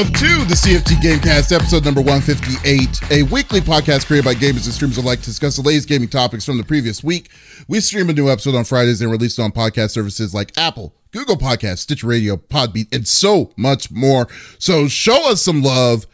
Welcome 0.00 0.14
to 0.14 0.44
the 0.46 0.54
CFG 0.54 0.96
Gamecast, 1.02 1.54
episode 1.54 1.84
number 1.84 2.00
158, 2.00 3.12
a 3.12 3.22
weekly 3.24 3.60
podcast 3.60 4.06
created 4.06 4.24
by 4.24 4.32
gamers 4.32 4.64
and 4.64 4.72
streamers 4.72 4.96
alike 4.96 5.18
to 5.18 5.26
discuss 5.26 5.56
the 5.56 5.62
latest 5.62 5.90
gaming 5.90 6.08
topics 6.08 6.42
from 6.42 6.56
the 6.56 6.64
previous 6.64 7.04
week. 7.04 7.28
We 7.68 7.80
stream 7.80 8.08
a 8.08 8.14
new 8.14 8.30
episode 8.30 8.54
on 8.54 8.64
Fridays 8.64 9.02
and 9.02 9.10
release 9.10 9.38
it 9.38 9.42
on 9.42 9.52
podcast 9.52 9.90
services 9.90 10.32
like 10.32 10.56
Apple, 10.56 10.94
Google 11.10 11.36
Podcasts, 11.36 11.80
Stitch 11.80 12.02
Radio, 12.02 12.38
Podbean, 12.38 12.86
and 12.94 13.06
so 13.06 13.52
much 13.58 13.90
more. 13.90 14.26
So 14.58 14.88
show 14.88 15.30
us 15.30 15.42
some 15.42 15.60
love, 15.60 16.06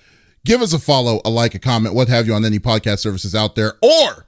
give 0.45 0.63
us 0.63 0.73
a 0.73 0.81
follow, 0.81 1.21
a 1.25 1.31
like, 1.31 1.55
a 1.55 1.61
comment, 1.61 1.95
what 1.95 2.09
have 2.09 2.27
you 2.27 2.35
on 2.35 2.45
any 2.45 2.59
podcast 2.59 2.99
services 2.99 3.37
out 3.37 3.55
there, 3.55 3.75
or 3.81 4.27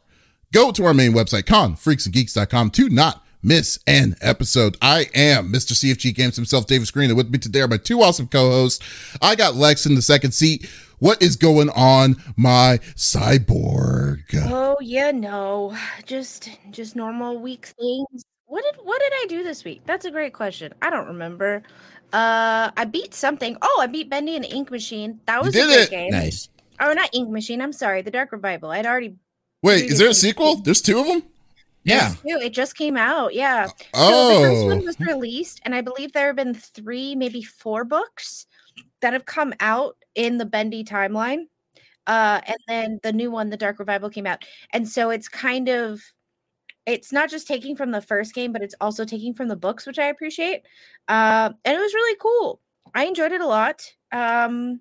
go 0.53 0.71
to 0.71 0.85
our 0.85 0.95
main 0.95 1.15
website, 1.15 1.47
confreaksandgeeks.com 1.47 2.71
to 2.71 2.89
not 2.91 3.27
miss 3.43 3.79
an 3.87 4.17
episode. 4.21 4.77
I 4.83 5.07
am 5.15 5.53
Mr. 5.53 5.73
CFG 5.73 6.15
Games 6.15 6.37
himself, 6.37 6.67
Davies 6.67 6.91
Green, 6.91 7.11
and 7.11 7.17
with 7.17 7.31
me 7.31 7.39
today 7.39 7.61
are 7.61 7.69
my 7.69 7.77
two 7.77 8.03
awesome 8.03 8.27
co-hosts. 8.29 8.85
I 9.23 9.35
got 9.35 9.55
Lex 9.55 9.87
in 9.87 9.95
the 9.95 10.03
second 10.03 10.33
seat. 10.33 10.69
What 10.99 11.23
is 11.23 11.37
going 11.37 11.71
on, 11.71 12.17
my 12.37 12.79
cyborg? 12.97 14.23
Oh, 14.51 14.77
yeah, 14.81 15.11
no, 15.13 15.77
just 16.07 16.51
just 16.71 16.97
normal 16.97 17.39
week 17.39 17.67
things. 17.79 18.25
What 18.47 18.65
did 18.65 18.81
what 18.83 19.01
did 19.01 19.13
I 19.15 19.27
do 19.29 19.45
this 19.45 19.63
week? 19.65 19.83
That's 19.85 20.07
a 20.07 20.11
great 20.11 20.33
question. 20.33 20.73
I 20.83 20.91
don't 20.91 21.07
remember. 21.07 21.63
Uh, 22.13 22.71
I 22.77 22.85
beat 22.91 23.13
something. 23.15 23.57
Oh, 23.61 23.79
I 23.83 23.87
beat 23.87 24.09
Bendy 24.09 24.35
and 24.35 24.45
the 24.45 24.51
Ink 24.51 24.71
Machine. 24.71 25.21
That 25.27 25.45
was 25.45 25.55
You 25.55 25.65
a 25.65 25.67
did 25.67 25.75
great 25.75 25.83
it. 25.85 25.91
game. 25.91 26.11
Nice. 26.11 26.49
Oh, 26.81 26.93
not 26.95 27.11
Ink 27.13 27.29
Machine. 27.29 27.61
I'm 27.61 27.73
sorry, 27.75 28.03
the 28.03 28.11
Dark 28.11 28.33
Revival. 28.33 28.71
I'd 28.71 28.87
already. 28.87 29.15
Wait, 29.63 29.85
is 29.85 29.99
there 29.99 30.09
a 30.09 30.15
sequel? 30.15 30.57
There's 30.57 30.81
two 30.81 30.99
of 30.99 31.07
them? 31.07 31.23
Yeah. 31.85 32.15
It 32.25 32.51
just 32.51 32.77
came 32.77 32.97
out. 32.97 33.35
Yeah. 33.35 33.69
So 33.95 34.29
the 34.29 34.49
first 34.49 34.67
one 34.67 34.85
was 34.85 35.01
released, 35.01 35.61
and 35.65 35.75
I 35.75 35.81
believe 35.81 36.13
there 36.13 36.27
have 36.27 36.37
been 36.37 36.55
three, 36.55 37.15
maybe 37.15 37.43
four 37.43 37.85
books 37.85 38.47
that 39.01 39.13
have 39.13 39.25
come 39.25 39.55
out 39.61 39.97
in 40.15 40.39
the 40.39 40.45
Bendy 40.45 40.85
timeline. 40.85 41.45
Uh, 42.07 42.41
and 42.47 42.59
then 42.67 43.01
the 43.03 43.13
new 43.13 43.31
one, 43.31 43.51
the 43.51 43.57
Dark 43.57 43.79
Revival, 43.79 44.11
came 44.11 44.27
out. 44.27 44.45
And 44.73 44.89
so 44.89 45.11
it's 45.11 45.29
kind 45.29 45.69
of 45.69 46.01
it's 46.87 47.13
not 47.13 47.29
just 47.29 47.47
taking 47.47 47.77
from 47.77 47.91
the 47.91 48.01
first 48.01 48.35
game, 48.35 48.51
but 48.51 48.63
it's 48.63 48.75
also 48.81 49.05
taking 49.05 49.35
from 49.35 49.49
the 49.49 49.57
books, 49.57 49.87
which 49.87 49.99
I 49.99 50.07
appreciate. 50.07 50.63
Uh, 51.07 51.51
and 51.65 51.77
it 51.77 51.81
was 51.81 51.93
really 51.93 52.17
cool. 52.19 52.63
I 52.95 53.05
enjoyed 53.05 53.33
it 53.33 53.43
a 53.43 53.47
lot. 53.47 53.83
Um, 54.11 54.81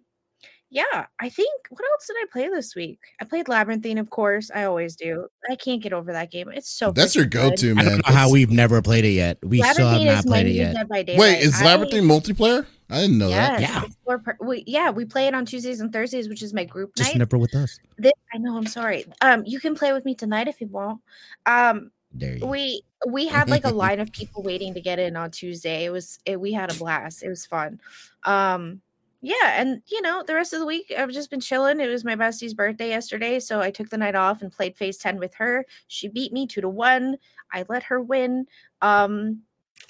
yeah, 0.70 1.06
I 1.20 1.30
think 1.30 1.50
what 1.70 1.82
else 1.94 2.08
did 2.08 2.16
I 2.18 2.26
play 2.32 2.50
this 2.50 2.76
week? 2.76 3.00
I 3.22 3.26
played 3.26 3.48
Labyrinthine, 3.48 3.98
of 3.98 4.10
course. 4.10 4.52
I 4.54 4.66
always 4.66 4.96
do. 4.96 5.28
I 5.50 5.56
can't 5.56 5.82
get 5.82 5.94
over 5.94 6.12
that 6.14 6.32
game. 6.32 6.50
It's 6.50 6.70
so 6.70 6.92
that's 6.92 7.16
your 7.16 7.26
go-to, 7.26 7.72
I 7.72 7.74
man. 7.74 7.86
don't 7.86 8.08
know 8.08 8.14
how 8.14 8.30
we've 8.32 8.52
never 8.52 8.82
played 8.82 9.06
it 9.06 9.12
yet. 9.12 9.38
We 9.44 9.62
still 9.62 9.88
have 9.88 10.02
not 10.02 10.26
played 10.26 10.48
it 10.48 10.52
yet. 10.52 10.74
Dead 10.76 10.90
by 10.90 11.04
Daylight. 11.04 11.20
Wait, 11.20 11.40
is 11.42 11.62
I- 11.62 11.66
Labyrinthine 11.66 12.04
multiplayer? 12.04 12.66
I 12.90 13.02
didn't 13.02 13.18
know 13.18 13.30
that. 13.30 13.60
Yeah. 13.60 13.84
four 14.06 14.20
per- 14.20 14.38
we, 14.40 14.64
yeah, 14.66 14.92
we 14.92 15.04
play 15.04 15.28
it 15.28 15.34
on 15.36 15.46
Tuesdays 15.46 15.82
and 15.82 15.92
Thursdays, 15.92 16.30
which 16.30 16.42
is 16.42 16.54
my 16.54 16.64
group 16.64 16.96
Just 16.96 17.10
night. 17.12 17.18
never 17.18 17.38
with 17.38 17.54
us. 17.54 17.80
Thi- 18.02 18.14
I 18.34 18.38
know, 18.38 18.56
I'm 18.56 18.66
sorry. 18.66 19.06
Um, 19.22 19.44
you 19.46 19.60
can 19.60 19.76
play 19.76 19.92
with 19.92 20.06
me 20.06 20.16
tonight 20.16 20.48
if 20.48 20.62
you 20.62 20.68
want. 20.68 21.02
Um, 21.46 21.92
There 22.14 22.36
you 22.36 22.40
go. 22.40 22.48
we 22.48 22.82
we 23.06 23.28
had 23.28 23.50
like 23.50 23.66
a 23.66 23.70
line 23.74 24.00
of 24.00 24.12
people 24.14 24.42
waiting 24.42 24.74
to 24.74 24.80
get 24.82 25.00
in 25.00 25.18
on 25.18 25.32
Tuesday. 25.32 25.84
It 25.84 25.90
was 25.90 26.20
it, 26.26 26.40
we 26.40 26.54
had 26.54 26.72
a 26.72 26.76
blast. 26.76 27.24
It 27.24 27.30
was 27.30 27.46
fun. 27.46 27.82
Um, 28.24 28.80
yeah, 29.22 29.60
and 29.62 29.82
you 29.88 30.02
know 30.02 30.24
the 30.26 30.36
rest 30.36 30.54
of 30.54 30.60
the 30.60 30.66
week 30.66 30.94
I've 30.98 31.12
just 31.12 31.30
been 31.30 31.40
chilling. 31.40 31.80
It 31.80 31.88
was 31.88 32.06
my 32.06 32.16
bestie's 32.16 32.54
birthday 32.54 32.90
yesterday, 32.90 33.40
so 33.40 33.62
I 33.62 33.72
took 33.72 33.90
the 33.90 33.98
night 33.98 34.16
off 34.16 34.42
and 34.42 34.52
played 34.52 34.78
Phase 34.78 34.98
Ten 34.98 35.18
with 35.20 35.34
her. 35.36 35.66
She 35.88 36.08
beat 36.08 36.32
me 36.34 36.48
two 36.48 36.62
to 36.62 36.70
one. 36.70 37.18
I 37.54 37.66
let 37.70 37.84
her 37.84 38.02
win. 38.02 38.46
Um, 38.82 39.42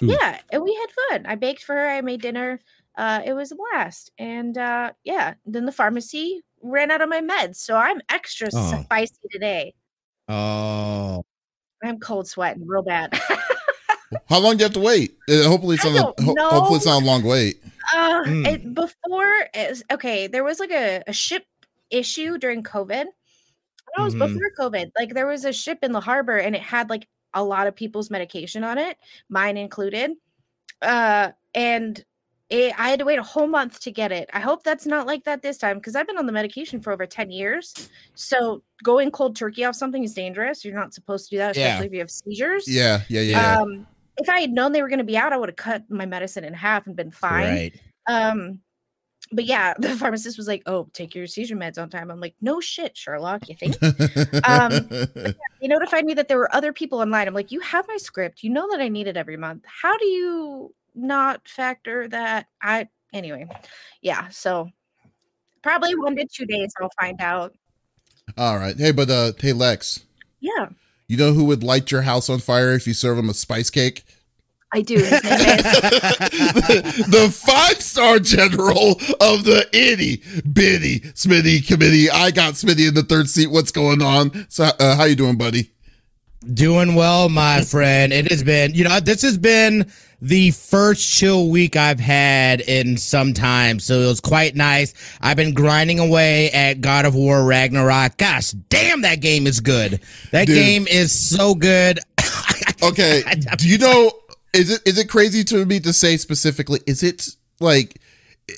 Ooh. 0.02 0.06
yeah, 0.06 0.40
and 0.52 0.62
we 0.62 0.74
had 0.74 0.86
fun. 1.10 1.26
I 1.26 1.34
baked 1.34 1.62
for 1.64 1.74
her. 1.74 1.88
I 1.88 2.00
made 2.00 2.22
dinner. 2.22 2.60
Uh, 2.96 3.20
it 3.24 3.32
was 3.32 3.52
a 3.52 3.56
blast. 3.56 4.10
And 4.18 4.56
uh, 4.58 4.92
yeah, 5.04 5.34
then 5.46 5.66
the 5.66 5.72
pharmacy 5.72 6.42
ran 6.62 6.90
out 6.90 7.00
of 7.00 7.08
my 7.08 7.20
meds, 7.20 7.56
so 7.56 7.76
I'm 7.76 8.00
extra 8.08 8.48
Oh. 8.52 8.82
spicy 8.82 9.14
today. 9.30 9.74
Oh, 10.28 11.22
I'm 11.84 11.98
cold 12.00 12.28
sweating 12.28 12.66
real 12.66 12.82
bad. 12.82 13.12
How 14.28 14.38
long 14.38 14.56
do 14.56 14.62
you 14.62 14.64
have 14.64 14.72
to 14.74 14.80
wait? 14.80 15.16
Uh, 15.28 15.44
hopefully 15.44 15.76
it's 15.76 15.84
I 15.84 15.90
on 15.90 15.94
a, 15.96 15.98
don't 15.98 16.20
ho- 16.20 16.34
hopefully 16.50 16.76
it's 16.76 16.86
not 16.86 17.02
a 17.02 17.04
long 17.06 17.22
wait. 17.22 17.62
Uh, 17.94 18.22
Mm. 18.24 18.46
it, 18.46 18.74
before 18.74 19.34
it's 19.54 19.82
okay, 19.90 20.26
there 20.26 20.44
was 20.44 20.60
like 20.60 20.70
a, 20.70 21.02
a 21.06 21.12
ship 21.12 21.44
issue 21.90 22.36
during 22.38 22.62
COVID. 22.62 23.04
No, 23.96 24.02
it 24.02 24.04
was 24.04 24.14
Mhm. 24.14 24.18
before 24.34 24.50
COVID. 24.70 24.90
Like 24.98 25.14
there 25.14 25.26
was 25.26 25.44
a 25.44 25.52
ship 25.52 25.78
in 25.82 25.92
the 25.92 26.00
harbor 26.00 26.36
and 26.38 26.54
it 26.54 26.62
had 26.62 26.90
like 26.90 27.06
a 27.34 27.42
lot 27.42 27.66
of 27.66 27.74
people's 27.76 28.10
medication 28.10 28.64
on 28.64 28.78
it, 28.78 28.96
mine 29.28 29.56
included. 29.56 30.12
Uh, 30.82 31.30
and 31.54 32.04
it, 32.50 32.72
I 32.78 32.88
had 32.90 32.98
to 33.00 33.04
wait 33.04 33.18
a 33.18 33.22
whole 33.22 33.46
month 33.46 33.80
to 33.80 33.90
get 33.90 34.10
it. 34.12 34.30
I 34.32 34.40
hope 34.40 34.62
that's 34.62 34.86
not 34.86 35.06
like 35.06 35.24
that 35.24 35.42
this 35.42 35.58
time 35.58 35.76
because 35.78 35.94
I've 35.96 36.06
been 36.06 36.16
on 36.18 36.24
the 36.26 36.32
medication 36.32 36.80
for 36.80 36.92
over 36.92 37.06
10 37.06 37.30
years. 37.30 37.90
So 38.14 38.62
going 38.82 39.10
cold 39.10 39.36
turkey 39.36 39.64
off 39.64 39.74
something 39.74 40.02
is 40.02 40.14
dangerous. 40.14 40.64
You're 40.64 40.74
not 40.74 40.94
supposed 40.94 41.28
to 41.28 41.34
do 41.36 41.38
that, 41.38 41.56
Yeah. 41.56 41.66
especially 41.74 41.86
if 41.86 41.92
you 41.92 41.98
have 42.00 42.10
seizures. 42.10 42.64
Yeah, 42.66 43.02
yeah, 43.08 43.20
yeah. 43.20 43.58
Um, 43.58 43.86
if 44.18 44.28
I 44.28 44.40
had 44.40 44.50
known 44.50 44.72
they 44.72 44.82
were 44.82 44.88
going 44.88 44.98
to 44.98 45.04
be 45.04 45.16
out, 45.16 45.32
I 45.32 45.36
would 45.36 45.48
have 45.48 45.56
cut 45.56 45.84
my 45.88 46.06
medicine 46.06 46.44
in 46.44 46.54
half 46.54 46.86
and 46.86 46.96
been 46.96 47.10
fine. 47.10 47.44
right. 47.44 47.80
Um, 48.06 48.60
but 49.32 49.44
yeah, 49.44 49.74
the 49.78 49.90
pharmacist 49.90 50.36
was 50.36 50.48
like, 50.48 50.62
"Oh, 50.66 50.88
take 50.92 51.14
your 51.14 51.26
seizure 51.26 51.56
meds 51.56 51.80
on 51.80 51.90
time." 51.90 52.10
I'm 52.10 52.20
like, 52.20 52.34
"No 52.40 52.60
shit, 52.60 52.96
Sherlock. 52.96 53.48
You 53.48 53.54
think?" 53.54 53.76
um, 54.46 54.88
They 55.60 55.66
notified 55.66 56.04
me 56.04 56.14
that 56.14 56.28
there 56.28 56.38
were 56.38 56.54
other 56.54 56.72
people 56.72 57.00
online. 57.00 57.28
I'm 57.28 57.34
like, 57.34 57.52
"You 57.52 57.60
have 57.60 57.86
my 57.88 57.96
script. 57.96 58.42
You 58.42 58.50
know 58.50 58.68
that 58.70 58.80
I 58.80 58.88
need 58.88 59.06
it 59.06 59.16
every 59.16 59.36
month. 59.36 59.64
How 59.66 59.96
do 59.98 60.06
you 60.06 60.74
not 60.94 61.46
factor 61.48 62.08
that?" 62.08 62.46
I 62.62 62.88
anyway, 63.12 63.46
yeah. 64.02 64.28
So 64.28 64.70
probably 65.62 65.94
one 65.94 66.16
to 66.16 66.26
two 66.32 66.46
days, 66.46 66.72
I'll 66.80 66.90
find 67.00 67.20
out. 67.20 67.54
All 68.36 68.56
right. 68.58 68.76
Hey, 68.76 68.92
but 68.92 69.10
uh 69.10 69.32
hey 69.38 69.52
Lex, 69.52 70.00
Yeah, 70.40 70.68
you 71.08 71.16
know 71.16 71.32
who 71.32 71.44
would 71.44 71.62
light 71.64 71.90
your 71.90 72.02
house 72.02 72.28
on 72.28 72.38
fire 72.38 72.72
if 72.72 72.86
you 72.86 72.94
serve 72.94 73.18
him 73.18 73.28
a 73.28 73.34
spice 73.34 73.70
cake? 73.70 74.04
I 74.72 74.82
do. 74.82 74.96
His 74.96 75.10
name 75.10 75.20
is- 75.22 75.28
the, 76.54 77.04
the 77.08 77.30
five-star 77.30 78.18
general 78.18 78.90
of 79.20 79.44
the 79.44 79.66
itty 79.72 80.22
bitty 80.52 81.00
Smitty 81.00 81.66
committee. 81.66 82.10
I 82.10 82.30
got 82.30 82.54
Smitty 82.54 82.88
in 82.88 82.94
the 82.94 83.02
third 83.02 83.28
seat. 83.30 83.50
What's 83.50 83.70
going 83.72 84.02
on? 84.02 84.46
So 84.50 84.64
uh, 84.78 84.96
how 84.96 85.04
you 85.04 85.16
doing, 85.16 85.38
buddy? 85.38 85.70
Doing 86.52 86.94
well, 86.94 87.28
my 87.30 87.62
friend. 87.62 88.12
It 88.12 88.30
has 88.30 88.44
been, 88.44 88.74
you 88.74 88.84
know, 88.84 89.00
this 89.00 89.22
has 89.22 89.38
been 89.38 89.90
the 90.20 90.50
first 90.50 91.08
chill 91.08 91.48
week 91.48 91.76
I've 91.76 92.00
had 92.00 92.60
in 92.60 92.96
some 92.96 93.34
time. 93.34 93.78
So 93.78 94.00
it 94.00 94.06
was 94.06 94.20
quite 94.20 94.56
nice. 94.56 94.94
I've 95.20 95.36
been 95.36 95.54
grinding 95.54 95.98
away 95.98 96.50
at 96.50 96.80
God 96.80 97.04
of 97.04 97.14
War 97.14 97.44
Ragnarok. 97.44 98.16
Gosh, 98.16 98.50
damn, 98.50 99.02
that 99.02 99.20
game 99.20 99.46
is 99.46 99.60
good. 99.60 100.00
That 100.32 100.46
Dude. 100.46 100.56
game 100.56 100.86
is 100.86 101.12
so 101.12 101.54
good. 101.54 102.00
Okay. 102.80 103.22
Do 103.58 103.68
you 103.68 103.78
know 103.78 104.12
is 104.54 104.70
it 104.70 104.82
is 104.86 104.98
it 104.98 105.08
crazy 105.08 105.42
to 105.44 105.66
me 105.66 105.80
to 105.80 105.92
say 105.92 106.16
specifically 106.16 106.80
is 106.86 107.02
it 107.02 107.28
like 107.58 108.00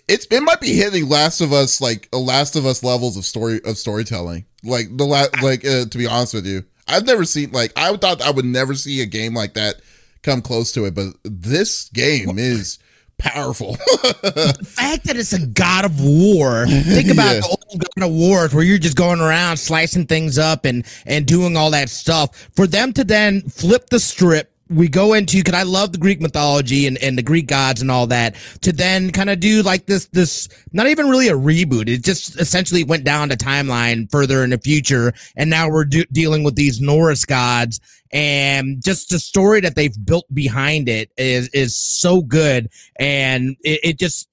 it's 0.08 0.26
it 0.30 0.42
might 0.42 0.60
be 0.60 0.74
hitting 0.74 1.08
Last 1.08 1.40
of 1.40 1.52
Us 1.52 1.80
like 1.80 2.08
a 2.12 2.18
Last 2.18 2.54
of 2.54 2.66
Us 2.66 2.84
levels 2.84 3.16
of 3.16 3.24
story 3.24 3.60
of 3.64 3.78
storytelling. 3.78 4.44
Like 4.62 4.94
the 4.94 5.04
la- 5.06 5.26
like 5.42 5.64
uh, 5.64 5.86
to 5.86 5.98
be 5.98 6.06
honest 6.06 6.34
with 6.34 6.46
you. 6.46 6.64
I've 6.86 7.06
never 7.06 7.24
seen 7.24 7.52
like 7.52 7.72
I 7.76 7.96
thought 7.96 8.20
I 8.20 8.30
would 8.30 8.44
never 8.44 8.74
see 8.74 9.00
a 9.00 9.06
game 9.06 9.34
like 9.34 9.54
that 9.54 9.76
come 10.22 10.42
close 10.42 10.72
to 10.72 10.84
it, 10.84 10.94
but 10.94 11.08
this 11.24 11.88
game 11.90 12.38
is 12.38 12.78
powerful. 13.18 13.72
the 14.22 14.66
fact 14.66 15.04
that 15.04 15.16
it's 15.16 15.32
a 15.34 15.46
God 15.46 15.84
of 15.84 16.00
War. 16.00 16.66
Think 16.66 17.10
about 17.10 17.34
Yeah. 17.34 17.40
the 17.40 17.46
old 17.70 17.84
God 17.96 18.06
of 18.08 18.12
Wars 18.14 18.54
where 18.54 18.64
you're 18.64 18.78
just 18.78 18.96
going 18.96 19.20
around 19.20 19.58
slicing 19.58 20.06
things 20.06 20.38
up 20.38 20.64
and 20.64 20.86
and 21.06 21.26
doing 21.26 21.56
all 21.56 21.70
that 21.72 21.90
stuff. 21.90 22.48
For 22.56 22.66
them 22.66 22.92
to 22.94 23.04
then 23.04 23.42
flip 23.42 23.90
the 23.90 24.00
strip. 24.00 24.49
We 24.70 24.88
go 24.88 25.14
into 25.14 25.38
because 25.38 25.54
I 25.54 25.64
love 25.64 25.92
the 25.92 25.98
Greek 25.98 26.20
mythology 26.20 26.86
and, 26.86 26.96
and 26.98 27.18
the 27.18 27.22
Greek 27.22 27.46
gods 27.46 27.82
and 27.82 27.90
all 27.90 28.06
that. 28.06 28.36
To 28.62 28.72
then 28.72 29.10
kind 29.10 29.28
of 29.28 29.40
do 29.40 29.62
like 29.62 29.86
this 29.86 30.06
this 30.08 30.48
not 30.72 30.86
even 30.86 31.08
really 31.08 31.28
a 31.28 31.34
reboot. 31.34 31.88
It 31.88 32.04
just 32.04 32.40
essentially 32.40 32.84
went 32.84 33.04
down 33.04 33.28
the 33.28 33.36
timeline 33.36 34.10
further 34.10 34.44
in 34.44 34.50
the 34.50 34.58
future, 34.58 35.12
and 35.36 35.50
now 35.50 35.68
we're 35.68 35.84
do- 35.84 36.04
dealing 36.12 36.44
with 36.44 36.54
these 36.54 36.80
Norse 36.80 37.24
gods 37.24 37.80
and 38.12 38.82
just 38.82 39.10
the 39.10 39.18
story 39.18 39.60
that 39.60 39.76
they've 39.76 40.04
built 40.04 40.26
behind 40.34 40.88
it 40.88 41.10
is 41.16 41.48
is 41.48 41.76
so 41.76 42.22
good 42.22 42.68
and 42.98 43.56
it, 43.62 43.80
it 43.84 43.98
just 43.98 44.28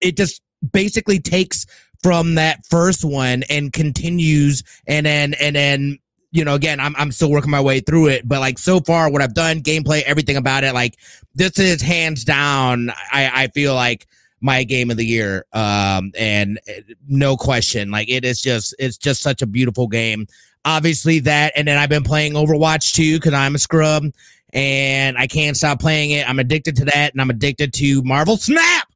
it 0.00 0.16
just 0.16 0.40
basically 0.72 1.18
takes 1.18 1.66
from 2.02 2.36
that 2.36 2.64
first 2.66 3.04
one 3.04 3.42
and 3.50 3.72
continues 3.72 4.62
and 4.86 5.06
then 5.06 5.34
and 5.34 5.56
then 5.56 5.98
you 6.30 6.44
know 6.44 6.54
again 6.54 6.80
I'm 6.80 6.94
I'm 6.96 7.12
still 7.12 7.30
working 7.30 7.50
my 7.50 7.60
way 7.60 7.80
through 7.80 8.08
it 8.08 8.28
but 8.28 8.40
like 8.40 8.58
so 8.58 8.80
far 8.80 9.10
what 9.10 9.22
I've 9.22 9.34
done 9.34 9.60
gameplay 9.60 10.02
everything 10.02 10.36
about 10.36 10.64
it 10.64 10.74
like 10.74 10.96
this 11.34 11.58
is 11.58 11.80
hands 11.80 12.24
down 12.24 12.90
I 13.12 13.30
I 13.44 13.48
feel 13.48 13.74
like 13.74 14.06
my 14.40 14.62
game 14.62 14.90
of 14.90 14.96
the 14.96 15.06
year 15.06 15.46
um 15.52 16.12
and 16.18 16.60
uh, 16.68 16.80
no 17.08 17.36
question 17.36 17.90
like 17.90 18.08
it 18.08 18.24
is 18.24 18.40
just 18.40 18.74
it's 18.78 18.96
just 18.96 19.22
such 19.22 19.42
a 19.42 19.46
beautiful 19.46 19.88
game. 19.88 20.26
Obviously 20.64 21.18
that 21.20 21.52
and 21.56 21.66
then 21.66 21.78
I've 21.78 21.88
been 21.88 22.04
playing 22.04 22.34
Overwatch 22.34 22.94
too 22.94 23.18
cuz 23.20 23.32
I'm 23.32 23.54
a 23.54 23.58
scrub 23.58 24.04
and 24.52 25.18
I 25.18 25.26
can't 25.26 25.56
stop 25.56 25.80
playing 25.80 26.10
it. 26.10 26.28
I'm 26.28 26.38
addicted 26.38 26.76
to 26.76 26.84
that 26.86 27.12
and 27.12 27.20
I'm 27.20 27.30
addicted 27.30 27.72
to 27.74 28.02
Marvel 28.02 28.36
Snap 28.36 28.87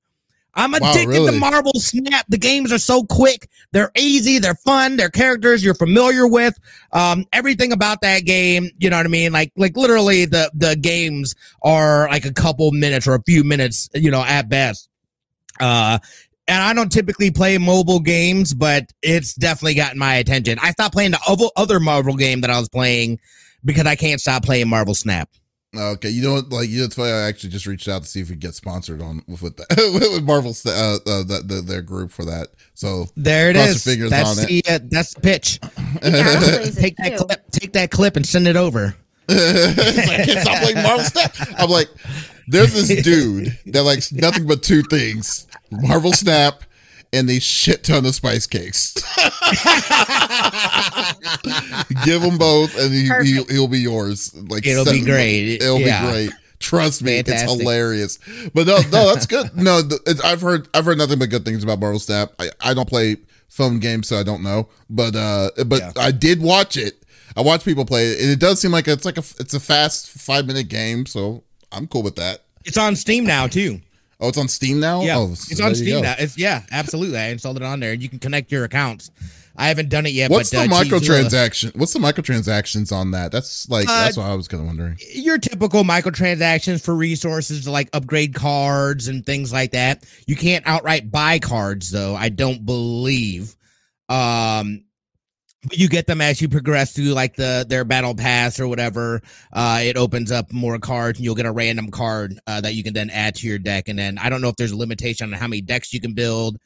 I'm 0.55 0.73
Wow, 0.73 0.91
addicted 0.91 1.09
really? 1.09 1.33
to 1.33 1.39
Marvel 1.39 1.73
Snap. 1.75 2.27
The 2.29 2.39
games 2.39 2.73
are 2.73 2.79
so 2.79 3.05
quick. 3.05 3.49
They're 3.73 3.91
easy. 3.97 4.39
They're 4.39 4.55
fun. 4.55 4.97
They're 4.97 5.09
characters 5.09 5.65
you're 5.65 5.75
familiar 5.75 6.27
with. 6.27 6.59
Um, 6.93 7.25
everything 7.33 7.73
about 7.73 8.03
that 8.03 8.25
game, 8.25 8.69
you 8.79 8.91
know 8.91 8.99
what 8.99 9.07
I 9.07 9.09
mean? 9.09 9.33
Like, 9.33 9.53
like 9.57 9.77
literally 9.77 10.27
the, 10.27 10.51
the 10.55 10.77
games 10.77 11.35
are 11.63 12.09
like 12.09 12.27
a 12.27 12.33
couple 12.33 12.71
minutes 12.73 13.07
or 13.07 13.15
a 13.15 13.23
few 13.23 13.45
minutes, 13.45 13.89
you 13.95 14.11
know, 14.11 14.23
at 14.23 14.49
best. 14.49 14.89
Uh, 15.61 15.99
and 16.49 16.63
I 16.63 16.75
don't 16.75 16.91
typically 16.93 17.31
play 17.31 17.57
mobile 17.57 18.01
games, 18.01 18.53
but 18.53 18.93
it's 19.01 19.35
definitely 19.35 19.75
gotten 19.75 19.99
my 19.99 20.17
attention. 20.17 20.59
I 20.61 20.73
stopped 20.73 20.93
playing 20.93 21.13
the 21.13 21.51
other 21.57 21.81
Marvel 21.81 22.17
game 22.17 22.41
that 22.43 22.51
I 22.51 22.59
was 22.59 22.69
playing 22.69 23.21
because 23.65 23.87
I 23.87 23.97
can't 23.97 24.21
stop 24.21 24.45
playing 24.45 24.69
Marvel 24.69 24.95
Snap. 24.95 25.31
Okay, 25.75 26.11
you 26.11 26.23
know 26.23 26.35
what? 26.35 26.51
Like, 26.51 26.69
you 26.69 26.81
know, 26.81 26.85
it's 26.85 26.97
funny. 26.97 27.13
I 27.13 27.23
actually 27.23 27.49
just 27.49 27.67
reached 27.67 27.89
out 27.89 28.03
to 28.03 28.09
see 28.09 28.21
if 28.21 28.29
we 28.29 28.37
get 28.37 28.55
sponsored 28.55 29.01
on 29.01 29.23
with 29.27 29.41
with, 29.43 29.57
the, 29.57 30.11
with 30.13 30.23
Marvel, 30.23 30.55
uh, 30.67 30.71
uh, 30.71 31.23
the, 31.25 31.43
the, 31.45 31.63
their 31.63 31.81
group 31.81 32.11
for 32.11 32.27
that. 32.27 32.49
So 32.75 33.07
There 33.17 33.49
it 33.49 33.57
is. 33.57 33.63
Cross 33.63 33.67
your 33.67 33.75
is. 33.77 33.85
fingers 33.85 34.11
that's 34.11 34.41
on 34.41 34.47
the 34.47 34.63
uh, 34.69 34.79
that's 34.91 35.15
the 35.15 35.21
pitch. 35.21 35.61
Yeah, 36.03 36.25
I'll 36.27 36.41
blaze 36.41 36.77
it 36.77 36.81
Take 36.81 36.97
that 36.99 37.17
too. 37.17 37.25
clip. 37.25 37.51
Take 37.53 37.73
that 37.73 37.91
clip 37.91 38.17
and 38.17 38.27
send 38.27 38.49
it 38.49 38.57
over. 38.57 38.95
like, 39.29 39.39
I 39.39 40.25
can't 40.27 40.41
stop 40.41 40.63
playing 40.63 40.83
Marvel 40.83 41.05
Snap. 41.05 41.35
I'm 41.57 41.71
like, 41.71 41.89
there's 42.49 42.75
this 42.75 43.03
dude 43.03 43.57
that 43.67 43.85
likes 43.85 44.13
nothing 44.13 44.47
but 44.47 44.63
two 44.63 44.83
things: 44.83 45.47
Marvel 45.71 46.13
Snap 46.13 46.65
and 47.13 47.29
a 47.31 47.41
shit 47.41 47.85
ton 47.85 48.07
of 48.07 48.15
spice 48.15 48.47
cakes. 48.47 48.95
Give 52.05 52.23
them 52.23 52.39
both, 52.39 52.77
and 52.79 52.93
he, 52.93 53.09
he, 53.25 53.43
he'll 53.53 53.69
be 53.69 53.81
yours. 53.81 54.35
Like 54.35 54.67
It'll 54.67 54.85
be 54.85 55.03
great. 55.03 55.61
It'll 55.63 55.81
Yeah. 55.81 56.05
be 56.07 56.11
great. 56.13 56.31
Trust 56.59 57.03
me, 57.03 57.17
Fantastic. 57.17 57.51
it's 57.51 57.61
hilarious. 57.61 58.19
But 58.55 58.67
no, 58.69 58.77
no, 58.93 59.13
that's 59.13 59.27
good. 59.27 59.51
No, 59.57 59.83
th- 59.83 60.01
it, 60.07 60.25
I've 60.25 60.41
heard 60.41 60.69
I've 60.75 60.85
heard 60.85 60.97
nothing 60.99 61.19
but 61.19 61.29
good 61.29 61.45
things 61.45 61.65
about 61.65 61.81
Marvel 61.81 61.99
Snap. 61.99 62.33
I, 62.39 62.51
I 62.61 62.73
don't 62.75 62.89
play 62.89 63.17
phone 63.49 63.81
games, 63.81 64.07
so 64.09 64.17
I 64.17 64.23
don't 64.23 64.43
know. 64.45 64.69
But 64.89 65.17
uh, 65.17 65.51
but 65.67 65.81
Yeah. 65.81 65.93
I 65.99 66.13
did 66.13 66.41
watch 66.41 66.77
it. 66.77 67.03
I 67.37 67.41
watched 67.41 67.65
people 67.65 67.85
play 67.85 68.13
it, 68.13 68.21
and 68.21 68.31
it 68.31 68.39
does 68.39 68.61
seem 68.61 68.71
like 68.71 68.87
it's 68.87 69.05
like 69.05 69.17
a 69.19 69.25
it's 69.41 69.55
a 69.55 69.61
fast 69.61 70.09
five 70.11 70.47
minute 70.47 70.69
game. 70.69 71.05
So 71.07 71.43
I'm 71.73 71.89
cool 71.89 72.03
with 72.05 72.15
that. 72.17 72.43
It's 72.65 72.79
on 72.79 72.95
Steam 72.95 73.25
now 73.25 73.49
too. 73.49 73.81
Oh, 74.23 74.29
it's 74.29 74.39
on 74.39 74.47
Steam 74.47 74.79
now. 74.79 75.03
Yeah, 75.03 75.19
oh, 75.19 75.33
it's 75.33 75.61
on 75.61 75.75
Steam 75.75 76.03
now. 76.03 76.15
It's 76.17 76.39
yeah, 76.39 76.63
absolutely. 76.71 77.19
I 77.19 77.31
installed 77.31 77.57
it 77.57 77.65
on 77.65 77.81
there. 77.81 77.93
And 77.93 78.01
you 78.01 78.09
can 78.09 78.21
connect 78.21 78.53
your 78.53 78.63
accounts. 78.63 79.11
I 79.57 79.67
haven't 79.69 79.89
done 79.89 80.07
it 80.07 80.13
yet. 80.13 80.31
What's 80.31 80.51
but, 80.51 80.69
the 80.69 80.75
uh, 80.75 80.83
microtransaction? 80.83 81.77
What's 81.77 81.93
the 81.93 81.99
microtransactions 81.99 82.93
on 82.93 83.11
that? 83.11 83.33
That's 83.33 83.69
like 83.69 83.89
Uh, 83.89 84.05
that's 84.05 84.17
what 84.17 84.27
I 84.27 84.35
was 84.35 84.47
kind 84.49 84.61
of 84.61 84.69
wondering. 84.69 84.97
your 85.13 85.39
typical 85.39 85.83
microtransactions 85.83 86.85
for 86.85 86.95
resources 86.95 87.65
to 87.65 87.73
like 87.73 87.91
upgrade 87.93 88.33
cards 88.33 89.09
and 89.09 89.27
things 89.27 89.53
like 89.53 89.73
that. 89.73 90.07
You 90.27 90.37
can't 90.37 90.67
outright 90.67 91.11
buy 91.11 91.41
cards 91.41 91.91
though, 91.91 92.15
I 92.15 92.29
don't 92.29 92.65
believe. 92.65 93.57
Um 94.09 94.85
you 95.71 95.89
get 95.89 96.07
them 96.09 96.21
as 96.21 96.43
you 96.43 96.49
progress 96.49 96.93
through 96.93 97.13
like 97.13 97.37
the 97.37 97.65
their 97.69 97.85
battle 97.85 98.15
pass 98.17 98.59
or 98.59 98.67
whatever. 98.67 99.23
Uh 99.53 99.79
it 99.83 99.97
opens 99.97 100.33
up 100.33 100.53
more 100.53 100.79
cards 100.79 101.19
and 101.19 101.25
you'll 101.25 101.37
get 101.37 101.47
a 101.47 101.53
random 101.53 101.91
card 101.91 102.41
uh, 102.49 102.61
that 102.61 102.75
you 102.75 102.83
can 102.83 102.95
then 102.95 103.11
add 103.11 103.37
to 103.37 103.47
your 103.47 103.59
deck. 103.59 103.89
And 103.89 103.97
then 103.99 104.19
I 104.19 104.29
don't 104.29 104.41
know 104.41 104.49
if 104.49 104.57
there's 104.57 104.73
a 104.73 104.77
limitation 104.77 105.33
on 105.33 105.39
how 105.39 105.47
many 105.47 105.61
decks 105.63 105.93
you 105.93 106.01
can 106.01 106.15
build. 106.15 106.59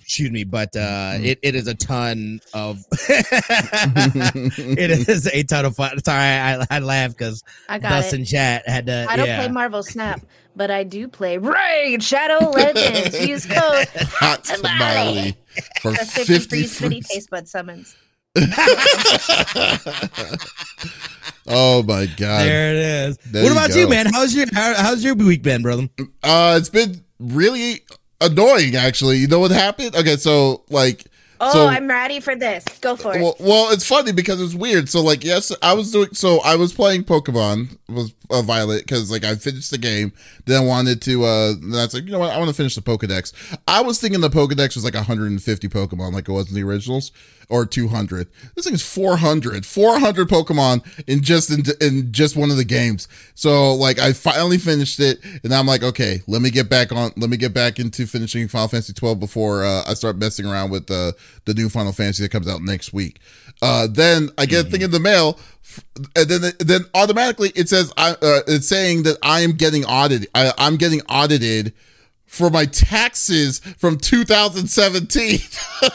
Excuse 0.00 0.32
me, 0.32 0.42
but 0.42 0.74
uh 0.74 1.12
Mhm. 1.18 1.24
it, 1.26 1.38
it 1.42 1.54
is 1.54 1.68
a 1.68 1.74
ton 1.74 2.40
of 2.52 2.84
it 3.08 4.90
is 5.08 5.26
a 5.32 5.42
ton 5.44 5.64
of 5.64 5.76
fun. 5.76 6.02
Sorry, 6.02 6.18
I, 6.18 6.66
I 6.70 6.78
laugh 6.80 7.10
because 7.16 7.42
I 7.68 7.78
got 7.78 7.90
Dustin 7.90 8.22
it. 8.22 8.26
Chat 8.26 8.68
had 8.68 8.86
to. 8.86 9.06
I 9.08 9.16
don't 9.16 9.26
yeah. 9.26 9.38
play 9.44 9.48
Marvel 9.52 9.82
Snap, 9.82 10.20
but 10.56 10.70
I 10.70 10.82
do 10.84 11.06
play 11.08 11.38
Raid 11.38 12.02
Shadow 12.02 12.50
Legends. 12.50 13.24
Use 13.26 13.46
code 13.50 13.86
Hot 13.94 14.42
tamale. 14.44 14.66
tamale 14.72 15.36
for 15.80 15.94
for 15.94 16.04
50 16.24 16.24
free 16.48 16.64
spitty 16.64 16.68
free. 16.68 17.00
taste 17.02 17.30
bud 17.30 17.46
summons. 17.48 17.94
oh 21.46 21.82
my 21.82 22.06
god! 22.16 22.46
There 22.46 22.70
it 22.70 22.76
is. 22.76 23.18
There 23.18 23.42
what 23.42 23.48
you 23.48 23.52
about 23.52 23.68
go. 23.70 23.76
you, 23.76 23.88
man? 23.88 24.06
How's 24.06 24.34
your 24.34 24.46
how, 24.54 24.72
how's 24.74 25.04
your 25.04 25.14
week 25.14 25.42
been, 25.42 25.60
brother? 25.60 25.90
Uh, 26.22 26.56
it's 26.58 26.70
been 26.70 27.04
really 27.18 27.82
annoying. 28.22 28.74
Actually, 28.74 29.18
you 29.18 29.26
know 29.26 29.38
what 29.38 29.50
happened? 29.50 29.94
Okay, 29.94 30.16
so 30.16 30.64
like. 30.70 31.04
Oh, 31.42 31.52
so, 31.52 31.66
I'm 31.66 31.88
ready 31.88 32.20
for 32.20 32.34
this. 32.36 32.64
Go 32.80 32.96
for 32.96 33.14
it. 33.16 33.20
Well, 33.20 33.34
well, 33.40 33.70
it's 33.72 33.84
funny 33.84 34.12
because 34.12 34.40
it's 34.40 34.54
weird. 34.54 34.88
So, 34.88 35.02
like, 35.02 35.24
yes, 35.24 35.52
I 35.60 35.74
was 35.74 35.90
doing. 35.90 36.14
So, 36.14 36.40
I 36.40 36.54
was 36.54 36.72
playing 36.72 37.02
Pokemon 37.02 37.76
was 37.88 38.12
uh, 38.32 38.42
Violet 38.42 38.82
because, 38.82 39.10
like, 39.10 39.24
I 39.24 39.34
finished 39.34 39.70
the 39.70 39.78
game. 39.78 40.12
Then 40.46 40.62
I 40.62 40.64
wanted 40.64 41.02
to. 41.02 41.24
uh 41.24 41.54
was 41.62 41.94
like, 41.94 42.04
you 42.04 42.12
know 42.12 42.18
what? 42.18 42.32
I 42.32 42.38
want 42.38 42.48
to 42.48 42.54
finish 42.54 42.74
the 42.74 42.80
Pokedex. 42.80 43.32
I 43.68 43.82
was 43.82 44.00
thinking 44.00 44.20
the 44.20 44.30
Pokedex 44.30 44.74
was 44.74 44.84
like 44.84 44.94
150 44.94 45.68
Pokemon, 45.68 46.12
like 46.12 46.28
it 46.28 46.32
was 46.32 46.48
in 46.48 46.54
the 46.54 46.62
originals, 46.62 47.12
or 47.48 47.66
200. 47.66 48.28
This 48.54 48.64
thing 48.64 48.74
is 48.74 48.82
400. 48.82 49.66
400 49.66 50.28
Pokemon 50.28 51.04
in 51.06 51.22
just 51.22 51.50
in, 51.50 51.64
in 51.80 52.12
just 52.12 52.36
one 52.36 52.50
of 52.50 52.56
the 52.56 52.64
games. 52.64 53.08
So, 53.34 53.74
like, 53.74 53.98
I 53.98 54.12
finally 54.12 54.58
finished 54.58 54.98
it, 55.00 55.20
and 55.44 55.52
I'm 55.52 55.66
like, 55.66 55.82
okay, 55.82 56.22
let 56.26 56.42
me 56.42 56.50
get 56.50 56.68
back 56.68 56.92
on. 56.92 57.12
Let 57.16 57.30
me 57.30 57.36
get 57.36 57.54
back 57.54 57.78
into 57.78 58.06
finishing 58.06 58.48
Final 58.48 58.68
Fantasy 58.68 58.92
12 58.92 59.20
before 59.20 59.64
uh, 59.64 59.84
I 59.86 59.94
start 59.94 60.16
messing 60.16 60.46
around 60.46 60.70
with 60.70 60.86
the 60.86 61.14
the 61.44 61.54
new 61.54 61.68
Final 61.68 61.92
Fantasy 61.92 62.22
that 62.22 62.30
comes 62.30 62.48
out 62.48 62.62
next 62.62 62.92
week. 62.92 63.20
Uh, 63.60 63.86
then 63.88 64.30
I 64.38 64.46
get 64.46 64.66
a 64.66 64.70
thing 64.70 64.82
in 64.82 64.90
the 64.90 64.98
mail, 64.98 65.38
and 66.16 66.28
then 66.28 66.52
then 66.58 66.80
automatically 66.94 67.52
it 67.54 67.68
says 67.68 67.92
I 67.96 68.10
uh, 68.12 68.40
it's 68.46 68.68
saying 68.68 69.04
that 69.04 69.18
I 69.22 69.40
am 69.40 69.52
getting 69.52 69.84
audited. 69.84 70.28
I, 70.34 70.52
I'm 70.58 70.76
getting 70.76 71.00
audited 71.02 71.72
for 72.32 72.48
my 72.48 72.64
taxes 72.64 73.58
from 73.76 73.98
2017. 73.98 75.38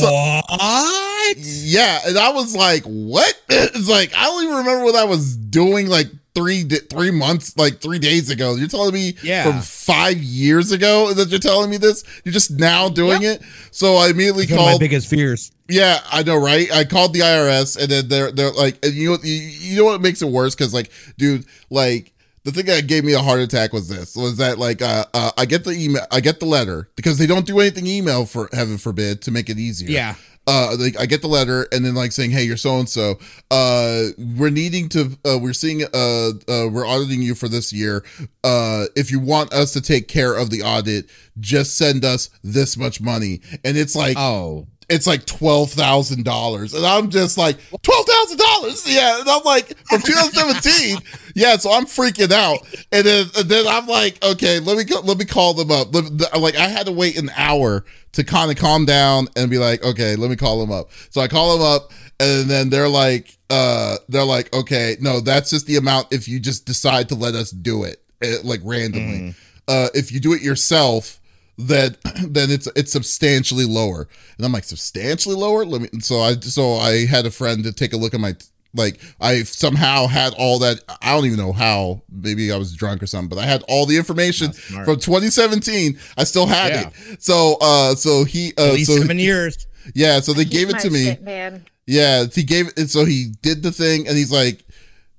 what? 0.00 1.34
yeah, 1.36 1.98
and 2.06 2.16
I 2.16 2.30
was 2.32 2.54
like, 2.56 2.84
"What?" 2.84 3.34
It's 3.48 3.88
like 3.88 4.12
I 4.16 4.24
don't 4.24 4.44
even 4.44 4.56
remember 4.56 4.84
what 4.84 4.94
I 4.94 5.04
was 5.04 5.36
doing 5.36 5.88
like 5.88 6.06
three 6.36 6.62
three 6.64 7.10
months, 7.10 7.56
like 7.56 7.80
three 7.80 7.98
days 7.98 8.30
ago. 8.30 8.54
You're 8.54 8.68
telling 8.68 8.94
me 8.94 9.14
Yeah. 9.22 9.42
from 9.44 9.60
five 9.60 10.18
years 10.18 10.70
ago 10.70 11.12
that 11.14 11.28
you're 11.30 11.40
telling 11.40 11.68
me 11.70 11.78
this? 11.78 12.04
You're 12.24 12.32
just 12.32 12.52
now 12.52 12.88
doing 12.88 13.22
it. 13.22 13.42
So 13.72 13.96
I 13.96 14.08
immediately 14.10 14.44
One 14.46 14.52
of 14.52 14.58
my 14.58 14.70
called. 14.70 14.80
biggest 14.80 15.08
fears. 15.10 15.50
Yeah, 15.68 15.98
I 16.12 16.22
know, 16.22 16.36
right? 16.36 16.70
I 16.72 16.84
called 16.84 17.12
the 17.12 17.20
IRS, 17.20 17.76
and 17.76 17.88
then 17.90 18.08
they're 18.08 18.30
they're 18.30 18.52
like, 18.52 18.78
and 18.84 18.94
you, 18.94 19.16
you 19.22 19.76
know 19.78 19.84
what 19.84 20.00
makes 20.00 20.22
it 20.22 20.28
worse? 20.28 20.54
Because 20.54 20.72
like, 20.72 20.90
dude, 21.18 21.44
like 21.70 22.12
the 22.46 22.52
thing 22.52 22.66
that 22.66 22.86
gave 22.86 23.02
me 23.02 23.12
a 23.12 23.18
heart 23.18 23.40
attack 23.40 23.72
was 23.72 23.88
this: 23.88 24.14
was 24.14 24.36
that 24.36 24.56
like, 24.56 24.80
uh, 24.80 25.04
uh, 25.12 25.32
I 25.36 25.46
get 25.46 25.64
the 25.64 25.72
email, 25.72 26.06
I 26.12 26.20
get 26.20 26.38
the 26.38 26.46
letter 26.46 26.88
because 26.94 27.18
they 27.18 27.26
don't 27.26 27.44
do 27.44 27.58
anything 27.58 27.88
email 27.88 28.24
for 28.24 28.48
heaven 28.52 28.78
forbid 28.78 29.20
to 29.22 29.32
make 29.32 29.50
it 29.50 29.58
easier. 29.58 29.90
Yeah. 29.90 30.14
Uh, 30.46 30.76
like 30.78 30.96
I 30.96 31.06
get 31.06 31.22
the 31.22 31.26
letter, 31.26 31.66
and 31.72 31.84
then 31.84 31.96
like 31.96 32.12
saying, 32.12 32.30
"Hey, 32.30 32.44
you're 32.44 32.56
so 32.56 32.78
and 32.78 32.88
so. 32.88 33.18
Uh, 33.50 34.10
we're 34.36 34.50
needing 34.50 34.88
to. 34.90 35.18
Uh, 35.24 35.38
we're 35.38 35.52
seeing. 35.52 35.82
Uh, 35.92 36.28
uh, 36.48 36.68
we're 36.70 36.86
auditing 36.86 37.20
you 37.20 37.34
for 37.34 37.48
this 37.48 37.72
year. 37.72 38.04
Uh, 38.44 38.84
if 38.94 39.10
you 39.10 39.18
want 39.18 39.52
us 39.52 39.72
to 39.72 39.80
take 39.80 40.06
care 40.06 40.32
of 40.36 40.50
the 40.50 40.62
audit, 40.62 41.10
just 41.40 41.76
send 41.76 42.04
us 42.04 42.30
this 42.44 42.76
much 42.76 43.00
money." 43.00 43.40
And 43.64 43.76
it's 43.76 43.96
like, 43.96 44.16
Oh, 44.16 44.68
it's 44.88 45.06
like 45.06 45.26
twelve 45.26 45.70
thousand 45.72 46.24
dollars, 46.24 46.72
and 46.74 46.86
I'm 46.86 47.10
just 47.10 47.36
like 47.36 47.56
twelve 47.82 48.06
thousand 48.06 48.38
dollars, 48.38 48.84
yeah. 48.86 49.20
And 49.20 49.28
I'm 49.28 49.42
like 49.44 49.76
from 49.88 50.00
2017, 50.00 50.98
yeah. 51.34 51.56
So 51.56 51.72
I'm 51.72 51.86
freaking 51.86 52.30
out, 52.32 52.60
and 52.92 53.04
then 53.04 53.26
and 53.36 53.48
then 53.48 53.66
I'm 53.66 53.86
like, 53.86 54.22
okay, 54.24 54.60
let 54.60 54.76
me 54.76 54.84
go, 54.84 55.00
let 55.00 55.18
me 55.18 55.24
call 55.24 55.54
them 55.54 55.70
up. 55.70 55.94
Let- 55.94 56.38
Like 56.40 56.56
I 56.56 56.68
had 56.68 56.86
to 56.86 56.92
wait 56.92 57.18
an 57.18 57.30
hour 57.36 57.84
to 58.12 58.24
kind 58.24 58.50
of 58.50 58.56
calm 58.56 58.84
down 58.84 59.28
and 59.36 59.50
be 59.50 59.58
like, 59.58 59.82
okay, 59.84 60.16
let 60.16 60.30
me 60.30 60.36
call 60.36 60.58
them 60.60 60.70
up. 60.72 60.90
So 61.10 61.20
I 61.20 61.28
call 61.28 61.58
them 61.58 61.66
up, 61.66 61.92
and 62.20 62.48
then 62.48 62.70
they're 62.70 62.88
like, 62.88 63.36
uh, 63.50 63.96
they're 64.08 64.24
like, 64.24 64.54
okay, 64.54 64.96
no, 65.00 65.20
that's 65.20 65.50
just 65.50 65.66
the 65.66 65.76
amount 65.76 66.08
if 66.12 66.28
you 66.28 66.38
just 66.40 66.64
decide 66.64 67.08
to 67.10 67.14
let 67.14 67.34
us 67.34 67.50
do 67.50 67.84
it, 67.84 68.02
eh, 68.22 68.36
like 68.44 68.60
randomly. 68.64 69.34
Uh, 69.68 69.88
if 69.94 70.12
you 70.12 70.20
do 70.20 70.32
it 70.32 70.42
yourself 70.42 71.20
then 71.58 71.96
then 72.28 72.50
it's 72.50 72.66
it's 72.76 72.92
substantially 72.92 73.64
lower 73.64 74.08
and 74.36 74.44
i'm 74.46 74.52
like 74.52 74.64
substantially 74.64 75.34
lower 75.34 75.64
let 75.64 75.80
me 75.80 75.88
so 76.00 76.20
i 76.20 76.34
so 76.34 76.74
i 76.74 77.06
had 77.06 77.24
a 77.26 77.30
friend 77.30 77.64
to 77.64 77.72
take 77.72 77.92
a 77.92 77.96
look 77.96 78.12
at 78.14 78.20
my 78.20 78.34
like 78.74 79.00
i 79.22 79.42
somehow 79.42 80.06
had 80.06 80.34
all 80.36 80.58
that 80.58 80.80
i 81.00 81.14
don't 81.14 81.24
even 81.24 81.38
know 81.38 81.52
how 81.52 82.02
maybe 82.10 82.52
i 82.52 82.56
was 82.58 82.74
drunk 82.74 83.02
or 83.02 83.06
something 83.06 83.28
but 83.30 83.38
i 83.38 83.46
had 83.46 83.62
all 83.68 83.86
the 83.86 83.96
information 83.96 84.52
from 84.52 84.98
2017 84.98 85.98
i 86.18 86.24
still 86.24 86.46
had 86.46 86.72
Yeah. 86.72 86.90
it 87.12 87.22
so 87.22 87.56
uh 87.62 87.94
so 87.94 88.24
he 88.24 88.48
at 88.50 88.58
uh 88.58 88.72
least 88.72 88.90
so 88.92 88.98
seven 88.98 89.18
years. 89.18 89.66
yeah 89.94 90.20
so 90.20 90.32
they 90.34 90.44
gave 90.44 90.68
it 90.68 90.78
to 90.80 90.90
me 90.90 91.04
shit, 91.04 91.22
man. 91.22 91.64
yeah 91.86 92.24
he 92.26 92.42
gave 92.42 92.68
it 92.76 92.90
so 92.90 93.06
he 93.06 93.32
did 93.40 93.62
the 93.62 93.72
thing 93.72 94.06
and 94.06 94.16
he's 94.16 94.32
like 94.32 94.62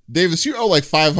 davies 0.09 0.45
you 0.45 0.55
owe 0.55 0.67
like 0.67 0.83
$500 0.83 1.15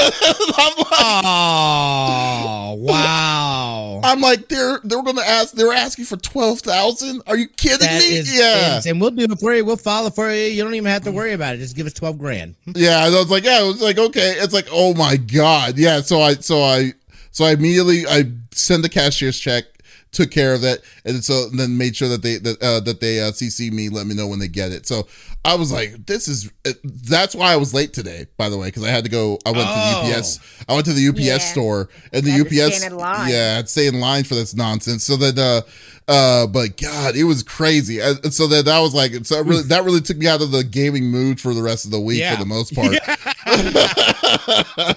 i'm 0.58 0.76
like 0.78 0.88
Oh, 1.24 2.74
wow. 2.78 4.00
I'm 4.04 4.20
like, 4.20 4.48
they're 4.48 4.80
they're 4.84 5.02
gonna 5.02 5.20
ask. 5.22 5.52
They're 5.54 5.72
asking 5.72 6.06
for 6.06 6.16
twelve 6.16 6.60
thousand. 6.60 7.22
Are 7.26 7.36
you 7.36 7.48
kidding 7.48 7.78
That 7.80 8.00
me? 8.00 8.22
yeah, 8.26 8.80
and 8.86 9.00
we'll 9.00 9.10
do 9.10 9.24
it 9.24 9.38
for 9.38 9.54
you. 9.54 9.64
We'll 9.64 9.76
follow 9.76 10.10
for 10.10 10.30
you. 10.30 10.44
You 10.44 10.62
don't 10.64 10.74
even 10.74 10.90
have 10.90 11.02
to 11.04 11.12
worry 11.12 11.32
about 11.32 11.54
it. 11.54 11.58
Just 11.58 11.76
give 11.76 11.86
us 11.86 11.92
twelve 11.92 12.18
grand. 12.18 12.54
yeah. 12.66 13.06
And 13.06 13.14
I 13.14 13.18
was 13.18 13.30
like, 13.30 13.44
yeah. 13.44 13.58
I 13.60 13.62
was 13.62 13.80
like, 13.82 13.98
okay. 13.98 14.34
It's 14.38 14.54
like, 14.54 14.68
oh 14.70 14.94
my 14.94 15.16
god, 15.16 15.78
yeah. 15.78 16.00
So 16.00 16.20
I 16.20 16.34
so 16.34 16.62
I 16.62 16.92
So 17.30 17.44
I 17.44 17.52
immediately 17.52 18.06
I 18.06 18.24
send 18.52 18.84
the 18.84 18.88
cashier's 18.88 19.38
check, 19.38 19.64
took 20.12 20.30
care 20.30 20.54
of 20.54 20.64
it, 20.64 20.82
and 21.04 21.22
so 21.24 21.46
and 21.50 21.58
then 21.58 21.76
made 21.76 21.94
sure 21.96 22.08
that 22.08 22.22
they 22.22 22.38
that 22.38 22.62
uh, 22.62 22.80
that 22.80 23.00
they 23.00 23.20
uh, 23.20 23.32
CC 23.32 23.70
me, 23.72 23.88
let 23.88 24.06
me 24.06 24.14
know 24.14 24.26
when 24.26 24.38
they 24.38 24.48
get 24.48 24.72
it. 24.72 24.86
So 24.86 25.06
I 25.44 25.56
was 25.56 25.72
like, 25.72 26.06
this 26.06 26.28
is 26.28 26.50
uh, 26.64 26.70
that's 26.84 27.34
why 27.34 27.52
I 27.52 27.56
was 27.56 27.74
late 27.74 27.92
today, 27.92 28.26
by 28.36 28.48
the 28.48 28.56
way, 28.56 28.68
because 28.68 28.84
I 28.84 28.90
had 28.90 29.02
to 29.04 29.10
go. 29.10 29.38
I 29.44 29.50
went 29.50 29.64
Oh. 29.68 30.02
to 30.02 30.06
the 30.08 30.14
UPS. 30.16 30.38
I 30.68 30.74
went 30.74 30.86
to 30.86 30.92
the 30.92 31.08
UPS 31.08 31.24
Yeah. 31.24 31.38
store, 31.38 31.88
and 32.12 32.22
the 32.24 32.30
UPS 32.40 32.88
line. 32.92 33.30
yeah, 33.30 33.56
I'd 33.58 33.68
stay 33.68 33.88
in 33.88 33.98
line 33.98 34.22
for 34.22 34.36
this 34.36 34.54
nonsense. 34.54 35.02
So 35.04 35.16
then, 35.16 35.36
uh, 35.38 35.62
uh, 36.06 36.46
but 36.46 36.76
God, 36.76 37.16
it 37.16 37.24
was 37.24 37.42
crazy. 37.42 38.00
Uh, 38.00 38.14
so 38.30 38.46
then 38.46 38.64
that 38.66 38.78
was 38.78 38.94
like, 38.94 39.12
so 39.24 39.42
really 39.42 39.62
that 39.64 39.84
really 39.84 40.00
took 40.00 40.16
me 40.16 40.28
out 40.28 40.42
of 40.42 40.52
the 40.52 40.62
gaming 40.62 41.06
mood 41.10 41.40
for 41.40 41.54
the 41.54 41.62
rest 41.62 41.84
of 41.86 41.90
the 41.90 42.00
week 42.00 42.20
Yeah. 42.20 42.34
for 42.36 42.40
the 42.40 42.46
most 42.46 42.72
part. 42.74 42.92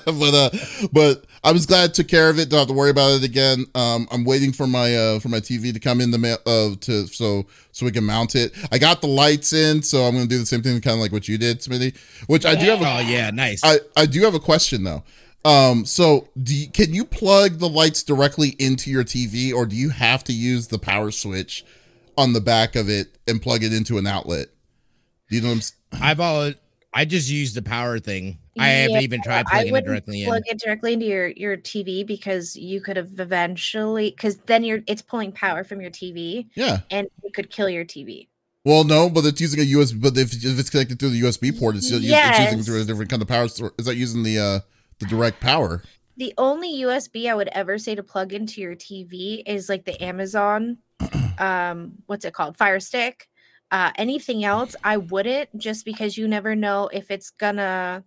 but 0.05 0.33
uh, 0.33 0.49
but 0.91 1.25
I 1.43 1.51
was 1.51 1.65
glad 1.65 1.89
I 1.89 1.93
took 1.93 2.07
care 2.07 2.29
of 2.29 2.39
it. 2.39 2.49
Don't 2.49 2.59
have 2.59 2.67
to 2.67 2.73
worry 2.73 2.89
about 2.89 3.11
it 3.13 3.23
again. 3.23 3.65
Um, 3.75 4.07
I'm 4.11 4.23
waiting 4.25 4.51
for 4.51 4.67
my 4.67 4.95
uh 4.95 5.19
for 5.19 5.29
my 5.29 5.39
TV 5.39 5.73
to 5.73 5.79
come 5.79 6.01
in 6.01 6.11
the 6.11 6.17
mail 6.17 6.37
uh 6.45 6.71
to 6.81 7.07
so 7.07 7.45
so 7.75 7.86
we 7.86 7.91
can 7.91 8.05
mount 8.05 8.36
it. 8.36 8.53
I 8.72 8.77
got 8.77 9.01
the 9.01 9.08
lights 9.08 9.51
in, 9.51 9.84
so 9.84 10.03
I'm 10.03 10.15
gonna 10.15 10.27
do 10.27 10.39
the 10.39 10.46
same 10.46 10.62
thing, 10.62 10.79
kind 10.79 10.94
of 10.94 11.01
like 11.01 11.12
what 11.12 11.27
you 11.27 11.38
did, 11.38 11.60
Smitty. 11.60 11.98
Which 12.27 12.46
I 12.46 12.55
do 12.55 12.67
have. 12.67 12.82
A, 12.82 12.86
Oh 12.86 13.00
yeah, 13.00 13.32
nice. 13.32 13.60
I, 13.65 13.79
I 13.98 14.05
do 14.05 14.22
have 14.24 14.34
a 14.34 14.39
question 14.39 14.86
though. 14.86 15.03
Um, 15.44 15.86
so 15.86 16.29
do 16.41 16.55
you, 16.55 16.70
can 16.70 16.94
you 16.94 17.03
plug 17.03 17.60
the 17.60 17.67
lights 17.67 18.01
directly 18.01 18.55
into 18.60 18.89
your 18.89 19.03
TV, 19.03 19.53
or 19.53 19.65
do 19.65 19.75
you 19.75 19.89
have 19.89 20.24
to 20.24 20.34
use 20.34 20.70
the 20.70 20.79
power 20.79 21.12
switch 21.12 21.65
on 22.17 22.32
the 22.32 22.39
back 22.39 22.77
of 22.77 22.89
it 22.89 23.17
and 23.27 23.41
plug 23.41 23.62
it 23.62 23.74
into 23.74 23.98
an 23.98 24.08
outlet? 24.08 24.48
Do 25.29 25.36
you 25.36 25.41
know 25.41 25.50
what 25.50 25.72
I'm? 25.91 26.01
I've 26.01 26.20
always 26.22 26.55
I 26.94 27.03
just 27.03 27.29
used 27.29 27.55
the 27.55 27.62
power 27.62 28.00
thing. 28.00 28.38
I 28.57 28.67
haven't 28.67 29.01
even 29.01 29.21
tried 29.21 29.45
plugging 29.47 29.75
it 29.75 29.85
directly 29.85 30.24
in. 30.24 30.27
plug 30.27 30.43
it 30.45 30.59
directly 30.59 30.93
into 30.93 31.05
your 31.05 31.27
your 31.27 31.57
TV 31.57 32.05
because 32.05 32.55
you 32.55 32.81
could 32.81 32.97
have 32.97 33.19
eventually 33.19 34.12
because 34.12 34.38
then 34.45 34.63
you're 34.63 34.81
it's 34.88 35.01
pulling 35.01 35.31
power 35.31 35.63
from 35.63 35.81
your 35.81 35.91
TV 35.91 36.47
Yeah. 36.55 36.79
and 36.91 37.07
it 37.24 37.33
could 37.33 37.50
kill 37.50 37.69
your 37.69 37.85
TV. 37.85 38.27
Well, 38.63 38.83
no, 38.83 39.09
but 39.09 39.25
it's 39.25 39.39
using 39.39 39.59
a 39.59 39.63
USB. 39.63 40.01
But 40.01 40.17
if, 40.17 40.33
if 40.33 40.59
it's 40.59 40.71
connected 40.71 41.00
through 41.00 41.09
the 41.09 41.21
USB 41.21 41.57
port, 41.57 41.75
it's, 41.75 41.89
just, 41.89 42.03
it's 42.03 42.39
using 42.39 42.63
through 42.63 42.81
a 42.81 42.85
different 42.85 43.12
kind 43.12 43.21
of 43.21 43.27
power 43.27 43.47
source. 43.47 43.74
Is 43.77 43.85
that 43.85 43.95
using 43.95 44.24
the 44.24 44.39
uh 44.39 44.59
the 45.00 45.05
direct 45.05 45.39
power? 45.39 45.83
The 46.17 46.33
only 46.38 46.81
USB 46.81 47.29
I 47.29 47.35
would 47.35 47.50
ever 47.51 47.77
say 47.77 47.93
to 47.93 48.03
plug 48.03 48.33
into 48.33 48.62
your 48.62 48.75
TV 48.75 49.43
is 49.45 49.67
like 49.67 49.83
the 49.85 50.01
Amazon, 50.01 50.77
um, 51.39 51.93
what's 52.05 52.24
it 52.25 52.33
called, 52.33 52.57
Fire 52.57 52.79
Stick. 52.79 53.27
Uh, 53.69 53.91
anything 53.97 54.45
else, 54.45 54.75
I 54.83 54.97
wouldn't, 54.97 55.50
just 55.57 55.83
because 55.83 56.17
you 56.17 56.27
never 56.27 56.55
know 56.55 56.88
if 56.93 57.12
it's 57.12 57.31
gonna. 57.31 58.03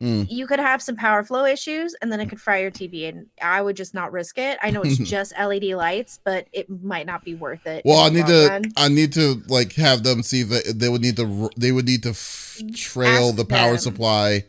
Hmm. 0.00 0.22
You 0.28 0.46
could 0.46 0.60
have 0.60 0.80
some 0.80 0.94
power 0.94 1.24
flow 1.24 1.44
issues, 1.44 1.94
and 2.00 2.12
then 2.12 2.20
it 2.20 2.28
could 2.28 2.40
fry 2.40 2.58
your 2.60 2.70
TV, 2.70 3.08
and 3.08 3.26
I 3.42 3.60
would 3.60 3.76
just 3.76 3.94
not 3.94 4.12
risk 4.12 4.38
it. 4.38 4.56
I 4.62 4.70
know 4.70 4.82
it's 4.82 4.96
just 5.10 5.32
LED 5.36 5.64
lights, 5.64 6.20
but 6.22 6.46
it 6.52 6.70
might 6.70 7.04
not 7.06 7.24
be 7.24 7.34
worth 7.34 7.66
it. 7.66 7.82
Well, 7.84 7.98
I 7.98 8.08
need 8.08 8.26
to. 8.26 8.46
run. 8.48 8.64
I 8.76 8.88
need 8.88 9.12
to 9.14 9.42
like 9.48 9.72
have 9.74 10.04
them 10.04 10.22
see 10.22 10.44
that 10.44 10.78
they 10.78 10.88
would 10.88 11.00
need 11.02 11.16
to. 11.16 11.50
They 11.56 11.72
would 11.72 11.86
need 11.86 12.04
to 12.04 12.10
f- 12.10 12.60
trail 12.76 13.28
Ask 13.28 13.36
the 13.36 13.44
power 13.44 13.70
them. 13.72 13.78
supply 13.78 14.44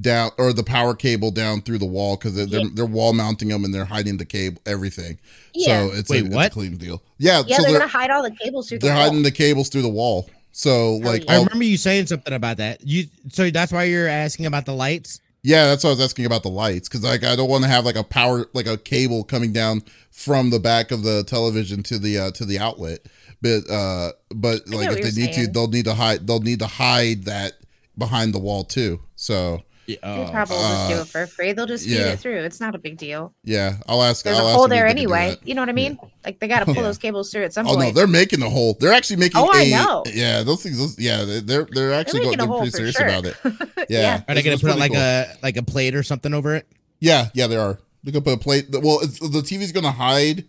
down 0.00 0.30
or 0.36 0.52
the 0.52 0.62
power 0.62 0.94
cable 0.94 1.30
down 1.30 1.60
through 1.62 1.78
the 1.78 1.86
wall 1.86 2.16
because 2.16 2.34
they're, 2.34 2.46
they're 2.46 2.68
they're 2.74 2.84
wall 2.86 3.12
mounting 3.12 3.48
them 3.48 3.64
and 3.64 3.72
they're 3.74 3.84
hiding 3.84 4.16
the 4.16 4.24
cable 4.24 4.60
everything. 4.66 5.18
Yeah, 5.54 5.86
So 5.88 5.94
it's, 5.96 6.10
Wait, 6.10 6.24
a, 6.24 6.26
it's 6.26 6.46
a 6.46 6.50
clean 6.50 6.76
deal. 6.76 7.02
Yeah. 7.18 7.42
yeah, 7.46 7.56
so 7.56 7.62
they're, 7.62 7.70
they're 7.72 7.80
gonna 7.80 7.90
hide 7.90 8.10
all 8.10 8.22
the 8.22 8.30
cables 8.32 8.68
through 8.68 8.78
the 8.80 8.86
they're 8.86 8.94
wall. 8.96 9.04
hiding 9.04 9.22
the 9.22 9.30
cables 9.30 9.68
through 9.68 9.82
the 9.82 9.88
wall. 9.88 10.28
So 10.58 10.96
like. 10.96 11.22
I 11.28 11.36
all- 11.36 11.44
remember 11.44 11.64
you 11.64 11.76
saying 11.76 12.06
something 12.06 12.34
about 12.34 12.56
that. 12.56 12.84
You 12.84 13.04
so 13.30 13.48
that's 13.48 13.70
why 13.70 13.84
you're 13.84 14.08
asking 14.08 14.46
about 14.46 14.66
the 14.66 14.74
lights. 14.74 15.20
Yeah, 15.44 15.66
that's 15.66 15.84
what 15.84 15.90
I 15.90 15.92
was 15.92 16.00
asking 16.00 16.26
about 16.26 16.42
the 16.42 16.48
lights 16.48 16.88
because 16.88 17.04
like 17.04 17.22
I 17.22 17.36
don't 17.36 17.48
want 17.48 17.62
to 17.62 17.70
have 17.70 17.84
like 17.84 17.94
a 17.94 18.02
power 18.02 18.46
like 18.54 18.66
a 18.66 18.76
cable 18.76 19.22
coming 19.22 19.52
down 19.52 19.84
from 20.10 20.50
the 20.50 20.58
back 20.58 20.90
of 20.90 21.04
the 21.04 21.22
television 21.22 21.84
to 21.84 21.98
the 22.00 22.18
uh 22.18 22.30
to 22.32 22.44
the 22.44 22.58
outlet. 22.58 23.06
But 23.40 23.70
uh 23.70 24.12
but 24.34 24.68
like 24.68 24.90
if 24.90 25.14
they 25.14 25.20
you're 25.20 25.28
need 25.28 25.34
to, 25.34 25.46
they'll 25.46 25.68
need 25.68 25.84
to 25.84 25.94
hide 25.94 26.26
they'll 26.26 26.40
need 26.40 26.58
to 26.58 26.66
hide 26.66 27.26
that 27.26 27.52
behind 27.96 28.34
the 28.34 28.40
wall 28.40 28.64
too. 28.64 29.00
So 29.14 29.62
They 29.88 30.28
probably 30.30 30.56
will 30.56 30.62
just 30.68 30.88
do 30.90 30.94
uh, 30.96 31.00
it 31.00 31.06
for 31.08 31.26
free. 31.26 31.52
They'll 31.52 31.66
just 31.66 31.84
feed 31.86 31.94
yeah. 31.94 32.08
it 32.12 32.18
through. 32.18 32.40
It's 32.44 32.60
not 32.60 32.74
a 32.74 32.78
big 32.78 32.98
deal. 32.98 33.34
yeah, 33.42 33.76
I'll 33.88 34.02
ask. 34.02 34.24
There's 34.24 34.36
I'll 34.38 34.44
a 34.46 34.48
ask 34.50 34.54
hole 34.56 34.68
them 34.68 34.72
if 34.72 34.78
there 34.78 34.84
they 34.86 34.90
anyway. 34.90 35.36
You 35.44 35.54
know 35.54 35.62
what 35.62 35.68
I 35.70 35.72
mean? 35.72 35.98
Like 36.24 36.38
they 36.40 36.46
got 36.48 36.60
to 36.60 36.64
pull 36.66 36.74
Yeah. 36.76 36.82
those 36.82 36.98
cables 36.98 37.32
through 37.32 37.44
at 37.44 37.52
some 37.54 37.66
Oh 37.66 37.74
point. 37.74 37.88
no, 37.88 37.92
they're 37.92 38.06
making 38.06 38.40
the 38.40 38.50
hole. 38.50 38.76
They're 38.78 38.92
actually 38.92 39.16
making. 39.16 39.40
Oh, 39.40 39.50
I 39.52 39.62
a- 39.62 39.70
know. 39.70 40.02
Yeah, 40.06 40.42
those 40.42 40.62
things. 40.62 40.78
Those, 40.78 40.98
yeah, 40.98 41.24
they're 41.24 41.40
they're, 41.40 41.66
they're 41.70 41.92
actually 41.94 42.20
going, 42.20 42.36
making 42.38 42.44
a 42.44 42.48
they're 42.48 42.58
pretty 42.58 42.70
serious 42.70 42.96
sure. 42.96 43.06
about 43.06 43.24
it. 43.24 43.36
Yeah, 43.88 44.00
Yeah. 44.00 44.22
Are 44.28 44.34
they 44.34 44.42
gonna 44.42 44.56
put 44.56 44.62
pretty 44.64 44.78
like 44.80 44.92
cool. 44.92 45.00
a 45.00 45.26
like 45.42 45.56
a 45.56 45.62
plate 45.62 45.94
or 45.94 46.02
something 46.02 46.34
over 46.34 46.54
it? 46.54 46.66
Yeah, 47.00 47.28
yeah, 47.32 47.46
they 47.46 47.56
are. 47.56 47.78
They're 48.04 48.12
gonna 48.12 48.24
put 48.24 48.34
a 48.34 48.38
plate. 48.38 48.66
Well, 48.70 49.00
it's, 49.00 49.18
the 49.18 49.40
TV's 49.40 49.72
gonna 49.72 49.90
hide 49.92 50.44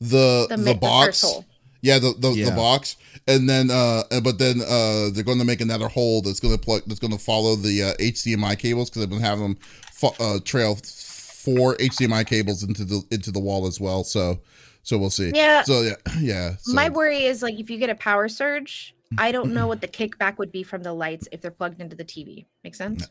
the 0.00 0.46
The 0.48 0.56
the, 0.56 0.58
mi- 0.58 0.72
the 0.72 0.78
box. 0.78 1.06
first 1.20 1.22
hole. 1.34 1.44
Yeah, 1.82 1.98
the 1.98 2.14
the, 2.16 2.30
the 2.44 2.52
box, 2.52 2.96
and 3.26 3.50
then 3.50 3.70
uh, 3.70 4.04
but 4.22 4.38
then 4.38 4.60
uh, 4.60 5.10
they're 5.12 5.24
going 5.24 5.40
to 5.40 5.44
make 5.44 5.60
another 5.60 5.88
hole 5.88 6.22
that's 6.22 6.38
going 6.38 6.54
to 6.54 6.60
plug 6.60 6.82
that's 6.86 7.00
going 7.00 7.12
to 7.12 7.18
follow 7.18 7.56
the 7.56 7.82
uh, 7.82 7.94
HDMI 7.94 8.56
cables 8.56 8.88
because 8.88 9.02
I've 9.02 9.10
been 9.10 9.20
having 9.20 9.42
them 9.42 9.58
fo- 9.92 10.14
uh, 10.20 10.38
trail 10.44 10.76
four 10.76 11.74
HDMI 11.76 12.24
cables 12.24 12.62
into 12.62 12.84
the 12.84 13.02
into 13.10 13.32
the 13.32 13.40
wall 13.40 13.66
as 13.66 13.80
well. 13.80 14.04
So 14.04 14.38
so 14.82 14.96
we'll 14.96 15.10
see. 15.10 15.32
Yeah. 15.34 15.62
So 15.62 15.82
yeah, 15.82 15.94
yeah. 16.20 16.56
So, 16.60 16.72
My 16.72 16.88
worry 16.88 17.24
is 17.24 17.42
like 17.42 17.58
if 17.58 17.68
you 17.68 17.78
get 17.78 17.90
a 17.90 17.94
power 17.96 18.28
surge, 18.28 18.94
I 19.18 19.32
don't 19.32 19.52
know 19.52 19.66
what 19.68 19.80
the 19.80 19.88
kickback 19.88 20.38
would 20.38 20.52
be 20.52 20.62
from 20.62 20.82
the 20.82 20.92
lights 20.92 21.28
if 21.32 21.40
they're 21.40 21.50
plugged 21.50 21.80
into 21.80 21.96
the 21.96 22.04
TV. 22.04 22.46
Make 22.62 22.74
sense? 22.74 23.06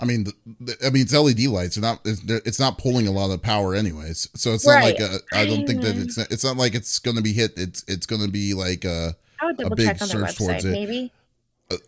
I 0.00 0.04
mean, 0.04 0.24
the, 0.24 0.32
the, 0.60 0.76
I 0.86 0.90
mean, 0.90 1.02
it's 1.02 1.12
LED 1.14 1.40
lights. 1.42 1.76
They're 1.76 1.82
not. 1.90 2.00
It's, 2.04 2.20
it's 2.46 2.58
not 2.58 2.78
pulling 2.78 3.06
a 3.06 3.12
lot 3.12 3.30
of 3.30 3.40
power, 3.40 3.74
anyways. 3.74 4.28
So 4.34 4.52
it's 4.52 4.66
not 4.66 4.74
Right. 4.74 4.98
like 4.98 5.00
a, 5.00 5.18
I 5.32 5.46
don't 5.46 5.66
think 5.66 5.82
that 5.82 5.96
it's. 5.96 6.18
It's 6.18 6.42
not 6.44 6.56
like 6.56 6.74
it's 6.74 6.98
going 6.98 7.16
to 7.16 7.22
be 7.22 7.32
hit. 7.32 7.52
It's 7.56 7.84
it's 7.86 8.06
going 8.06 8.22
to 8.22 8.28
be 8.28 8.52
like 8.54 8.84
uh 8.84 9.12
I 9.40 9.46
would 9.46 9.56
big 9.76 9.86
their 9.86 9.96
surge 9.98 10.36
towards 10.36 10.64
website, 10.64 10.64
it. 10.64 10.72
maybe. 10.72 11.12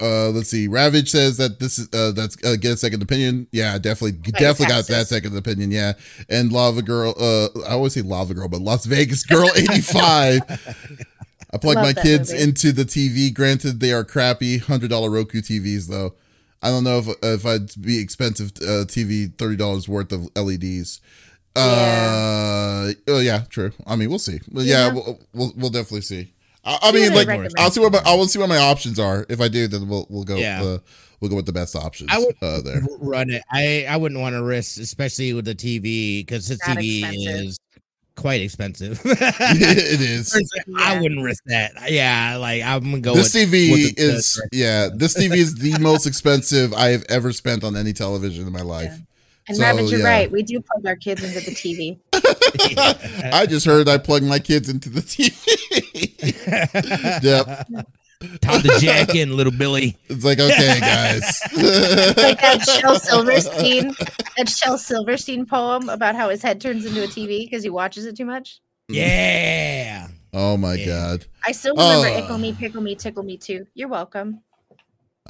uh 0.01 0.29
let's 0.31 0.49
see 0.49 0.67
ravage 0.67 1.11
says 1.11 1.37
that 1.37 1.59
this 1.61 1.79
is 1.79 1.89
uh 1.93 2.11
that's 2.13 2.37
uh, 2.45 2.57
get 2.57 2.73
a 2.73 2.77
second 2.77 3.03
opinion 3.03 3.47
yeah 3.53 3.77
definitely 3.79 4.13
definitely 4.33 4.67
got 4.67 4.87
that 4.87 5.09
second 5.09 5.37
opinion 5.37 5.71
yeah 5.71 5.93
and 6.31 6.53
lava 6.53 6.81
girl 6.81 7.15
uh 7.21 7.49
i 7.69 7.73
always 7.73 7.93
say 7.93 8.01
lava 8.01 8.33
girl 8.33 8.49
but 8.49 8.61
las 8.63 8.87
vegas 8.87 9.25
girl 9.25 9.51
85 9.57 10.41
i 11.53 11.59
plug 11.59 11.77
Love 11.77 11.85
my 11.85 11.93
kids 11.93 12.33
movie. 12.33 12.43
into 12.45 12.73
the 12.73 12.85
tv 12.85 13.33
granted 13.35 13.81
they 13.81 13.93
are 13.93 14.05
crappy 14.05 14.57
hundred 14.59 14.89
dollar 14.89 15.11
roku 15.11 15.41
tvs 15.43 15.89
though 15.89 16.15
i 16.65 16.69
don't 16.71 16.83
know 16.83 16.99
if 16.99 17.07
if 17.23 17.47
i'd 17.47 17.81
be 17.81 18.01
expensive 18.01 18.51
uh 18.63 18.83
tv 18.87 19.33
30 19.39 19.57
dollars 19.57 19.89
worth 19.89 20.11
of 20.11 20.29
leds 20.35 21.01
uh 21.57 22.93
oh 23.09 23.21
yeah 23.21 23.41
true 23.49 23.71
i 23.87 23.95
mean 23.97 24.11
we'll 24.11 24.19
see 24.19 24.41
Well, 24.51 24.65
yeah, 24.65 24.87
Yeah. 24.89 24.93
We'll, 24.93 25.21
we'll 25.33 25.53
we'll 25.57 25.71
definitely 25.71 26.01
see 26.03 26.33
i, 26.65 26.79
I 26.83 26.93
mean 26.93 27.15
like 27.15 27.29
recommend. 27.29 27.55
i'll 27.59 27.71
see 27.71 27.81
what 27.81 27.93
my 27.93 28.01
i 28.05 28.15
will 28.15 28.27
see 28.27 28.39
what 28.41 28.49
my 28.49 28.59
options 28.59 28.99
are 28.99 29.25
if 29.29 29.41
i 29.41 29.49
do 29.49 29.69
then 29.69 29.89
we'll 29.89 30.07
we'll 30.11 30.25
go 30.25 30.37
Yeah. 30.37 30.63
uh, 30.63 30.79
we'll 31.21 31.31
go 31.31 31.37
with 31.37 31.47
the 31.47 31.53
best 31.53 31.77
options 31.77 32.11
I 32.13 32.19
would 32.19 32.37
uh, 32.43 32.61
there 32.61 32.83
run 32.99 33.31
it. 33.31 33.43
I 33.51 33.87
I 33.89 33.97
wouldn't 33.97 34.21
want 34.21 34.35
to 34.35 34.43
risk, 34.43 34.79
especially 34.81 35.33
with 35.33 35.45
the 35.47 35.55
TV, 35.55 36.21
because 36.21 36.49
the 36.49 36.57
That 36.67 36.77
TV 36.77 36.99
expensive. 36.99 37.47
is 37.47 37.59
quite 38.17 38.41
expensive. 38.43 39.01
it 39.05 40.01
is 40.01 40.35
I 40.77 41.01
wouldn't 41.01 41.23
risk 41.23 41.43
that. 41.47 41.73
Yeah, 41.91 42.37
like 42.37 42.63
I'm 42.63 42.83
gonna 42.83 43.01
go. 43.01 43.15
this 43.15 43.35
with, 43.35 43.51
tv 43.53 43.73
with 43.73 43.97
the- 43.97 44.03
is 44.03 44.41
yeah 44.53 44.89
this 44.95 45.17
tv 45.17 45.37
is 45.37 45.55
the 45.57 45.79
most 45.79 46.07
expensive 46.07 46.73
i 46.75 46.89
have 46.89 47.05
ever 47.09 47.33
spent 47.33 47.65
on 47.65 47.77
any 47.77 47.93
television 47.93 48.47
in 48.47 48.53
my 48.53 48.63
life 48.63 48.93
And 49.49 49.57
So, 49.57 49.63
Rabbit, 49.63 49.91
you're 49.91 50.01
yeah. 50.01 50.07
right. 50.07 50.31
We 50.31 50.43
do 50.43 50.59
plug 50.61 50.87
our 50.87 50.97
kids 50.97 51.23
into 51.23 51.41
the 51.41 51.55
TV. 51.55 51.99
i 53.35 53.45
just 53.47 53.67
heard 53.67 53.89
i 53.89 53.99
plugged 53.99 54.25
my 54.25 54.39
kids 54.39 54.69
into 54.71 54.89
the 54.89 55.01
tv 55.03 55.45
yep 57.23 57.67
Time 58.41 58.63
to 58.63 58.79
jack 58.81 59.15
in, 59.15 59.37
little 59.37 59.53
Billy. 59.53 59.97
it's 60.09 60.25
like 60.25 60.39
okay 60.39 60.81
guys 60.81 61.41
like 61.57 62.41
that 62.41 62.65
Shel 62.81 62.99
Silverstein, 62.99 63.95
that 64.37 64.49
Shel 64.49 64.79
Silverstein 64.79 65.47
poem 65.47 65.89
about 65.89 66.15
how 66.15 66.29
his 66.31 66.43
head 66.43 66.61
turns 66.61 66.85
into 66.87 67.03
a 67.03 67.07
TV 67.07 67.45
because 67.47 67.63
he 67.63 67.71
watches 67.71 68.05
it 68.07 68.17
too 68.17 68.25
much. 68.25 68.61
Yeah. 68.89 70.09
oh 70.33 70.57
my 70.57 70.75
Yeah. 70.75 70.87
god 70.87 71.27
I 71.47 71.53
still 71.53 71.75
remember 71.75 72.09
Oh. 72.09 72.19
ickle 72.25 72.39
me, 72.39 72.53
pickle 72.53 72.83
me, 72.83 72.95
tickle 72.95 73.23
me 73.23 73.37
too. 73.37 73.67
You're 73.75 73.89
welcome. 73.89 74.41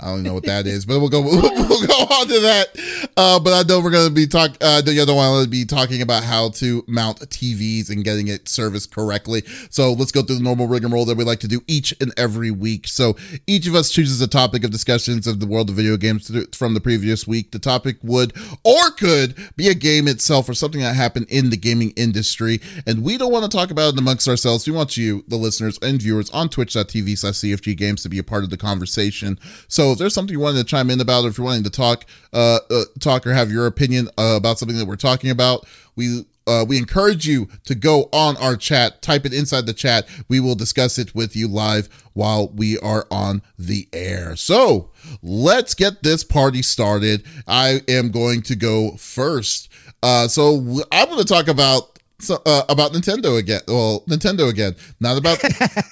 I 0.01 0.07
don't 0.07 0.25
know 0.25 0.35
what 0.35 0.47
that 0.47 0.67
is, 0.67 0.85
but 0.85 0.99
we'll 0.99 1.09
go 1.09 1.21
we'll, 1.23 1.41
go 1.41 1.95
on 1.95 2.27
to 2.27 2.41
that. 2.41 3.11
Uh, 3.17 3.39
but 3.39 3.53
I 3.53 3.63
know 3.63 3.81
we're 3.81 3.93
going 3.93 4.09
to 4.09 4.13
be 4.13 4.27
talk. 4.27 4.57
Uh, 4.61 4.81
the 4.81 4.99
other 4.99 5.15
one 5.15 5.31
will 5.31 5.47
be 5.47 5.65
talking 5.65 6.03
about 6.03 6.25
how 6.25 6.49
to 6.51 6.83
mount 6.89 7.21
TVs 7.21 7.91
and 7.91 8.03
getting 8.03 8.27
it 8.27 8.49
serviced 8.49 8.93
correctly. 8.93 9.43
So 9.71 9.93
let's 9.93 10.11
go 10.11 10.23
through 10.23 10.39
the 10.39 10.43
normal 10.43 10.67
rigmarole 10.67 11.05
that 11.05 11.17
we 11.17 11.23
like 11.23 11.39
to 11.41 11.49
do 11.49 11.63
each 11.69 11.95
and 12.01 12.13
every 12.17 12.51
week. 12.51 12.89
So 12.89 13.15
each 13.47 13.69
of 13.69 13.77
us 13.77 13.89
chooses 13.93 14.21
a 14.21 14.27
topic 14.27 14.65
of 14.65 14.73
discussions 14.73 15.29
of 15.29 15.39
the 15.39 15.47
world 15.47 15.71
of 15.71 15.77
video 15.77 15.97
games 15.97 16.29
from 16.57 16.75
the 16.75 16.81
previous 16.81 17.29
week. 17.29 17.53
The 17.53 17.61
topic 17.61 17.99
would 18.03 18.33
or 18.65 18.91
could 18.91 19.37
be 19.55 19.69
a 19.69 19.75
game 19.75 20.09
itself 20.09 20.49
or 20.49 20.55
something 20.55 20.81
that 20.81 20.97
happened 20.97 21.27
in 21.29 21.51
the 21.51 21.57
gaming 21.57 21.93
industry, 21.93 22.61
and 22.85 23.05
we 23.05 23.17
don't 23.17 23.31
want 23.31 23.49
to 23.49 23.57
talk 23.57 23.71
about 23.71 23.95
it 23.95 24.01
amongst 24.01 24.27
ourselves. 24.27 24.67
We 24.67 24.73
want 24.73 24.97
you, 24.97 25.25
the 25.29 25.37
listeners 25.37 25.79
and 25.83 26.03
viewers, 26.03 26.31
on 26.31 26.49
Twitch.tv 26.49 27.17
slash 27.17 27.35
CFG 27.35 27.77
Games 27.77 28.03
to 28.03 28.09
be 28.09 28.19
a 28.19 28.25
part 28.25 28.43
of 28.43 28.51
the 28.51 28.57
conversation. 28.57 29.39
So 29.69 29.84
if 29.93 29.99
there's 29.99 30.15
something 30.15 30.33
you 30.33 30.41
wanted 30.41 30.59
to 30.59 30.65
chime 30.65 30.91
in 30.91 31.01
about, 31.01 31.25
or 31.25 31.29
if 31.29 31.39
you're 31.39 31.45
wanting 31.45 31.65
to 31.65 31.71
talk, 31.71 32.05
uh, 32.33 32.59
uh 32.71 32.85
talk 33.01 33.27
or 33.27 33.33
have 33.33 33.51
your 33.51 33.67
opinion 33.67 34.09
uh, 34.19 34.35
about 34.37 34.59
something 34.59 34.79
that 34.79 34.87
we're 34.87 34.97
talking 34.97 35.31
about, 35.31 35.67
we 35.97 36.25
uh, 36.47 36.65
we 36.67 36.77
encourage 36.77 37.27
you 37.27 37.49
to 37.65 37.75
go 37.75 38.09
on 38.13 38.37
our 38.37 38.57
chat, 38.57 39.01
type 39.01 39.25
it 39.25 39.33
inside 39.33 39.67
the 39.67 39.73
chat. 39.73 40.07
We 40.29 40.41
will 40.41 40.55
discuss 40.55 40.99
it 40.99 41.15
with 41.15 41.35
you 41.35 41.49
live 41.49 41.89
while 42.13 42.49
we 42.49 42.79
are 42.81 43.07
on 43.11 43.43
the 43.59 43.89
air. 43.93 44.37
So 44.37 44.91
let's 45.23 45.75
get 45.75 46.03
this 46.03 46.23
party 46.23 46.63
started. 46.63 47.25
I 47.47 47.81
am 47.89 48.11
going 48.11 48.43
to 48.43 48.57
go 48.57 48.97
first. 48.97 49.71
Uh, 50.03 50.29
so 50.29 50.83
I'm 50.93 51.09
going 51.09 51.19
to 51.19 51.25
talk 51.25 51.49
about 51.49 51.99
so, 52.21 52.41
uh, 52.47 52.63
about 52.69 52.93
Nintendo 52.93 53.39
again. 53.39 53.63
Well, 53.67 54.05
Nintendo 54.09 54.49
again, 54.49 54.77
not 55.01 55.19
about. 55.19 55.43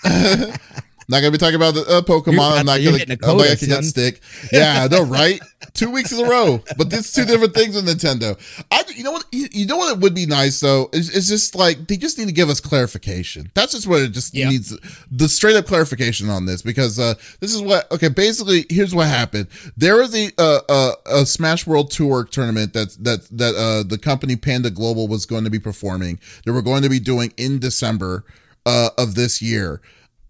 Not 1.09 1.21
gonna 1.21 1.33
be 1.33 1.39
talking 1.39 1.57
about 1.57 1.75
the 1.75 1.83
uh, 1.83 2.03
Pokemon. 2.03 2.59
I'm 2.59 2.67
not 2.67 2.83
gonna. 2.83 3.17
I'm 3.23 3.37
not 3.37 3.61
gonna 3.61 3.83
stick. 3.83 4.21
Yeah, 4.53 4.87
no, 4.91 5.05
right? 5.05 5.41
two 5.75 5.91
weeks 5.91 6.13
in 6.13 6.25
a 6.25 6.29
row. 6.29 6.63
But 6.77 6.91
this 6.91 7.13
two 7.13 7.25
different 7.25 7.55
things 7.55 7.75
with 7.75 7.87
Nintendo. 7.87 8.39
I, 8.71 8.85
you 8.95 9.05
know 9.05 9.13
what? 9.13 9.25
You, 9.33 9.49
you 9.53 9.67
know 9.67 9.77
what? 9.77 9.97
It 9.97 10.01
would 10.01 10.15
be 10.15 10.27
nice 10.27 10.61
though. 10.61 10.89
It's, 10.93 11.09
it's, 11.15 11.29
just 11.29 11.55
like 11.55 11.87
they 11.87 11.97
just 11.97 12.19
need 12.19 12.27
to 12.27 12.33
give 12.33 12.49
us 12.49 12.61
clarification. 12.61 13.51
That's 13.55 13.73
just 13.73 13.87
what 13.87 14.03
it 14.03 14.13
just 14.13 14.35
yeah. 14.35 14.49
needs. 14.49 14.77
The 15.11 15.29
straight 15.29 15.57
up 15.57 15.67
clarification 15.67 16.29
on 16.29 16.47
this 16.47 16.63
because 16.63 16.99
uh, 16.99 17.15
this 17.41 17.55
is 17.55 17.63
what. 17.63 17.91
Okay, 17.91 18.09
basically, 18.09 18.67
here's 18.71 18.95
what 18.95 19.09
happened. 19.09 19.49
There 19.77 20.03
is 20.03 20.15
a 20.15 20.31
uh, 20.39 20.61
uh, 20.69 20.93
a 21.07 21.27
Smash 21.27 21.67
World 21.67 21.91
Tour 21.91 22.25
tournament 22.25 22.73
that 22.75 22.97
that 23.01 23.29
that 23.31 23.55
uh, 23.55 23.83
the 23.89 23.99
company 23.99 24.37
Panda 24.37 24.71
Global 24.71 25.09
was 25.09 25.27
going 25.27 25.45
to 25.45 25.51
be 25.51 25.59
performing. 25.59 26.19
They 26.45 26.53
were 26.53 26.63
going 26.63 26.83
to 26.83 26.89
be 26.89 27.01
doing 27.01 27.33
in 27.37 27.59
December 27.59 28.25
uh, 28.67 28.91
of 28.99 29.15
this 29.15 29.43
year 29.43 29.81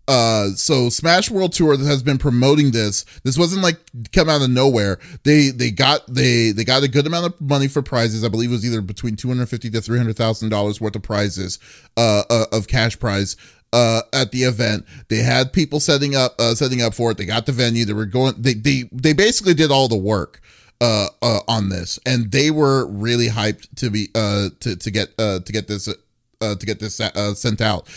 uh 0.09 0.49
so 0.51 0.89
smash 0.89 1.31
world 1.31 1.53
tour 1.53 1.77
has 1.79 2.03
been 2.03 2.19
promoting 2.19 2.73
this. 2.73 3.05
This 3.23 3.39
wasn't 3.39 3.63
like 3.63 3.79
come 4.13 4.29
out 4.29 4.43
of 4.43 4.51
nowhere. 4.51 4.99
They 5.23 5.51
they 5.51 5.71
got 5.71 6.07
they 6.13 6.51
they 6.51 6.65
got 6.65 6.83
a 6.83 6.89
good 6.89 7.07
amount 7.07 7.27
of 7.27 7.41
money 7.41 7.69
for 7.69 7.83
prizes. 7.83 8.25
I 8.25 8.29
believe 8.29 8.51
it 8.51 8.55
was 8.55 8.67
either 8.67 8.81
between 8.81 9.17
250 9.17 9.71
to 9.71 9.81
300 9.81 10.17
thousand 10.17 10.49
dollars 10.49 10.81
worth 10.81 10.97
of 10.97 11.03
prizes 11.03 11.59
uh, 11.97 12.25
uh, 12.29 12.47
of 12.53 12.67
cash 12.69 12.99
prize 12.99 13.37
uh 13.73 14.03
at 14.13 14.33
the 14.33 14.43
event. 14.43 14.87
They 15.09 15.19
had 15.19 15.53
people 15.53 15.81
setting 15.81 16.17
up 16.17 16.35
uh 16.39 16.55
setting 16.55 16.83
up 16.83 16.95
for 16.95 17.13
it. 17.13 17.17
They 17.17 17.25
got 17.25 17.47
the 17.47 17.53
venue. 17.53 17.85
They 17.85 17.93
were 17.93 18.07
going 18.07 18.35
they 18.39 18.55
they 18.55 18.89
they 18.93 19.13
basically 19.13 19.55
did 19.55 19.71
all 19.71 19.89
the 19.89 19.97
work 19.97 20.41
uh, 20.81 21.09
uh 21.23 21.41
on 21.47 21.69
this. 21.69 21.99
And 22.05 22.31
they 22.33 22.51
were 22.51 22.87
really 22.87 23.29
hyped 23.29 23.69
to 23.77 23.91
be 23.91 24.09
uh 24.15 24.51
to 24.61 24.77
to 24.77 24.91
get 24.91 25.11
uh 25.19 25.39
to 25.41 25.53
get 25.53 25.69
this 25.69 25.89
uh 25.89 26.55
to 26.57 26.67
get 26.67 26.81
this 26.81 27.01
uh, 27.01 27.35
sent 27.35 27.61
out 27.61 27.89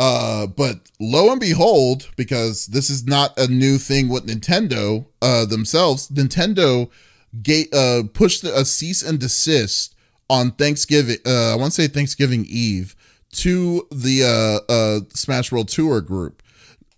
uh, 0.00 0.46
but 0.46 0.90
lo 0.98 1.30
and 1.30 1.38
behold, 1.38 2.08
because 2.16 2.66
this 2.68 2.88
is 2.88 3.06
not 3.06 3.38
a 3.38 3.46
new 3.46 3.76
thing 3.76 4.08
with 4.08 4.26
Nintendo 4.26 5.04
uh, 5.20 5.44
themselves, 5.44 6.08
Nintendo 6.08 6.88
gate, 7.42 7.72
uh, 7.74 8.04
pushed 8.14 8.42
a 8.42 8.64
cease 8.64 9.02
and 9.02 9.18
desist 9.18 9.94
on 10.30 10.52
Thanksgiving. 10.52 11.18
Uh, 11.26 11.52
I 11.52 11.56
want 11.56 11.72
to 11.72 11.82
say 11.82 11.86
Thanksgiving 11.86 12.46
Eve 12.48 12.96
to 13.32 13.86
the 13.90 14.24
uh, 14.24 14.72
uh, 14.72 15.00
Smash 15.12 15.52
World 15.52 15.68
Tour 15.68 16.00
group. 16.00 16.42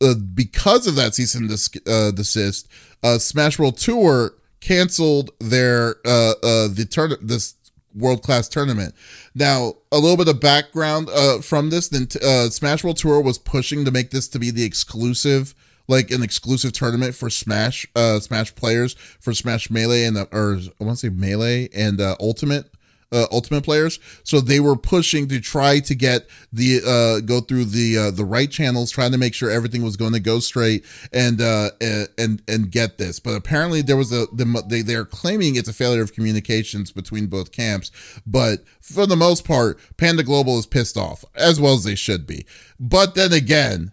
Uh, 0.00 0.14
because 0.14 0.86
of 0.86 0.94
that 0.94 1.16
cease 1.16 1.34
and 1.34 1.48
des- 1.48 1.90
uh, 1.90 2.12
desist, 2.12 2.68
uh, 3.02 3.18
Smash 3.18 3.58
World 3.58 3.78
Tour 3.78 4.34
canceled 4.60 5.32
their 5.40 5.96
uh, 6.06 6.34
uh, 6.42 6.68
the 6.68 6.86
turn 6.88 7.14
this 7.20 7.56
world 7.94 8.22
class 8.22 8.48
tournament. 8.48 8.94
Now, 9.34 9.74
a 9.90 9.98
little 9.98 10.16
bit 10.16 10.28
of 10.28 10.40
background 10.40 11.08
uh, 11.10 11.40
from 11.40 11.70
this: 11.70 11.88
then 11.88 12.08
uh, 12.22 12.50
Smash 12.50 12.84
World 12.84 12.98
Tour 12.98 13.20
was 13.20 13.38
pushing 13.38 13.84
to 13.84 13.90
make 13.90 14.10
this 14.10 14.28
to 14.28 14.38
be 14.38 14.50
the 14.50 14.64
exclusive, 14.64 15.54
like 15.88 16.10
an 16.10 16.22
exclusive 16.22 16.72
tournament 16.72 17.14
for 17.14 17.30
Smash, 17.30 17.86
uh, 17.96 18.20
Smash 18.20 18.54
players 18.54 18.94
for 19.20 19.32
Smash 19.32 19.70
Melee 19.70 20.04
and 20.04 20.16
the, 20.16 20.28
or 20.32 20.58
I 20.80 20.84
want 20.84 20.98
to 20.98 21.06
say 21.06 21.08
Melee 21.08 21.68
and 21.74 22.00
uh, 22.00 22.16
Ultimate 22.20 22.70
uh, 23.12 23.26
Ultimate 23.30 23.62
players. 23.62 24.00
So 24.24 24.40
they 24.40 24.58
were 24.58 24.76
pushing 24.76 25.28
to 25.28 25.40
try 25.40 25.80
to 25.80 25.94
get 25.94 26.26
the 26.52 26.80
uh, 26.84 27.20
go 27.20 27.40
through 27.40 27.66
the 27.66 27.98
uh, 27.98 28.10
the 28.10 28.24
right 28.24 28.50
channels, 28.50 28.90
trying 28.90 29.12
to 29.12 29.18
make 29.18 29.34
sure 29.34 29.50
everything 29.50 29.82
was 29.82 29.96
going 29.96 30.12
to 30.14 30.20
go 30.20 30.40
straight 30.40 30.84
and 31.12 31.40
uh, 31.40 31.70
and 32.18 32.42
and 32.48 32.70
get 32.70 32.98
this. 32.98 33.20
But 33.20 33.34
apparently 33.34 33.82
there 33.82 33.96
was 33.96 34.12
a 34.12 34.26
the, 34.32 34.64
they 34.66 34.82
they're 34.82 35.04
claiming 35.04 35.56
it's 35.56 35.68
a 35.68 35.72
failure 35.72 36.02
of 36.02 36.14
communications 36.14 36.90
between 36.90 37.26
both 37.26 37.52
camps. 37.52 37.90
But 38.26 38.64
for 38.80 39.06
the 39.06 39.16
most 39.16 39.44
part, 39.44 39.78
Panda 39.96 40.22
Global 40.22 40.58
is 40.58 40.66
pissed 40.66 40.96
off 40.96 41.24
as 41.34 41.60
well 41.60 41.74
as 41.74 41.84
they 41.84 41.94
should 41.94 42.26
be. 42.26 42.46
But 42.80 43.14
then 43.14 43.32
again, 43.32 43.92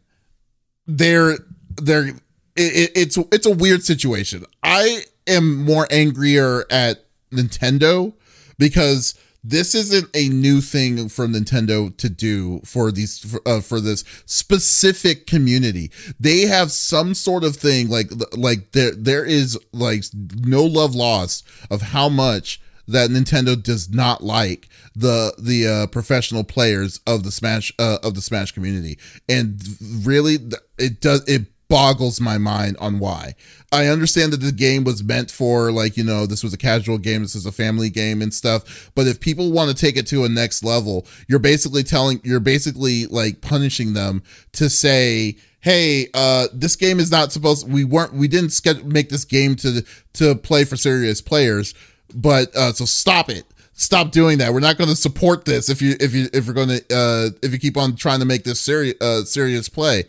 they're 0.88 1.38
they're 1.75 2.08
it, 2.55 2.91
it's 2.95 3.17
it's 3.17 3.45
a 3.45 3.55
weird 3.55 3.84
situation. 3.84 4.45
I 4.63 5.03
am 5.27 5.63
more 5.63 5.88
angrier 5.91 6.65
at 6.69 7.05
Nintendo 7.32 8.13
because 8.60 9.15
this 9.43 9.74
isn't 9.74 10.10
a 10.13 10.30
new 10.30 10.62
thing 10.62 11.10
for 11.10 11.26
Nintendo 11.26 11.95
to 11.98 12.10
do 12.10 12.60
for 12.65 12.91
these 12.91 13.19
for, 13.19 13.41
uh, 13.48 13.62
for 13.62 13.80
this 13.80 14.04
specific 14.26 15.26
community. 15.26 15.91
They 16.19 16.41
have 16.41 16.72
some 16.72 17.15
sort 17.15 17.43
of 17.43 17.56
thing 17.56 17.89
like 17.89 18.12
like 18.38 18.74
there 18.74 18.93
there 18.93 19.26
is 19.26 19.58
like 19.72 20.04
no 20.13 20.63
love 20.63 20.93
lost 20.93 21.48
of 21.72 21.82
how 21.82 22.10
much 22.10 22.62
that 22.88 23.12
Nintendo 23.12 23.62
does 23.62 23.89
not 23.89 24.24
like 24.24 24.67
the 24.95 25.34
the 25.38 25.67
uh, 25.67 25.88
professional 25.88 26.43
players 26.43 27.00
of 27.08 27.24
the 27.24 27.32
Smash 27.32 27.72
uh, 27.80 28.00
of 28.04 28.15
the 28.15 28.22
Smash 28.22 28.52
community, 28.52 28.98
and 29.30 29.62
really 30.04 30.38
it 30.78 31.00
does 31.00 31.24
it 31.30 31.45
boggles 31.69 32.19
my 32.19 32.38
mind 32.38 32.75
on 32.79 32.99
why. 32.99 33.36
I 33.71 33.88
understand 33.88 34.34
that 34.34 34.41
the 34.41 34.51
game 34.51 34.84
was 34.84 35.03
meant 35.03 35.29
for 35.29 35.71
like, 35.71 35.95
you 35.95 36.03
know, 36.03 36.25
this 36.25 36.43
was 36.43 36.53
a 36.53 36.58
casual 36.58 36.97
game, 36.97 37.21
this 37.21 37.36
is 37.36 37.45
a 37.45 37.51
family 37.51 37.89
game 37.89 38.21
and 38.21 38.34
stuff, 38.34 38.91
but 38.95 39.08
if 39.08 39.19
people 39.19 39.51
want 39.51 39.69
to 39.69 39.75
take 39.75 39.95
it 39.95 40.08
to 40.08 40.25
a 40.25 40.29
next 40.29 40.63
level, 40.63 41.05
you're 41.27 41.39
basically 41.39 41.84
telling 41.84 42.19
you're 42.23 42.39
basically 42.39 43.05
like 43.05 43.41
punishing 43.41 43.93
them 43.93 44.23
to 44.53 44.69
say 44.69 45.36
hey 45.62 46.08
uh 46.13 46.47
this 46.53 46.77
game 46.77 47.01
is 47.01 47.12
not 47.12 47.34
supposed 47.34 47.69
we 47.69 47.84
weren't 47.84 48.13
we 48.13 48.29
didn't 48.29 48.86
make 48.86 49.10
this 49.10 49.25
game 49.25 49.55
to 49.58 49.86
to 50.13 50.34
play 50.36 50.63
for 50.63 50.77
serious 50.77 51.21
players 51.21 51.73
but 52.15 52.55
uh 52.55 52.73
so 52.73 52.86
stop 52.86 53.29
it. 53.29 53.45
Stop 53.73 54.12
doing 54.12 54.39
that. 54.39 54.51
We're 54.51 54.60
not 54.60 54.77
going 54.77 54.89
to 54.89 54.95
support 54.95 55.45
this 55.45 55.69
if 55.69 55.82
you 55.82 55.95
if 56.01 56.13
you 56.13 56.27
if 56.34 56.45
you're 56.45 56.55
going 56.55 56.67
to 56.67 56.84
uh 56.93 57.29
if 57.41 57.53
you 57.53 57.60
keep 57.60 57.77
on 57.77 57.95
trying 57.95 58.19
to 58.19 58.25
make 58.25 58.43
this 58.43 58.60
serious 58.60 58.95
uh 58.99 59.23
serious 59.23 59.69
play 59.69 60.05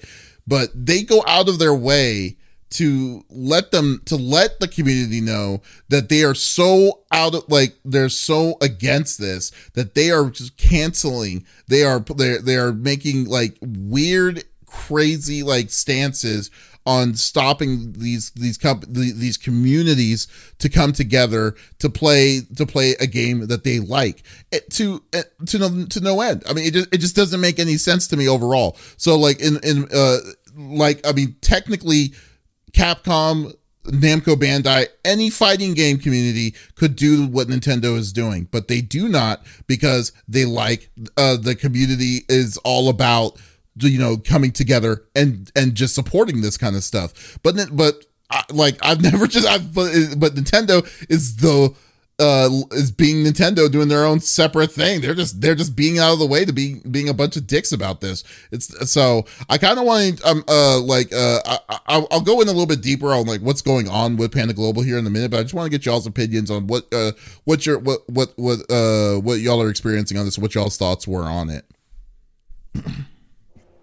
but 0.50 0.70
they 0.74 1.04
go 1.04 1.22
out 1.28 1.48
of 1.48 1.60
their 1.60 1.72
way 1.72 2.36
to 2.70 3.24
let 3.30 3.70
them 3.70 4.02
to 4.04 4.16
let 4.16 4.58
the 4.58 4.66
community 4.66 5.20
know 5.20 5.62
that 5.88 6.08
they 6.08 6.24
are 6.24 6.34
so 6.34 7.00
out 7.12 7.34
of 7.34 7.44
like 7.48 7.76
they're 7.84 8.08
so 8.08 8.56
against 8.60 9.20
this 9.20 9.50
that 9.74 9.94
they 9.94 10.10
are 10.10 10.28
just 10.28 10.56
canceling 10.56 11.44
they 11.68 11.84
are 11.84 12.00
they 12.00 12.38
they 12.38 12.56
are 12.56 12.72
making 12.72 13.26
like 13.26 13.56
weird 13.60 14.44
crazy 14.66 15.42
like 15.42 15.70
stances 15.70 16.50
on 16.86 17.14
stopping 17.14 17.92
these 17.92 18.30
these 18.30 18.56
comp- 18.56 18.86
these 18.88 19.36
communities 19.36 20.26
to 20.58 20.68
come 20.68 20.92
together 20.92 21.54
to 21.78 21.90
play 21.90 22.40
to 22.56 22.64
play 22.64 22.96
a 23.00 23.06
game 23.06 23.46
that 23.46 23.64
they 23.64 23.78
like 23.78 24.22
it, 24.50 24.68
to 24.70 25.02
to 25.46 25.58
no 25.58 25.84
to 25.86 26.00
no 26.00 26.20
end. 26.20 26.42
I 26.48 26.54
mean, 26.54 26.66
it 26.66 26.72
just, 26.72 26.94
it 26.94 26.98
just 26.98 27.16
doesn't 27.16 27.40
make 27.40 27.58
any 27.58 27.76
sense 27.76 28.06
to 28.08 28.16
me 28.16 28.28
overall. 28.28 28.76
So 28.96 29.18
like 29.18 29.40
in 29.40 29.58
in 29.62 29.88
uh 29.94 30.18
like 30.56 31.06
I 31.06 31.12
mean, 31.12 31.36
technically 31.40 32.12
Capcom, 32.72 33.54
Namco 33.84 34.36
Bandai, 34.36 34.86
any 35.04 35.30
fighting 35.30 35.74
game 35.74 35.98
community 35.98 36.54
could 36.74 36.96
do 36.96 37.26
what 37.26 37.48
Nintendo 37.48 37.96
is 37.96 38.12
doing, 38.12 38.48
but 38.50 38.68
they 38.68 38.80
do 38.80 39.08
not 39.08 39.44
because 39.66 40.12
they 40.28 40.44
like 40.44 40.90
uh, 41.16 41.36
the 41.36 41.54
community 41.54 42.24
is 42.28 42.56
all 42.58 42.88
about 42.88 43.38
you 43.76 43.98
know 43.98 44.16
coming 44.16 44.52
together 44.52 45.04
and 45.14 45.50
and 45.56 45.74
just 45.74 45.94
supporting 45.94 46.40
this 46.40 46.56
kind 46.56 46.76
of 46.76 46.84
stuff. 46.84 47.38
But 47.42 47.74
but 47.74 48.04
like 48.52 48.78
I've 48.82 49.00
never 49.02 49.26
just 49.26 49.46
I've 49.46 49.74
but, 49.74 49.92
but 50.16 50.34
Nintendo 50.34 50.86
is 51.08 51.36
the 51.36 51.74
uh, 52.20 52.50
is 52.72 52.90
being 52.90 53.24
Nintendo 53.24 53.70
doing 53.70 53.88
their 53.88 54.04
own 54.04 54.20
separate 54.20 54.70
thing. 54.70 55.00
They're 55.00 55.14
just 55.14 55.40
they're 55.40 55.54
just 55.54 55.74
being 55.74 55.98
out 55.98 56.12
of 56.12 56.18
the 56.18 56.26
way 56.26 56.44
to 56.44 56.52
be 56.52 56.80
being 56.90 57.08
a 57.08 57.14
bunch 57.14 57.36
of 57.36 57.46
dicks 57.46 57.72
about 57.72 58.02
this. 58.02 58.22
It's 58.52 58.90
so 58.90 59.24
I 59.48 59.56
kind 59.56 59.78
of 59.78 59.86
want 59.86 60.18
to 60.18 60.28
um 60.28 60.44
uh 60.46 60.78
like 60.80 61.12
uh 61.12 61.40
I, 61.68 62.06
I'll 62.10 62.20
go 62.20 62.42
in 62.42 62.48
a 62.48 62.52
little 62.52 62.66
bit 62.66 62.82
deeper 62.82 63.12
on 63.12 63.26
like 63.26 63.40
what's 63.40 63.62
going 63.62 63.88
on 63.88 64.16
with 64.16 64.32
Panda 64.32 64.52
Global 64.52 64.82
here 64.82 64.98
in 64.98 65.06
a 65.06 65.10
minute, 65.10 65.30
but 65.30 65.40
I 65.40 65.42
just 65.42 65.54
want 65.54 65.66
to 65.66 65.70
get 65.70 65.86
y'all's 65.86 66.06
opinions 66.06 66.50
on 66.50 66.66
what 66.66 66.92
uh 66.92 67.12
what 67.44 67.64
your 67.64 67.78
what 67.78 68.08
what 68.08 68.32
what 68.36 68.70
uh 68.70 69.18
what 69.20 69.40
y'all 69.40 69.62
are 69.62 69.70
experiencing 69.70 70.18
on 70.18 70.26
this. 70.26 70.38
What 70.38 70.54
y'all's 70.54 70.76
thoughts 70.76 71.08
were 71.08 71.24
on 71.24 71.48
it. 71.48 71.64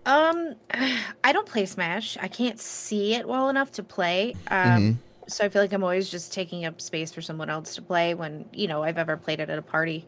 Um, 0.05 0.55
I 1.23 1.33
don't 1.33 1.47
play 1.47 1.65
Smash. 1.65 2.17
I 2.21 2.27
can't 2.27 2.59
see 2.59 3.15
it 3.15 3.27
well 3.27 3.49
enough 3.49 3.71
to 3.73 3.83
play. 3.83 4.35
Um, 4.47 4.67
mm-hmm 4.67 4.91
so 5.27 5.45
I 5.45 5.49
feel 5.49 5.61
like 5.61 5.73
I'm 5.73 5.83
always 5.83 6.09
just 6.09 6.33
taking 6.33 6.65
up 6.65 6.81
space 6.81 7.11
for 7.11 7.21
someone 7.21 7.49
else 7.49 7.75
to 7.75 7.81
play 7.81 8.13
when 8.13 8.45
you 8.53 8.67
know 8.67 8.83
I've 8.83 8.97
ever 8.97 9.17
played 9.17 9.39
it 9.39 9.49
at 9.49 9.59
a 9.59 9.63
party 9.63 10.05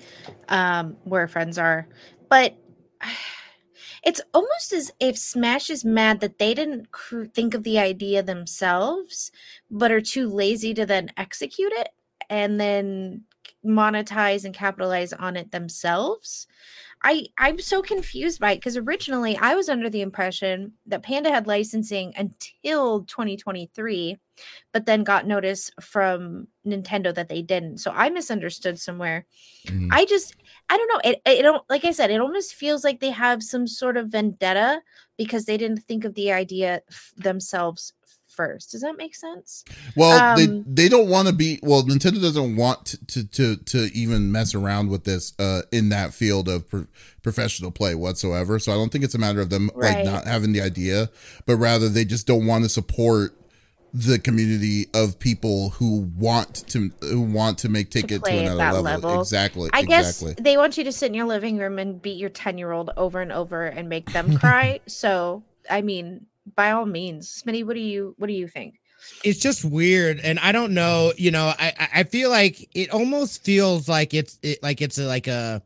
um, 0.48 0.96
where 1.04 1.28
friends 1.28 1.58
are. 1.58 1.88
But 2.30 2.56
it's 4.04 4.22
almost 4.34 4.74
as 4.74 4.92
if 5.00 5.18
Smash 5.18 5.70
is 5.70 5.84
mad 5.84 6.22
that 6.22 6.40
they 6.40 6.54
didn't 6.54 6.92
cr- 6.92 7.26
think 7.26 7.54
of 7.54 7.64
the 7.64 7.80
idea 7.80 8.24
themselves, 8.24 9.32
but 9.70 9.92
are 9.92 10.02
too 10.02 10.30
lazy 10.30 10.74
to 10.74 10.86
then 10.86 11.12
execute 11.18 11.74
it, 11.74 11.90
and 12.30 12.60
then 12.60 13.24
monetize 13.66 14.46
and 14.46 14.54
capitalize 14.54 15.12
on 15.14 15.36
it 15.36 15.52
themselves. 15.52 16.48
I 17.02 17.28
I'm 17.38 17.60
so 17.60 17.82
confused 17.82 18.40
by 18.40 18.52
it 18.54 18.56
because 18.58 18.76
originally 18.76 19.38
I 19.38 19.56
was 19.56 19.70
under 19.70 19.90
the 19.90 20.02
impression 20.02 20.74
that 20.88 21.04
Panda 21.04 21.30
had 21.30 21.48
licensing 21.48 22.14
until 22.18 23.04
2023, 23.06 24.18
but 24.74 24.86
then 24.86 25.04
got 25.04 25.26
notice 25.26 25.72
from 25.80 26.48
Nintendo 26.68 27.14
that 27.16 27.30
they 27.30 27.42
didn't. 27.42 27.78
So 27.78 27.92
I 27.96 28.10
misunderstood 28.10 28.80
somewhere. 28.80 29.26
Mm. 29.68 29.88
I 29.92 30.06
just 30.06 30.36
I 30.70 30.78
don't 30.78 30.88
know. 30.94 31.12
It 31.12 31.22
it 31.26 31.42
don't 31.42 31.64
like 31.70 31.86
I 31.86 31.92
said, 31.92 32.12
it 32.12 32.20
almost 32.20 32.56
feels 32.56 32.84
like 32.84 33.00
they 33.00 33.12
have 33.12 33.44
some 33.44 33.66
sort 33.66 33.96
of 33.96 34.10
vendetta 34.10 34.82
because 35.18 35.46
they 35.46 35.58
didn't 35.58 35.84
think 35.84 36.04
of 36.04 36.16
the 36.16 36.34
idea 36.34 36.82
f- 36.90 37.14
themselves 37.16 37.94
first. 38.40 38.72
Does 38.72 38.82
that 38.82 38.96
make 38.96 39.16
sense? 39.16 39.66
Well, 39.98 40.18
um, 40.18 40.38
they 40.38 40.84
they 40.84 40.90
don't 40.90 41.10
want 41.10 41.28
to 41.28 41.34
be. 41.34 41.60
Well, 41.62 41.84
Nintendo 41.84 42.22
doesn't 42.22 42.56
want 42.56 42.86
to, 42.86 43.06
to 43.08 43.24
to 43.26 43.56
to 43.58 43.78
even 43.94 44.32
mess 44.32 44.56
around 44.56 44.90
with 44.90 45.04
this 45.04 45.34
uh 45.40 45.64
in 45.74 45.90
that 45.90 46.14
field 46.14 46.48
of 46.48 46.70
pro- 46.70 46.88
professional 47.22 47.70
play 47.70 47.96
whatsoever. 47.96 48.58
So 48.58 48.72
I 48.72 48.76
don't 48.76 48.94
think 48.94 49.04
it's 49.04 49.16
a 49.16 49.20
matter 49.20 49.42
of 49.42 49.50
them 49.50 49.70
right. 49.76 49.98
like 49.98 50.06
not 50.06 50.26
having 50.26 50.54
the 50.54 50.62
idea, 50.62 51.10
but 51.46 51.58
rather 51.58 51.90
they 51.90 52.06
just 52.06 52.26
don't 52.26 52.46
want 52.46 52.64
to 52.64 52.70
support 52.70 53.36
the 53.94 54.20
community 54.20 54.86
of 54.94 55.20
people 55.20 55.72
who 55.72 56.10
want 56.16 56.66
to 56.68 56.92
who 57.02 57.20
want 57.20 57.58
to 57.58 57.68
make 57.68 57.90
take 57.90 58.08
to 58.08 58.16
it 58.16 58.24
to 58.24 58.32
another 58.32 58.80
level. 58.80 59.10
level. 59.10 59.22
Exactly. 59.22 59.70
I 59.74 59.82
exactly. 59.82 60.36
guess 60.36 60.44
they 60.44 60.56
want 60.56 60.78
you 60.78 60.86
to 60.86 60.94
sit 60.94 61.08
in 61.08 61.14
your 61.14 61.26
living 61.26 61.58
room 61.58 61.78
and 61.78 62.02
beat 62.02 62.18
your 62.18 62.30
10 62.30 62.58
year 62.58 62.72
old 62.72 62.92
over 62.96 63.20
and 63.20 63.34
over 63.34 63.66
and 63.66 63.90
make 63.90 64.14
them 64.14 64.38
cry. 64.38 64.80
so 64.88 65.44
I 65.70 65.82
mean, 65.82 66.26
by 66.56 66.72
all 66.72 66.86
means. 66.86 67.42
Smitty, 67.42 67.66
what 67.66 67.74
do 67.74 67.82
you 67.82 68.16
what 68.18 68.28
do 68.28 68.34
you 68.34 68.48
think? 68.48 68.80
It's 69.24 69.40
just 69.40 69.64
weird, 69.64 70.20
and 70.20 70.40
I 70.40 70.52
don't 70.52 70.74
know. 70.74 71.14
You 71.18 71.32
know, 71.32 71.54
I 71.58 71.90
I 71.96 72.04
feel 72.04 72.30
like 72.30 72.70
it 72.76 72.90
almost 72.92 73.44
feels 73.44 73.88
like 73.88 74.14
it's 74.14 74.38
it, 74.42 74.62
like 74.62 74.82
it's 74.82 74.98
a, 74.98 75.06
like 75.06 75.28
a 75.28 75.62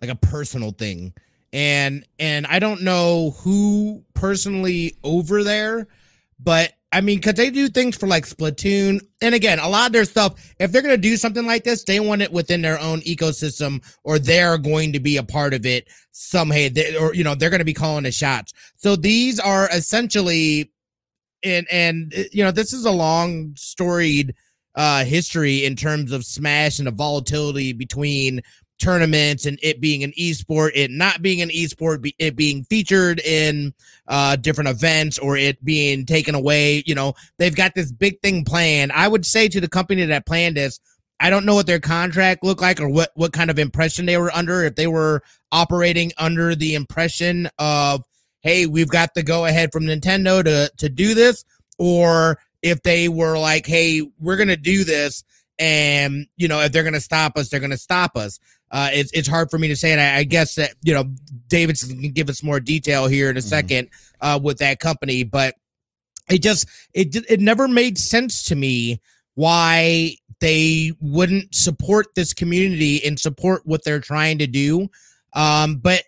like 0.00 0.10
a 0.10 0.16
personal 0.16 0.72
thing, 0.72 1.12
and 1.52 2.04
and 2.18 2.46
I 2.46 2.58
don't 2.58 2.82
know 2.82 3.30
who 3.38 4.04
personally 4.14 4.96
over 5.04 5.44
there, 5.44 5.86
but 6.40 6.72
I 6.90 7.02
mean, 7.02 7.18
because 7.18 7.34
they 7.34 7.50
do 7.50 7.68
things 7.68 7.96
for 7.96 8.06
like 8.06 8.24
Splatoon. 8.24 9.00
And 9.20 9.34
again, 9.34 9.58
a 9.58 9.68
lot 9.68 9.88
of 9.88 9.92
their 9.92 10.06
stuff, 10.06 10.54
if 10.58 10.72
they're 10.72 10.82
going 10.82 10.94
to 10.94 11.00
do 11.00 11.18
something 11.18 11.46
like 11.46 11.64
this, 11.64 11.84
they 11.84 12.00
want 12.00 12.22
it 12.22 12.32
within 12.32 12.62
their 12.62 12.80
own 12.80 13.00
ecosystem 13.02 13.84
or 14.04 14.18
they're 14.18 14.56
going 14.56 14.92
to 14.94 15.00
be 15.00 15.18
a 15.18 15.22
part 15.22 15.52
of 15.52 15.66
it 15.66 15.86
somehow. 16.12 16.68
Or, 16.98 17.14
you 17.14 17.24
know, 17.24 17.34
they're 17.34 17.50
going 17.50 17.58
to 17.58 17.64
be 17.64 17.74
calling 17.74 18.04
the 18.04 18.12
shots. 18.12 18.54
So 18.76 18.96
these 18.96 19.38
are 19.38 19.68
essentially, 19.70 20.72
and, 21.44 21.66
and, 21.70 22.14
uh, 22.16 22.22
you 22.32 22.42
know, 22.42 22.52
this 22.52 22.72
is 22.72 22.86
a 22.86 22.90
long 22.90 23.52
storied 23.54 24.34
uh, 24.74 25.04
history 25.04 25.66
in 25.66 25.76
terms 25.76 26.10
of 26.10 26.24
Smash 26.24 26.78
and 26.78 26.86
the 26.86 26.92
volatility 26.92 27.74
between 27.74 28.40
tournaments 28.78 29.46
and 29.46 29.58
it 29.62 29.80
being 29.80 30.04
an 30.04 30.12
esport, 30.12 30.70
it 30.74 30.90
not 30.90 31.22
being 31.22 31.42
an 31.42 31.50
esport, 31.50 32.10
it 32.18 32.36
being 32.36 32.64
featured 32.64 33.20
in 33.20 33.74
uh, 34.06 34.36
different 34.36 34.70
events 34.70 35.18
or 35.18 35.36
it 35.36 35.62
being 35.64 36.06
taken 36.06 36.34
away. 36.34 36.82
You 36.86 36.94
know, 36.94 37.14
they've 37.38 37.54
got 37.54 37.74
this 37.74 37.92
big 37.92 38.20
thing 38.20 38.44
planned. 38.44 38.92
I 38.92 39.08
would 39.08 39.26
say 39.26 39.48
to 39.48 39.60
the 39.60 39.68
company 39.68 40.04
that 40.04 40.26
planned 40.26 40.56
this, 40.56 40.80
I 41.20 41.30
don't 41.30 41.44
know 41.44 41.56
what 41.56 41.66
their 41.66 41.80
contract 41.80 42.44
looked 42.44 42.60
like 42.60 42.80
or 42.80 42.88
what, 42.88 43.10
what 43.14 43.32
kind 43.32 43.50
of 43.50 43.58
impression 43.58 44.06
they 44.06 44.18
were 44.18 44.34
under. 44.34 44.62
If 44.62 44.76
they 44.76 44.86
were 44.86 45.22
operating 45.50 46.12
under 46.16 46.54
the 46.54 46.74
impression 46.74 47.48
of, 47.58 48.04
hey, 48.42 48.66
we've 48.66 48.88
got 48.88 49.14
the 49.14 49.24
go 49.24 49.44
ahead 49.44 49.72
from 49.72 49.84
Nintendo 49.84 50.44
to, 50.44 50.70
to 50.76 50.88
do 50.88 51.14
this, 51.14 51.44
or 51.78 52.38
if 52.62 52.82
they 52.82 53.08
were 53.08 53.36
like, 53.36 53.66
hey, 53.66 54.02
we're 54.20 54.36
going 54.36 54.48
to 54.48 54.56
do 54.56 54.84
this. 54.84 55.24
And, 55.58 56.28
you 56.36 56.46
know, 56.46 56.60
if 56.60 56.70
they're 56.70 56.84
going 56.84 56.92
to 56.94 57.00
stop 57.00 57.36
us, 57.36 57.48
they're 57.48 57.58
going 57.58 57.70
to 57.70 57.76
stop 57.76 58.16
us. 58.16 58.38
Uh, 58.70 58.90
it's 58.92 59.10
it's 59.12 59.28
hard 59.28 59.50
for 59.50 59.58
me 59.58 59.68
to 59.68 59.76
say, 59.76 59.92
and 59.92 60.00
I, 60.00 60.18
I 60.18 60.24
guess 60.24 60.54
that 60.56 60.74
you 60.82 60.94
know 60.94 61.04
David 61.48 61.78
can 61.78 62.12
give 62.12 62.28
us 62.28 62.42
more 62.42 62.60
detail 62.60 63.06
here 63.06 63.30
in 63.30 63.36
a 63.36 63.40
mm-hmm. 63.40 63.48
second 63.48 63.88
uh, 64.20 64.38
with 64.42 64.58
that 64.58 64.80
company, 64.80 65.24
but 65.24 65.54
it 66.28 66.42
just 66.42 66.66
it 66.92 67.16
it 67.28 67.40
never 67.40 67.68
made 67.68 67.98
sense 67.98 68.42
to 68.44 68.56
me 68.56 69.00
why 69.34 70.14
they 70.40 70.92
wouldn't 71.00 71.54
support 71.54 72.14
this 72.14 72.32
community 72.32 73.04
and 73.04 73.18
support 73.18 73.62
what 73.64 73.84
they're 73.84 74.00
trying 74.00 74.38
to 74.38 74.46
do. 74.46 74.88
Um, 75.32 75.76
but 75.76 76.02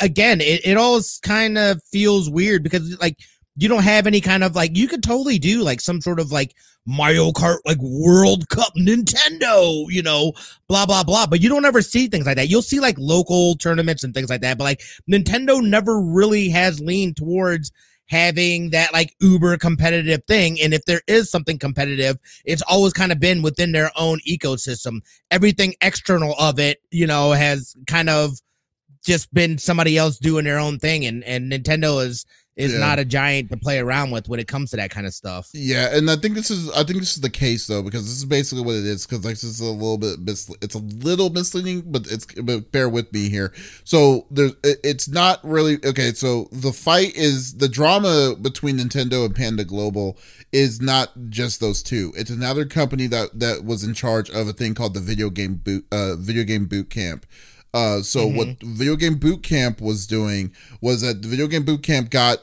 again, 0.00 0.40
it, 0.40 0.64
it 0.64 0.76
all 0.76 1.00
kind 1.22 1.58
of 1.58 1.82
feels 1.84 2.30
weird 2.30 2.62
because 2.62 2.98
like 3.00 3.18
you 3.56 3.68
don't 3.68 3.84
have 3.84 4.06
any 4.06 4.20
kind 4.20 4.42
of 4.42 4.56
like 4.56 4.76
you 4.76 4.88
could 4.88 5.02
totally 5.02 5.38
do 5.38 5.62
like 5.62 5.80
some 5.80 6.00
sort 6.00 6.18
of 6.18 6.32
like 6.32 6.54
Mario 6.86 7.30
Kart 7.30 7.58
like 7.64 7.78
World 7.80 8.48
Cup 8.48 8.72
Nintendo, 8.76 9.86
you 9.88 10.02
know, 10.02 10.32
blah 10.68 10.86
blah 10.86 11.04
blah. 11.04 11.26
But 11.26 11.40
you 11.40 11.48
don't 11.48 11.64
ever 11.64 11.82
see 11.82 12.08
things 12.08 12.26
like 12.26 12.36
that. 12.36 12.48
You'll 12.48 12.62
see 12.62 12.80
like 12.80 12.96
local 12.98 13.56
tournaments 13.56 14.02
and 14.04 14.12
things 14.12 14.28
like 14.28 14.40
that. 14.40 14.58
But 14.58 14.64
like 14.64 14.82
Nintendo 15.10 15.62
never 15.62 16.00
really 16.00 16.48
has 16.50 16.80
leaned 16.80 17.16
towards 17.16 17.70
having 18.06 18.70
that 18.70 18.92
like 18.92 19.14
uber 19.20 19.56
competitive 19.56 20.24
thing. 20.26 20.58
And 20.60 20.74
if 20.74 20.84
there 20.84 21.00
is 21.06 21.30
something 21.30 21.58
competitive, 21.58 22.18
it's 22.44 22.62
always 22.62 22.92
kind 22.92 23.12
of 23.12 23.20
been 23.20 23.40
within 23.40 23.72
their 23.72 23.90
own 23.96 24.18
ecosystem. 24.28 25.00
Everything 25.30 25.74
external 25.80 26.34
of 26.38 26.58
it, 26.58 26.82
you 26.90 27.06
know, 27.06 27.32
has 27.32 27.74
kind 27.86 28.10
of 28.10 28.40
just 29.04 29.32
been 29.32 29.58
somebody 29.58 29.96
else 29.96 30.18
doing 30.18 30.44
their 30.44 30.58
own 30.58 30.78
thing. 30.78 31.06
And 31.06 31.22
and 31.24 31.50
Nintendo 31.52 32.04
is 32.04 32.26
is 32.56 32.72
yeah. 32.72 32.78
not 32.78 32.98
a 32.98 33.04
giant 33.04 33.50
to 33.50 33.56
play 33.56 33.80
around 33.80 34.12
with 34.12 34.28
when 34.28 34.38
it 34.38 34.46
comes 34.46 34.70
to 34.70 34.76
that 34.76 34.90
kind 34.90 35.06
of 35.06 35.14
stuff. 35.14 35.50
Yeah, 35.52 35.96
and 35.96 36.08
I 36.10 36.16
think 36.16 36.34
this 36.34 36.50
is 36.50 36.70
I 36.70 36.84
think 36.84 37.00
this 37.00 37.14
is 37.14 37.20
the 37.20 37.30
case 37.30 37.66
though 37.66 37.82
because 37.82 38.04
this 38.04 38.16
is 38.16 38.24
basically 38.24 38.64
what 38.64 38.76
it 38.76 38.84
is 38.84 39.06
because 39.06 39.24
like 39.24 39.34
this 39.34 39.44
is 39.44 39.60
a 39.60 39.64
little 39.64 39.98
bit 39.98 40.24
misle- 40.24 40.62
it's 40.62 40.74
a 40.74 40.78
little 40.78 41.30
misleading, 41.30 41.82
but 41.86 42.06
it's 42.10 42.26
but 42.26 42.70
bear 42.70 42.88
with 42.88 43.12
me 43.12 43.28
here. 43.28 43.52
So 43.82 44.26
there's 44.30 44.52
it's 44.62 45.08
not 45.08 45.40
really 45.44 45.78
okay. 45.84 46.12
So 46.12 46.48
the 46.52 46.72
fight 46.72 47.16
is 47.16 47.54
the 47.56 47.68
drama 47.68 48.36
between 48.40 48.78
Nintendo 48.78 49.24
and 49.24 49.34
Panda 49.34 49.64
Global 49.64 50.16
is 50.52 50.80
not 50.80 51.10
just 51.28 51.60
those 51.60 51.82
two. 51.82 52.12
It's 52.16 52.30
another 52.30 52.64
company 52.64 53.08
that 53.08 53.40
that 53.40 53.64
was 53.64 53.82
in 53.82 53.94
charge 53.94 54.30
of 54.30 54.46
a 54.46 54.52
thing 54.52 54.74
called 54.74 54.94
the 54.94 55.00
video 55.00 55.28
game 55.28 55.56
boot 55.56 55.86
uh 55.90 56.14
video 56.16 56.44
game 56.44 56.66
boot 56.66 56.88
camp 56.88 57.26
uh, 57.74 58.00
so 58.02 58.20
mm-hmm. 58.20 58.36
what 58.36 58.62
Video 58.62 58.96
Game 58.96 59.16
Boot 59.16 59.42
Camp 59.42 59.80
was 59.80 60.06
doing 60.06 60.52
was 60.80 61.02
that 61.02 61.20
the 61.22 61.28
Video 61.28 61.48
Game 61.48 61.64
Boot 61.64 61.82
Camp 61.82 62.08
got 62.08 62.38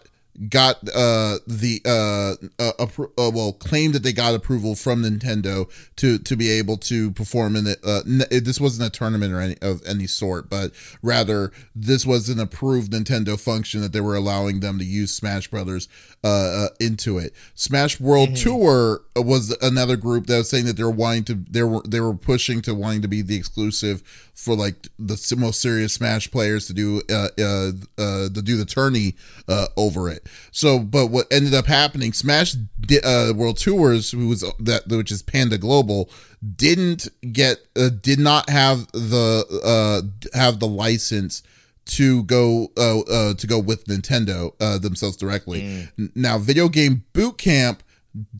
got 0.50 0.78
uh 0.96 1.38
the 1.46 1.82
uh, 1.86 2.34
uh, 2.58 2.72
appro- 2.80 3.12
uh, 3.18 3.30
well 3.30 3.54
claimed 3.54 3.94
that 3.94 4.02
they 4.02 4.14
got 4.14 4.34
approval 4.34 4.76
from 4.76 5.04
Nintendo 5.04 5.70
to 5.98 6.18
to 6.20 6.36
be 6.36 6.50
able 6.50 6.78
to 6.78 7.12
perform 7.12 7.56
in 7.56 7.68
it 7.68 7.80
uh 7.84 8.02
n- 8.08 8.24
this 8.30 8.60
wasn't 8.60 8.88
a 8.88 8.90
tournament 8.90 9.34
or 9.34 9.40
any 9.40 9.58
of 9.62 9.82
any 9.86 10.08
sort 10.08 10.50
but 10.50 10.72
rather 11.04 11.52
this 11.76 12.06
was 12.06 12.30
an 12.30 12.40
approved 12.40 12.92
Nintendo 12.92 13.40
function 13.40 13.82
that 13.82 13.92
they 13.92 14.02
were 14.02 14.16
allowing 14.16 14.62
them 14.62 14.80
to 14.80 14.86
use 14.86 15.14
Smash 15.14 15.50
Brothers 15.50 15.88
uh, 16.24 16.28
uh 16.28 16.70
into 16.80 17.18
it 17.18 17.34
Smash 17.54 18.00
World 18.00 18.30
mm-hmm. 18.30 18.50
Tour 18.50 19.02
was 19.18 19.56
another 19.62 19.98
group 19.98 20.28
that 20.28 20.38
was 20.38 20.50
saying 20.50 20.66
that 20.66 20.78
they 20.78 20.84
were 20.84 20.90
wanting 20.90 21.26
to 21.26 21.36
they 21.50 21.64
were 21.64 21.82
they 21.82 22.00
were 22.00 22.16
pushing 22.16 22.62
to 22.62 22.74
wanting 22.74 23.02
to 23.02 23.08
be 23.08 23.22
the 23.22 23.36
exclusive 23.36 24.02
for 24.44 24.56
like 24.56 24.88
the 24.98 25.36
most 25.38 25.62
serious 25.62 25.94
Smash 25.94 26.32
players 26.32 26.68
to 26.68 26.74
do 26.74 27.02
uh 27.10 27.30
uh, 27.40 27.72
uh 27.98 28.30
to 28.30 28.42
do 28.42 28.58
the 28.58 28.66
tourney 28.66 29.16
uh 29.48 29.68
over 29.78 30.10
it 30.10 30.28
so, 30.52 30.80
but 30.80 31.08
what 31.08 31.28
ended 31.32 31.54
up 31.54 31.66
happening, 31.66 32.14
Smash 32.14 32.56
uh, 33.04 33.34
World 33.36 33.58
Tours, 33.58 34.12
who 34.12 34.28
was 34.28 34.42
that, 34.60 34.88
which 34.88 35.12
is 35.12 35.22
Panda 35.22 35.58
Global, 35.58 36.10
didn't 36.56 37.08
get, 37.32 37.60
uh, 37.76 37.90
did 37.90 38.20
not 38.20 38.50
have 38.50 38.92
the 38.92 39.46
uh, 39.64 40.38
have 40.38 40.60
the 40.60 40.68
license 40.68 41.42
to 41.86 42.24
go 42.24 42.68
uh, 42.78 43.00
uh, 43.00 43.34
to 43.34 43.48
go 43.48 43.60
with 43.60 43.86
Nintendo 43.86 44.54
uh, 44.60 44.78
themselves 44.78 45.16
directly. 45.16 45.62
Mm. 45.98 46.12
Now, 46.16 46.38
Video 46.38 46.68
Game 46.68 47.06
Boot 47.14 47.38
Camp 47.38 47.82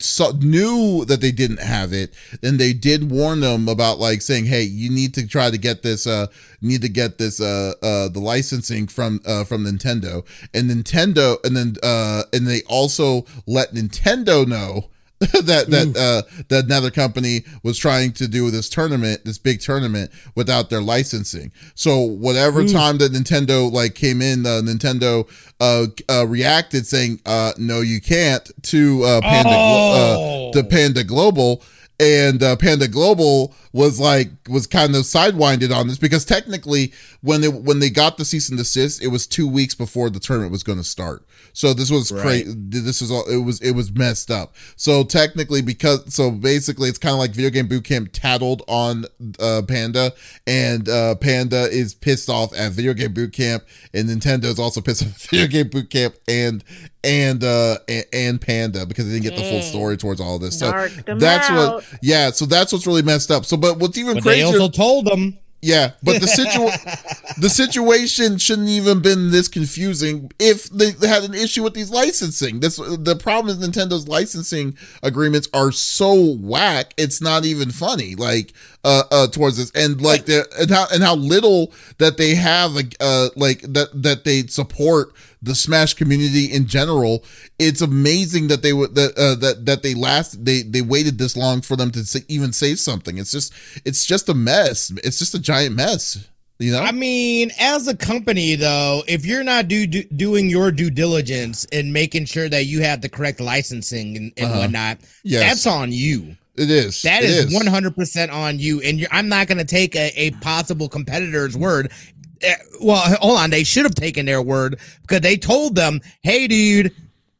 saw, 0.00 0.32
knew 0.32 1.04
that 1.06 1.20
they 1.20 1.32
didn't 1.32 1.60
have 1.60 1.92
it 1.92 2.14
and 2.42 2.58
they 2.58 2.72
did 2.72 3.10
warn 3.10 3.40
them 3.40 3.68
about 3.68 3.98
like 3.98 4.20
saying 4.20 4.44
hey 4.44 4.62
you 4.62 4.90
need 4.90 5.14
to 5.14 5.26
try 5.26 5.50
to 5.50 5.56
get 5.56 5.82
this 5.82 6.06
uh 6.06 6.26
need 6.60 6.82
to 6.82 6.88
get 6.88 7.18
this 7.18 7.40
uh 7.40 7.72
uh 7.82 8.08
the 8.08 8.20
licensing 8.20 8.86
from 8.86 9.20
uh 9.26 9.44
from 9.44 9.64
nintendo. 9.64 10.26
And 10.52 10.70
nintendo 10.70 11.42
and 11.44 11.56
then 11.56 11.76
uh 11.82 12.24
and 12.32 12.46
they 12.46 12.62
also 12.62 13.24
let 13.46 13.72
nintendo 13.72 14.46
know 14.46 14.90
that 15.44 15.66
that 15.68 15.96
uh 15.96 16.42
that 16.48 16.64
another 16.64 16.90
company 16.90 17.44
was 17.62 17.78
trying 17.78 18.12
to 18.12 18.26
do 18.26 18.50
this 18.50 18.68
tournament 18.68 19.24
this 19.24 19.38
big 19.38 19.60
tournament 19.60 20.10
without 20.34 20.68
their 20.68 20.80
licensing 20.80 21.52
so 21.74 22.00
whatever 22.00 22.62
mm. 22.62 22.72
time 22.72 22.98
that 22.98 23.12
nintendo 23.12 23.70
like 23.70 23.94
came 23.94 24.20
in 24.20 24.44
uh, 24.44 24.60
nintendo 24.64 25.28
uh, 25.60 25.86
uh 26.10 26.26
reacted 26.26 26.86
saying 26.86 27.20
uh 27.24 27.52
no 27.56 27.80
you 27.80 28.00
can't 28.00 28.50
to 28.62 29.04
uh 29.04 29.20
panda 29.20 29.50
uh, 29.50 30.16
oh. 30.18 30.48
uh, 30.48 30.52
to 30.52 30.64
panda 30.64 31.04
global 31.04 31.62
and 32.02 32.42
uh, 32.42 32.56
Panda 32.56 32.88
Global 32.88 33.54
was 33.72 33.98
like 33.98 34.28
was 34.48 34.66
kind 34.66 34.94
of 34.94 35.02
sidewinded 35.02 35.74
on 35.74 35.88
this 35.88 35.98
because 35.98 36.24
technically 36.24 36.92
when 37.22 37.40
they 37.40 37.48
when 37.48 37.78
they 37.78 37.88
got 37.90 38.16
the 38.18 38.24
cease 38.24 38.48
and 38.48 38.58
desist, 38.58 39.02
it 39.02 39.08
was 39.08 39.26
two 39.26 39.48
weeks 39.48 39.74
before 39.74 40.10
the 40.10 40.20
tournament 40.20 40.52
was 40.52 40.62
going 40.62 40.78
to 40.78 40.84
start. 40.84 41.24
So 41.54 41.74
this 41.74 41.90
was 41.90 42.10
Right. 42.12 42.22
crazy. 42.22 42.54
This 42.56 43.00
was 43.00 43.10
all 43.10 43.24
it 43.28 43.36
was. 43.38 43.60
It 43.60 43.72
was 43.72 43.90
messed 43.92 44.30
up. 44.30 44.54
So 44.76 45.04
technically, 45.04 45.60
because 45.62 46.14
so 46.14 46.30
basically, 46.30 46.88
it's 46.88 46.98
kind 46.98 47.12
of 47.12 47.18
like 47.18 47.32
video 47.32 47.50
game 47.50 47.68
boot 47.68 47.84
camp 47.84 48.10
tattled 48.12 48.62
on 48.68 49.04
uh, 49.38 49.62
Panda, 49.68 50.12
and 50.46 50.88
uh, 50.88 51.14
Panda 51.16 51.64
is 51.70 51.94
pissed 51.94 52.28
off 52.30 52.54
at 52.56 52.72
video 52.72 52.94
game 52.94 53.12
boot 53.12 53.32
camp, 53.32 53.64
and 53.92 54.08
Nintendo 54.08 54.44
is 54.44 54.58
also 54.58 54.80
pissed 54.80 55.02
off 55.06 55.08
at 55.24 55.30
video 55.30 55.46
game 55.46 55.68
boot 55.68 55.90
camp 55.90 56.14
and 56.28 56.64
and 57.04 57.42
uh 57.42 57.78
and, 57.88 58.04
and 58.12 58.40
Panda 58.40 58.86
because 58.86 59.06
they 59.06 59.18
didn't 59.18 59.24
get 59.24 59.36
the 59.36 59.42
full 59.50 59.60
story 59.62 59.96
towards 59.96 60.20
all 60.20 60.38
this. 60.38 60.58
So 60.58 60.70
Darked 60.70 61.08
'em 61.08 61.18
that's 61.18 61.50
out. 61.50 61.74
what. 61.74 61.84
Yeah. 62.00 62.30
So 62.30 62.46
that's 62.46 62.72
what's 62.72 62.86
really 62.86 63.02
messed 63.02 63.30
up. 63.30 63.44
So, 63.44 63.56
but 63.62 63.78
what's 63.78 63.96
even 63.96 64.14
But 64.14 64.24
they 64.24 64.42
also 64.42 64.68
told 64.68 65.06
them. 65.06 65.38
Yeah, 65.64 65.92
but 66.02 66.20
the 66.20 66.26
situ- 66.26 67.38
the 67.40 67.48
situation 67.48 68.36
shouldn't 68.36 68.68
even 68.68 69.00
been 69.00 69.30
this 69.30 69.46
confusing 69.46 70.32
if 70.40 70.64
they 70.64 70.90
they 70.90 71.06
had 71.06 71.22
an 71.22 71.34
issue 71.34 71.62
with 71.62 71.74
these 71.74 71.88
licensing. 71.88 72.58
This 72.58 72.78
the 72.78 73.14
problem 73.14 73.56
is 73.56 73.64
Nintendo's 73.64 74.08
licensing 74.08 74.76
agreements 75.04 75.48
are 75.54 75.70
so 75.70 76.34
whack. 76.34 76.94
It's 76.96 77.20
not 77.20 77.44
even 77.44 77.70
funny. 77.70 78.16
Like 78.16 78.52
uh 78.84 79.04
uh 79.10 79.26
towards 79.28 79.56
this 79.58 79.70
and 79.72 80.00
like 80.00 80.24
the 80.26 80.44
and 80.58 80.70
how 80.70 80.86
and 80.92 81.02
how 81.02 81.14
little 81.14 81.72
that 81.98 82.16
they 82.16 82.34
have 82.34 82.72
like 82.72 82.96
uh 83.00 83.28
like 83.36 83.60
that 83.62 83.88
that 83.94 84.24
they 84.24 84.46
support 84.46 85.12
the 85.44 85.54
Smash 85.56 85.94
community 85.94 86.44
in 86.46 86.66
general. 86.66 87.24
It's 87.58 87.80
amazing 87.80 88.46
that 88.48 88.62
they 88.62 88.72
would 88.72 88.94
that 88.94 89.18
uh, 89.18 89.34
that 89.40 89.66
that 89.66 89.82
they 89.82 89.94
last 89.94 90.44
they 90.44 90.62
they 90.62 90.82
waited 90.82 91.18
this 91.18 91.36
long 91.36 91.62
for 91.62 91.76
them 91.76 91.90
to 91.92 92.04
say, 92.04 92.20
even 92.28 92.52
say 92.52 92.76
something. 92.76 93.18
It's 93.18 93.32
just 93.32 93.52
it's 93.84 94.04
just 94.04 94.28
a 94.28 94.34
mess. 94.34 94.92
It's 95.02 95.18
just 95.18 95.34
a 95.34 95.40
giant 95.40 95.74
mess. 95.74 96.28
You 96.58 96.70
know. 96.70 96.80
I 96.80 96.92
mean, 96.92 97.50
as 97.58 97.88
a 97.88 97.96
company, 97.96 98.54
though, 98.54 99.02
if 99.08 99.26
you're 99.26 99.42
not 99.42 99.66
do, 99.66 99.84
do, 99.84 100.04
doing 100.04 100.48
your 100.48 100.70
due 100.70 100.90
diligence 100.90 101.66
and 101.72 101.92
making 101.92 102.26
sure 102.26 102.48
that 102.48 102.66
you 102.66 102.82
have 102.82 103.00
the 103.00 103.08
correct 103.08 103.40
licensing 103.40 104.16
and, 104.16 104.32
and 104.36 104.46
Uh-huh. 104.46 104.60
whatnot, 104.60 104.98
yes, 105.24 105.42
that's 105.42 105.66
on 105.66 105.90
you. 105.90 106.36
It 106.54 106.70
is. 106.70 107.02
That 107.02 107.22
It 107.22 107.30
is 107.30 107.54
one 107.54 107.66
hundred 107.66 107.96
percent 107.96 108.30
on 108.30 108.58
you. 108.58 108.80
And 108.82 109.00
you're, 109.00 109.08
I'm 109.10 109.28
not 109.28 109.46
going 109.46 109.58
to 109.58 109.64
take 109.64 109.96
a, 109.96 110.12
a 110.16 110.30
possible 110.42 110.88
competitor's 110.88 111.56
word. 111.56 111.90
Eh, 112.42 112.54
Well, 112.80 113.00
hold 113.20 113.38
on. 113.38 113.50
They 113.50 113.64
should 113.64 113.84
have 113.84 113.94
taken 113.94 114.26
their 114.26 114.42
word 114.42 114.78
because 115.02 115.20
they 115.20 115.36
told 115.36 115.74
them, 115.74 116.00
"Hey, 116.22 116.46
dude, 116.46 116.94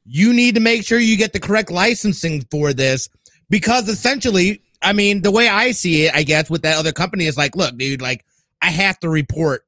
you 0.04 0.32
need 0.32 0.54
to 0.54 0.60
make 0.60 0.84
sure 0.84 0.98
you 0.98 1.16
get 1.16 1.32
the 1.32 1.40
correct 1.40 1.70
licensing 1.70 2.46
for 2.50 2.72
this." 2.72 3.08
Because 3.50 3.88
essentially, 3.88 4.62
I 4.80 4.92
mean, 4.92 5.22
the 5.22 5.30
way 5.30 5.48
I 5.48 5.72
see 5.72 6.06
it, 6.06 6.14
I 6.14 6.22
guess, 6.22 6.48
with 6.48 6.62
that 6.62 6.78
other 6.78 6.92
company 6.92 7.26
is 7.26 7.36
like, 7.36 7.54
look, 7.54 7.76
dude, 7.76 8.00
like 8.00 8.24
I 8.62 8.70
have 8.70 8.98
to 9.00 9.10
report 9.10 9.66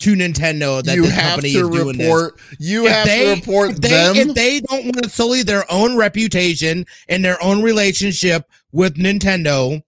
to 0.00 0.14
Nintendo 0.14 0.82
that 0.82 0.94
you 0.94 1.02
this 1.02 1.12
have 1.12 1.30
company 1.30 1.52
to 1.54 1.60
is 1.60 1.68
doing 1.68 1.98
this 1.98 2.06
report. 2.06 2.40
You 2.58 2.86
if 2.86 2.92
have 2.92 3.06
they, 3.06 3.24
to 3.24 3.40
report 3.40 3.70
if 3.70 3.80
they, 3.80 3.88
them. 3.88 4.16
If 4.16 4.34
they 4.34 4.60
don't 4.60 4.84
want 4.84 5.02
to 5.02 5.08
sully 5.08 5.42
their 5.42 5.70
own 5.70 5.96
reputation 5.96 6.86
and 7.08 7.24
their 7.24 7.42
own 7.42 7.62
relationship 7.62 8.48
with 8.72 8.94
Nintendo, 8.94 9.82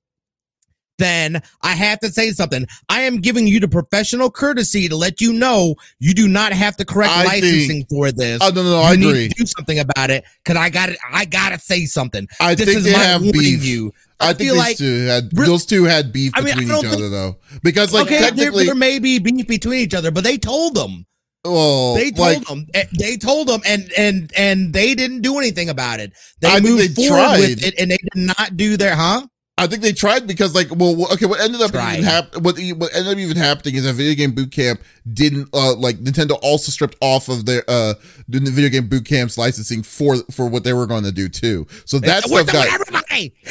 then 1.01 1.43
I 1.63 1.73
have 1.75 1.99
to 2.01 2.11
say 2.13 2.31
something. 2.31 2.65
I 2.89 3.01
am 3.01 3.17
giving 3.21 3.49
you 3.49 3.59
the 3.59 3.67
professional 3.69 4.31
courtesy 4.31 4.89
to 4.89 4.95
let 4.95 5.21
you 5.21 5.33
know 5.33 5.75
you 5.99 6.15
do 6.15 6.29
not 6.29 6.53
have 6.53 6.77
the 6.77 6.85
correct 6.85 7.11
I 7.13 7.25
think- 7.41 7.45
licensing 7.45 7.87
for 7.91 8.13
this. 8.13 8.39
oh 8.41 8.51
no, 8.51 8.63
no, 8.63 8.71
no 8.71 8.79
you 8.83 8.87
I 8.87 8.97
need 8.97 9.09
agree. 9.09 9.29
to 9.31 9.35
do 9.35 9.47
something 9.47 9.79
about 9.81 10.11
it 10.11 10.25
because 10.45 10.57
I 10.57 10.71
got 10.71 10.91
it. 10.91 10.99
I 11.13 11.25
gotta 11.25 11.59
say 11.59 11.87
something. 11.87 12.29
I 12.41 12.55
this 12.55 12.69
think 12.73 12.85
they 12.85 12.93
have 12.93 13.23
beef. 13.23 13.65
you. 13.65 13.93
I, 14.23 14.29
think 14.35 14.39
feel 14.39 14.55
these 14.55 14.63
like- 14.63 14.77
two 14.77 15.07
had 15.07 15.31
Re- 15.35 15.47
those 15.47 15.65
two 15.67 15.85
had 15.85 16.13
beef 16.13 16.33
I 16.37 16.43
mean, 16.43 16.55
between 16.55 16.69
each 16.77 16.81
think- 16.83 16.93
other 16.95 17.09
though, 17.09 17.37
because 17.65 17.93
like 17.93 18.05
okay, 18.07 18.19
there, 18.21 18.29
technically, 18.31 18.67
there 18.67 18.75
may 18.75 18.99
be 18.99 19.19
beef 19.19 19.47
between 19.49 19.81
each 19.81 19.95
other, 19.95 20.11
but 20.11 20.23
they 20.25 20.37
told 20.37 20.75
them. 20.75 21.07
well, 21.43 21.95
They 21.95 22.11
told 22.11 22.19
like 22.37 22.47
them. 22.47 22.67
eh, 22.75 22.85
They 22.99 23.17
told 23.17 23.49
them, 23.49 23.63
and 23.67 23.91
and 23.97 24.31
and 24.37 24.75
they 24.75 24.95
didn't 24.95 25.23
do 25.23 25.39
anything 25.39 25.71
about 25.71 26.01
it. 26.01 26.13
They 26.41 26.49
I 26.49 26.61
think 26.61 26.65
moved 26.69 26.97
they 26.97 27.09
forward 27.09 27.17
tried. 27.19 27.41
with 27.41 27.65
it, 27.65 27.75
and 27.81 27.91
they 27.91 27.97
did 27.97 28.23
not 28.37 28.59
do 28.59 28.77
their 28.77 28.95
huh. 28.95 29.27
I 29.61 29.67
think 29.67 29.83
they 29.83 29.93
tried 29.93 30.27
because 30.27 30.55
like 30.55 30.75
well 30.75 31.13
okay 31.13 31.27
what 31.27 31.39
ended 31.39 31.61
up 31.61 31.75
even 31.75 32.03
hap- 32.03 32.35
what 32.37 32.59
what 32.77 32.95
ended 32.95 33.13
up 33.13 33.19
even 33.19 33.37
happening 33.37 33.75
is 33.75 33.85
that 33.85 33.93
video 33.93 34.15
game 34.15 34.33
boot 34.33 34.51
camp 34.51 34.81
didn't 35.13 35.51
uh 35.53 35.75
like 35.75 35.97
Nintendo 35.99 36.39
also 36.41 36.73
stripped 36.73 36.97
off 37.03 37.29
of 37.29 37.45
their 37.45 37.63
uh 37.69 37.93
the 38.29 38.41
video 38.51 38.71
game 38.71 38.89
boot 38.89 39.05
camp's 39.05 39.37
licensing 39.37 39.83
for 39.83 40.17
for 40.31 40.49
what 40.49 40.65
they 40.65 40.73
were 40.73 40.87
going 40.87 41.05
to 41.05 41.13
do 41.13 41.29
too. 41.29 41.67
So 41.85 41.99
that 41.99 42.25
We're 42.31 42.43
stuff 42.45 42.55
got 42.55 42.73
everybody. 42.73 43.35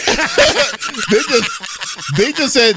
they 1.11 1.19
just 1.29 2.17
they 2.17 2.31
just 2.31 2.53
said 2.53 2.75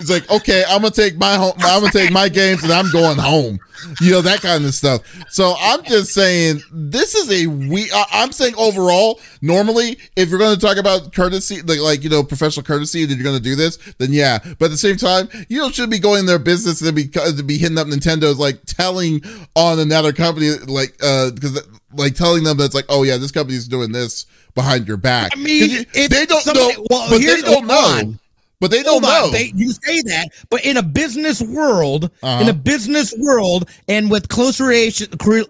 it's 0.00 0.10
like 0.10 0.30
okay 0.30 0.64
I'm 0.66 0.80
gonna 0.80 0.90
take 0.90 1.18
my 1.18 1.34
home 1.34 1.52
I'm 1.58 1.80
gonna 1.80 1.92
take 1.92 2.10
my 2.10 2.30
games 2.30 2.62
and 2.62 2.72
I'm 2.72 2.90
going 2.90 3.18
home 3.18 3.60
you 4.00 4.10
know 4.10 4.20
that 4.22 4.40
kind 4.40 4.64
of 4.64 4.74
stuff. 4.74 5.02
So 5.30 5.54
I'm 5.58 5.82
just 5.84 6.12
saying 6.12 6.60
this 6.72 7.14
is 7.14 7.30
a 7.30 7.46
we 7.46 7.90
I'm 8.12 8.32
saying 8.32 8.54
overall 8.58 9.20
normally 9.42 9.98
if 10.16 10.28
you're 10.28 10.38
going 10.38 10.54
to 10.54 10.60
talk 10.60 10.76
about 10.76 11.12
courtesy 11.14 11.62
like 11.62 11.80
like 11.80 12.02
you 12.04 12.10
know 12.10 12.22
professional 12.22 12.64
courtesy 12.64 13.04
that 13.04 13.14
you're 13.14 13.24
going 13.24 13.36
to 13.36 13.42
do 13.42 13.54
this 13.56 13.76
then 13.98 14.12
yeah. 14.12 14.38
But 14.58 14.66
at 14.66 14.70
the 14.72 14.76
same 14.78 14.96
time 14.96 15.28
you 15.48 15.58
don't 15.58 15.74
should 15.74 15.90
be 15.90 15.98
going 15.98 16.20
in 16.20 16.26
their 16.26 16.38
business 16.38 16.80
and 16.82 16.94
be 16.94 17.08
to 17.08 17.42
be 17.42 17.58
hitting 17.58 17.78
up 17.78 17.86
Nintendo's 17.86 18.38
like 18.38 18.60
telling 18.66 19.22
on 19.54 19.78
another 19.78 20.12
company 20.12 20.50
like 20.66 20.94
uh 21.02 21.30
because 21.30 21.60
like 21.94 22.14
telling 22.14 22.44
them 22.44 22.56
that's 22.56 22.74
like 22.74 22.86
oh 22.88 23.02
yeah 23.02 23.16
this 23.16 23.30
company's 23.32 23.66
doing 23.68 23.92
this 23.92 24.26
behind 24.54 24.88
your 24.88 24.96
back. 24.96 25.30
I 25.32 25.40
mean, 25.40 25.70
you- 25.94 26.08
they 26.08 26.26
don't 26.26 26.42
somebody- 26.42 26.74
know 26.76 26.86
well, 26.90 27.08
but 27.08 27.18
they 27.18 27.22
here's- 27.24 27.42
don't 27.42 27.66
know. 27.66 27.74
on. 27.78 28.18
But 28.60 28.70
they 28.70 28.82
don't 28.82 29.02
know 29.02 29.30
They, 29.30 29.52
you 29.54 29.72
say 29.72 30.02
that, 30.02 30.28
but 30.50 30.64
in 30.64 30.76
a 30.76 30.82
business 30.82 31.40
world, 31.40 32.10
Uh-huh. 32.22 32.42
in 32.42 32.48
a 32.48 32.52
business 32.54 33.14
world, 33.18 33.68
and 33.88 34.10
with 34.10 34.28
close 34.28 34.60
relation, 34.60 35.08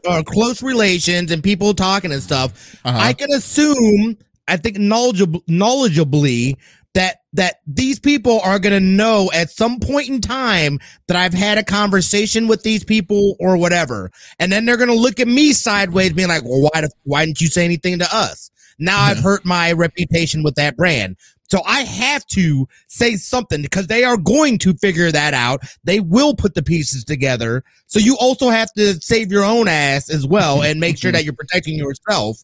uh, 0.09 0.23
close 0.25 0.63
relations, 0.63 1.31
and 1.31 1.43
people 1.43 1.75
talking 1.75 2.13
and 2.13 2.23
stuff, 2.23 2.77
Uh-huh. 2.85 2.99
I 2.99 3.13
can 3.13 3.31
assume, 3.33 4.17
I 4.49 4.57
think 4.57 4.79
knowledgeable, 4.79 5.43
knowledgeably, 5.49 6.57
that 6.95 7.19
that 7.33 7.61
these 7.69 8.01
people 8.01 8.41
are 8.43 8.59
gonna 8.59 8.81
know 8.81 9.31
at 9.33 9.49
some 9.51 9.79
point 9.79 10.09
in 10.09 10.21
time 10.21 10.81
that 11.07 11.17
I've 11.17 11.33
had 11.33 11.57
a 11.59 11.63
conversation 11.63 12.49
with 12.49 12.65
these 12.65 12.83
people 12.83 13.37
or 13.39 13.57
whatever, 13.57 14.11
and 14.41 14.51
then 14.51 14.65
they're 14.65 14.77
gonna 14.77 14.95
look 14.95 15.21
at 15.21 15.29
me 15.29 15.53
sideways, 15.53 16.13
being 16.13 16.27
like, 16.27 16.43
"Well, 16.45 16.63
why? 16.63 16.89
Why 17.05 17.25
didn't 17.25 17.41
you 17.41 17.47
say 17.47 17.65
anything 17.65 18.01
to 18.01 18.13
us?" 18.17 18.51
Now 18.81 19.01
I've 19.01 19.19
hurt 19.19 19.45
my 19.45 19.71
reputation 19.73 20.43
with 20.43 20.57
that 20.57 20.77
brand. 20.77 21.17
So 21.51 21.63
I 21.67 21.81
have 21.81 22.25
to 22.27 22.69
say 22.87 23.17
something 23.17 23.61
because 23.63 23.89
they 23.89 24.05
are 24.05 24.17
going 24.17 24.57
to 24.59 24.75
figure 24.75 25.11
that 25.11 25.35
out. 25.35 25.63
They 25.83 25.99
will 25.99 26.35
put 26.35 26.55
the 26.55 26.63
pieces 26.63 27.05
together. 27.05 27.65
So 27.87 27.99
you 27.99 28.17
also 28.19 28.51
have 28.51 28.73
to 28.75 28.95
save 29.01 29.33
your 29.33 29.45
own 29.45 29.67
ass 29.67 30.11
as 30.11 30.27
well 30.27 30.63
and 30.63 30.79
make 30.79 30.97
sure 30.97 31.11
that 31.11 31.25
you're 31.25 31.33
protecting 31.33 31.77
yourself. 31.77 32.39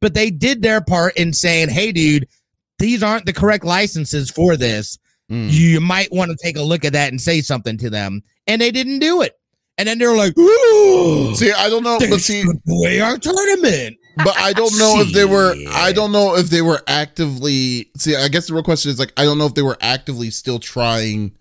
But 0.00 0.14
they 0.14 0.30
did 0.30 0.62
their 0.62 0.82
part 0.82 1.16
in 1.16 1.32
saying, 1.32 1.70
hey, 1.70 1.92
dude, 1.92 2.28
these 2.78 3.02
aren't 3.02 3.26
the 3.26 3.32
correct 3.32 3.64
licenses 3.64 4.30
for 4.30 4.56
this. 4.56 4.98
Mm. 5.30 5.50
You 5.50 5.80
might 5.80 6.12
want 6.12 6.30
to 6.30 6.36
take 6.42 6.56
a 6.56 6.62
look 6.62 6.84
at 6.84 6.92
that 6.92 7.10
and 7.10 7.20
say 7.20 7.40
something 7.40 7.78
to 7.78 7.88
them. 7.88 8.22
And 8.46 8.60
they 8.60 8.70
didn't 8.70 8.98
do 8.98 9.22
it. 9.22 9.38
And 9.78 9.88
then 9.88 9.98
they're 9.98 10.16
like, 10.16 10.36
ooh, 10.36 11.34
see 11.34 11.52
I 11.52 11.70
don't 11.70 11.82
know 11.82 11.98
but 11.98 12.20
see 12.20 12.44
play 12.66 13.00
our 13.00 13.16
tournament. 13.16 13.96
But 14.24 14.38
I 14.38 14.52
don't 14.52 14.76
know 14.78 15.00
if 15.00 15.12
they 15.12 15.24
were. 15.24 15.54
I 15.70 15.92
don't 15.92 16.12
know 16.12 16.36
if 16.36 16.50
they 16.50 16.62
were 16.62 16.82
actively. 16.86 17.90
See, 17.96 18.16
I 18.16 18.28
guess 18.28 18.46
the 18.46 18.54
real 18.54 18.62
question 18.62 18.90
is 18.90 18.98
like, 18.98 19.12
I 19.16 19.24
don't 19.24 19.38
know 19.38 19.46
if 19.46 19.54
they 19.54 19.62
were 19.62 19.78
actively 19.80 20.30
still 20.30 20.58
trying. 20.58 21.32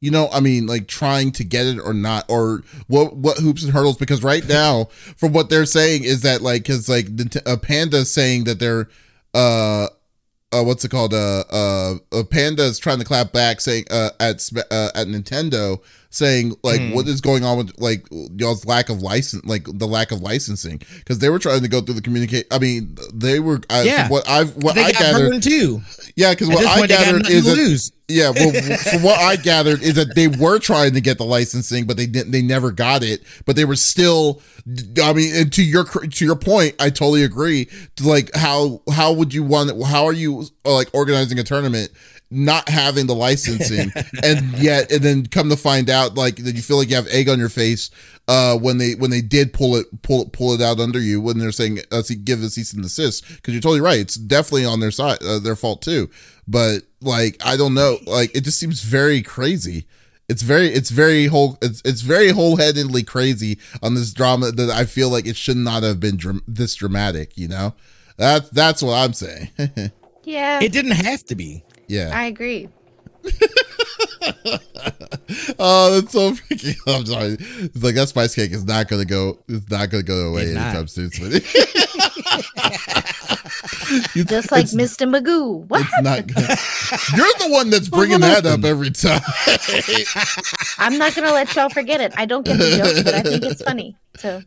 You 0.00 0.10
know, 0.10 0.30
I 0.32 0.40
mean, 0.40 0.66
like 0.66 0.86
trying 0.86 1.30
to 1.32 1.44
get 1.44 1.66
it 1.66 1.78
or 1.78 1.92
not, 1.92 2.24
or 2.28 2.62
what 2.86 3.16
what 3.16 3.38
hoops 3.38 3.62
and 3.62 3.72
hurdles? 3.72 3.98
Because 3.98 4.22
right 4.22 4.46
now, 4.48 4.84
from 5.16 5.32
what 5.32 5.50
they're 5.50 5.66
saying, 5.66 6.04
is 6.04 6.22
that 6.22 6.40
like, 6.40 6.62
because 6.62 6.88
like 6.88 7.08
uh, 7.44 7.58
Panda 7.58 8.06
saying 8.06 8.44
that 8.44 8.58
they're, 8.58 8.88
uh, 9.34 9.88
uh, 10.52 10.62
what's 10.64 10.84
it 10.84 10.90
called? 10.90 11.12
Uh, 11.12 11.44
uh, 11.50 11.94
uh, 12.12 12.24
Panda 12.24 12.62
is 12.64 12.78
trying 12.78 12.98
to 12.98 13.04
clap 13.04 13.32
back, 13.32 13.60
saying 13.60 13.84
uh, 13.90 14.10
at 14.18 14.48
uh, 14.70 14.90
at 14.94 15.06
Nintendo, 15.06 15.80
saying 16.12 16.54
like, 16.64 16.80
Hmm. 16.80 16.90
what 16.92 17.06
is 17.06 17.20
going 17.20 17.44
on 17.44 17.56
with 17.58 17.72
like 17.80 18.04
y'all's 18.36 18.66
lack 18.66 18.88
of 18.88 19.00
license, 19.00 19.44
like 19.44 19.64
the 19.66 19.86
lack 19.86 20.10
of 20.10 20.20
licensing, 20.20 20.78
because 20.98 21.20
they 21.20 21.28
were 21.30 21.38
trying 21.38 21.62
to 21.62 21.68
go 21.68 21.80
through 21.80 21.94
the 21.94 22.02
communicate. 22.02 22.46
I 22.50 22.58
mean, 22.58 22.96
they 23.14 23.38
were. 23.40 23.60
I, 23.70 23.82
Yeah. 23.82 24.08
what 24.08 24.28
I've 24.28 24.56
what 24.56 24.74
They 24.74 24.84
I 24.84 24.92
gathered, 24.92 25.42
too. 25.42 25.80
yeah, 26.16 26.30
because 26.32 26.48
what 26.48 26.66
I 26.66 26.76
point, 26.78 26.88
they 26.88 26.96
got 26.96 27.04
gathered 27.04 27.30
is 27.30 27.44
that 27.44 27.56
lose. 27.56 27.92
yeah, 28.08 28.30
well, 28.30 28.50
from 28.90 29.02
what 29.04 29.18
I 29.20 29.36
gathered 29.36 29.82
is 29.82 29.94
that 29.94 30.14
they 30.16 30.26
were 30.26 30.58
trying 30.58 30.94
to 30.94 31.00
get 31.00 31.18
the 31.18 31.24
licensing, 31.24 31.86
but 31.86 31.96
they 31.96 32.06
didn't. 32.06 32.32
They 32.32 32.42
never 32.42 32.72
got 32.72 33.02
it. 33.04 33.22
But 33.46 33.54
they 33.56 33.64
were 33.64 33.76
still. 33.76 34.42
I 35.02 35.12
mean, 35.12 35.34
and 35.34 35.52
to 35.52 35.62
your 35.62 35.84
to 35.84 36.24
your 36.24 36.36
point, 36.36 36.74
I 36.80 36.90
totally 36.90 37.22
agree. 37.22 37.68
Like 38.02 38.30
how 38.34 38.82
how 38.92 39.12
would 39.12 39.32
you 39.32 39.42
want? 39.44 39.70
How 39.86 40.06
are 40.06 40.12
you 40.12 40.46
like 40.64 40.88
organizing 40.92 41.38
a 41.38 41.44
tournament? 41.44 41.90
Not 42.32 42.68
having 42.68 43.06
the 43.06 43.14
licensing, 43.14 43.92
and 44.22 44.52
yet, 44.58 44.92
and 44.92 45.02
then 45.02 45.26
come 45.26 45.48
to 45.48 45.56
find 45.56 45.90
out, 45.90 46.14
like 46.14 46.36
that 46.36 46.54
you 46.54 46.62
feel 46.62 46.76
like 46.76 46.88
you 46.88 46.94
have 46.94 47.08
egg 47.08 47.28
on 47.28 47.40
your 47.40 47.48
face 47.48 47.90
uh, 48.28 48.56
when 48.56 48.78
they 48.78 48.94
when 48.94 49.10
they 49.10 49.20
did 49.20 49.52
pull 49.52 49.74
it 49.74 49.86
pull 50.02 50.22
it 50.22 50.32
pull 50.32 50.52
it 50.52 50.60
out 50.60 50.78
under 50.78 51.00
you 51.00 51.20
when 51.20 51.38
they're 51.38 51.50
saying 51.50 51.80
uh, 51.90 52.02
see, 52.02 52.14
give 52.14 52.40
a 52.42 52.48
cease 52.48 52.72
and 52.72 52.82
desist 52.84 53.26
because 53.28 53.52
you're 53.52 53.60
totally 53.60 53.80
right. 53.80 53.98
It's 53.98 54.14
definitely 54.14 54.64
on 54.64 54.78
their 54.78 54.92
side, 54.92 55.18
uh, 55.24 55.40
their 55.40 55.56
fault 55.56 55.82
too. 55.82 56.08
but 56.46 56.82
like 57.00 57.36
I 57.44 57.56
don't 57.56 57.74
know, 57.74 57.98
like 58.06 58.34
it 58.36 58.42
just 58.44 58.60
seems 58.60 58.82
very 58.82 59.22
crazy. 59.22 59.86
It's 60.28 60.42
very, 60.42 60.68
it's 60.68 60.90
very 60.90 61.26
whole, 61.26 61.58
it's 61.60 61.82
it's 61.84 62.02
very 62.02 62.28
wholeheadedly 62.28 63.04
crazy 63.04 63.58
on 63.82 63.94
this 63.96 64.12
drama 64.12 64.52
that 64.52 64.70
I 64.70 64.84
feel 64.84 65.10
like 65.10 65.26
it 65.26 65.34
should 65.36 65.56
not 65.56 65.82
have 65.82 65.98
been 65.98 66.16
dram- 66.16 66.44
this 66.46 66.76
dramatic. 66.76 67.36
You 67.36 67.48
know, 67.48 67.74
that's 68.16 68.48
that's 68.50 68.80
what 68.84 68.94
I'm 68.94 69.14
saying. 69.14 69.50
Yeah, 70.22 70.60
It 70.62 70.70
didn't 70.70 70.92
have 70.92 71.24
to 71.24 71.34
be. 71.34 71.64
Yeah. 71.90 72.10
I 72.14 72.26
agree. 72.26 72.68
oh, 75.58 76.00
that's 76.00 76.12
so 76.12 76.32
freaking. 76.32 76.76
I'm 76.86 77.04
sorry. 77.06 77.36
It's 77.38 77.82
like 77.82 77.94
that 77.96 78.08
spice 78.08 78.34
cake 78.34 78.52
is 78.52 78.64
not 78.64 78.88
gonna 78.88 79.04
go. 79.04 79.38
It's 79.48 79.68
not 79.70 79.90
gonna 79.90 80.02
go 80.02 80.28
away 80.30 80.42
It's 80.44 80.54
not. 80.54 80.74
anytime 80.76 80.86
soon. 80.88 81.10
sweetie. 82.30 84.08
You- 84.14 84.24
Just 84.24 84.52
like 84.52 84.66
it's- 84.72 84.74
Mr. 84.74 85.08
Magoo. 85.08 85.66
What? 85.68 85.80
It's 85.82 86.02
not. 86.02 86.26
Gonna, 86.26 86.56
you're 87.16 87.34
the 87.48 87.48
one 87.52 87.70
that's 87.70 87.88
bringing 87.88 88.20
that 88.20 88.46
up 88.46 88.64
every 88.64 88.90
time. 88.90 89.20
I'm 90.78 90.96
not 90.98 91.14
gonna 91.14 91.32
let 91.32 91.54
y'all 91.56 91.68
forget 91.68 92.00
it. 92.00 92.12
I 92.16 92.24
don't 92.26 92.44
get 92.44 92.58
the 92.58 92.70
joke, 92.76 93.04
but 93.04 93.14
I 93.14 93.22
think 93.22 93.44
it's 93.44 93.62
funny. 93.62 93.96
So 94.18 94.40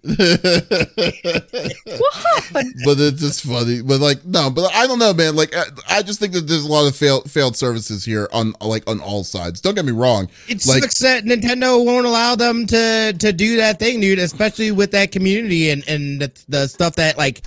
what 1.98 2.13
happened? 2.13 2.74
but 2.86 3.00
it's 3.00 3.19
just 3.22 3.43
funny. 3.43 3.82
But 3.82 4.00
like, 4.02 4.24
no, 4.26 4.50
but 4.50 4.74
I 4.74 4.88
don't 4.88 5.00
know, 5.00 5.13
man. 5.13 5.36
Like, 5.36 5.56
I, 5.56 5.63
I 5.89 6.02
just 6.04 6.19
think 6.19 6.34
that 6.34 6.41
there's 6.48 6.65
a 6.65 6.72
lot 6.72 6.88
of 6.88 6.96
failed 6.96 7.30
failed 7.30 7.56
services 7.58 8.06
here 8.06 8.28
on 8.32 8.54
like 8.62 8.89
on 8.89 9.00
all 9.02 9.24
sides. 9.24 9.62
Don't 9.62 9.76
get 9.76 9.86
me 9.86 9.91
wrong. 9.91 10.30
It 10.48 10.65
Like- 10.65 10.84
sucks 10.84 11.00
that 11.00 11.24
Nintendo 11.26 11.84
won't 11.84 12.06
allow 12.06 12.36
them 12.36 12.65
to 12.67 13.13
to 13.19 13.34
do 13.34 13.58
that 13.58 13.80
thing, 13.80 14.00
dude. 14.00 14.19
Especially 14.19 14.72
with 14.72 14.91
that 14.91 15.12
community 15.12 15.69
and 15.69 15.84
and 15.88 16.22
the, 16.22 16.32
the 16.48 16.67
stuff 16.67 16.96
that 16.96 17.17
like 17.17 17.41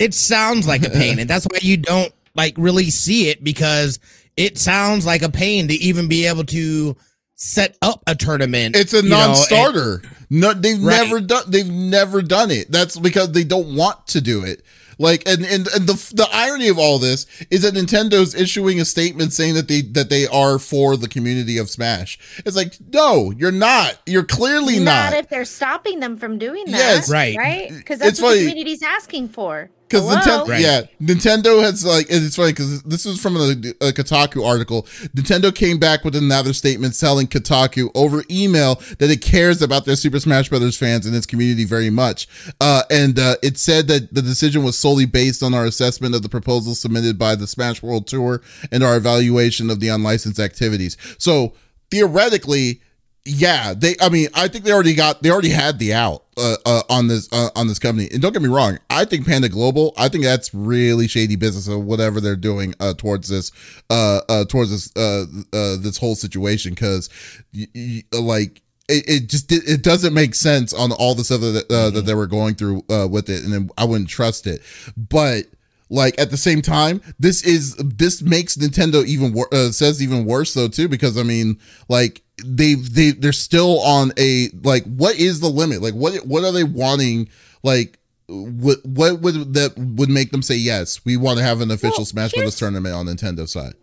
it 0.00 0.14
sounds 0.14 0.66
like 0.66 0.84
a 0.84 0.90
pain, 0.90 1.18
and 1.20 1.30
that's 1.30 1.46
why 1.46 1.58
you 1.62 1.76
don't 1.76 2.12
like 2.34 2.54
really 2.56 2.90
see 2.90 3.28
it 3.28 3.44
because 3.44 4.00
it 4.36 4.58
sounds 4.58 5.04
like 5.06 5.22
a 5.22 5.28
pain 5.30 5.68
to 5.68 5.74
even 5.74 6.08
be 6.08 6.26
able 6.26 6.44
to 6.44 6.96
set 7.36 7.76
up 7.82 8.02
a 8.06 8.14
tournament. 8.14 8.74
It's 8.76 8.92
a 8.94 9.02
you 9.02 9.08
know, 9.10 9.16
and- 9.18 9.26
non-starter. 9.28 10.02
no, 10.30 10.52
they've 10.54 10.82
Right. 10.82 11.02
never 11.04 11.20
done. 11.20 11.44
They've 11.48 11.70
never 11.70 12.22
done 12.22 12.50
it. 12.50 12.70
That's 12.70 12.98
because 12.98 13.32
they 13.32 13.44
don't 13.44 13.74
want 13.76 14.06
to 14.08 14.20
do 14.20 14.44
it. 14.44 14.62
Like, 14.98 15.22
and 15.26 15.46
and, 15.46 15.66
and 15.68 15.86
the 15.86 15.94
the 16.14 16.28
irony 16.30 16.68
of 16.68 16.78
all 16.78 16.98
this 16.98 17.24
is 17.50 17.62
that 17.62 17.72
Nintendo's 17.72 18.34
issuing 18.34 18.78
a 18.80 18.84
statement 18.84 19.32
saying 19.32 19.54
that 19.54 19.66
they 19.66 19.80
that 19.80 20.10
they 20.10 20.26
are 20.26 20.58
for 20.58 20.94
the 20.98 21.08
community 21.08 21.56
of 21.56 21.70
Smash. 21.70 22.18
It's 22.44 22.54
like, 22.54 22.74
no, 22.92 23.30
you're 23.30 23.50
not. 23.50 23.98
You're 24.04 24.24
clearly 24.24 24.78
Not 24.78 25.12
not. 25.12 25.14
if 25.14 25.30
they're 25.30 25.46
stopping 25.46 26.00
them 26.00 26.18
from 26.18 26.36
doing 26.38 26.66
that. 26.66 26.72
Yes. 26.76 27.10
Right. 27.10 27.34
Right? 27.36 27.70
Because 27.70 27.96
It's 27.96 28.04
that's 28.04 28.20
what 28.20 28.28
funny. 28.32 28.40
the 28.44 28.48
community's 28.50 28.82
asking 28.82 29.30
for. 29.30 29.70
Because 29.90 30.04
Nintendo, 30.04 30.46
Right. 30.46 30.60
yeah, 30.60 30.82
Nintendo 31.02 31.60
has 31.60 31.84
like 31.84 32.06
it's 32.08 32.36
funny 32.36 32.52
because 32.52 32.82
this 32.84 33.04
is 33.06 33.20
from 33.20 33.36
a, 33.36 33.50
a 33.50 33.92
Kotaku 33.92 34.46
article. 34.46 34.82
Nintendo 35.16 35.52
came 35.52 35.78
back 35.80 36.04
with 36.04 36.14
another 36.14 36.52
statement 36.52 36.98
telling 36.98 37.26
Kotaku 37.26 37.90
over 37.96 38.22
email 38.30 38.76
that 38.98 39.10
it 39.10 39.20
cares 39.20 39.60
about 39.62 39.86
their 39.86 39.96
Super 39.96 40.20
Smash 40.20 40.48
Brothers 40.48 40.76
fans 40.76 41.06
and 41.06 41.16
its 41.16 41.26
community 41.26 41.64
very 41.64 41.90
much. 41.90 42.28
Uh, 42.60 42.84
and 42.88 43.18
uh, 43.18 43.34
it 43.42 43.58
said 43.58 43.88
that 43.88 44.14
the 44.14 44.22
decision 44.22 44.62
was 44.62 44.78
solely 44.78 45.06
based 45.06 45.42
on 45.42 45.54
our 45.54 45.64
assessment 45.64 46.14
of 46.14 46.22
the 46.22 46.28
proposals 46.28 46.78
submitted 46.78 47.18
by 47.18 47.34
the 47.34 47.48
Smash 47.48 47.82
World 47.82 48.06
Tour 48.06 48.40
and 48.70 48.84
our 48.84 48.96
evaluation 48.96 49.70
of 49.70 49.80
the 49.80 49.88
unlicensed 49.88 50.38
activities. 50.38 50.96
So 51.18 51.52
theoretically, 51.90 52.80
yeah, 53.24 53.74
they. 53.74 53.96
I 54.00 54.08
mean, 54.08 54.28
I 54.34 54.48
think 54.48 54.64
they 54.64 54.72
already 54.72 54.94
got. 54.94 55.22
They 55.22 55.30
already 55.30 55.50
had 55.50 55.78
the 55.78 55.92
out 55.92 56.24
uh, 56.38 56.56
uh, 56.64 56.82
on 56.88 57.08
this 57.08 57.30
uh, 57.32 57.50
on 57.54 57.68
this 57.68 57.78
company. 57.78 58.08
And 58.10 58.22
don't 58.22 58.32
get 58.32 58.40
me 58.40 58.48
wrong, 58.48 58.78
I 58.88 59.04
think 59.04 59.26
Panda 59.26 59.48
Global. 59.48 59.92
I 59.98 60.08
think 60.08 60.24
that's 60.24 60.54
really 60.54 61.06
shady 61.06 61.36
business 61.36 61.68
or 61.68 61.78
whatever 61.78 62.20
they're 62.20 62.34
doing 62.36 62.74
uh, 62.80 62.94
towards 62.94 63.28
this 63.28 63.52
uh, 63.90 64.20
uh 64.28 64.44
towards 64.46 64.70
this 64.70 64.92
uh, 64.96 65.26
uh 65.52 65.76
this 65.76 65.98
whole 65.98 66.14
situation 66.14 66.72
because 66.72 67.08
y- 67.54 67.66
y- 67.74 68.02
like. 68.12 68.62
It, 68.92 69.08
it 69.08 69.28
just 69.28 69.52
it 69.52 69.84
doesn't 69.84 70.14
make 70.14 70.34
sense 70.34 70.72
on 70.72 70.90
all 70.90 71.14
this 71.14 71.30
other 71.30 71.52
that, 71.52 71.70
uh, 71.70 71.90
that 71.90 72.06
they 72.06 72.14
were 72.14 72.26
going 72.26 72.56
through 72.56 72.82
uh, 72.90 73.06
with 73.08 73.30
it, 73.30 73.44
and 73.44 73.52
then 73.52 73.70
I 73.78 73.84
wouldn't 73.84 74.10
trust 74.10 74.48
it. 74.48 74.62
But 74.96 75.44
like 75.90 76.18
at 76.18 76.30
the 76.30 76.36
same 76.36 76.62
time 76.62 77.00
this 77.18 77.42
is 77.42 77.76
this 77.76 78.22
makes 78.22 78.56
nintendo 78.56 79.04
even 79.04 79.32
wor- 79.32 79.52
uh, 79.52 79.70
says 79.70 80.02
even 80.02 80.24
worse 80.24 80.54
though 80.54 80.68
too 80.68 80.88
because 80.88 81.18
i 81.18 81.22
mean 81.22 81.58
like 81.88 82.22
they've 82.44 82.94
they 82.94 83.10
they're 83.12 83.32
still 83.32 83.80
on 83.80 84.12
a 84.18 84.48
like 84.62 84.84
what 84.84 85.16
is 85.16 85.40
the 85.40 85.48
limit 85.48 85.82
like 85.82 85.94
what 85.94 86.14
what 86.26 86.44
are 86.44 86.52
they 86.52 86.64
wanting 86.64 87.28
like 87.62 87.98
what 88.28 88.78
what 88.84 89.20
would 89.20 89.54
that 89.54 89.72
would 89.76 90.08
make 90.08 90.30
them 90.30 90.42
say 90.42 90.54
yes 90.54 91.04
we 91.04 91.16
want 91.16 91.38
to 91.38 91.44
have 91.44 91.60
an 91.60 91.70
official 91.70 91.98
Well, 91.98 92.04
smash 92.06 92.32
brothers 92.32 92.56
tournament 92.56 92.94
on 92.94 93.06
nintendo 93.06 93.48
side 93.48 93.74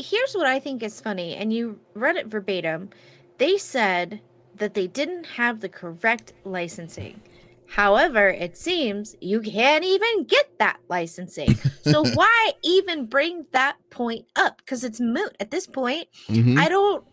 Here's 0.00 0.34
what 0.34 0.44
I 0.46 0.58
think 0.58 0.82
is 0.82 1.00
funny, 1.00 1.36
and 1.36 1.52
you 1.52 1.78
read 1.94 2.16
it 2.16 2.26
verbatim. 2.26 2.90
They 3.38 3.56
said 3.56 4.20
that 4.56 4.74
they 4.74 4.88
didn't 4.88 5.24
have 5.24 5.60
the 5.60 5.68
correct 5.68 6.32
licensing. 6.44 7.20
However, 7.68 8.28
it 8.28 8.56
seems 8.56 9.14
you 9.20 9.40
can't 9.40 9.84
even 9.84 10.24
get 10.24 10.58
that 10.58 10.78
licensing. 10.88 11.54
So 11.82 12.04
why 12.14 12.52
even 12.64 13.06
bring 13.06 13.46
that 13.52 13.76
point 13.90 14.26
up? 14.34 14.58
Because 14.58 14.82
it's 14.82 15.00
moot 15.00 15.36
at 15.38 15.52
this 15.52 15.68
point. 15.68 16.08
Mhm. 16.28 16.58
I 16.58 16.68
don't. 16.68 17.04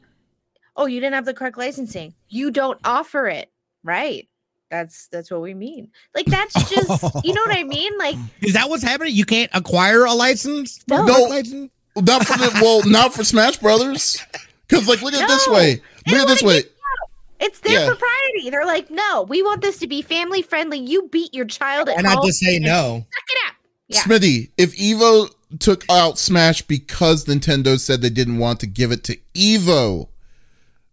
Oh, 0.75 0.85
you 0.85 0.99
didn't 0.99 1.13
have 1.15 1.25
the 1.25 1.33
correct 1.33 1.57
licensing. 1.57 2.13
You 2.29 2.51
don't 2.51 2.79
offer 2.85 3.27
it, 3.27 3.51
right? 3.83 4.27
That's 4.69 5.07
that's 5.09 5.29
what 5.29 5.41
we 5.41 5.53
mean. 5.53 5.89
Like 6.15 6.27
that's 6.27 6.53
just 6.69 7.03
you 7.25 7.33
know 7.33 7.41
what 7.41 7.57
I 7.57 7.63
mean. 7.63 7.97
Like 7.97 8.15
Is 8.41 8.53
that 8.53 8.69
what's 8.69 8.83
happening? 8.83 9.13
You 9.13 9.25
can't 9.25 9.51
acquire 9.53 10.05
a 10.05 10.13
license? 10.13 10.77
for 10.87 10.97
No. 10.99 11.03
a 11.03 11.07
No. 11.07 11.23
license? 11.25 11.71
not 11.97 12.25
for 12.25 12.37
the 12.37 12.49
well 12.61 12.81
not 12.89 13.13
for 13.13 13.21
smash 13.25 13.57
brothers 13.57 14.17
because 14.65 14.87
like 14.87 15.01
look 15.01 15.13
at 15.13 15.23
it 15.23 15.27
this 15.27 15.45
way 15.49 15.81
look 16.07 16.21
at 16.21 16.27
this 16.29 16.41
way 16.41 16.63
it's 17.41 17.59
their 17.61 17.81
Yeah. 17.81 17.87
propriety. 17.89 18.49
They're 18.51 18.65
like, 18.67 18.89
no, 18.91 19.23
we 19.27 19.41
want 19.41 19.61
this 19.61 19.79
to 19.79 19.87
be 19.87 20.01
family 20.03 20.41
friendly. 20.43 20.77
You 20.79 21.09
beat 21.11 21.33
your 21.33 21.45
child 21.45 21.89
at 21.89 21.95
Why 21.97 22.01
not 22.03 22.17
home. 22.19 22.27
just 22.27 22.39
say 22.39 22.59
no? 22.59 23.05
Suck 23.11 23.23
it 23.29 23.37
up. 23.47 23.55
Yeah. 23.87 24.01
Smitty, 24.03 24.51
if 24.59 24.77
Evo 24.77 25.33
took 25.59 25.83
out 25.89 26.19
Smash 26.19 26.61
because 26.61 27.25
Nintendo 27.25 27.79
said 27.79 28.01
they 28.03 28.11
didn't 28.11 28.37
want 28.37 28.59
to 28.59 28.67
give 28.67 28.91
it 28.91 29.03
to 29.05 29.17
Evo, 29.33 30.07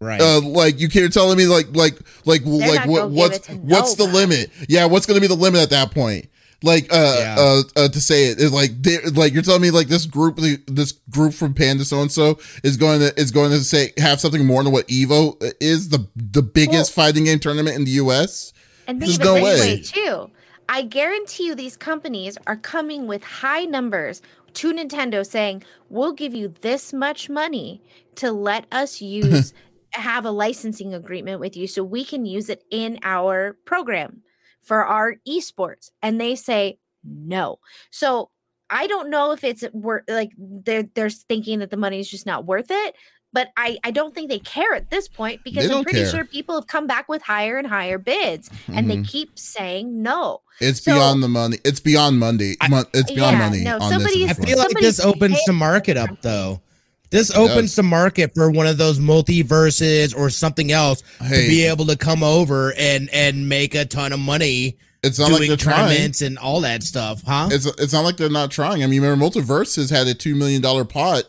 Right. 0.01 0.21
uh, 0.21 0.41
like 0.41 0.79
you 0.79 0.89
can't 0.89 1.13
telling 1.13 1.37
me 1.37 1.47
like 1.47 1.75
like 1.75 1.99
like 2.25 2.43
like 2.45 2.87
what 2.87 3.01
gonna 3.01 3.09
what's 3.09 3.49
it 3.49 3.59
what's 3.59 3.95
the 3.97 4.05
limit? 4.05 4.51
Yeah, 4.69 4.87
what's 4.87 5.07
going 5.07 5.17
to 5.17 5.21
be 5.21 5.27
the 5.27 5.35
limit 5.41 5.61
at 5.61 5.71
that 5.71 5.91
point? 5.91 6.29
Like 6.63 6.93
uh 6.93 7.17
Yeah. 7.19 7.37
uh, 7.39 7.63
uh 7.77 7.89
to 7.89 8.01
say 8.01 8.27
it 8.31 8.39
is 8.39 8.53
like 8.53 8.71
like 9.15 9.33
you're 9.33 9.43
telling 9.43 9.63
me 9.63 9.71
like 9.71 9.89
this 9.89 10.07
group 10.07 10.37
this 10.67 10.93
group 11.11 11.35
from 11.35 11.55
Panda 11.55 11.85
so 11.85 12.01
and 12.01 12.11
so 12.13 12.39
is 12.65 12.77
going 12.77 13.01
to 13.01 13.13
is 13.21 13.31
going 13.31 13.51
to 13.51 13.61
say 13.65 13.93
have 13.99 14.21
something 14.21 14.45
more 14.45 14.63
than 14.63 14.73
what 14.73 14.87
Evo 14.89 15.37
is 15.61 15.89
the 15.89 16.07
the 16.17 16.43
biggest 16.43 16.93
fighting 16.93 17.25
game 17.25 17.39
tournament 17.41 17.77
in 17.77 17.85
the 17.85 17.93
U.S. 17.93 18.53
And 18.87 19.01
There's 19.03 19.19
no 19.19 19.37
of 19.37 19.43
it 19.43 19.45
this 19.45 19.61
way. 19.61 19.75
way 19.75 19.83
too. 19.83 20.31
I 20.69 20.83
guarantee 20.83 21.47
you 21.47 21.55
these 21.55 21.77
companies 21.77 22.39
are 22.47 22.57
coming 22.57 23.07
with 23.07 23.23
high 23.25 23.65
numbers 23.65 24.21
to 24.55 24.73
Nintendo 24.73 25.25
saying, 25.27 25.63
We'll 25.89 26.13
give 26.13 26.35
you 26.35 26.49
this 26.61 26.93
much 26.93 27.31
money 27.31 27.81
to 28.17 28.33
let 28.33 28.67
us 28.73 29.01
use 29.23 29.55
have 29.93 30.25
a 30.25 30.31
licensing 30.31 30.95
agreement 30.95 31.41
with 31.41 31.57
you 31.57 31.67
so 31.67 31.83
we 31.83 32.05
can 32.05 32.25
use 32.27 32.49
it 32.49 32.63
in 32.71 32.99
our 33.03 33.57
program 33.65 34.23
for 34.63 34.85
our 34.85 35.17
esports. 35.27 35.91
And 36.03 36.21
they 36.21 36.35
say 36.35 36.79
no. 37.05 37.59
So 37.91 38.31
I 38.71 38.87
don't 38.87 39.09
know 39.11 39.33
if 39.33 39.45
it's 39.45 39.65
worth 39.73 40.05
like 40.09 40.31
they're 40.37 40.85
they're 40.95 41.11
thinking 41.11 41.61
that 41.61 41.71
the 41.71 41.77
money 41.77 42.01
is 42.01 42.11
just 42.11 42.27
not 42.27 42.45
worth 42.47 42.67
it. 42.71 42.95
But 43.31 43.49
I, 43.59 43.77
I 43.85 43.91
don't 43.91 44.15
think 44.15 44.31
they 44.31 44.39
care 44.39 44.73
at 44.75 44.89
this 44.91 45.07
point 45.07 45.45
because 45.45 45.71
I'm 45.71 45.83
pretty 45.85 45.99
care. 46.01 46.09
sure 46.11 46.25
people 46.25 46.55
have 46.55 46.67
come 46.67 46.87
back 46.87 47.11
with 47.11 47.21
higher 47.21 47.59
and 47.59 47.67
higher 47.67 47.99
bids 47.99 48.49
and 48.69 48.91
they 48.91 48.97
Mhm. 48.97 49.07
keep 49.09 49.39
saying 49.39 50.03
no. 50.03 50.41
It's 50.63 50.83
So- 50.83 50.95
beyond 50.95 51.23
the 51.23 51.29
money. 51.29 51.59
It's 51.63 51.79
beyond 51.79 52.19
Monday. 52.19 52.57
I- 52.63 52.85
it's 52.95 53.13
beyond 53.13 53.37
Yeah, 53.37 53.49
money 53.49 53.61
no, 53.65 53.75
on 53.81 53.91
somebody- 53.93 54.27
this. 54.27 54.31
I 54.31 54.45
feel 54.47 54.57
like 54.57 54.69
Somebody's 54.69 54.97
this 54.97 55.05
opens 55.05 55.39
the 55.47 55.53
market 55.53 55.99
up 55.99 56.23
though. 56.23 56.63
This 57.11 57.35
opens 57.35 57.75
the 57.75 57.83
market 57.83 58.35
for 58.35 58.51
one 58.51 58.67
of 58.67 58.77
those 58.79 58.99
MultiVersus 59.01 60.15
or 60.17 60.31
something 60.31 60.73
else 60.73 61.03
Hey. 61.21 61.43
to 61.43 61.49
be 61.49 61.65
able 61.65 61.87
to 61.87 61.97
come 61.97 62.23
over 62.23 62.73
and 62.77 63.09
and 63.13 63.49
make 63.49 63.75
a 63.75 63.85
ton 63.85 64.13
of 64.13 64.21
money 64.21 64.77
It's 65.03 65.19
not 65.19 65.29
doing 65.29 65.41
like 65.41 65.49
they're 65.49 65.57
trying. 65.57 66.13
and 66.23 66.39
all 66.39 66.61
that 66.63 66.83
stuff, 66.83 67.23
huh? 67.27 67.49
It's 67.51 67.67
it's 67.67 67.93
not 67.93 68.05
like 68.05 68.17
they're 68.17 68.29
not 68.29 68.51
trying. 68.51 68.83
I 68.83 68.87
mean, 68.87 69.01
remember 69.03 69.25
MultiVersus 69.25 69.91
had 69.91 70.07
a 70.07 70.15
two 70.15 70.35
million 70.35 70.61
dollar 70.61 70.85
pot 70.85 71.25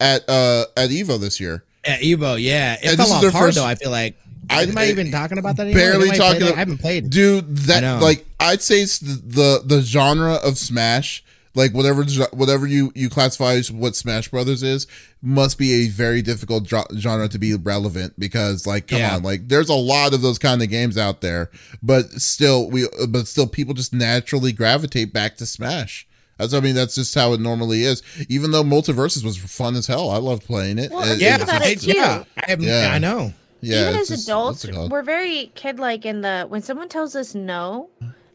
at 0.00 0.28
uh 0.28 0.64
at 0.76 0.90
Evo 0.90 1.18
this 1.20 1.40
year. 1.40 1.64
At 1.84 2.00
Evo, 2.00 2.40
yeah, 2.40 2.74
it 2.74 2.90
And 2.90 2.96
fell 2.98 3.12
off 3.12 3.22
hard 3.22 3.32
first- 3.32 3.56
though. 3.56 3.64
I 3.64 3.74
feel 3.74 3.90
like. 3.90 4.16
I- 4.50 4.64
Am 4.64 4.76
I 4.76 4.86
even 4.88 5.10
talking 5.12 5.38
about 5.38 5.56
that? 5.56 5.66
Anymore? 5.68 5.80
barely 5.82 6.08
talking 6.10 6.40
played 6.40 6.42
it? 6.42 6.48
ab- 6.48 6.54
I 6.54 6.58
haven't 6.58 6.78
played. 6.78 7.10
Dude, 7.10 7.56
that 7.58 8.02
like 8.02 8.26
I'd 8.40 8.60
say 8.60 8.82
it's 8.82 8.98
the, 8.98 9.22
the 9.24 9.62
the 9.76 9.82
genre 9.82 10.34
of 10.34 10.58
Smash, 10.58 11.24
like 11.54 11.72
whatever 11.72 12.04
whatever 12.32 12.66
you 12.66 12.92
you 12.94 13.08
classify 13.10 13.52
as 13.54 13.70
what 13.70 13.94
Smash 13.96 14.28
Brothers 14.28 14.62
is, 14.62 14.86
must 15.20 15.58
be 15.58 15.72
a 15.84 15.88
very 15.88 16.22
difficult 16.22 16.64
jo- 16.64 16.86
genre 16.96 17.28
to 17.28 17.38
be 17.38 17.54
relevant 17.54 18.18
because 18.18 18.66
like 18.66 18.88
come 18.88 18.98
Yeah. 19.00 19.16
on, 19.16 19.22
like 19.22 19.48
there's 19.48 19.68
a 19.68 19.74
lot 19.74 20.14
of 20.14 20.22
those 20.22 20.38
kind 20.38 20.62
of 20.62 20.70
games 20.70 20.96
out 20.96 21.20
there, 21.20 21.50
but 21.82 22.10
still 22.12 22.70
we 22.70 22.86
but 23.08 23.26
still 23.28 23.46
people 23.46 23.74
just 23.74 23.92
naturally 23.92 24.52
gravitate 24.52 25.12
back 25.12 25.36
to 25.36 25.46
Smash. 25.46 26.06
That's 26.38 26.54
I 26.54 26.60
mean 26.60 26.74
that's 26.74 26.94
just 26.94 27.14
how 27.14 27.34
it 27.34 27.40
normally 27.40 27.82
is. 27.84 28.02
Even 28.28 28.50
though 28.50 28.64
MultiVersus 28.64 29.22
was 29.22 29.36
fun 29.36 29.76
as 29.76 29.86
hell, 29.86 30.08
I 30.10 30.16
loved 30.16 30.44
playing 30.44 30.78
it. 30.78 30.90
Well, 30.90 31.02
It- 31.12 31.20
Yeah, 31.20 31.36
it- 31.36 31.42
about 31.42 31.62
it, 31.62 31.84
I- 31.84 31.86
yeah, 31.86 32.18
too. 32.18 32.24
I, 32.36 32.56
Yeah. 32.58 32.90
I 32.94 32.98
know. 32.98 33.34
yeah, 33.60 33.90
Even 33.90 34.00
as 34.00 34.08
just- 34.08 34.26
adults, 34.26 34.64
what's 34.64 34.64
it 34.64 34.72
called? 34.74 34.90
we're 34.90 35.02
very 35.02 35.52
kid 35.54 35.78
like 35.78 36.06
in 36.06 36.22
the 36.22 36.46
when 36.48 36.62
someone 36.62 36.88
tells 36.88 37.14
us 37.14 37.34
no 37.34 37.90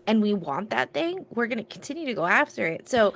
and 0.08 0.22
we 0.22 0.34
want 0.34 0.70
that 0.72 0.93
thing, 0.93 1.26
we're 1.30 1.47
going 1.47 1.58
to 1.58 1.64
continue 1.66 2.05
to 2.05 2.14
go 2.14 2.26
after 2.26 2.66
it. 2.66 2.88
So, 2.88 3.14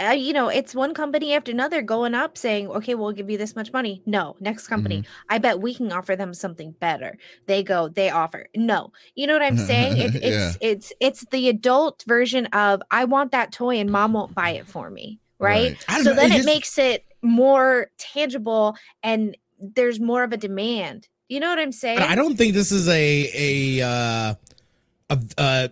uh, 0.00 0.10
you 0.10 0.32
know, 0.32 0.48
it's 0.48 0.74
one 0.74 0.92
company 0.92 1.34
after 1.34 1.52
another 1.52 1.82
going 1.82 2.14
up 2.14 2.36
saying, 2.36 2.66
okay, 2.68 2.94
we'll 2.96 3.12
give 3.12 3.30
you 3.30 3.38
this 3.38 3.54
much 3.54 3.72
money. 3.72 4.02
No, 4.06 4.36
next 4.40 4.66
company. 4.66 4.98
Mm-hmm. 5.02 5.12
I 5.34 5.38
bet 5.38 5.60
we 5.60 5.72
can 5.74 5.92
offer 5.92 6.16
them 6.16 6.34
something 6.34 6.72
better. 6.72 7.16
They 7.46 7.62
go, 7.62 7.88
they 7.88 8.10
offer. 8.10 8.46
No. 8.56 8.92
You 9.14 9.28
know 9.28 9.34
what 9.34 9.42
I'm 9.42 9.56
saying? 9.56 9.98
It, 9.98 10.14
it's, 10.16 10.24
Yeah. 10.24 10.52
it's, 10.60 10.92
it's 11.00 11.24
the 11.30 11.48
adult 11.48 12.04
version 12.06 12.46
of, 12.46 12.82
I 12.90 13.04
want 13.04 13.30
that 13.32 13.52
toy 13.52 13.76
and 13.76 13.90
mom 13.90 14.12
won't 14.12 14.34
buy 14.34 14.50
it 14.50 14.66
for 14.66 14.90
me. 14.90 15.20
Right. 15.38 15.76
Right. 15.88 16.02
So 16.02 16.10
know, 16.10 16.14
then 16.16 16.26
it 16.32 16.34
it 16.34 16.36
just- 16.38 16.46
makes 16.46 16.78
it 16.78 17.04
more 17.22 17.90
tangible 17.98 18.76
and 19.02 19.36
there's 19.60 20.00
more 20.00 20.24
of 20.24 20.32
a 20.32 20.36
demand. 20.36 21.08
You 21.28 21.40
know 21.40 21.48
what 21.48 21.58
I'm 21.60 21.72
saying? 21.72 22.00
I 22.00 22.14
don't 22.14 22.36
think 22.36 22.52
this 22.54 22.72
is 22.72 22.88
a 22.88 23.30
a 23.80 23.86
uh, 23.86 24.34
a, 25.08 25.18
a 25.38 25.70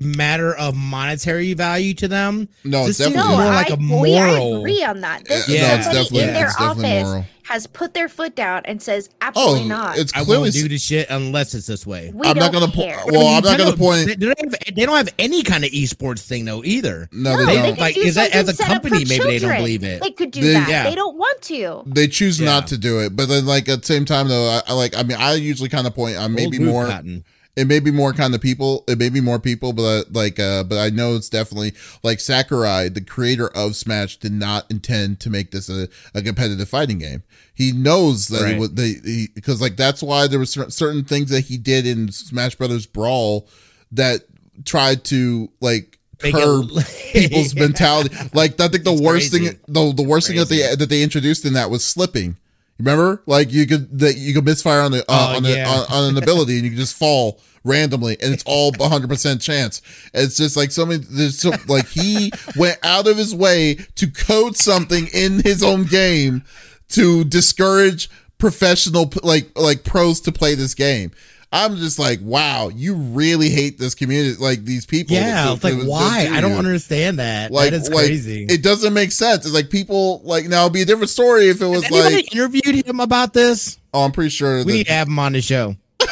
matter 0.00 0.54
of 0.54 0.74
monetary 0.76 1.54
value 1.54 1.94
to 1.94 2.08
them. 2.08 2.48
no, 2.64 2.86
it's 2.86 2.98
this 2.98 3.08
definitely 3.08 3.30
no, 3.30 3.36
more 3.36 3.46
I, 3.46 3.54
like 3.54 3.70
a 3.70 3.76
we, 3.76 4.16
I 4.16 4.38
agree 4.38 4.84
on 4.84 5.00
that. 5.00 5.24
This 5.24 5.48
Yeah, 5.48 5.78
is 5.78 5.86
it's 5.86 5.86
somebody 5.86 6.04
definitely- 6.04 6.20
in 6.28 6.34
their 6.34 6.46
it's 6.46 6.56
definitely 6.56 6.84
office 6.98 7.04
moral. 7.08 7.24
has 7.44 7.66
put 7.68 7.94
their 7.94 8.08
foot 8.08 8.34
down 8.34 8.62
and 8.64 8.82
says, 8.82 9.08
oh, 9.12 9.16
absolutely 9.26 9.68
not. 9.68 9.98
it's 9.98 10.12
I 10.14 10.24
clearly. 10.24 10.42
won't 10.44 10.52
do 10.54 10.68
this 10.68 10.82
shit 10.82 11.08
unless 11.10 11.54
it's 11.54 11.66
this 11.66 11.86
way. 11.86 12.10
we 12.14 12.26
I'm 12.28 12.36
not 12.36 12.52
don't 12.52 12.60
gonna 12.62 12.72
po- 12.72 12.82
care. 12.82 13.00
well, 13.06 13.26
I'm 13.36 13.44
not 13.44 13.58
gonna 13.58 13.76
point- 13.76 14.06
They, 14.06 14.14
they 14.16 14.26
don't 14.26 14.40
have, 14.40 14.74
they 14.74 14.86
don't 14.86 14.96
have 14.96 15.14
any 15.18 15.42
kind 15.42 15.64
of 15.64 15.70
esports 15.70 16.20
thing 16.20 16.44
though 16.44 16.62
either. 16.64 17.08
no, 17.12 17.36
no, 17.36 17.46
they 17.46 17.56
they 17.56 17.62
don't. 17.62 17.78
Like, 17.78 17.94
do 17.94 18.00
is 18.02 18.14
that- 18.16 18.34
as 18.34 18.48
a 18.48 18.54
set 18.54 18.70
up 18.70 18.82
for 18.82 18.88
company, 18.90 19.04
maybe 19.04 19.24
they 19.24 19.38
don't 19.38 19.40
children. 19.40 19.58
believe 19.60 19.84
it. 19.84 20.02
They 20.02 20.10
could 20.10 20.30
do 20.30 20.40
They- 20.42 20.52
that. 20.54 20.68
Yeah. 20.68 20.88
They 20.88 20.94
don't 20.94 21.16
want 21.16 21.40
to. 21.42 21.82
they 21.86 22.08
choose 22.08 22.38
Yeah. 22.40 22.46
not 22.46 22.66
to 22.68 22.78
do 22.78 23.00
it, 23.00 23.14
but 23.16 23.28
then 23.28 23.46
like 23.46 23.68
at 23.68 23.80
the 23.82 23.86
same 23.86 24.04
time 24.04 24.28
though, 24.28 24.48
I, 24.48 24.62
I 24.68 24.72
like. 24.74 24.96
I 24.96 25.02
mean, 25.02 25.16
I 25.18 25.34
usually 25.34 25.68
kind 25.68 25.86
of 25.86 25.94
point 25.94 26.16
uh, 26.16 26.22
on 26.22 26.34
maybe 26.34 26.56
Old 26.58 26.64
move, 26.66 26.72
more. 26.72 26.86
Cotton. 26.86 27.24
It 27.56 27.66
may 27.66 27.80
be 27.80 27.90
more 27.90 28.12
kind 28.12 28.34
of 28.34 28.40
people 28.40 28.84
it 28.86 28.98
may 28.98 29.08
be 29.08 29.20
more 29.20 29.38
people 29.38 29.72
but 29.72 29.82
uh, 29.82 30.04
like 30.12 30.38
uh 30.38 30.62
but 30.62 30.78
i 30.78 30.90
know 30.90 31.14
it's 31.16 31.28
definitely 31.28 31.72
like 32.02 32.20
sakurai 32.20 32.88
the 32.88 33.00
creator 33.00 33.48
of 33.48 33.74
smash 33.74 34.16
did 34.18 34.32
not 34.32 34.70
intend 34.70 35.18
to 35.20 35.30
make 35.30 35.50
this 35.50 35.68
a, 35.68 35.88
a 36.14 36.22
competitive 36.22 36.68
fighting 36.68 36.98
game 36.98 37.22
he 37.54 37.72
knows 37.72 38.28
that 38.28 38.42
Right. 38.42 38.58
was 38.58 38.72
they 38.74 39.28
because 39.34 39.60
like 39.60 39.76
that's 39.76 40.02
why 40.02 40.26
there 40.26 40.38
were 40.38 40.46
cer- 40.46 40.70
certain 40.70 41.04
things 41.04 41.30
that 41.30 41.42
he 41.46 41.56
did 41.56 41.86
in 41.86 42.12
smash 42.12 42.54
brothers 42.54 42.86
brawl 42.86 43.48
that 43.92 44.22
tried 44.64 45.04
to 45.04 45.50
like 45.60 45.98
curb 46.18 46.68
people's 47.12 47.54
mentality 47.54 48.14
like 48.32 48.58
i 48.60 48.68
think 48.68 48.84
the 48.84 48.92
It's 48.92 49.00
worst 49.02 49.30
crazy. 49.30 49.48
thing 49.48 49.60
the, 49.68 49.92
the 49.92 50.02
worst 50.02 50.28
thing 50.28 50.36
that 50.36 50.48
they 50.48 50.74
that 50.74 50.88
they 50.88 51.02
introduced 51.02 51.44
in 51.44 51.52
that 51.54 51.70
was 51.70 51.84
slipping 51.84 52.36
Remember, 52.78 53.22
like 53.26 53.52
you 53.52 53.66
could 53.66 53.98
that 53.98 54.16
you 54.16 54.34
could 54.34 54.44
misfire 54.44 54.80
on 54.80 54.92
the 54.92 55.00
uh, 55.02 55.04
Oh, 55.32 55.36
on, 55.36 55.42
the, 55.42 55.50
yeah. 55.56 55.68
on, 55.68 55.86
on 55.90 56.16
an 56.16 56.22
ability 56.22 56.56
and 56.56 56.64
you 56.64 56.70
could 56.70 56.78
just 56.78 56.96
fall 56.96 57.40
randomly, 57.64 58.16
and 58.22 58.32
it's 58.32 58.44
all 58.46 58.70
100 58.72 59.08
percent 59.08 59.40
chance. 59.40 59.80
It's 60.12 60.36
just 60.36 60.56
like 60.56 60.70
so 60.70 60.84
many. 60.86 61.02
There's 61.08 61.38
so 61.38 61.52
like 61.68 61.88
he 61.88 62.32
went 62.56 62.78
out 62.82 63.06
of 63.08 63.16
his 63.16 63.34
way 63.34 63.76
to 63.96 64.06
code 64.10 64.56
something 64.56 65.08
in 65.14 65.40
his 65.42 65.62
own 65.62 65.84
game 65.84 66.44
to 66.90 67.24
discourage 67.24 68.10
professional 68.38 69.10
like 69.22 69.58
like 69.58 69.82
pros 69.82 70.20
to 70.20 70.32
play 70.32 70.54
this 70.54 70.74
game. 70.74 71.10
I'm 71.52 71.76
just 71.76 71.98
like, 71.98 72.18
wow, 72.22 72.68
you 72.68 72.94
really 72.94 73.48
hate 73.48 73.78
this 73.78 73.94
community, 73.94 74.36
like 74.38 74.64
these 74.64 74.84
people. 74.84 75.16
Yeah, 75.16 75.52
it's 75.52 75.62
like 75.62 75.78
to 75.78 75.86
why? 75.86 76.26
do 76.26 76.34
I 76.34 76.40
don't 76.40 76.52
understand 76.52 77.20
that. 77.20 77.52
Like, 77.52 77.70
that 77.70 77.76
is 77.76 77.88
like, 77.88 78.06
crazy. 78.06 78.46
It 78.48 78.62
doesn't 78.62 78.92
make 78.92 79.12
sense. 79.12 79.46
It's 79.46 79.54
like 79.54 79.70
people 79.70 80.20
like 80.24 80.46
now 80.46 80.62
it'd 80.62 80.72
be 80.72 80.82
a 80.82 80.86
different 80.86 81.10
story 81.10 81.48
if 81.48 81.62
it 81.62 81.66
was 81.66 81.88
like, 81.90 82.34
interviewed 82.34 82.86
him 82.86 83.00
about 83.00 83.32
this? 83.32 83.78
oh, 83.94 84.04
I'm 84.04 84.12
pretty 84.12 84.30
sure. 84.30 84.64
We 84.64 84.82
that- 84.82 84.88
have 84.88 85.08
him 85.08 85.18
on 85.18 85.32
the 85.32 85.40
show. 85.40 85.76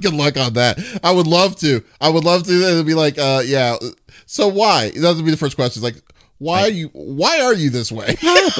good 0.00 0.14
luck 0.14 0.36
on 0.36 0.54
that. 0.54 0.78
I 1.02 1.12
would 1.12 1.26
love 1.26 1.56
to. 1.56 1.82
I 2.00 2.08
would 2.08 2.24
love 2.24 2.44
to. 2.44 2.52
It'd 2.52 2.86
be 2.86 2.94
like, 2.94 3.18
uh, 3.18 3.42
yeah. 3.44 3.76
So 4.26 4.48
why? 4.48 4.90
That 4.90 5.16
would 5.16 5.24
be 5.24 5.30
the 5.30 5.36
first 5.36 5.56
question. 5.56 5.84
It's 5.84 5.94
like, 5.94 6.02
why 6.38 6.62
are 6.62 6.70
you? 6.70 6.88
Why 6.92 7.40
are 7.40 7.54
you 7.54 7.70
this 7.70 7.92
way? 7.92 8.06
it's 8.18 8.58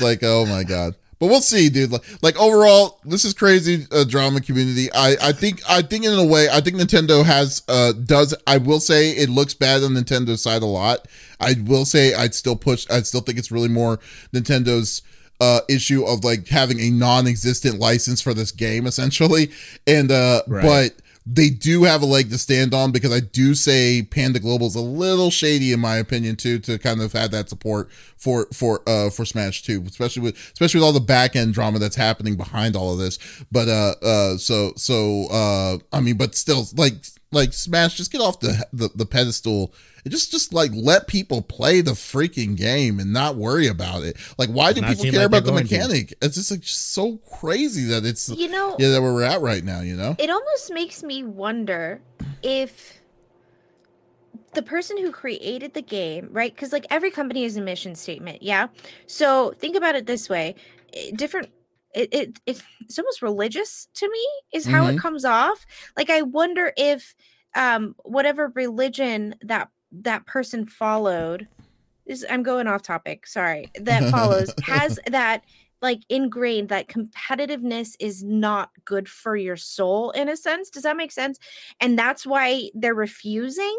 like, 0.00 0.20
oh 0.22 0.46
my 0.46 0.64
god. 0.64 0.94
But 1.22 1.28
we'll 1.28 1.40
see, 1.40 1.68
dude. 1.68 1.92
Like, 1.92 2.02
like 2.20 2.40
overall, 2.40 2.98
this 3.04 3.24
is 3.24 3.32
crazy 3.32 3.86
uh, 3.92 4.02
drama 4.02 4.40
community. 4.40 4.92
I, 4.92 5.14
I 5.22 5.30
think, 5.30 5.60
I 5.68 5.80
think 5.80 6.04
in 6.04 6.12
a 6.14 6.26
way, 6.26 6.48
I 6.48 6.60
think 6.60 6.78
Nintendo 6.78 7.24
has, 7.24 7.62
uh, 7.68 7.92
does. 7.92 8.34
I 8.44 8.56
will 8.58 8.80
say 8.80 9.10
it 9.12 9.30
looks 9.30 9.54
bad 9.54 9.84
on 9.84 9.92
Nintendo's 9.92 10.42
side 10.42 10.62
a 10.62 10.66
lot. 10.66 11.06
I 11.38 11.54
will 11.64 11.84
say 11.84 12.12
I'd 12.12 12.34
still 12.34 12.56
push. 12.56 12.90
I 12.90 13.02
still 13.02 13.20
think 13.20 13.38
it's 13.38 13.52
really 13.52 13.68
more 13.68 14.00
Nintendo's 14.34 15.02
uh 15.40 15.60
issue 15.68 16.04
of 16.04 16.24
like 16.24 16.48
having 16.48 16.80
a 16.80 16.90
non-existent 16.90 17.78
license 17.78 18.20
for 18.20 18.34
this 18.34 18.50
game 18.52 18.86
essentially 18.86 19.50
and 19.86 20.10
uh 20.10 20.42
Right. 20.48 20.62
but 20.62 21.01
they 21.24 21.50
do 21.50 21.84
have 21.84 22.02
a 22.02 22.06
leg 22.06 22.30
to 22.30 22.38
stand 22.38 22.74
on 22.74 22.90
because 22.90 23.12
I 23.12 23.20
do 23.20 23.54
say 23.54 24.02
Panda 24.02 24.40
Global 24.40 24.66
is 24.66 24.74
a 24.74 24.80
little 24.80 25.30
shady 25.30 25.72
in 25.72 25.80
my 25.80 25.96
opinion 25.96 26.36
too 26.36 26.58
to 26.60 26.78
kind 26.78 27.00
of 27.00 27.12
have 27.12 27.30
that 27.30 27.48
support 27.48 27.90
for 28.16 28.46
for 28.52 28.82
uh 28.88 29.08
for 29.10 29.24
Smash 29.24 29.62
2 29.62 29.84
especially 29.86 30.22
with 30.22 30.36
especially 30.52 30.80
with 30.80 30.86
all 30.86 30.92
the 30.92 31.00
back 31.00 31.36
end 31.36 31.54
drama 31.54 31.78
that's 31.78 31.96
happening 31.96 32.36
behind 32.36 32.74
all 32.74 32.92
of 32.92 32.98
this. 32.98 33.18
But 33.52 33.68
uh 33.68 33.94
uh 34.02 34.36
so 34.36 34.72
so 34.76 35.26
uh 35.30 35.78
I 35.92 36.00
mean 36.00 36.16
but 36.16 36.34
still 36.34 36.66
like 36.74 36.94
like 37.30 37.52
Smash 37.52 37.96
just 37.96 38.10
get 38.10 38.20
off 38.20 38.40
the 38.40 38.66
the, 38.72 38.90
the 38.94 39.06
pedestal 39.06 39.72
just 40.08 40.30
just 40.30 40.52
like 40.52 40.70
let 40.74 41.06
people 41.06 41.42
play 41.42 41.80
the 41.80 41.92
freaking 41.92 42.56
game 42.56 42.98
and 42.98 43.12
not 43.12 43.36
worry 43.36 43.66
about 43.66 44.02
it 44.02 44.16
like 44.38 44.48
why 44.48 44.72
do 44.72 44.82
people 44.82 45.04
care 45.04 45.20
like 45.20 45.26
about 45.26 45.44
the 45.44 45.52
they're 45.52 45.62
to. 45.64 45.74
mechanic 45.76 46.14
it's 46.20 46.34
just 46.36 46.50
like 46.50 46.64
so 46.64 47.18
crazy 47.18 47.84
that 47.84 48.04
it's 48.04 48.28
You 48.28 48.48
know, 48.48 48.76
yeah 48.78 48.90
that 48.90 49.00
where 49.02 49.12
we're 49.14 49.22
at 49.22 49.40
right 49.40 49.62
now 49.64 49.80
you 49.80 49.96
know 49.96 50.16
it 50.18 50.28
almost 50.30 50.72
makes 50.72 51.02
me 51.02 51.22
wonder 51.22 52.00
if 52.42 53.00
the 54.54 54.62
person 54.62 54.98
who 54.98 55.10
created 55.10 55.72
the 55.74 55.82
game, 55.82 56.28
right? 56.30 56.54
Because 56.54 56.72
like 56.72 56.86
every 56.90 57.10
company 57.10 57.42
has 57.44 57.56
a 57.56 57.60
mission 57.62 57.94
statement, 57.94 58.42
yeah. 58.42 58.66
So 59.06 59.52
think 59.58 59.76
about 59.76 59.94
it 59.94 60.06
this 60.06 60.28
way: 60.28 60.54
eh, 60.92 61.10
different. 61.14 61.48
It, 61.94 62.12
it, 62.12 62.40
it 62.46 62.62
it's 62.86 62.98
almost 62.98 63.22
religious 63.22 63.88
to 63.94 64.08
me 64.10 64.26
is 64.52 64.66
how 64.66 64.84
Mhm. 64.86 64.94
it 64.94 64.98
comes 64.98 65.24
off. 65.24 65.64
Like 65.96 66.10
I 66.10 66.22
wonder 66.22 66.72
if 66.76 67.14
um 67.54 67.94
whatever 68.04 68.52
religion 68.54 69.34
that 69.42 69.68
that 69.92 70.26
person 70.26 70.66
followed 70.66 71.46
is 72.06 72.26
I'm 72.28 72.42
going 72.42 72.66
off 72.66 72.82
topic. 72.82 73.26
Sorry. 73.26 73.70
That 73.80 74.04
follows 74.10 74.52
has 74.62 74.98
that 75.06 75.44
like 75.80 76.00
ingrained 76.08 76.68
that 76.68 76.88
competitiveness 76.88 77.96
is 77.98 78.22
not 78.22 78.70
good 78.84 79.08
for 79.08 79.36
your 79.36 79.56
soul 79.56 80.10
in 80.12 80.28
a 80.28 80.36
sense. 80.36 80.70
Does 80.70 80.84
that 80.84 80.96
make 80.96 81.12
sense? 81.12 81.38
And 81.80 81.98
that's 81.98 82.24
why 82.24 82.70
they're 82.74 82.94
refusing. 82.94 83.76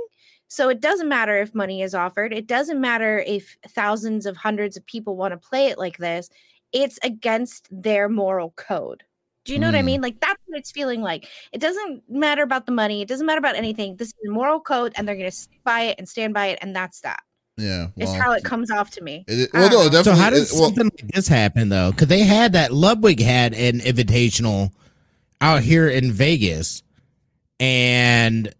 So 0.50 0.70
it 0.70 0.82
doesn't 0.82 1.10
matter 1.10 1.40
if 1.40 1.56
money 1.56 1.82
is 1.82 1.96
offered. 1.96 2.34
It 2.34 2.46
doesn't 2.46 2.80
matter 2.80 3.24
if 3.26 3.58
thousands 3.70 4.26
of 4.26 4.38
hundreds 4.38 4.78
of 4.78 4.86
people 4.86 5.16
want 5.16 5.32
to 5.32 5.38
play 5.38 5.68
it 5.68 5.80
like 5.80 5.98
this. 5.98 6.30
It's 6.74 7.00
against 7.04 7.68
their 7.72 8.10
moral 8.10 8.52
code. 8.52 9.04
Do 9.46 9.54
you 9.54 9.60
know 9.60 9.68
what 9.68 9.76
I 9.76 9.82
Mm. 9.82 9.86
mean? 9.86 10.02
Like 10.02 10.20
that's 10.22 10.40
what 10.46 10.58
it's 10.60 10.72
feeling 10.72 11.02
like. 11.02 11.28
It 11.52 11.60
doesn't 11.60 12.04
matter 12.10 12.44
about 12.44 12.66
the 12.66 12.72
money. 12.72 13.02
It 13.02 13.08
doesn't 13.08 13.26
matter 13.26 13.40
about 13.40 13.56
anything. 13.56 13.98
This 13.98 14.08
is 14.10 14.14
a 14.28 14.32
moral 14.32 14.60
code, 14.62 14.94
and 14.96 15.06
they're 15.08 15.16
going 15.16 15.30
to 15.30 15.36
stick 15.36 15.60
by 15.66 15.82
it 15.82 15.96
and 16.00 16.08
stand 16.08 16.34
by 16.34 16.48
it, 16.48 16.60
and 16.62 16.76
that's 16.76 17.02
that. 17.02 17.20
yeah 17.58 17.88
Is 17.98 18.10
well, 18.10 18.22
how 18.22 18.32
it 18.32 18.44
comes 18.44 18.72
off 18.72 18.90
to 18.92 19.04
me. 19.04 19.26
it, 19.28 19.52
well 19.54 19.70
don't 19.70 19.86
no 19.86 19.90
definitely 19.90 20.04
So 20.20 20.24
how 20.24 20.30
does 20.30 20.52
it- 20.52 20.56
well, 20.60 20.70
something 20.70 20.90
like 21.02 21.12
this 21.14 21.28
happen 21.28 21.70
though? 21.70 21.92
Because 21.92 22.08
they 22.08 22.22
had 22.24 22.54
that 22.54 22.72
Ludwig 22.74 23.20
had 23.22 23.54
an 23.54 23.80
invitational 23.80 24.72
out 25.42 25.62
here 25.62 25.88
in 25.90 26.12
Vegas, 26.12 26.82
and 27.60 28.54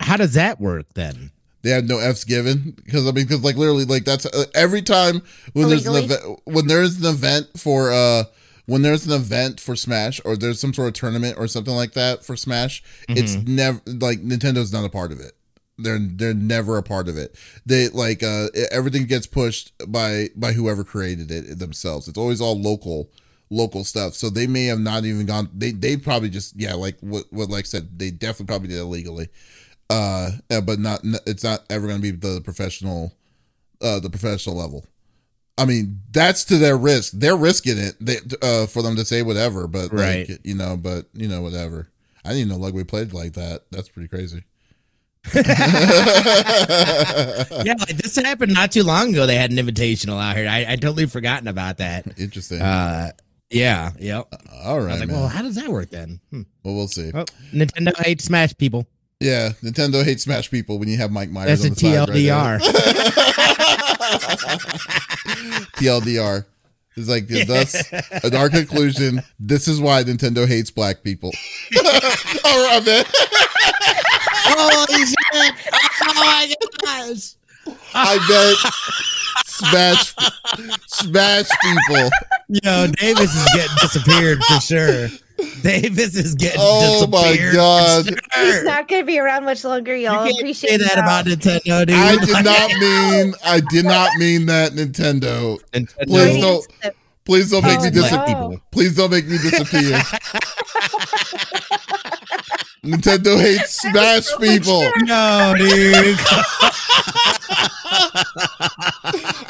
how 0.00 0.16
does 0.16 0.34
that 0.34 0.60
work 0.60 0.86
then? 0.94 1.30
they 1.62 1.70
had 1.70 1.88
no 1.88 1.98
f's 1.98 2.24
given 2.24 2.74
because 2.84 3.04
i 3.08 3.10
mean 3.10 3.24
because 3.24 3.42
like 3.42 3.56
literally 3.56 3.86
like 3.86 4.04
that's 4.04 4.26
uh, 4.26 4.44
every 4.54 4.82
time 4.82 5.22
when 5.54 5.66
there's 5.70 5.86
an 5.86 5.94
event 5.96 6.20
when 6.44 6.66
there's 6.66 6.98
an 7.00 7.06
event 7.06 7.46
for 7.56 7.90
uh 7.90 8.24
when 8.66 8.82
there's 8.82 9.06
an 9.06 9.12
event 9.12 9.60
for 9.60 9.76
smash 9.76 10.20
or 10.24 10.36
there's 10.36 10.60
some 10.60 10.72
sort 10.72 10.88
of 10.88 10.94
tournament 10.94 11.36
or 11.38 11.46
something 11.46 11.74
like 11.74 11.92
that 11.92 12.24
for 12.24 12.36
smash 12.36 12.82
it's 13.08 13.34
never 13.46 13.80
like 13.86 14.20
nintendo's 14.22 14.72
not 14.72 14.84
a 14.84 14.88
part 14.88 15.12
of 15.12 15.20
it. 15.20 15.32
They're 15.76 15.98
they're 15.98 16.34
never 16.34 16.78
a 16.78 16.82
part 16.82 17.08
of 17.08 17.18
it. 17.18 17.36
They 17.66 17.88
like 17.88 18.22
uh 18.22 18.48
everything 18.70 19.06
gets 19.06 19.26
pushed 19.26 19.72
by 19.88 20.28
by 20.36 20.52
whoever 20.52 20.84
created 20.84 21.30
it 21.30 21.58
themselves. 21.58 22.06
It's 22.08 22.18
always 22.18 22.40
all 22.40 22.60
local 22.60 23.10
local 23.50 23.84
stuff. 23.84 24.14
So 24.14 24.30
they 24.30 24.46
may 24.46 24.66
have 24.66 24.80
not 24.80 25.04
even 25.04 25.26
gone 25.26 25.50
they 25.52 25.72
they 25.72 25.96
probably 25.96 26.30
just 26.30 26.58
yeah 26.58 26.74
like 26.74 26.96
what 27.00 27.24
what 27.30 27.50
like 27.50 27.66
said 27.66 27.98
they 27.98 28.10
definitely 28.10 28.46
probably 28.46 28.68
did 28.68 28.78
illegally 28.78 29.28
uh 29.90 30.30
uh, 30.50 30.60
but 30.60 30.78
not 30.78 31.00
it's 31.26 31.44
not 31.44 31.64
ever 31.68 31.86
going 31.86 32.00
to 32.00 32.02
be 32.02 32.10
the 32.10 32.40
professional 32.40 33.12
uh 33.82 34.00
the 34.00 34.08
professional 34.08 34.56
level 34.56 34.86
i 35.58 35.64
mean 35.64 36.00
that's 36.10 36.44
to 36.44 36.56
their 36.58 36.76
risk 36.76 37.12
they're 37.16 37.36
risking 37.36 37.78
it 37.78 37.94
they, 38.00 38.16
uh 38.42 38.66
for 38.66 38.82
them 38.82 38.96
to 38.96 39.04
say 39.04 39.22
whatever 39.22 39.66
but 39.66 39.92
Right. 39.92 40.28
like 40.28 40.40
you 40.44 40.54
know 40.54 40.76
but 40.76 41.06
you 41.14 41.28
know 41.28 41.42
whatever 41.42 41.88
i 42.24 42.28
didn't 42.30 42.46
even 42.46 42.48
know 42.50 42.56
like 42.64 42.74
we 42.74 42.84
played 42.84 43.12
like 43.12 43.34
that 43.34 43.62
that's 43.70 43.88
pretty 43.88 44.08
crazy 44.08 44.44
yeah, 45.34 45.42
like 47.78 47.96
this 47.96 48.16
happened 48.16 48.52
not 48.52 48.70
too 48.72 48.82
long 48.82 49.10
ago. 49.10 49.26
They 49.26 49.36
had 49.36 49.50
an 49.50 49.56
invitational 49.56 50.22
out 50.22 50.36
here. 50.36 50.46
I, 50.46 50.72
I 50.72 50.76
totally 50.76 51.06
forgotten 51.06 51.48
about 51.48 51.78
that. 51.78 52.06
Interesting. 52.18 52.60
Uh, 52.60 53.12
yeah, 53.48 53.92
yep. 53.98 54.26
All 54.64 54.76
I 54.82 54.84
was 54.92 55.00
like, 55.00 55.08
man. 55.08 55.16
well, 55.16 55.28
how 55.28 55.40
does 55.40 55.54
that 55.54 55.68
work 55.70 55.88
then? 55.88 56.20
Hmm. 56.30 56.42
well, 56.62 56.74
we'll 56.74 56.88
see. 56.88 57.10
Oh, 57.14 57.24
Nintendo 57.54 57.96
hates 58.04 58.24
Smash 58.24 58.54
people. 58.58 58.86
Yeah, 59.20 59.50
Nintendo 59.62 60.04
hates 60.04 60.24
Smash 60.24 60.50
people 60.50 60.78
when 60.78 60.88
you 60.88 60.96
have 60.98 61.10
Mike 61.10 61.30
Myers 61.30 61.62
That's 61.62 61.64
on 61.64 61.72
a 61.72 61.74
the 61.74 61.80
side 61.80 62.08
right. 62.08 62.18
TLDR. 62.18 62.60
TLDR. 65.76 66.44
It's 66.96 67.08
like 67.08 67.26
thus 67.26 67.74
in 68.24 68.36
our 68.36 68.48
conclusion. 68.48 69.20
This 69.40 69.66
is 69.66 69.80
why 69.80 70.04
Nintendo 70.04 70.46
hates 70.46 70.70
black 70.70 71.02
people. 71.02 71.32
All 72.44 72.64
right, 72.66 72.84
man. 72.86 73.04
Holy 74.46 75.04
shit! 75.04 75.54
Oh 76.02 76.14
my 76.14 76.54
gosh! 76.84 77.34
I 77.94 78.18
bet 78.28 78.56
smash 79.46 80.14
smash 80.86 81.48
people. 81.62 82.10
Yo, 82.48 82.86
Davies 82.88 83.34
is 83.34 83.48
getting 83.54 83.76
disappeared 83.80 84.44
for 84.44 84.60
sure. 84.60 85.08
Davies 85.62 86.16
is 86.16 86.34
getting 86.34 86.60
Oh 86.62 87.06
my 87.06 87.22
disappeared. 87.22 87.54
God. 87.54 88.06
For 88.32 88.40
He's 88.40 88.62
not 88.64 88.88
going 88.88 89.02
to 89.02 89.06
be 89.06 89.18
around 89.18 89.44
much 89.44 89.64
longer, 89.64 89.94
y'all. 89.96 90.24
You 90.26 90.30
can't 90.32 90.38
Appreciate 90.40 90.70
say 90.70 90.76
that 90.78 90.94
y'all. 90.96 91.04
about 91.04 91.24
Nintendo, 91.26 91.86
dude. 91.86 91.96
I 91.96 92.16
did 92.24 92.44
not 92.44 92.70
mean 92.80 93.34
I 93.44 93.60
did 93.70 93.84
not 93.84 94.10
mean 94.18 94.46
that 94.46 94.72
Nintendo. 94.72 95.58
Nintendo 95.72 96.06
Please 96.06 96.40
don't 96.40 96.66
please 97.24 97.50
don't 97.50 97.62
make 97.64 97.78
Oh, 97.80 97.84
me 97.84 97.90
disappear. 97.90 98.26
people. 98.26 98.60
Please 98.70 98.96
don't 98.96 99.10
make 99.10 99.26
me 99.26 99.38
disappear. 99.38 99.98
Nintendo 102.84 103.38
hates 103.40 103.80
Smash 103.80 104.26
people. 104.38 104.82
No, 105.06 105.54
dude. 105.56 106.18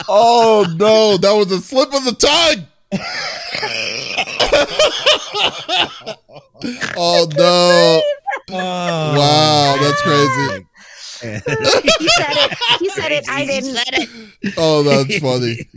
Oh 0.09 0.67
no, 0.79 1.17
that 1.17 1.33
was 1.33 1.51
a 1.51 1.61
slip 1.61 1.93
of 1.93 2.05
the 2.05 2.13
tongue. 2.13 2.67
oh 6.97 7.29
no. 7.37 8.03
Oh, 8.51 9.15
Wow, 9.17 9.77
that's 9.81 10.03
crazy. 10.03 10.67
he 11.21 11.29
said 12.09 12.37
it. 12.37 12.59
He 12.81 12.89
said 12.91 13.13
it. 13.13 13.25
I 13.29 13.47
didn't. 13.47 13.79
Oh, 14.59 14.83
that's 14.83 15.19
funny. 15.19 15.69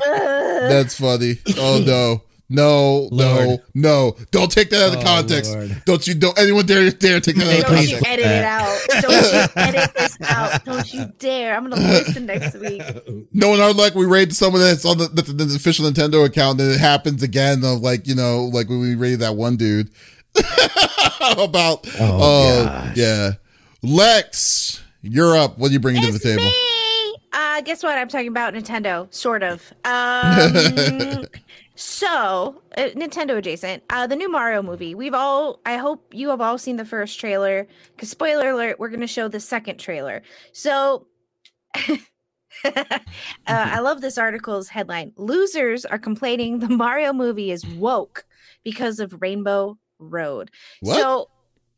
That's 0.68 0.94
funny. 0.98 1.38
Oh 1.56 1.78
no. 1.84 2.22
No, 2.52 3.08
no, 3.12 3.44
Lord. 3.44 3.60
no. 3.74 4.16
Don't 4.32 4.50
take 4.50 4.70
that 4.70 4.88
out 4.90 4.94
of 4.94 5.00
Oh, 5.00 5.04
context. 5.04 5.52
Lord. 5.52 5.82
Don't 5.86 6.04
you 6.06 6.14
don't 6.14 6.36
anyone 6.36 6.66
dare 6.66 6.90
dare 6.90 7.20
take 7.20 7.36
that 7.36 7.46
out 7.46 7.58
of 7.60 7.64
context. 7.66 7.90
Don't 7.92 8.00
you 8.00 8.06
edit 8.12 8.26
it 8.26 8.44
out. 8.44 8.80
Don't 9.02 9.32
you 9.32 9.48
edit 9.56 9.94
this 9.94 10.18
out. 10.24 10.64
Don't 10.64 10.92
you 10.92 11.04
dare. 11.20 11.56
I'm 11.56 11.70
going 11.70 11.80
to 11.80 11.88
listen 11.88 12.26
next 12.26 12.56
week. 12.56 12.82
No, 13.32 13.54
in 13.54 13.60
our 13.60 13.72
luck, 13.72 13.94
we 13.94 14.04
raid 14.04 14.34
someone 14.34 14.60
that's 14.62 14.84
on 14.84 14.98
the, 14.98 15.06
the, 15.06 15.22
the 15.22 15.54
official 15.54 15.88
Nintendo 15.88 16.24
account, 16.26 16.60
and 16.60 16.72
it 16.72 16.80
happens 16.80 17.22
again. 17.22 17.64
Of 17.64 17.82
like 17.82 18.08
you 18.08 18.16
know, 18.16 18.46
like 18.52 18.68
when 18.68 18.80
we 18.80 18.96
raided 18.96 19.20
that 19.20 19.36
one 19.36 19.56
dude 19.56 19.88
about. 20.34 21.86
Oh, 21.98 22.18
oh, 22.20 22.64
gosh. 22.64 22.96
yeah, 22.96 23.30
Lex, 23.82 24.82
you're 25.02 25.36
up. 25.36 25.56
What 25.58 25.70
are 25.70 25.72
you 25.72 25.80
bringing 25.80 26.02
to 26.02 26.10
the 26.12 26.18
table? 26.18 26.42
me. 26.42 26.52
Uh, 27.60 27.62
guess 27.62 27.82
what? 27.82 27.98
I'm 27.98 28.08
talking 28.08 28.28
about 28.28 28.54
Nintendo, 28.54 29.12
sort 29.12 29.42
of. 29.42 29.72
Um, 29.84 31.26
so 31.74 32.62
uh, 32.76 32.88
Nintendo 32.94 33.36
adjacent. 33.36 33.82
Uh, 33.90 34.06
the 34.06 34.16
new 34.16 34.30
Mario 34.30 34.62
movie. 34.62 34.94
We've 34.94 35.14
all. 35.14 35.60
I 35.66 35.76
hope 35.76 36.12
you 36.14 36.30
have 36.30 36.40
all 36.40 36.56
seen 36.56 36.76
the 36.76 36.84
first 36.84 37.20
trailer. 37.20 37.66
Because 37.94 38.10
spoiler 38.10 38.50
alert, 38.50 38.78
we're 38.78 38.88
going 38.88 39.00
to 39.00 39.06
show 39.06 39.28
the 39.28 39.40
second 39.40 39.78
trailer. 39.78 40.22
So. 40.52 41.06
uh, 42.64 42.98
I 43.46 43.80
love 43.80 44.00
this 44.00 44.16
article's 44.16 44.68
headline. 44.68 45.12
Losers 45.16 45.84
are 45.84 45.98
complaining 45.98 46.60
the 46.60 46.68
Mario 46.68 47.12
movie 47.12 47.50
is 47.50 47.66
woke 47.66 48.24
because 48.64 49.00
of 49.00 49.20
Rainbow 49.20 49.78
Road. 49.98 50.50
What? 50.80 50.98
So, 50.98 51.28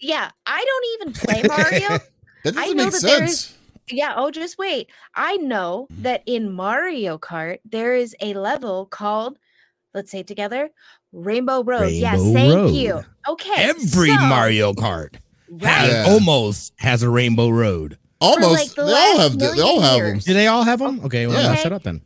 yeah, 0.01 0.31
I 0.47 0.65
don't 0.65 1.09
even 1.09 1.13
play 1.13 1.43
Mario. 1.47 1.89
that 2.45 2.55
doesn't 2.55 2.77
know 2.77 2.85
make 2.85 2.93
that 2.93 3.03
there 3.03 3.27
sense. 3.27 3.57
Yeah, 3.93 4.15
oh, 4.17 4.31
just 4.31 4.59
wait. 4.59 4.91
I 5.15 5.37
know 5.37 5.87
Mm-hmm. 5.93 6.03
that 6.03 6.23
in 6.27 6.51
Mario 6.53 7.19
Kart, 7.19 7.59
there 7.65 7.95
is 7.95 8.15
a 8.21 8.35
level 8.35 8.87
called, 8.87 9.39
let's 9.95 10.11
say 10.11 10.21
it 10.21 10.27
together, 10.27 10.71
Rainbow 11.13 11.63
Road. 11.63 11.93
yes, 11.93 12.21
thank 12.33 12.55
Road. 12.55 12.75
you. 12.75 13.03
Okay. 13.29 13.53
Every 13.57 14.09
so- 14.11 14.19
Mario 14.21 14.73
Kart 14.73 15.15
has 15.61 15.93
Yeah. 15.93 16.05
almost 16.09 16.73
has 16.79 17.03
a 17.03 17.11
Rainbow 17.11 17.49
Road. 17.51 17.99
Almost. 18.21 18.53
like, 18.53 18.69
the 18.75 18.85
they 18.85 18.93
all 18.93 19.17
last 19.17 19.19
have. 19.19 19.39
They 19.39 19.61
all 19.61 19.81
have 19.81 19.97
years. 19.97 20.25
Do 20.25 20.33
they 20.35 20.47
all 20.47 20.63
have 20.63 20.79
them? 20.79 21.01
Okay, 21.05 21.27
well, 21.27 21.37
Yeah. 21.37 21.49
now 21.49 21.53
Okay. 21.55 21.63
shut 21.63 21.73
up 21.73 21.83
then. 21.83 22.01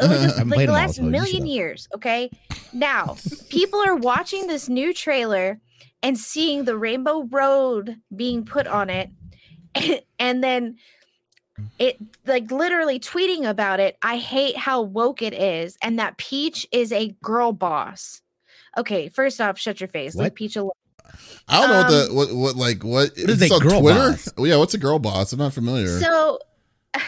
Like, 0.00 0.10
the- 0.10 0.16
haven't 0.18 0.48
like 0.50 0.58
the 0.60 0.66
them 0.66 0.68
all, 0.68 0.74
last 0.74 0.96
so 0.96 1.02
million 1.02 1.46
years. 1.46 1.88
Okay. 1.94 2.30
Now, 2.74 3.16
people 3.48 3.80
are 3.80 3.96
watching 3.96 4.46
this 4.48 4.68
new 4.68 4.92
trailer 4.92 5.60
and 6.02 6.18
seeing 6.18 6.64
the 6.64 6.76
Rainbow 6.76 7.22
Road 7.30 7.96
being 8.14 8.44
put 8.44 8.66
on 8.66 8.90
it, 8.90 9.08
and 10.18 10.44
then 10.44 10.76
it 11.78 11.96
like 12.26 12.50
literally 12.50 12.98
tweeting 12.98 13.48
about 13.48 13.80
it. 13.80 13.96
I 14.02 14.16
hate 14.16 14.56
how 14.56 14.82
woke 14.82 15.22
it 15.22 15.34
is, 15.34 15.76
and 15.82 15.98
that 15.98 16.16
Peach 16.16 16.66
is 16.72 16.92
a 16.92 17.16
girl 17.22 17.52
boss. 17.52 18.20
Okay, 18.76 19.08
first 19.08 19.40
off, 19.40 19.58
shut 19.58 19.80
your 19.80 19.88
face. 19.88 20.14
Leave 20.14 20.24
What? 20.24 20.34
Peach 20.34 20.56
alone. 20.56 20.72
I 21.48 21.60
don't 21.60 21.70
know 21.70 21.76
what 21.78 21.90
the 21.90 22.10
Um, 22.10 22.16
what 22.16 22.34
what 22.34 22.56
like 22.56 22.84
what. 22.84 23.10
What 23.10 23.30
is 23.30 23.42
it's 23.42 23.50
a 23.50 23.54
on 23.54 23.60
girl 23.60 23.80
Twitter? 23.80 24.10
boss? 24.10 24.28
Oh, 24.38 24.44
yeah, 24.44 24.56
what's 24.56 24.74
a 24.74 24.78
girl 24.78 24.98
boss? 24.98 25.32
I'm 25.32 25.38
not 25.38 25.52
familiar. 25.52 26.00
So, 26.00 26.38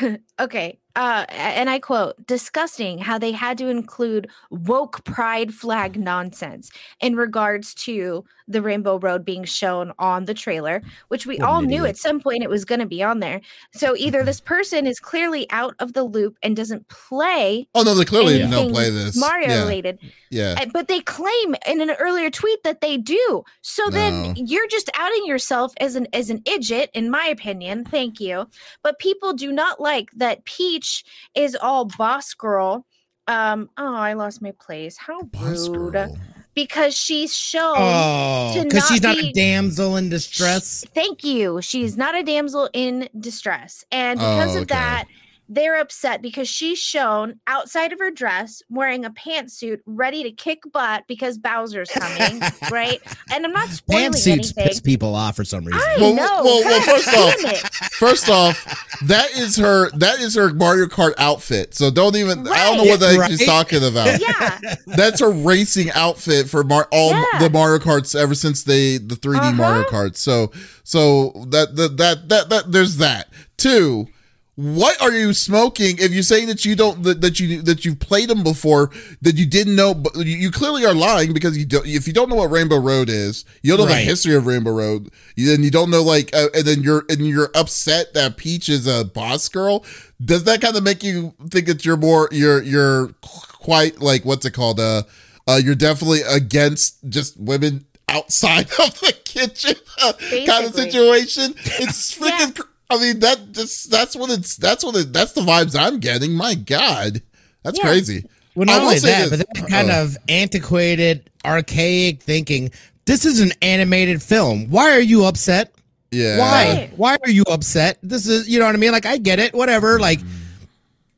okay, 0.41 0.79
uh, 0.97 1.25
and 1.29 1.71
I 1.71 1.79
quote: 1.79 2.27
"Disgusting 2.27 2.99
how 2.99 3.19
they 3.19 3.33
had 3.33 3.59
to 3.59 3.69
include 3.69 4.29
woke 4.51 5.05
pride 5.05 5.55
flag 5.55 5.99
nonsense 5.99 6.71
in 7.01 7.17
regards 7.17 7.75
to 7.75 8.25
the 8.47 8.63
Rainbow 8.63 8.99
Road 8.99 9.25
being 9.25 9.45
shown 9.45 9.93
on 9.99 10.27
the 10.27 10.35
trailer, 10.35 10.83
which 11.09 11.27
we 11.27 11.39
What 11.39 11.49
all 11.49 11.63
knew 11.63 11.85
at 11.87 11.97
some 11.97 12.21
point 12.21 12.43
it 12.43 12.51
was 12.51 12.65
going 12.65 12.81
to 12.81 12.87
be 12.87 13.03
on 13.03 13.21
there. 13.21 13.41
So 13.73 13.97
either 13.97 14.23
this 14.23 14.41
person 14.41 14.87
is 14.87 14.99
clearly 15.01 15.51
out 15.51 15.75
of 15.79 15.93
the 15.95 16.03
loop 16.05 16.37
and 16.43 16.57
doesn't 16.57 16.87
play 16.89 17.67
oh 17.75 17.83
no, 17.83 17.95
they 17.95 18.05
clearly 18.05 18.39
don't 18.39 18.71
play 18.73 18.91
this. 18.91 19.17
Mario 19.17 19.49
yeah, 19.49 19.61
related, 19.61 19.99
yeah. 20.31 20.57
uh, 20.61 20.67
but 20.73 20.89
they 20.89 21.01
claim 21.01 21.55
in 21.67 21.81
an 21.81 21.91
earlier 21.99 22.31
tweet 22.31 22.63
that 22.65 22.81
they 22.81 22.97
do. 22.97 23.45
So 23.63 23.85
No. 23.85 23.91
then 23.91 24.37
you're 24.37 24.69
just 24.69 24.91
outing 24.95 25.27
yourself 25.27 25.73
as 25.81 25.95
an 25.97 26.07
as 26.13 26.31
an 26.31 26.43
idiot, 26.45 26.91
in 26.95 27.11
my 27.11 27.25
opinion. 27.27 27.85
Thank 27.85 28.21
you. 28.21 28.47
But 28.83 28.99
people 28.99 29.33
do 29.33 29.53
not 29.53 29.81
like 29.81 30.11
that 30.17 30.45
Peach 30.45 31.05
is 31.35 31.57
all 31.57 31.87
boss 31.87 32.35
girl. 32.35 32.87
Um, 33.27 33.71
oh, 33.79 33.95
I 33.95 34.13
lost 34.13 34.43
my 34.43 34.53
place. 34.61 34.99
How 34.99 35.23
Boss 35.23 35.69
rude. 35.69 35.93
girl. 35.93 36.17
Because 36.55 36.97
she's 36.97 37.35
shown 37.37 37.75
Oh, 37.77 38.63
because 38.63 38.87
she's 38.89 39.03
not 39.03 39.17
be- 39.19 39.31
a 39.31 39.33
damsel 39.33 39.97
in 39.97 40.09
distress. 40.09 40.85
Thank 40.95 41.25
you. 41.25 41.61
She's 41.61 41.97
not 41.97 42.15
a 42.15 42.23
damsel 42.23 42.71
in 42.73 43.09
distress. 43.19 43.85
And 43.91 44.19
because 44.21 44.55
Oh, 44.57 44.61
of 44.61 44.69
that, 44.69 45.07
they're 45.55 45.81
upset 45.81 46.21
because 46.23 46.49
she's 46.49 46.79
shown 46.79 47.41
outside 47.47 47.93
of 47.93 47.99
her 47.99 48.11
dress 48.11 48.63
wearing 48.69 49.05
a 49.05 49.11
pantsuit 49.11 49.79
ready 49.87 50.23
to 50.23 50.31
kick 50.31 50.61
butt 50.73 51.05
because 51.09 51.39
Bowser's 51.39 51.91
coming, 51.91 52.41
right? 52.71 53.01
And 53.33 53.45
I'm 53.45 53.53
not 53.53 53.69
spoiling 53.69 54.13
Pantsuits 54.13 54.27
anything. 54.33 54.65
piss 54.67 54.81
people 54.81 55.15
off 55.15 55.37
for 55.37 55.45
some 55.45 55.65
reason. 55.65 55.81
I 55.81 55.97
Well, 56.01 56.15
know. 56.15 56.43
well, 56.45 56.65
well, 56.65 56.81
God 56.81 56.85
first 56.85 57.09
off- 57.09 57.35
it. 57.53 57.75
First 57.95 58.29
off, 58.29 58.99
that 59.07 59.31
is 59.37 59.57
her. 59.57 59.91
That 59.91 60.21
is 60.21 60.35
her 60.35 60.53
Mario 60.53 60.87
Kart 60.87 61.15
outfit. 61.19 61.75
So 61.75 61.91
don't 61.91 62.17
even. 62.17 62.47
I 62.49 62.65
don't 62.75 62.79
know 62.79 62.91
what 62.91 63.01
the 63.01 63.09
heck 63.09 63.19
Right. 63.19 63.31
she's 63.31 63.47
talking 63.47 63.85
about. 63.85 64.21
Yeah. 64.21 64.75
That's 64.87 65.21
her 65.21 65.31
racing 65.31 65.91
outfit 65.93 66.49
for 66.49 66.65
Mar- 66.65 66.89
all 66.91 67.11
Yeah. 67.11 67.25
the 67.39 67.51
Mario 67.51 67.79
Karts 67.79 68.19
ever 68.19 68.35
since 68.35 68.65
they 68.65 68.99
the 68.99 69.15
3D 69.17 69.39
Uh-huh. 69.39 69.53
Mario 69.53 69.85
Karts. 69.85 70.17
So 70.17 70.51
so 70.83 71.31
that 71.51 71.77
that 71.77 71.97
that 71.99 72.29
that 72.29 72.49
that 72.49 72.73
there's 72.73 72.97
that. 72.99 73.29
Two. 73.57 74.09
What 74.57 75.03
are 75.03 75.11
you 75.11 75.35
smoking? 75.35 75.99
If 75.99 76.13
you're 76.13 76.23
saying 76.23 76.47
that 76.47 76.65
you 76.65 76.77
don't 76.77 77.03
that, 77.03 77.21
that 77.23 77.41
you 77.41 77.61
that 77.63 77.85
you've 77.85 77.99
played 77.99 78.29
them 78.29 78.45
before, 78.45 78.91
that 79.23 79.35
you 79.35 79.47
didn't 79.47 79.75
know, 79.75 79.95
but 79.95 80.15
you, 80.15 80.37
you 80.37 80.51
clearly 80.53 80.87
are 80.87 80.95
lying 80.95 81.33
because 81.33 81.59
you 81.59 81.65
don't. 81.65 81.85
If 81.87 82.07
you 82.07 82.13
don't 82.13 82.29
know 82.29 82.37
what 82.37 82.53
Rainbow 82.53 82.79
Road 82.79 83.09
is, 83.09 83.45
you 83.63 83.77
don't 83.77 83.89
know 83.89 83.93
the 83.93 83.99
history 84.01 84.37
of 84.37 84.47
Rainbow 84.47 84.71
Road. 84.71 85.11
You, 85.35 85.49
then 85.49 85.65
you 85.65 85.73
don't 85.73 85.91
know 85.91 86.03
like, 86.05 86.33
uh, 86.37 86.47
and 86.55 86.65
then 86.65 86.85
you're 86.85 87.05
and 87.09 87.27
you're 87.27 87.51
upset 87.57 88.15
that 88.15 88.37
Peach 88.37 88.69
is 88.69 88.87
a 88.87 89.05
boss 89.05 89.49
girl. 89.49 89.85
Does 90.25 90.45
that 90.45 90.61
kind 90.61 90.77
of 90.77 90.85
make 90.85 91.03
you 91.03 91.35
think 91.51 91.67
that 91.67 91.85
you're 91.85 91.97
more 91.97 92.29
you're 92.31 92.63
you're 92.63 93.09
quite 93.23 94.01
like 94.01 94.25
what's 94.25 94.47
it 94.47 94.53
called? 94.53 94.79
Uh, 94.79 95.03
uh, 95.49 95.61
you're 95.63 95.75
definitely 95.75 96.21
against 96.23 96.99
just 97.09 97.37
women 97.41 97.85
outside 98.09 98.67
of 98.79 99.01
the 99.01 99.13
kitchen 99.25 99.75
uh, 100.01 100.13
kind 100.47 100.65
of 100.67 100.75
situation. 100.75 101.55
It's 101.57 102.17
Yeah. 102.21 102.31
freaking. 102.39 102.55
cr 102.55 102.63
I 102.97 103.01
mean 103.01 103.19
that 103.21 103.53
just 103.53 103.91
that's 103.91 104.17
what 104.17 104.31
it's 104.31 104.57
that's 104.57 104.85
what 104.85 104.97
it 104.97 105.13
that's 105.13 105.33
the 105.33 105.41
vibes 105.41 105.79
I'm 105.79 105.99
getting. 106.01 106.33
My 106.33 106.55
God, 106.55 107.23
that's 107.63 107.79
Yeah. 107.79 107.85
crazy. 107.85 108.25
Well, 108.55 108.69
I 108.71 108.75
not 108.75 108.81
will 108.81 108.89
only 108.89 108.99
say 109.01 109.09
that, 109.09 109.31
this- 109.31 109.45
but 109.45 109.55
that 109.55 109.69
kind 109.69 109.91
oh. 109.91 110.03
of 110.03 110.17
antiquated, 110.29 111.31
archaic 111.45 112.23
thinking. 112.23 112.71
This 113.07 113.25
is 113.25 113.41
an 113.41 113.53
animated 113.61 114.23
film. 114.23 114.71
Why 114.71 114.93
are 114.93 115.01
you 115.01 115.25
upset? 115.25 115.75
Yeah. 116.11 116.39
Why? 116.39 116.65
Right. 116.65 116.93
Why 116.97 117.17
are 117.25 117.31
you 117.31 117.43
upset? 117.51 117.99
This 118.03 118.27
is, 118.27 118.49
you 118.49 118.59
know 118.59 118.67
what 118.67 118.75
I 118.75 118.79
mean? 118.79 118.93
Like, 118.93 119.05
I 119.05 119.19
get 119.19 119.39
it, 119.41 119.53
whatever. 119.53 119.99
Like, 119.99 120.21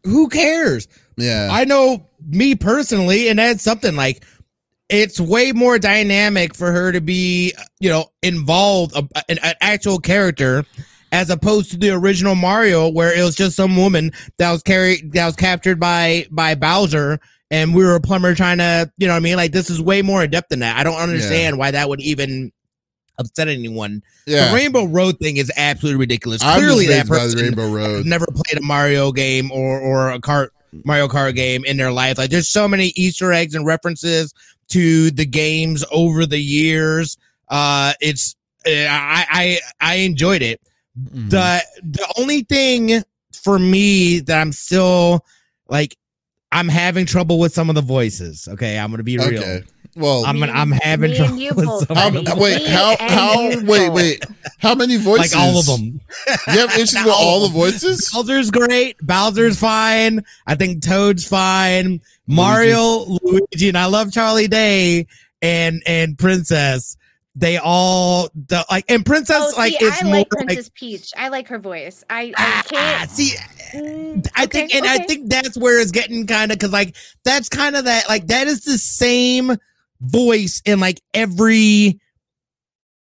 who 0.04 0.28
cares? 0.28 0.88
Yeah. 1.16 1.48
I 1.50 1.64
know 1.64 2.06
me 2.26 2.54
personally, 2.54 3.28
and 3.28 3.38
that's 3.38 3.62
something 3.62 3.94
like 3.94 4.24
it's 4.88 5.20
way 5.20 5.52
more 5.52 5.78
dynamic 5.78 6.54
for 6.56 6.72
her 6.72 6.90
to 6.92 7.00
be, 7.00 7.52
you 7.78 7.88
know, 7.90 8.06
involved, 8.22 8.96
a- 8.96 9.08
an, 9.28 9.38
an 9.42 9.54
actual 9.60 9.98
character, 9.98 10.64
as 11.12 11.30
opposed 11.30 11.70
to 11.70 11.76
the 11.76 11.90
original 11.90 12.34
Mario, 12.34 12.88
where 12.88 13.16
it 13.16 13.22
was 13.22 13.36
just 13.36 13.56
some 13.56 13.76
woman 13.76 14.12
that 14.38 14.50
was 14.50 14.62
carried, 14.62 15.12
that 15.12 15.26
was 15.26 15.36
captured 15.36 15.78
by 15.80 16.26
by 16.30 16.54
Bowser, 16.54 17.18
and 17.50 17.74
we 17.74 17.84
were 17.84 17.94
a 17.94 18.00
plumber 18.00 18.34
trying 18.34 18.58
to, 18.58 18.90
you 18.98 19.06
know, 19.06 19.12
what 19.12 19.18
I 19.18 19.20
mean, 19.20 19.36
like 19.36 19.52
this 19.52 19.70
is 19.70 19.80
way 19.80 20.02
more 20.02 20.24
in 20.24 20.30
depth 20.30 20.48
than 20.48 20.60
that. 20.60 20.76
I 20.76 20.82
don't 20.82 20.98
understand 21.00 21.58
why 21.58 21.70
that 21.70 21.88
would 21.88 22.00
even 22.00 22.52
upset 23.18 23.48
anyone. 23.48 24.02
yeah. 24.26 24.48
The 24.48 24.54
Rainbow 24.54 24.84
Road 24.84 25.18
thing 25.18 25.36
is 25.36 25.50
absolutely 25.56 25.98
ridiculous. 26.00 26.42
I'm 26.42 26.58
Clearly, 26.58 26.86
that 26.86 27.06
person 27.06 27.40
Rainbow 27.40 27.70
Road. 27.70 28.06
never 28.06 28.26
played 28.26 28.58
a 28.58 28.62
Mario 28.62 29.12
game 29.12 29.50
or 29.52 29.80
or 29.80 30.10
a 30.10 30.20
cart 30.20 30.52
Mario 30.84 31.08
Kart 31.08 31.34
game 31.34 31.64
in 31.64 31.76
their 31.76 31.92
life. 31.92 32.18
Like 32.18 32.30
there's 32.30 32.48
so 32.48 32.68
many 32.68 32.92
Easter 32.96 33.32
eggs 33.32 33.54
and 33.54 33.64
references 33.64 34.34
to 34.68 35.10
the 35.10 35.26
games 35.26 35.84
over 35.90 36.26
the 36.26 36.40
years. 36.40 37.16
Uh, 37.48 37.92
it's 38.00 38.36
uh, 38.66 38.70
I 38.72 39.26
I 39.30 39.58
I 39.80 39.94
enjoyed 39.96 40.42
it. 40.42 40.60
Mhm. 40.98 41.30
The 41.30 41.62
the 41.82 42.14
only 42.18 42.42
thing 42.42 43.02
for 43.42 43.58
me 43.58 44.20
that 44.20 44.40
I'm 44.40 44.52
still 44.52 45.24
like 45.68 45.96
I'm 46.52 46.68
having 46.68 47.06
trouble 47.06 47.38
with 47.38 47.52
some 47.52 47.68
of 47.68 47.74
the 47.74 47.82
voices. 47.82 48.48
Okay, 48.52 48.78
I'm 48.78 48.90
gonna 48.90 49.02
be 49.02 49.18
real. 49.18 49.38
Okay. 49.40 49.62
Well, 49.94 50.26
I'm 50.26 50.38
Me- 50.40 50.48
I'm 50.50 50.72
having 50.72 51.14
trouble 51.14 51.38
you 51.38 51.54
with 51.54 51.64
some 51.64 51.80
of 51.80 51.88
buddy. 51.88 52.22
them. 52.24 52.38
wait, 52.38 52.66
how 52.66 52.96
how 53.00 53.48
wait, 53.64 53.88
wait. 53.90 54.24
How 54.58 54.74
many 54.74 54.96
voices? 54.96 55.34
like 55.34 55.42
all 55.42 55.58
of 55.58 55.64
them. 55.66 56.00
You 56.48 56.58
have 56.66 56.74
issues 56.74 57.02
with 57.02 57.14
all 57.14 57.46
the 57.48 57.52
voices? 57.54 58.10
Bowser's 58.14 58.50
great. 58.50 58.96
Bowser's 59.00 59.58
fine. 59.58 60.22
I 60.46 60.54
think 60.54 60.82
Toad's 60.82 61.26
fine. 61.26 62.02
Mario, 62.26 63.06
Luigi, 63.22 63.68
and 63.68 63.78
I 63.78 63.86
love 63.86 64.12
Charlie 64.12 64.48
Day 64.48 65.06
and 65.40 65.82
and 65.86 66.18
Princess. 66.18 66.96
They 67.38 67.58
all 67.58 68.30
the 68.34 68.64
like 68.70 68.86
and 68.88 69.04
Princess 69.04 69.36
Oh, 69.38 69.52
like 69.58 69.74
see, 69.74 69.84
it's 69.84 70.00
I 70.02 70.04
more 70.04 70.14
like 70.14 70.34
like 70.34 70.46
Princess 70.46 70.70
Peach. 70.74 71.12
I 71.18 71.28
like 71.28 71.46
her 71.48 71.58
voice. 71.58 72.02
I, 72.08 72.32
I 72.34 72.34
ah, 72.38 72.62
can't. 72.66 73.10
see. 73.10 73.34
Mm, 73.74 74.26
I 74.34 74.44
okay, 74.44 74.60
think 74.60 74.74
and 74.74 74.86
I 74.86 74.98
think 75.04 75.28
that's 75.28 75.54
where 75.58 75.78
it's 75.78 75.90
getting 75.90 76.26
kind 76.26 76.50
of 76.50 76.58
because 76.58 76.72
like 76.72 76.96
that's 77.24 77.50
kind 77.50 77.76
of 77.76 77.84
that 77.84 78.08
like 78.08 78.28
that 78.28 78.46
is 78.46 78.64
the 78.64 78.78
same 78.78 79.54
voice 80.00 80.62
in 80.64 80.80
like 80.80 81.02
every 81.12 82.00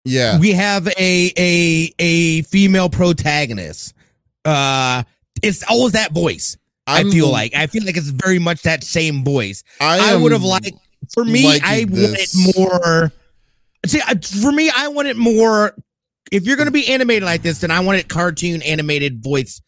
Yeah. 0.04 0.38
we 0.38 0.52
have 0.52 0.86
a 0.86 1.32
a 1.38 1.90
a 1.98 2.42
female 2.42 2.90
protagonist. 2.90 3.94
Uh 4.44 5.02
it's 5.42 5.62
always 5.70 5.92
that 5.92 6.12
voice. 6.12 6.58
i 6.86 6.98
I'm- 6.98 7.10
feel 7.10 7.30
like 7.30 7.54
I 7.54 7.68
feel 7.68 7.86
like 7.86 7.96
it's 7.96 8.08
very 8.10 8.38
much 8.38 8.60
that 8.62 8.84
same 8.84 9.24
voice. 9.24 9.64
I, 9.80 10.12
am 10.12 10.20
would 10.20 10.32
have 10.32 10.42
liked 10.42 10.72
for 11.14 11.24
me. 11.24 11.58
I 11.64 11.86
want 11.88 11.94
this. 11.94 12.34
it 12.34 12.54
more. 12.58 13.12
See, 13.86 14.00
for 14.42 14.52
me, 14.52 14.70
I 14.74 14.88
want 14.88 15.08
it 15.08 15.16
more. 15.16 15.74
If 16.30 16.44
you're 16.44 16.56
going 16.56 16.66
to 16.66 16.72
be 16.72 16.86
animated 16.88 17.24
like 17.24 17.42
this, 17.42 17.60
then 17.60 17.70
I 17.70 17.80
want 17.80 17.98
it 17.98 18.08
cartoon 18.08 18.62
animated 18.62 19.22
voice 19.22 19.60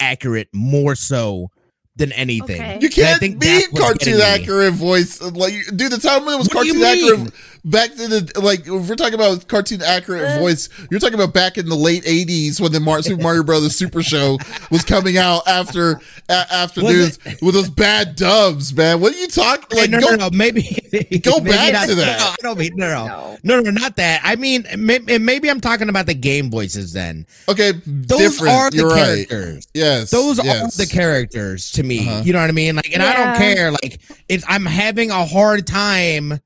accurate 0.00 0.48
more 0.52 0.94
so 0.94 1.50
than 1.96 2.12
anything. 2.12 2.60
Okay. 2.60 2.78
You 2.80 2.88
can't 2.88 3.20
think 3.20 3.40
be 3.40 3.66
cartoon 3.76 4.20
accurate 4.20 4.74
voice. 4.74 5.20
Like, 5.20 5.54
dude, 5.74 5.92
the 5.92 5.98
time 5.98 6.24
when 6.24 6.34
it 6.34 6.38
was 6.38 6.48
What 6.48 6.66
cartoon 6.66 6.82
accurate 6.82 7.18
mean? 7.18 7.32
Back 7.64 7.90
to 7.94 8.08
the 8.08 8.40
like, 8.40 8.60
if 8.60 8.88
we're 8.88 8.94
talking 8.96 9.14
about 9.14 9.46
cartoon 9.48 9.82
accurate 9.82 10.22
Uh. 10.24 10.38
voice, 10.38 10.68
you're 10.90 11.00
talking 11.00 11.14
about 11.14 11.32
back 11.34 11.58
in 11.58 11.68
the 11.68 11.74
late 11.76 12.04
'80s 12.04 12.60
when 12.60 12.72
the 12.72 12.80
Mar- 12.80 13.02
Super 13.02 13.22
Mario 13.22 13.42
Brothers 13.42 13.74
Super 13.76 14.02
Show 14.02 14.38
was 14.70 14.84
coming 14.84 15.16
out 15.18 15.42
after 15.46 16.00
a- 16.28 16.46
after 16.52 16.82
Was 16.82 17.18
with 17.42 17.54
those 17.54 17.70
bad 17.70 18.16
dubs, 18.16 18.74
man. 18.74 19.00
What 19.00 19.14
are 19.14 19.18
you 19.18 19.28
talking? 19.28 19.66
Hey, 19.70 19.82
Like, 19.82 19.90
no, 19.90 20.00
go, 20.00 20.08
no, 20.10 20.16
no, 20.16 20.30
maybe 20.32 20.62
go 21.22 21.38
maybe 21.38 21.50
back 21.50 21.72
not- 21.72 21.88
to 21.88 21.94
that. 21.96 22.18
No, 22.20 22.26
I 22.26 22.34
don't 22.42 22.58
mean 22.58 22.72
no, 22.76 22.88
no, 22.88 23.06
No. 23.06 23.38
no, 23.42 23.60
no, 23.60 23.70
not 23.70 23.96
that. 23.96 24.20
I 24.24 24.36
mean, 24.36 24.66
maybe, 24.76 25.18
maybe 25.18 25.50
I'm 25.50 25.60
talking 25.60 25.88
about 25.88 26.06
the 26.06 26.14
game 26.14 26.50
voices. 26.50 26.92
Then 26.92 27.26
okay, 27.48 27.72
those 27.86 28.18
different. 28.18 28.54
are 28.54 28.70
the 28.70 28.76
you're 28.76 28.88
right. 28.88 29.28
characters. 29.28 29.66
Yes, 29.74 30.10
those 30.10 30.42
yes. 30.42 30.74
are 30.80 30.84
the 30.84 30.90
characters 30.90 31.70
to 31.72 31.82
me. 31.82 32.08
Uh-huh. 32.08 32.22
You 32.24 32.32
know 32.32 32.40
what 32.40 32.48
I 32.48 32.52
mean? 32.52 32.76
Like, 32.76 32.90
and 32.92 33.02
I 33.02 33.12
don't 33.14 33.36
care. 33.36 33.70
Like, 33.70 34.00
it's 34.28 34.44
I'm 34.48 34.66
having 34.66 35.10
a 35.10 35.24
hard 35.24 35.66
time. 35.66 36.40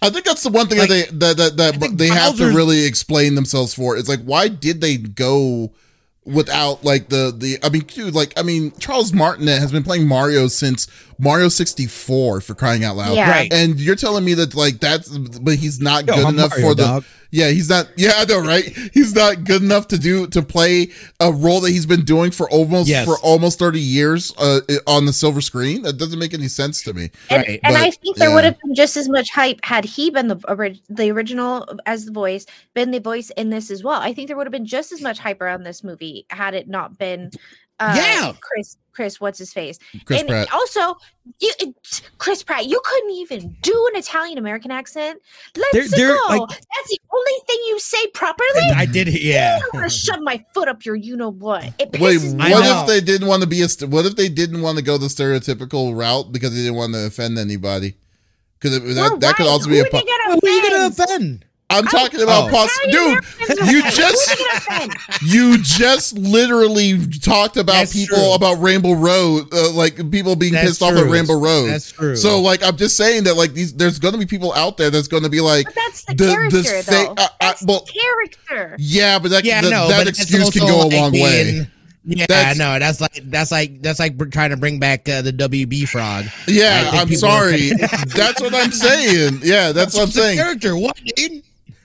I 0.00 0.10
think 0.10 0.24
that's 0.24 0.42
the 0.42 0.50
one 0.50 0.68
thing 0.68 0.78
Like, 0.78 0.88
that 0.88 1.18
they 1.20 1.34
that 1.34 1.56
that, 1.56 1.60
I 1.60 1.70
that 1.72 1.80
think 1.80 1.98
they 1.98 2.08
have 2.08 2.36
to 2.36 2.52
really 2.52 2.84
explain 2.84 3.34
themselves 3.34 3.74
for. 3.74 3.96
It's 3.96 4.08
like 4.08 4.22
why 4.22 4.48
did 4.48 4.80
they 4.80 4.96
go 4.96 5.72
without 6.24 6.84
like 6.84 7.08
the 7.08 7.34
the 7.36 7.58
I 7.62 7.70
mean 7.70 7.82
dude 7.82 8.14
like 8.14 8.38
I 8.38 8.42
mean 8.42 8.72
Charles 8.78 9.12
Martinet 9.12 9.58
has 9.60 9.72
been 9.72 9.82
playing 9.82 10.06
Mario 10.06 10.46
since 10.48 10.86
Mario 11.18 11.48
64 11.48 12.40
for 12.42 12.54
crying 12.54 12.84
out 12.84 12.96
loud. 12.96 13.16
Yeah. 13.16 13.30
Right. 13.30 13.52
And 13.52 13.80
you're 13.80 13.96
telling 13.96 14.24
me 14.24 14.34
that 14.34 14.54
like 14.54 14.78
that's 14.78 15.08
but 15.08 15.54
he's 15.54 15.80
not 15.80 16.06
Yo, 16.06 16.14
good 16.14 16.26
I'm 16.26 16.34
enough 16.34 16.50
Mario, 16.50 16.66
for 16.68 16.74
the 16.74 16.82
dog. 16.82 17.04
Yeah, 17.30 17.50
he's 17.50 17.68
not 17.68 17.88
yeah, 17.96 18.12
I 18.16 18.24
know, 18.24 18.40
right? 18.40 18.64
He's 18.94 19.14
not 19.14 19.44
good 19.44 19.62
enough 19.62 19.88
to 19.88 19.98
do 19.98 20.26
to 20.28 20.40
play 20.42 20.90
a 21.20 21.30
role 21.30 21.60
that 21.60 21.70
he's 21.70 21.84
been 21.84 22.04
doing 22.04 22.30
for 22.30 22.48
almost 22.50 22.88
Yes. 22.88 23.04
for 23.04 23.18
almost 23.18 23.58
30 23.58 23.80
years 23.80 24.32
uh 24.38 24.60
on 24.86 25.04
the 25.04 25.12
silver 25.12 25.40
screen. 25.42 25.82
That 25.82 25.98
doesn't 25.98 26.18
make 26.18 26.32
any 26.32 26.48
sense 26.48 26.82
to 26.84 26.94
me. 26.94 27.10
And, 27.28 27.44
Right, 27.46 27.60
and 27.64 27.74
but, 27.74 27.82
I 27.82 27.90
think 27.90 28.16
there 28.16 28.30
yeah. 28.30 28.34
would 28.34 28.44
have 28.44 28.58
been 28.60 28.74
just 28.74 28.96
as 28.96 29.08
much 29.10 29.30
hype 29.30 29.60
had 29.62 29.84
he 29.84 30.10
been 30.10 30.28
the 30.28 30.78
the 30.88 31.10
original 31.10 31.68
as 31.84 32.06
the 32.06 32.12
voice, 32.12 32.46
been 32.74 32.90
the 32.92 33.00
voice 33.00 33.30
in 33.36 33.50
this 33.50 33.70
as 33.70 33.84
well. 33.84 34.00
I 34.00 34.14
think 34.14 34.28
there 34.28 34.36
would 34.36 34.46
have 34.46 34.52
been 34.52 34.66
just 34.66 34.90
as 34.92 35.02
much 35.02 35.18
hype 35.18 35.42
around 35.42 35.64
this 35.64 35.84
movie 35.84 36.24
had 36.30 36.54
it 36.54 36.66
not 36.68 36.96
been 36.98 37.30
uh, 37.80 37.94
Yeah. 37.96 38.32
Chris 38.40 38.76
Chris 38.98 39.20
what's 39.20 39.38
his 39.38 39.52
face 39.52 39.78
Chris 40.06 40.18
and 40.18 40.28
Pratt. 40.28 40.52
also 40.52 40.96
you, 41.38 41.52
Chris 42.18 42.42
Pratt 42.42 42.66
you 42.66 42.80
couldn't 42.84 43.12
even 43.12 43.56
do 43.62 43.88
an 43.92 43.96
Italian 44.00 44.38
American 44.38 44.72
accent. 44.72 45.20
Let's 45.56 45.72
They're- 45.72 45.88
they're, 46.08 46.16
go. 46.16 46.24
like- 46.30 46.48
That's 46.48 46.90
the 46.90 46.98
only 47.14 47.32
thing 47.46 47.58
you 47.68 47.78
say 47.78 48.04
properly. 48.08 48.60
I 48.74 48.86
did, 48.86 49.06
yeah. 49.22 49.60
I'm 49.62 49.70
gonna 49.72 49.88
shove 49.88 50.18
my 50.22 50.44
foot 50.52 50.66
up 50.66 50.84
your 50.84 50.96
you 50.96 51.16
know 51.16 51.30
what. 51.30 51.62
It 51.78 51.92
Wait, 52.00 52.18
pisses 52.18 52.40
I 52.40 52.48
me 52.48 52.54
what 52.54 52.80
if 52.82 52.86
they 52.88 53.00
didn't 53.00 53.28
want 53.28 53.42
to 53.42 53.48
be 53.48 53.62
a? 53.62 53.68
St- 53.68 53.88
what 53.88 54.04
if 54.04 54.16
they 54.16 54.28
didn't 54.28 54.62
want 54.62 54.78
to 54.78 54.82
go 54.82 54.98
the 54.98 55.06
stereotypical 55.06 55.96
route 55.96 56.32
because 56.32 56.50
they 56.52 56.62
didn't 56.62 56.74
want 56.74 56.94
to 56.94 57.06
offend 57.06 57.38
anybody? 57.38 57.94
Because 58.58 58.72
that, 58.80 58.82
We're 59.12 59.16
that 59.18 59.36
could 59.36 59.46
also 59.46 59.66
Who 59.66 59.74
be 59.74 59.78
a. 59.78 59.82
are 59.82 59.84
they 59.84 59.90
Po- 59.90 60.38
Who 60.40 60.48
are 60.48 60.50
you 60.50 60.70
gonna 60.70 60.86
offend? 60.88 61.44
Offend? 61.70 61.86
I'm 61.88 61.92
talking 61.92 62.22
about 62.22 62.48
oh. 62.48 62.50
poss- 62.50 62.78
dude. 62.90 63.68
You 63.68 63.82
just 63.90 64.30
Who 64.30 64.44
are 64.44 64.60
they 64.60 64.66
gonna 64.66 64.90
offend? 64.90 64.94
you 65.22 65.58
just 65.62 66.16
literally 66.18 67.06
talked 67.18 67.56
about 67.56 67.72
That's 67.72 67.92
people 67.92 68.16
true. 68.16 68.32
about 68.34 68.54
Rainbow 68.60 68.92
Road, 68.92 69.52
uh, 69.52 69.70
like 69.72 69.96
people 70.10 70.36
being 70.36 70.52
That's 70.52 70.66
pissed 70.66 70.82
off 70.82 70.94
at 70.94 71.06
Rainbow 71.10 71.38
Road. 71.38 71.68
That's 71.68 71.92
true. 71.92 72.16
So 72.16 72.40
like 72.40 72.62
I'm 72.62 72.76
just 72.76 72.96
saying 72.96 73.24
that 73.24 73.34
like 73.36 73.52
these 73.52 73.74
there's 73.74 73.98
going 73.98 74.12
to 74.12 74.18
be 74.18 74.26
people 74.26 74.52
out 74.54 74.76
there 74.76 74.90
that's 74.90 75.08
going 75.08 75.22
to 75.24 75.28
be 75.28 75.40
like 75.40 75.66
But 75.66 75.74
that's 75.74 76.04
the, 76.04 76.14
The- 76.14 76.24
the 76.24 76.62
character, 76.62 76.82
fa- 76.82 77.14
though. 77.16 77.24
That's 77.40 77.64
well- 77.66 77.84
the 77.84 77.92
character. 77.92 78.76
yeah, 78.78 79.18
but 79.18 79.30
that 79.30 79.44
yeah, 79.44 79.60
that, 79.62 79.70
no, 79.70 79.88
that 79.88 79.98
but 79.98 80.08
excuse 80.08 80.50
can 80.50 80.66
go 80.66 80.82
a 80.82 80.84
like 80.84 80.92
long 80.92 81.12
way. 81.12 81.66
Yeah, 82.04 82.24
That's- 82.26 82.56
no, 82.56 82.78
that's 82.78 83.02
like 83.02 83.20
that's 83.24 83.50
like 83.50 83.82
that's 83.82 83.98
like 83.98 84.16
br- 84.16 84.26
trying 84.26 84.48
to 84.50 84.56
bring 84.56 84.78
back 84.78 85.06
uh, 85.08 85.20
the 85.20 85.32
WB 85.32 85.86
frog. 85.88 86.24
Yeah, 86.46 86.88
I'm 86.94 87.06
people 87.08 87.28
are- 87.28 87.50
sorry. 87.50 87.70
that's 88.16 88.40
what 88.40 88.54
I'm 88.54 88.72
saying. 88.72 89.40
Yeah, 89.42 89.72
that's 89.72 89.92
what 89.94 90.04
I'm 90.04 90.10
saying. 90.10 90.38
Character, 90.38 90.74
what? 90.74 90.96
Dude? 91.16 91.42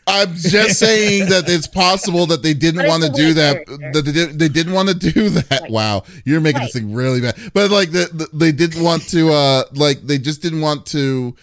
I'm 0.07 0.33
just 0.35 0.79
saying 0.79 1.29
that 1.29 1.47
it's 1.47 1.67
possible 1.67 2.25
that 2.27 2.43
they 2.43 2.53
didn't 2.53 2.87
want 2.87 3.03
to 3.03 3.09
do 3.09 3.33
that. 3.35 3.65
character. 3.65 3.91
That 3.93 4.01
they, 4.05 4.11
did, 4.11 4.39
they 4.39 4.49
didn't 4.49 4.73
want 4.73 4.89
to 4.89 4.95
do 4.95 5.29
that. 5.29 5.61
Right. 5.61 5.71
Wow, 5.71 6.03
you're 6.25 6.41
making 6.41 6.59
Right. 6.59 6.65
this 6.65 6.73
thing 6.81 6.93
really 6.93 7.21
bad. 7.21 7.35
But 7.53 7.71
like 7.71 7.91
the, 7.91 8.09
the, 8.13 8.27
they 8.37 8.51
didn't 8.51 8.83
want 8.83 9.07
to. 9.09 9.31
uh 9.31 9.63
Like 9.73 10.01
they 10.01 10.17
just 10.17 10.41
didn't 10.41 10.61
want 10.61 10.85
to. 10.87 11.35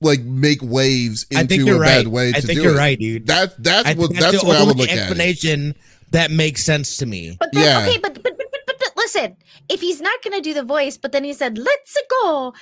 Like 0.00 0.20
make 0.22 0.60
waves 0.62 1.26
I 1.32 1.38
think 1.40 1.50
into 1.50 1.64
you're 1.66 1.76
a 1.76 1.80
right. 1.80 2.04
bad 2.04 2.06
way 2.06 2.28
I 2.28 2.32
to 2.34 2.46
think 2.46 2.58
do 2.60 2.62
you're 2.62 2.74
it. 2.74 2.78
right, 2.78 2.96
dude. 2.96 3.26
That 3.26 3.60
that's 3.60 3.88
I 3.88 3.94
what 3.94 4.10
think 4.10 4.20
that's 4.20 4.40
the 4.42 4.46
what 4.46 4.56
I 4.56 4.60
would 4.60 4.70
only 4.70 4.82
look 4.82 4.90
at. 4.90 4.96
explanation 4.98 5.74
that 6.12 6.30
makes 6.30 6.62
sense 6.62 6.98
to 6.98 7.06
me. 7.06 7.36
But 7.40 7.50
then, 7.52 7.64
Yeah. 7.64 7.88
okay, 7.90 7.98
but 7.98 8.14
but 8.22 8.38
but 8.38 8.46
listen, 8.98 9.36
if 9.68 9.80
he's 9.80 10.00
not 10.00 10.22
going 10.22 10.34
to 10.36 10.42
do 10.42 10.52
the 10.52 10.64
voice, 10.64 10.98
but 10.98 11.12
then 11.12 11.24
he 11.24 11.32
said, 11.32 11.56
"Let's 11.56 11.96
go," 12.22 12.52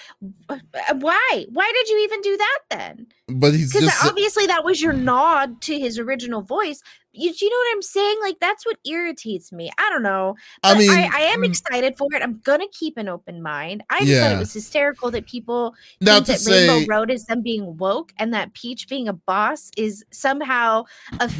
why? 0.46 1.46
Why 1.48 1.72
did 1.74 1.88
you 1.88 1.98
even 2.04 2.20
do 2.20 2.36
that 2.36 2.58
then? 2.70 3.06
But 3.28 3.54
he's 3.54 3.72
Because 3.72 3.92
obviously 4.04 4.46
that 4.46 4.64
was 4.64 4.80
your 4.80 4.92
nod 4.92 5.60
to 5.62 5.78
his 5.78 5.98
original 5.98 6.42
voice. 6.42 6.82
You, 7.12 7.32
you 7.40 7.48
know 7.48 7.56
what 7.56 7.74
I'm 7.74 7.82
saying? 7.82 8.16
Like 8.22 8.36
that's 8.40 8.66
what 8.66 8.76
irritates 8.84 9.50
me. 9.50 9.70
I 9.78 9.90
don't 9.90 10.02
know. 10.02 10.36
I 10.62 10.78
mean, 10.78 10.90
I, 10.90 11.08
I 11.12 11.20
am 11.20 11.40
mm. 11.40 11.46
excited 11.46 11.96
for 11.96 12.08
it. 12.12 12.22
I'm 12.22 12.40
gonna 12.44 12.68
keep 12.72 12.98
an 12.98 13.08
open 13.08 13.42
mind. 13.42 13.82
I 13.88 14.04
just 14.04 14.20
thought 14.20 14.32
it 14.32 14.38
was 14.38 14.52
hysterical 14.52 15.10
that 15.10 15.26
people 15.26 15.74
now 16.00 16.16
think 16.16 16.26
to 16.26 16.32
that 16.32 16.38
say 16.40 16.68
Rainbow 16.68 16.94
Road 16.94 17.10
is 17.10 17.24
them 17.24 17.40
being 17.40 17.76
woke, 17.78 18.12
and 18.18 18.34
that 18.34 18.52
Peach 18.52 18.88
being 18.88 19.08
a 19.08 19.14
boss 19.14 19.70
is 19.76 20.04
somehow 20.10 20.84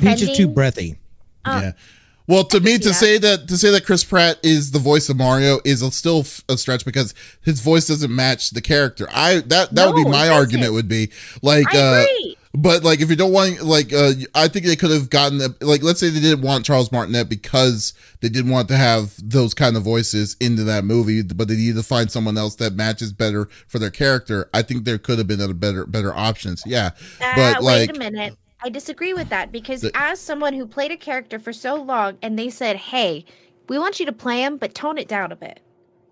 Peach 0.01 0.23
is 0.23 0.37
too 0.37 0.49
breathy. 0.49 0.99
uh, 1.45 1.61
yeah. 1.65 1.73
Well, 2.29 2.45
to 2.45 2.61
me, 2.61 2.79
to 2.79 2.93
say 2.93 3.19
that 3.19 3.49
to 3.49 3.57
say 3.57 3.71
that 3.71 3.87
Chris 3.87 4.03
Pratt 4.03 4.39
is 4.43 4.73
the 4.73 4.79
voice 4.79 5.09
of 5.09 5.17
Mario 5.17 5.61
is 5.65 5.81
a, 5.83 5.91
still 5.93 6.25
a 6.49 6.57
stretch 6.57 6.85
because 6.85 7.15
his 7.43 7.61
voice 7.61 7.87
doesn't 7.87 8.15
match 8.15 8.51
the 8.51 8.61
character. 8.61 9.09
I 9.13 9.41
that 9.47 9.75
that 9.75 9.87
would 9.87 10.05
be 10.05 10.11
my 10.11 10.29
argument. 10.29 10.73
Would 10.73 10.89
be 10.89 11.11
like 11.43 11.73
uh. 11.75 12.05
But 12.59 12.83
like, 12.83 13.03
if 13.03 13.11
you 13.11 13.17
don't 13.17 13.35
want, 13.35 13.61
like, 13.61 13.93
uh, 13.93 14.13
I 14.35 14.49
think 14.49 14.65
they 14.65 14.77
could 14.77 14.91
have 14.91 15.11
gotten, 15.11 15.37
the, 15.37 15.55
like, 15.61 15.83
let's 15.83 16.01
say 16.01 16.09
they 16.09 16.21
didn't 16.21 16.41
want 16.41 16.65
Charles 16.65 16.91
Martinet 16.91 17.29
because 17.29 17.93
they 18.23 18.31
didn't 18.31 18.51
want 18.51 18.69
to 18.69 18.79
have 18.79 19.13
those 19.23 19.53
kind 19.53 19.77
of 19.77 19.83
voices 19.83 20.39
into 20.41 20.65
that 20.65 20.83
movie, 20.83 21.23
but 21.23 21.49
they 21.49 21.55
needed 21.55 21.77
to 21.77 21.83
find 21.83 22.11
someone 22.11 22.39
else 22.39 22.55
that 22.55 22.73
matches 22.73 23.13
better 23.13 23.47
for 23.69 23.79
their 23.79 23.91
character. 23.91 24.49
I 24.55 24.63
think 24.63 24.85
there 24.87 24.97
could 24.97 25.19
have 25.19 25.27
been 25.27 25.43
other 25.43 25.53
better, 25.53 25.85
better 25.85 26.15
options. 26.15 26.63
Yeah, 26.65 26.93
but 27.19 27.59
Uh, 27.59 27.63
like, 27.63 27.91
wait 27.91 27.97
a 27.97 27.99
minute. 27.99 28.39
I 28.67 28.69
disagree 28.69 29.15
with 29.15 29.29
that 29.29 29.53
because 29.53 29.83
The- 29.83 29.93
as 29.95 30.19
someone 30.21 30.55
who 30.55 30.67
played 30.67 30.91
a 30.91 30.97
character 30.97 31.39
for 31.39 31.53
so 31.53 31.77
long 31.77 32.19
and 32.21 32.37
they 32.37 32.51
said, 32.51 32.75
"Hey, 32.77 33.25
we 33.69 33.79
want 33.79 34.01
you 34.01 34.07
to 34.07 34.13
play 34.13 34.43
him, 34.43 34.57
but 34.57 34.75
tone 34.75 34.99
it 34.99 35.07
down 35.07 35.31
a 35.31 35.37
bit." 35.37 35.61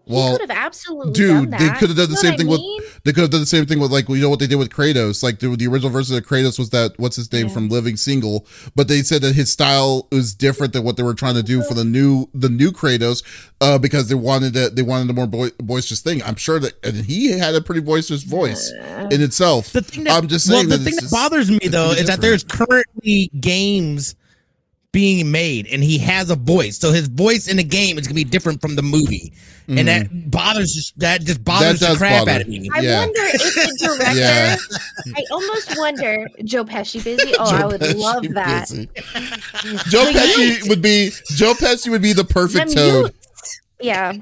Well, 0.07 0.33
he 0.33 0.39
could 0.39 0.51
have 0.51 0.59
absolutely 0.65 1.13
dude, 1.15 1.51
done 1.51 1.61
they 1.61 1.69
could 1.79 1.89
have 1.89 1.97
done 1.97 2.09
the 2.11 2.13
You 2.13 2.17
same 2.17 2.31
what 2.31 2.35
I 2.35 2.37
thing 2.37 2.47
with- 2.49 3.01
They 3.05 3.13
could 3.13 3.21
have 3.23 3.31
done 3.31 3.41
the 3.41 3.47
same 3.47 3.67
thing 3.67 3.79
with 3.81 3.91
like 3.91 4.09
you 4.09 4.17
know 4.17 4.29
what 4.31 4.39
they 4.39 4.47
did 4.47 4.57
with 4.57 4.69
Kratos. 4.71 5.23
Like 5.23 5.39
the, 5.39 5.49
the 5.57 5.67
original 5.67 5.91
version 5.91 6.17
of 6.17 6.25
Kratos 6.25 6.59
was 6.59 6.71
that 6.71 6.93
what's 6.99 7.17
his 7.17 7.31
name 7.33 7.49
Yeah. 7.49 7.55
from 7.55 7.69
Living 7.69 7.97
Single, 7.97 8.47
but 8.75 8.89
they 8.89 9.03
said 9.03 9.23
that 9.23 9.35
his 9.35 9.51
style 9.51 10.07
was 10.13 10.35
different 10.35 10.73
than 10.75 10.85
what 10.85 10.97
they 10.97 11.03
were 11.03 11.15
trying 11.15 11.35
to 11.35 11.43
do 11.43 11.63
for 11.63 11.75
the 11.75 11.85
new 11.85 12.29
the 12.35 12.49
new 12.49 12.71
Kratos, 12.71 13.23
uh, 13.61 13.79
because 13.79 14.09
they 14.09 14.15
wanted 14.15 14.55
a, 14.57 14.71
they 14.71 14.83
wanted 14.83 15.09
a 15.11 15.13
more 15.15 15.27
boy, 15.27 15.51
boisterous 15.59 16.01
thing. 16.01 16.23
I'm 16.23 16.37
sure 16.37 16.59
that 16.59 16.75
and 16.85 17.05
he 17.07 17.31
had 17.39 17.55
a 17.55 17.61
pretty 17.61 17.81
boisterous 17.81 18.23
voice 18.25 18.73
in 19.11 19.23
itself. 19.23 19.73
The 19.73 19.83
thing 19.83 20.05
that, 20.05 20.17
I'm 20.23 20.29
just 20.29 20.47
saying 20.47 20.69
well, 20.69 20.79
the 20.79 20.85
that 20.85 20.85
thing 20.85 20.95
it's 20.95 20.97
that 20.97 21.03
just- 21.03 21.13
bothers 21.31 21.51
me 21.51 21.61
though 21.69 21.95
be 21.95 22.01
is 22.01 22.07
that 22.09 22.21
there's 22.21 22.45
currently 22.45 23.31
games 23.41 24.15
being 24.95 25.31
made 25.31 25.67
and 25.67 25.83
he 25.85 25.99
has 25.99 26.31
a 26.31 26.37
voice. 26.37 26.79
So 26.79 26.93
his 26.93 27.09
voice 27.09 27.49
in 27.49 27.59
the 27.59 27.65
game 27.65 27.99
is 27.99 28.07
gonna 28.07 28.15
be 28.15 28.25
different 28.25 28.61
from 28.63 28.77
the 28.77 28.83
movie. 28.83 29.33
And 29.67 29.89
that 29.89 30.31
bothers 30.31 30.93
that 30.99 31.23
just 31.23 31.43
bothers 31.43 31.81
the 31.81 31.87
Mm-hmm. 31.87 31.97
crap 31.97 32.19
bother 32.21 32.31
out 32.33 32.41
of 32.43 32.49
me. 32.49 32.69
I 32.75 32.81
Yeah. 32.81 33.01
wonder 33.01 33.21
if 33.21 33.55
the 33.55 33.79
director. 33.99 34.19
Yeah. 34.21 34.57
I 35.17 35.23
almost 35.33 35.75
wonder 35.79 36.29
Joe 36.45 36.65
Pesci 36.65 37.03
busy. 37.03 37.33
Oh, 37.39 37.55
I 37.55 37.67
would 37.67 37.81
Pesci 37.81 37.99
love 37.99 38.23
that. 38.35 38.69
busy. 38.69 38.89
Joe 39.91 40.05
The 40.05 40.19
Pesci 40.19 40.69
would 40.69 40.83
be 40.83 41.11
Joe 41.31 41.55
Pesci 41.55 41.91
would 41.91 42.03
be 42.03 42.13
the 42.13 42.25
perfect 42.25 42.69
The 42.71 42.75
toad. 42.75 43.03
mutes. 43.03 43.61
Yeah. 43.81 44.13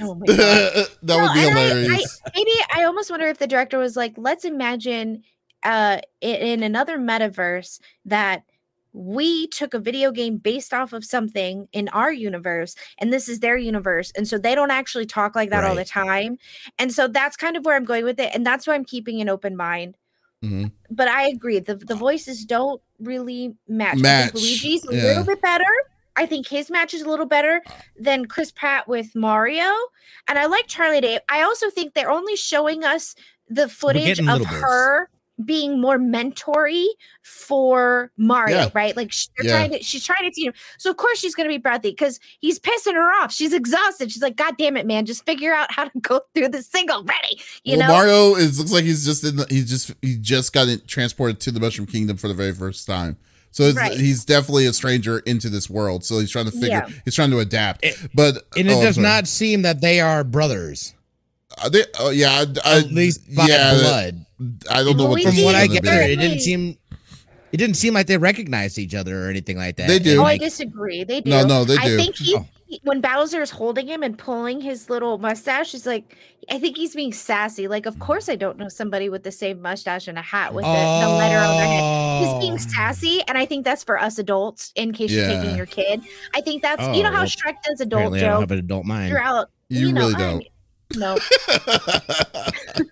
Oh 0.00 0.14
my 0.14 0.26
god. 0.26 0.36
that 0.36 1.22
would 1.22 1.34
be 1.34 1.46
and 1.46 1.58
I- 1.58 1.68
hilarious. 1.68 2.20
I, 2.26 2.30
maybe 2.34 2.52
I 2.74 2.84
almost 2.84 3.10
wonder 3.10 3.26
if 3.28 3.38
the 3.38 3.46
director 3.46 3.78
was 3.78 3.96
like, 3.96 4.14
let's 4.16 4.44
imagine 4.44 5.22
uh 5.64 5.98
i- 6.22 6.26
in 6.26 6.62
another 6.62 6.98
metaverse 6.98 7.78
that 8.06 8.42
we 8.92 9.46
took 9.48 9.72
a 9.74 9.78
video 9.78 10.10
game 10.10 10.36
based 10.36 10.74
off 10.74 10.92
of 10.92 11.04
something 11.04 11.66
in 11.72 11.88
our 11.88 12.12
universe 12.12 12.74
and 12.98 13.12
this 13.12 13.28
is 13.28 13.40
their 13.40 13.56
universe 13.56 14.12
and 14.16 14.28
so 14.28 14.36
they 14.36 14.54
don't 14.54 14.70
actually 14.70 15.06
talk 15.06 15.34
like 15.34 15.48
that 15.50 15.64
all 15.64 15.74
the 15.74 15.84
time 15.84 16.36
and 16.78 16.92
so 16.92 17.08
that's 17.08 17.36
kind 17.36 17.56
of 17.56 17.64
where 17.64 17.74
i'm 17.76 17.84
going 17.84 18.04
with 18.04 18.20
it 18.20 18.30
and 18.34 18.44
that's 18.44 18.66
why 18.66 18.74
i'm 18.74 18.84
keeping 18.84 19.20
an 19.20 19.28
open 19.28 19.56
mind 19.56 19.96
Mhm. 20.44 20.72
but 20.90 21.08
i 21.08 21.28
agree 21.28 21.58
the, 21.60 21.76
the 21.76 21.94
voices 21.94 22.44
don't 22.44 22.82
really 22.98 23.54
match, 23.68 23.96
I 23.98 24.00
Match, 24.00 24.32
think 24.32 24.44
luigi's 24.44 24.84
a 24.84 24.90
little 24.90 25.24
bit 25.24 25.40
better 25.40 25.64
I 26.14 26.26
think 26.26 26.46
his 26.46 26.70
match 26.70 26.92
is 26.92 27.00
a 27.00 27.08
little 27.08 27.24
better 27.24 27.62
than 27.98 28.26
Chris 28.26 28.52
Pratt 28.52 28.86
with 28.86 29.14
Mario. 29.16 29.64
And 30.28 30.38
I 30.38 30.44
like 30.44 30.66
Charlie 30.66 31.00
Day. 31.00 31.18
I 31.30 31.40
also 31.40 31.70
think 31.70 31.94
they're 31.94 32.10
only 32.10 32.36
showing 32.36 32.84
us 32.84 33.14
the 33.48 33.66
footage 33.66 34.20
of 34.20 34.44
her. 34.44 35.06
bits. 35.06 35.21
Her 35.38 35.44
being 35.44 35.80
more 35.80 35.98
mentory 35.98 36.86
for 37.22 38.10
Mario, 38.16 38.56
Yeah. 38.56 38.68
right? 38.74 38.96
Like 38.96 39.12
sh- 39.12 39.26
they're 39.36 39.46
Yeah. 39.46 39.56
trying 39.56 39.70
to, 39.72 39.82
she's 39.82 40.04
trying 40.04 40.22
to 40.24 40.30
teach 40.30 40.46
him. 40.46 40.54
So 40.78 40.90
of 40.90 40.96
course 40.96 41.18
she's 41.18 41.34
gonna 41.34 41.48
be 41.48 41.58
breathy 41.58 41.90
because 41.90 42.20
he's 42.40 42.58
pissing 42.58 42.94
her 42.94 43.12
off. 43.22 43.32
She's 43.32 43.52
exhausted. 43.52 44.12
She's 44.12 44.22
like, 44.22 44.36
God 44.36 44.54
damn 44.58 44.76
it, 44.76 44.86
man, 44.86 45.06
just 45.06 45.24
figure 45.26 45.52
out 45.54 45.72
how 45.72 45.84
to 45.84 46.00
go 46.00 46.20
through 46.34 46.48
this 46.48 46.68
single 46.68 47.04
ready. 47.04 47.40
You 47.64 47.78
well, 47.78 47.88
know, 47.88 47.94
Mario 47.94 48.34
is 48.36 48.58
looks 48.58 48.72
like 48.72 48.84
he's 48.84 49.04
just 49.04 49.24
in. 49.24 49.36
The, 49.36 49.46
he's 49.48 49.68
just 49.68 49.92
he 50.02 50.16
just 50.16 50.52
got 50.52 50.68
it 50.68 50.86
transported 50.86 51.40
to 51.40 51.50
the 51.50 51.60
Mushroom 51.60 51.86
Kingdom 51.86 52.16
for 52.16 52.28
the 52.28 52.34
very 52.34 52.52
first 52.52 52.86
time. 52.86 53.16
So 53.50 53.64
it's, 53.64 53.76
Right. 53.76 53.92
he's 53.98 54.24
definitely 54.24 54.64
a 54.66 54.72
stranger 54.72 55.18
into 55.20 55.50
this 55.50 55.68
world. 55.68 56.04
So 56.06 56.18
he's 56.18 56.30
trying 56.30 56.46
to 56.46 56.50
figure. 56.52 56.68
Yeah. 56.68 56.88
He's 57.04 57.14
trying 57.14 57.30
to 57.32 57.38
adapt. 57.38 57.84
It- 57.84 57.96
but 58.14 58.46
And 58.56 58.70
it 58.70 58.72
oh, 58.74 58.82
does 58.82 58.96
not 58.96 59.26
seem 59.28 59.62
that 59.62 59.82
they 59.82 60.00
are 60.00 60.24
brothers. 60.24 60.94
Uh, 61.62 61.68
they, 61.68 61.84
oh 62.00 62.08
yeah, 62.08 62.30
I, 62.30 62.46
I, 62.64 62.78
At 62.78 62.92
least 62.92 63.20
by 63.34 63.46
yeah, 63.46 63.74
blood. 63.74 64.24
I 64.70 64.82
don't 64.82 64.96
know 64.96 65.06
what 65.06 65.22
Luigi- 65.22 65.36
From 65.36 65.44
what 65.44 65.54
I 65.54 65.64
other 65.64 65.80
gather, 65.80 66.00
it 66.02 66.16
didn't 66.18 66.40
seem 66.40 66.76
it 67.52 67.58
didn't 67.58 67.76
seem 67.76 67.92
like 67.94 68.06
they 68.06 68.16
recognized 68.16 68.78
each 68.78 68.94
other 68.94 69.26
or 69.26 69.30
anything 69.30 69.58
like 69.58 69.76
that. 69.76 69.86
They 69.88 69.98
do. 69.98 70.12
And, 70.12 70.20
Oh, 70.20 70.24
I 70.24 70.38
disagree. 70.38 71.04
They 71.04 71.20
do. 71.20 71.30
No, 71.30 71.44
no, 71.44 71.64
they 71.64 71.76
do. 71.76 71.82
I 71.82 71.86
do. 71.88 71.96
think 71.98 72.16
he, 72.16 72.34
Oh. 72.34 72.46
he- 72.66 72.80
when 72.84 73.02
Bowser's 73.02 73.50
holding 73.50 73.86
him 73.86 74.02
and 74.02 74.16
pulling 74.16 74.62
his 74.62 74.88
little 74.88 75.18
mustache, 75.18 75.72
he's 75.72 75.84
like, 75.86 76.16
I 76.50 76.58
think 76.58 76.78
he's 76.78 76.94
being 76.94 77.12
sassy. 77.12 77.68
Like, 77.68 77.84
of 77.84 77.98
course, 77.98 78.30
I 78.30 78.36
don't 78.36 78.56
know 78.56 78.68
somebody 78.70 79.10
with 79.10 79.22
the 79.22 79.30
same 79.32 79.60
mustache 79.60 80.08
and 80.08 80.16
a 80.16 80.22
hat 80.22 80.54
with 80.54 80.64
the, 80.64 80.70
the 80.70 81.08
letter 81.10 81.36
on 81.38 81.56
their 81.58 81.66
head. 81.66 82.24
He's 82.24 82.40
being 82.40 82.54
Oh. 82.54 82.72
sassy, 82.74 83.20
and 83.28 83.36
I 83.36 83.44
think 83.44 83.66
that's 83.66 83.84
for 83.84 84.00
us 84.00 84.18
adults. 84.18 84.72
In 84.74 84.92
case 84.94 85.10
you're 85.10 85.26
taking 85.26 85.54
your 85.54 85.66
kid, 85.66 86.00
I 86.34 86.40
think 86.40 86.62
that's 86.62 86.80
you 86.96 87.02
know 87.02 87.10
Oh, 87.10 87.12
how 87.12 87.18
well, 87.18 87.26
Shrek 87.26 87.56
does 87.68 87.82
adult 87.82 88.14
Apparently, 88.14 88.20
I 88.24 88.28
don't 88.30 88.40
have 88.40 88.50
an 88.50 88.58
adult 88.60 88.86
mind. 88.86 89.10
throughout. 89.10 89.50
You, 89.68 89.92
know, 89.92 90.00
really 90.08 90.14
I 90.14 90.18
don't. 90.18 90.38
mean, 90.38 90.48
no, 90.96 91.18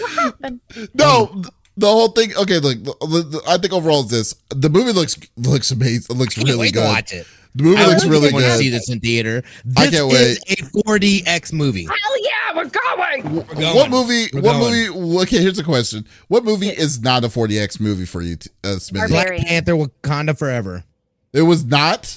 what 0.00 0.10
happened? 0.12 0.60
No, 0.94 1.42
the 1.76 1.86
whole 1.86 2.08
thing. 2.08 2.34
Okay, 2.36 2.58
look, 2.58 2.82
the, 2.84 3.26
the, 3.30 3.42
I 3.46 3.58
think 3.58 3.72
overall 3.72 4.04
is 4.04 4.10
this: 4.10 4.34
the 4.50 4.68
movie 4.70 4.92
looks 4.92 5.16
looks 5.36 5.70
amazing. 5.70 6.16
It 6.16 6.18
looks 6.18 6.34
Can't 6.34 6.46
really 6.48 6.60
wait 6.60 6.74
good. 6.74 6.82
to 6.82 6.88
watch 6.88 7.12
it. 7.12 7.26
The 7.54 7.64
movie 7.64 7.82
I 7.82 7.86
looks 7.86 8.04
really 8.04 8.28
really 8.28 8.32
want 8.32 8.44
to 8.46 8.56
see 8.56 8.70
this 8.70 8.88
in 8.90 9.00
theater. 9.00 9.42
I 9.76 9.86
This 9.86 10.00
can't 10.00 10.12
is 10.12 10.38
a 10.48 10.82
4DX 10.84 11.52
movie. 11.52 11.84
Hell 11.84 12.22
yeah, 12.22 12.56
we're 12.56 12.70
going. 12.70 13.34
We're 13.46 13.54
going. 13.54 13.76
What 13.76 13.90
movie? 13.90 14.28
We're 14.32 14.40
what 14.40 14.52
going. 14.58 14.90
movie? 14.94 15.22
Okay, 15.24 15.38
here's 15.42 15.58
a 15.58 15.64
question: 15.64 16.06
What 16.28 16.44
movie 16.44 16.68
is 16.68 17.02
not 17.02 17.24
a 17.24 17.28
4DX 17.28 17.78
movie 17.80 18.06
for 18.06 18.22
you, 18.22 18.36
t- 18.36 18.50
uh, 18.64 18.76
Smitty? 18.76 19.08
Black 19.08 19.36
Panther 19.38 19.72
Wakanda 19.74 20.38
Forever. 20.38 20.84
It 21.34 21.42
was 21.42 21.64
not. 21.64 22.16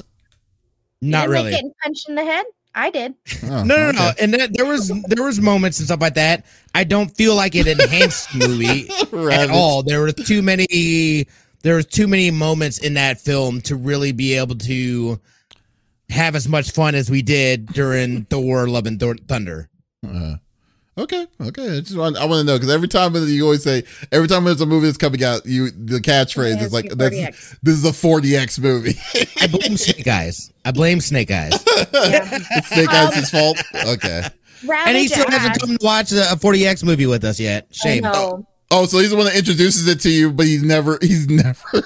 Not 1.01 1.25
You 1.27 1.31
really. 1.33 1.51
Getting 1.51 1.73
punched 1.83 2.07
in 2.09 2.15
the 2.15 2.23
head. 2.23 2.45
I 2.77 2.89
did. 2.89 3.15
Oh, 3.43 3.63
No, 3.63 3.63
no, 3.63 3.87
okay. 3.87 3.97
no. 3.97 4.11
And 4.19 4.33
there, 4.33 4.47
there 4.49 4.65
was 4.65 4.89
there 5.07 5.23
was 5.23 5.39
moments 5.39 5.79
and 5.79 5.87
stuff 5.87 6.01
like 6.01 6.15
that. 6.15 6.45
I 6.75 6.83
don't 6.83 7.07
feel 7.15 7.33
like 7.33 7.55
it 7.55 7.67
enhanced 7.67 8.37
the 8.37 8.47
movie 8.47 8.89
at 9.33 9.49
all. 9.49 9.81
There 9.81 10.01
were 10.01 10.11
too 10.11 10.41
many 10.41 11.25
there 11.63 11.77
was 11.77 11.85
too 11.85 12.07
many 12.07 12.29
moments 12.31 12.77
in 12.79 12.93
that 12.95 13.19
film 13.21 13.61
to 13.61 13.75
really 13.77 14.11
be 14.11 14.33
able 14.33 14.55
to 14.55 15.19
have 16.09 16.35
as 16.35 16.47
much 16.47 16.71
fun 16.71 16.93
as 16.95 17.09
we 17.09 17.21
did 17.21 17.67
during 17.67 18.25
Thor: 18.25 18.67
Love 18.67 18.85
and 18.87 18.99
Thor- 18.99 19.15
Thunder. 19.27 19.69
Uh, 20.07 20.35
okay, 20.97 21.27
okay. 21.41 21.77
I 21.77 21.81
just 21.81 21.97
want 21.97 22.17
I 22.17 22.25
want 22.25 22.39
to 22.41 22.43
know 22.45 22.57
because 22.57 22.69
every 22.73 22.87
time 22.87 23.13
you 23.15 23.43
always 23.43 23.63
say 23.63 23.83
every 24.11 24.27
time 24.27 24.43
there's 24.43 24.61
a 24.61 24.65
movie 24.65 24.87
that's 24.87 24.97
coming 24.97 25.23
out, 25.23 25.45
you 25.45 25.71
the 25.71 25.99
catchphrase 25.99 26.61
is 26.61 26.73
like 26.73 26.89
that's, 26.89 27.55
this 27.63 27.75
is 27.75 27.85
a 27.85 27.89
4DX 27.91 28.59
movie. 28.59 28.95
I 29.41 29.47
blame 29.47 29.77
Snake 29.77 30.07
Eyes. 30.07 30.51
I 30.63 30.71
blame 30.71 30.99
Snake 31.01 31.31
Eyes. 31.31 31.51
Yeah. 31.53 31.85
it's 32.51 32.67
Snake 32.69 32.89
Um, 32.93 33.07
Eyes' 33.13 33.29
fault. 33.29 33.61
Okay. 33.87 34.23
And 34.69 34.97
he 34.97 35.07
still 35.07 35.29
hasn't 35.29 35.59
come 35.59 35.77
to 35.77 35.85
watch 35.85 36.11
a, 36.11 36.31
a 36.31 36.35
4DX 36.35 36.83
movie 36.83 37.05
with 37.05 37.23
us 37.23 37.39
yet. 37.39 37.67
I 37.71 37.73
Shame. 37.75 38.03
know. 38.03 38.47
Oh, 38.71 38.85
so 38.87 38.97
he's 38.97 39.11
the 39.11 39.15
one 39.15 39.25
that 39.25 39.35
introduces 39.35 39.87
it 39.87 39.99
to 40.01 40.09
you, 40.09 40.31
but 40.31 40.47
he's 40.47 40.63
never 40.63 40.97
he's 41.01 41.27
never 41.29 41.83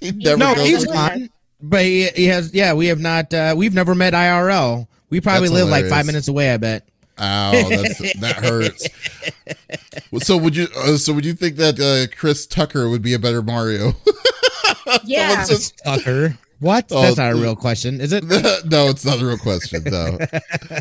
he 0.00 0.10
never 0.12 0.36
No, 0.36 0.54
goes 0.54 0.66
he's 0.66 0.86
with- 0.86 0.94
fine. 0.96 1.30
But 1.60 1.82
he, 1.82 2.08
he 2.08 2.26
has, 2.26 2.52
yeah, 2.52 2.74
we 2.74 2.88
have 2.88 2.98
not, 3.00 3.32
uh, 3.32 3.54
we've 3.56 3.72
never 3.72 3.94
met 3.94 4.12
IRL. 4.12 4.86
We 5.08 5.22
probably 5.22 5.48
That's 5.48 5.60
live 5.62 5.68
like 5.68 5.86
five 5.86 6.04
minutes 6.04 6.28
away, 6.28 6.52
I 6.52 6.58
bet. 6.58 6.86
Ow, 7.18 7.68
that's, 7.68 7.98
that 8.20 8.36
hurts. 8.44 8.88
So 10.22 10.36
would 10.36 10.54
you? 10.56 10.66
Uh, 10.76 10.96
so 10.96 11.12
would 11.14 11.24
you 11.24 11.32
think 11.34 11.56
that 11.56 11.78
uh, 11.80 12.14
Chris 12.16 12.46
Tucker 12.46 12.88
would 12.88 13.02
be 13.02 13.14
a 13.14 13.18
better 13.18 13.42
Mario? 13.42 13.92
Yeah. 15.04 15.30
Someone 15.42 15.46
says- 15.46 15.72
Tucker. 15.84 16.38
What? 16.58 16.86
Oh, 16.90 17.02
That's 17.02 17.18
not 17.18 17.32
a 17.32 17.36
real 17.36 17.54
question, 17.54 18.00
is 18.00 18.12
it? 18.12 18.24
no, 18.64 18.88
it's 18.88 19.04
not 19.04 19.20
a 19.20 19.26
real 19.26 19.38
question. 19.38 19.82
No. 19.84 20.18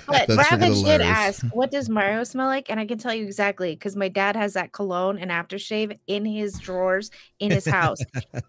But 0.07 0.27
That's 0.27 0.51
Ravage 0.51 0.83
did 0.83 1.01
ask, 1.01 1.45
"What 1.51 1.71
does 1.71 1.89
Mario 1.89 2.23
smell 2.23 2.47
like?" 2.47 2.69
And 2.69 2.79
I 2.79 2.85
can 2.85 2.97
tell 2.97 3.13
you 3.13 3.23
exactly 3.25 3.75
because 3.75 3.95
my 3.95 4.07
dad 4.07 4.35
has 4.35 4.53
that 4.53 4.71
cologne 4.71 5.17
and 5.17 5.31
aftershave 5.31 5.97
in 6.07 6.25
his 6.25 6.53
drawers 6.59 7.11
in 7.39 7.51
his 7.51 7.65
house. 7.65 7.99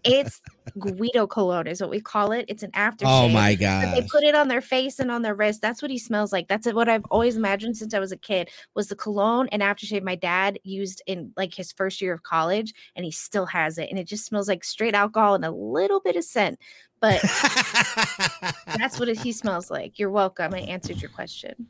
it's 0.03 0.41
Guido 0.79 1.27
cologne, 1.27 1.67
is 1.67 1.81
what 1.81 1.89
we 1.89 1.99
call 1.99 2.31
it. 2.31 2.45
It's 2.47 2.63
an 2.63 2.71
aftershave. 2.71 3.05
Oh 3.05 3.29
my 3.29 3.55
god. 3.55 3.95
They 3.95 4.07
put 4.07 4.23
it 4.23 4.35
on 4.35 4.47
their 4.47 4.61
face 4.61 4.99
and 4.99 5.11
on 5.11 5.21
their 5.21 5.35
wrist. 5.35 5.61
That's 5.61 5.81
what 5.81 5.91
he 5.91 5.97
smells 5.97 6.31
like. 6.31 6.47
That's 6.47 6.71
what 6.71 6.89
I've 6.89 7.05
always 7.09 7.35
imagined 7.35 7.77
since 7.77 7.93
I 7.93 7.99
was 7.99 8.11
a 8.11 8.17
kid. 8.17 8.49
Was 8.75 8.87
the 8.87 8.95
cologne 8.95 9.47
and 9.51 9.61
aftershave 9.61 10.03
my 10.03 10.15
dad 10.15 10.59
used 10.63 11.01
in 11.07 11.31
like 11.37 11.53
his 11.53 11.71
first 11.71 12.01
year 12.01 12.13
of 12.13 12.23
college, 12.23 12.73
and 12.95 13.05
he 13.05 13.11
still 13.11 13.47
has 13.47 13.77
it, 13.77 13.89
and 13.89 13.99
it 13.99 14.05
just 14.05 14.25
smells 14.25 14.47
like 14.47 14.63
straight 14.63 14.95
alcohol 14.95 15.35
and 15.35 15.45
a 15.45 15.51
little 15.51 15.99
bit 15.99 16.15
of 16.15 16.23
scent. 16.23 16.59
But 16.99 17.21
that's 18.77 18.99
what 18.99 19.09
it, 19.09 19.19
he 19.19 19.31
smells 19.31 19.69
like. 19.69 19.99
You're 19.99 20.09
welcome. 20.09 20.53
I 20.53 20.59
answered 20.59 21.01
your 21.01 21.09
question. 21.11 21.67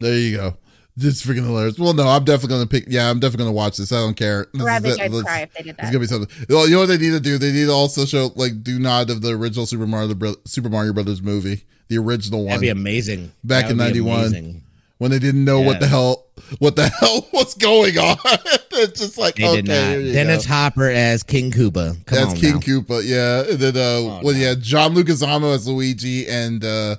There 0.00 0.14
you 0.16 0.36
go. 0.36 0.56
Just 0.98 1.26
freaking 1.26 1.44
hilarious. 1.46 1.78
Well, 1.78 1.92
no, 1.94 2.06
I'm 2.08 2.24
definitely 2.24 2.56
gonna 2.56 2.66
pick. 2.66 2.84
Yeah, 2.88 3.08
I'm 3.10 3.20
definitely 3.20 3.44
gonna 3.46 3.56
watch 3.56 3.76
this. 3.76 3.92
I 3.92 3.96
don't 4.00 4.14
care. 4.16 4.46
This 4.52 4.62
is 4.62 4.66
I'd 4.98 5.10
Let's- 5.12 5.22
cry 5.22 5.40
if 5.42 5.52
they 5.54 5.62
did 5.62 5.76
that. 5.76 5.82
It's 5.84 5.90
gonna 5.90 6.00
be 6.00 6.06
something. 6.06 6.46
Well, 6.48 6.66
You 6.66 6.74
know 6.74 6.80
what 6.80 6.86
they 6.86 6.98
need 6.98 7.10
to 7.10 7.20
do? 7.20 7.38
They 7.38 7.52
need 7.52 7.66
to 7.66 7.70
also 7.72 8.04
show 8.04 8.30
like 8.36 8.62
do 8.62 8.78
not 8.78 9.08
of 9.10 9.22
the 9.22 9.30
original 9.30 9.66
Super 9.66 9.86
Mario 9.86 10.14
Bro- 10.14 10.36
Super 10.46 10.68
Mario 10.68 10.92
Brothers 10.92 11.22
movie, 11.22 11.64
the 11.88 11.98
original 11.98 12.40
one, 12.40 12.48
That'd 12.48 12.60
be 12.62 12.68
amazing. 12.70 13.32
Back 13.44 13.66
That 13.66 13.72
in 13.72 13.78
would 13.78 13.84
91. 13.84 14.62
when 14.98 15.10
they 15.10 15.18
didn't 15.18 15.44
know 15.44 15.60
what 15.60 15.80
the 15.80 15.86
hell 15.86 16.19
what 16.58 16.76
the 16.76 16.88
hell 17.00 17.26
was 17.32 17.54
going 17.54 17.98
on. 17.98 18.16
it's 18.72 19.00
just 19.00 19.18
like 19.18 19.36
They 19.36 19.46
okay, 19.48 19.62
did 19.62 19.68
here 19.68 20.00
not. 20.06 20.12
Dennis 20.12 20.46
go. 20.46 20.52
Hopper 20.54 20.88
as 20.90 21.22
King 21.22 21.50
Koopa. 21.50 22.04
Come 22.06 22.18
That's 22.18 22.30
on 22.30 22.36
King 22.36 22.52
now. 22.54 22.58
Koopa, 22.58 23.02
yeah. 23.04 23.50
And 23.50 23.58
then 23.58 23.76
uh, 23.76 23.80
Oh, 23.80 24.20
well, 24.22 24.34
no. 24.34 24.40
yeah, 24.40 24.54
John 24.58 24.94
Leguizamo 24.94 25.54
as 25.54 25.66
Luigi, 25.68 26.26
and 26.28 26.64
uh, 26.64 26.96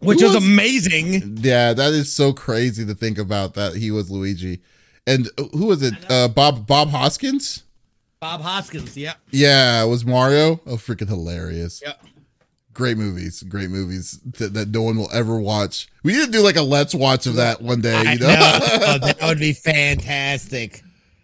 which 0.00 0.20
Who 0.20 0.26
was 0.26 0.34
was- 0.36 0.44
amazing. 0.44 1.38
yeah, 1.42 1.72
that 1.72 1.92
is 1.92 2.12
so 2.12 2.32
crazy 2.32 2.84
to 2.86 2.94
think 2.94 3.18
about 3.18 3.54
that 3.54 3.74
he 3.76 3.90
was 3.90 4.10
Luigi. 4.10 4.60
And 5.06 5.28
uh, 5.38 5.44
who 5.52 5.66
was 5.66 5.82
it? 5.82 5.94
Uh, 6.10 6.28
Bob 6.28 6.66
Bob 6.66 6.88
Hoskins. 6.90 7.64
Bob 8.20 8.42
Hoskins. 8.42 8.96
Yeah. 8.98 9.14
Yeah, 9.30 9.82
it 9.82 9.86
was 9.88 10.04
Mario. 10.04 10.60
Oh, 10.66 10.76
freaking 10.76 11.08
hilarious. 11.08 11.80
Yeah. 11.82 11.94
Great 12.72 12.96
movies, 12.96 13.42
great 13.42 13.68
movies 13.70 14.20
that, 14.38 14.54
that 14.54 14.68
no 14.68 14.82
one 14.82 14.96
will 14.96 15.10
ever 15.12 15.38
watch. 15.40 15.88
We 16.04 16.12
need 16.12 16.26
to 16.26 16.30
do 16.30 16.40
like 16.40 16.56
a 16.56 16.62
let's 16.62 16.94
watch 16.94 17.26
of 17.26 17.34
that 17.36 17.60
one 17.60 17.80
day, 17.80 17.98
you 18.12 18.18
know. 18.20 18.28
know? 18.28 18.58
Oh, 18.82 18.98
that 18.98 19.18
would 19.22 19.38
be 19.40 19.52
fantastic. 19.52 20.82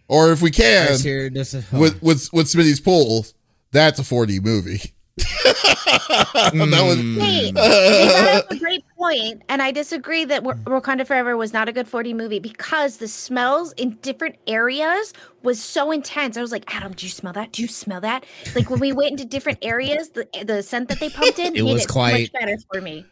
or 0.09 0.31
if 0.31 0.41
we 0.41 0.51
can, 0.51 0.87
Let's 0.89 1.01
hear 1.03 1.29
this- 1.29 1.55
oh. 1.55 1.63
with 1.79 2.01
with 2.01 2.29
with 2.33 2.47
Smitty's 2.47 2.79
pool, 2.81 3.25
that's 3.71 3.97
a 3.99 4.03
4D 4.03 4.43
movie. 4.43 4.81
that 5.17 6.51
was 6.53 6.97
Mm. 6.97 7.19
Wait, 7.19 7.45
you 7.47 7.53
brought 7.53 8.35
up 8.35 8.51
a 8.51 8.55
great 8.57 8.83
point, 8.97 9.43
and 9.49 9.61
I 9.61 9.71
disagree 9.71 10.25
that 10.25 10.43
Wa- 10.43 10.53
Wakanda 10.65 11.05
Forever 11.05 11.37
was 11.37 11.53
not 11.53 11.69
a 11.69 11.71
good 11.71 11.87
4D 11.87 12.15
movie 12.15 12.39
because 12.39 12.97
the 12.97 13.07
smells 13.07 13.73
in 13.73 13.91
different 14.01 14.35
areas 14.47 15.13
was 15.43 15.61
so 15.61 15.91
intense. 15.91 16.35
I 16.37 16.41
was 16.41 16.51
like, 16.51 16.73
Adam, 16.75 16.93
do 16.93 17.05
you 17.05 17.11
smell 17.11 17.33
that? 17.33 17.51
Do 17.51 17.61
you 17.61 17.67
smell 17.67 18.01
that? 18.01 18.25
Like 18.55 18.69
when 18.69 18.79
we 18.79 18.91
went 18.93 19.11
into 19.11 19.25
different 19.25 19.59
areas, 19.61 20.09
the 20.09 20.27
the 20.45 20.61
scent 20.63 20.89
that 20.89 20.99
they 20.99 21.09
pumped 21.09 21.39
in 21.39 21.55
It 21.55 21.63
made 21.63 21.73
was 21.73 21.83
it 21.85 21.89
quite- 21.89 22.31
much 22.33 22.41
better 22.41 22.57
for 22.71 22.81
me. 22.81 23.05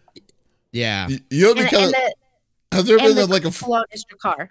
yeah. 0.71 1.07
you 1.07 1.19
you 1.29 1.43
know 1.45 1.51
And, 1.51 1.59
because 1.59 1.93
and 1.93 1.93
the, 1.93 2.13
has 2.71 2.85
there 2.85 2.97
and 2.97 3.05
been 3.07 3.15
the 3.15 3.27
like 3.27 3.45
a 3.45 3.49
f- 3.49 3.59
Cologne 3.59 3.85
district 3.91 4.21
car. 4.21 4.49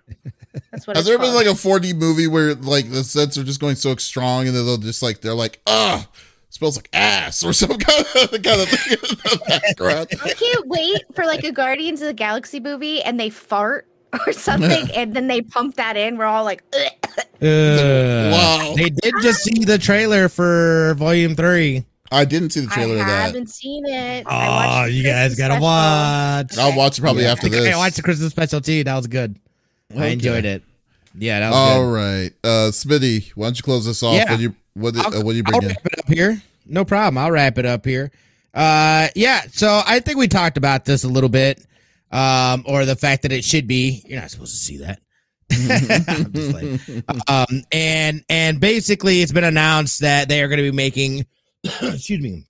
That's 0.71 0.87
what 0.87 0.97
has 0.97 1.07
it's 1.07 1.09
there 1.09 1.19
been 1.19 1.35
like 1.35 1.47
a 1.47 1.51
4D 1.51 1.95
movie 1.97 2.27
where 2.29 2.55
like 2.55 2.91
the 2.91 3.03
scents 3.05 3.37
are 3.37 3.45
just 3.45 3.61
going 3.61 3.75
so 3.77 3.95
strong 3.97 4.47
and 4.47 4.57
then 4.57 4.65
they'll 4.65 4.77
just 4.79 5.03
like 5.03 5.21
they're 5.21 5.35
like 5.35 5.61
ah 5.67 6.07
smells 6.55 6.77
like 6.77 6.89
ass 6.93 7.43
or 7.45 7.53
some 7.53 7.69
kind 7.79 8.07
of 8.15 8.31
kind 8.43 8.61
of 8.61 8.69
thing 8.69 8.93
in 8.93 8.99
the 9.01 9.43
background. 9.49 10.09
I 10.23 10.31
can't 10.35 10.67
wait 10.69 11.03
for 11.15 11.25
like 11.27 11.43
a 11.45 11.51
Guardians 11.53 12.01
of 12.01 12.07
the 12.09 12.15
Galaxy 12.15 12.61
movie 12.61 13.03
and 13.03 13.19
they 13.19 13.29
fart 13.31 13.87
or 14.27 14.33
something, 14.33 14.89
and 14.95 15.13
then 15.15 15.27
they 15.27 15.41
pump 15.43 15.75
that 15.77 15.97
in. 15.97 16.17
We're 16.17 16.27
all 16.27 16.45
like, 16.45 16.63
Uh, 16.73 18.31
Wow. 18.33 18.75
They 18.77 18.91
did 18.91 19.15
just 19.23 19.43
see 19.43 19.65
the 19.65 19.79
trailer 19.79 20.29
for 20.29 20.95
Volume 20.97 21.35
Three. 21.35 21.85
I 22.13 22.25
didn't 22.25 22.51
see 22.51 22.61
the 22.61 22.71
I 22.71 22.75
trailer 22.75 22.93
of 23.01 23.07
that. 23.07 23.27
haven't 23.27 23.49
seen 23.51 23.85
it. 23.87 24.25
I 24.29 24.83
Oh, 24.83 24.85
you 24.87 25.03
guys 25.03 25.35
Christmas 25.35 25.39
gotta 25.39 25.55
special. 25.55 25.63
watch. 25.65 26.59
I'll 26.59 26.77
watch 26.79 26.99
it 26.99 27.01
probably 27.03 27.25
Yeah. 27.25 27.33
after 27.33 27.49
this. 27.49 27.75
I 27.75 27.77
watched 27.77 27.97
the 27.97 28.03
Christmas 28.03 28.31
special 28.31 28.61
too. 28.61 28.85
That 28.85 28.95
was 28.95 29.07
good. 29.09 29.37
I 29.99 30.07
enjoyed 30.09 30.45
it. 30.45 30.63
Yeah, 31.17 31.41
that 31.41 31.51
was 31.51 31.57
All 31.57 31.85
good. 31.85 31.93
right, 31.95 32.33
uh, 32.43 32.71
Smitty, 32.71 33.31
why 33.37 33.47
don't 33.47 33.57
you 33.57 33.63
close 33.63 33.85
this 33.87 34.03
off? 34.03 34.15
Yeah. 34.15 34.31
What 34.31 34.37
do 34.37 34.43
you 34.43 34.55
what, 34.75 34.97
uh, 34.97 35.21
what 35.23 35.33
do 35.33 35.37
you 35.39 35.43
I'll 35.47 35.61
in? 35.61 35.69
wrap 35.69 35.87
it 35.87 35.99
up 35.99 36.09
here. 36.09 36.43
No 36.67 36.85
problem. 36.85 37.19
I'll 37.19 37.31
wrap 37.31 37.59
it 37.59 37.67
up 37.67 37.85
here. 37.85 38.11
Uh, 38.53 39.09
yeah. 39.15 39.43
So 39.53 39.83
I 39.87 40.01
think 40.01 40.19
we 40.19 40.27
talked 40.29 40.57
about 40.57 40.85
this 40.85 41.05
a 41.05 41.09
little 41.09 41.29
bit, 41.29 41.65
um, 42.11 42.65
or 42.67 42.85
the 42.85 42.97
fact 42.97 43.23
that 43.23 43.33
it 43.33 43.45
should 43.45 43.67
be. 43.69 44.03
You're 44.07 44.21
not 44.21 44.31
supposed 44.31 44.53
to 44.55 44.59
see 44.59 44.79
that. 44.79 45.01
I'm 46.09 46.33
just 46.33 46.53
like- 46.53 47.29
um, 47.29 47.63
and 47.71 48.25
and 48.29 48.61
basically, 48.61 49.23
it's 49.23 49.31
been 49.33 49.45
announced 49.45 50.01
that 50.01 50.29
they 50.29 50.43
are 50.43 50.49
going 50.49 50.59
to 50.59 50.71
be 50.71 50.73
making, 50.77 51.27
excuse 51.83 52.21
me, 52.21 52.45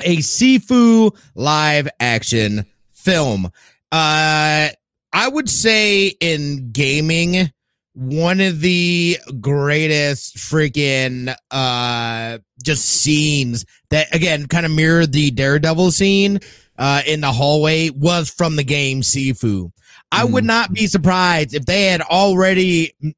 a 0.00 0.18
Sifu 0.18 1.14
live 1.34 1.88
action 2.00 2.64
film. 2.92 3.46
Uh, 3.92 4.68
I 5.12 5.28
would 5.28 5.48
say 5.50 6.06
in 6.20 6.70
gaming, 6.72 7.50
one 7.98 8.40
of 8.40 8.60
the 8.60 9.18
greatest 9.40 10.36
freaking 10.36 11.34
uh 11.50 12.38
just 12.62 12.84
scenes 12.84 13.64
that 13.90 14.14
again 14.14 14.46
kind 14.46 14.64
of 14.64 14.70
mirrored 14.70 15.10
the 15.10 15.32
Daredevil 15.32 15.90
scene 15.90 16.38
uh 16.78 17.02
in 17.08 17.20
the 17.20 17.32
hallway 17.32 17.90
was 17.90 18.30
from 18.30 18.54
the 18.54 18.62
game 18.62 19.00
Sifu. 19.00 19.72
I 20.12 20.24
would 20.24 20.44
not 20.44 20.72
be 20.72 20.86
surprised 20.86 21.54
if 21.54 21.66
they 21.66 21.86
had 21.86 22.00
already 22.02 22.94
you 23.00 23.14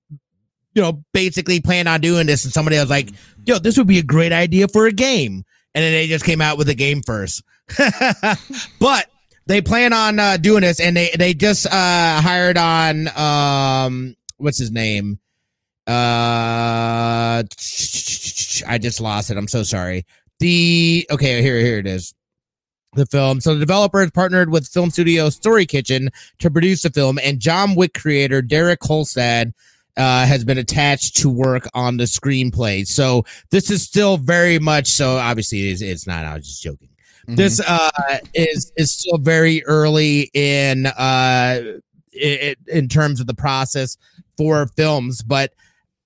know 0.74 1.05
basically 1.12 1.61
planned 1.61 1.89
on 1.89 2.01
doing 2.01 2.26
this 2.26 2.45
and 2.45 2.53
somebody 2.53 2.78
was 2.78 2.89
like, 2.89 3.11
"Yo, 3.45 3.59
this 3.59 3.76
would 3.76 3.87
be 3.87 3.99
a 3.99 4.03
great 4.03 4.33
idea 4.33 4.66
for 4.66 4.87
a 4.87 4.93
game." 4.93 5.45
And 5.74 5.85
then 5.85 5.93
they 5.93 6.07
just 6.07 6.24
came 6.24 6.41
out 6.41 6.57
with 6.57 6.70
a 6.70 6.74
game 6.74 7.03
first. 7.03 7.43
but 8.81 9.11
they 9.47 9.61
plan 9.61 9.93
on 9.93 10.18
uh, 10.18 10.37
doing 10.39 10.62
this 10.62 10.81
and 10.81 10.97
they 10.97 11.11
they 11.18 11.35
just 11.35 11.66
uh 11.66 12.20
hired 12.20 12.57
on 12.57 13.09
um 13.16 14.16
what's 14.41 14.59
his 14.59 14.70
name? 14.70 15.18
Uh 15.86 17.43
i 18.66 18.78
just 18.78 19.01
lost 19.01 19.30
it. 19.30 19.36
I'm 19.36 19.49
so 19.49 19.62
sorry. 19.62 20.05
The 20.38 21.07
okay 21.11 21.43
here 21.43 21.59
here 21.59 21.78
it 21.78 21.86
is. 21.86 22.14
The 22.95 23.07
film. 23.07 23.41
So 23.41 23.55
the 23.55 23.61
developer 23.61 24.01
has 24.01 24.11
partnered 24.11 24.51
with 24.51 24.66
film 24.66 24.91
studio 24.91 25.30
story 25.30 25.66
kitchen 25.66 26.11
to 26.41 26.51
produce 26.51 26.82
the 26.82 26.91
film 26.91 27.18
and 27.22 27.38
john 27.41 27.74
wick 27.76 27.95
creator 27.95 28.43
derek 28.43 28.80
kolstad 28.80 29.53
uh, 29.97 30.24
has 30.24 30.45
been 30.45 30.59
attached 30.59 31.16
to 31.16 31.28
work 31.28 31.68
on 31.74 31.97
the 31.97 32.05
screenplay. 32.05 32.86
So 32.86 33.24
this 33.51 33.70
is 33.70 33.82
still 33.82 34.16
very 34.16 34.59
much 34.59 34.88
so 34.88 35.16
obviously 35.16 35.70
it's, 35.70 35.82
it's 35.82 36.07
not 36.07 36.24
i 36.24 36.34
was 36.34 36.47
just 36.47 36.62
joking. 36.62 36.88
Mm-hmm. 37.26 37.34
this 37.34 37.61
uh 37.61 37.91
is 38.32 38.72
is 38.76 38.95
still 38.95 39.18
very 39.18 39.62
early 39.64 40.30
in 40.32 40.86
uh 40.86 41.61
i 42.15 42.55
in 42.69 42.89
terms 42.89 43.21
of 43.21 43.27
the 43.27 43.35
process 43.35 43.97
for 44.37 44.67
films 44.77 45.23
but 45.23 45.53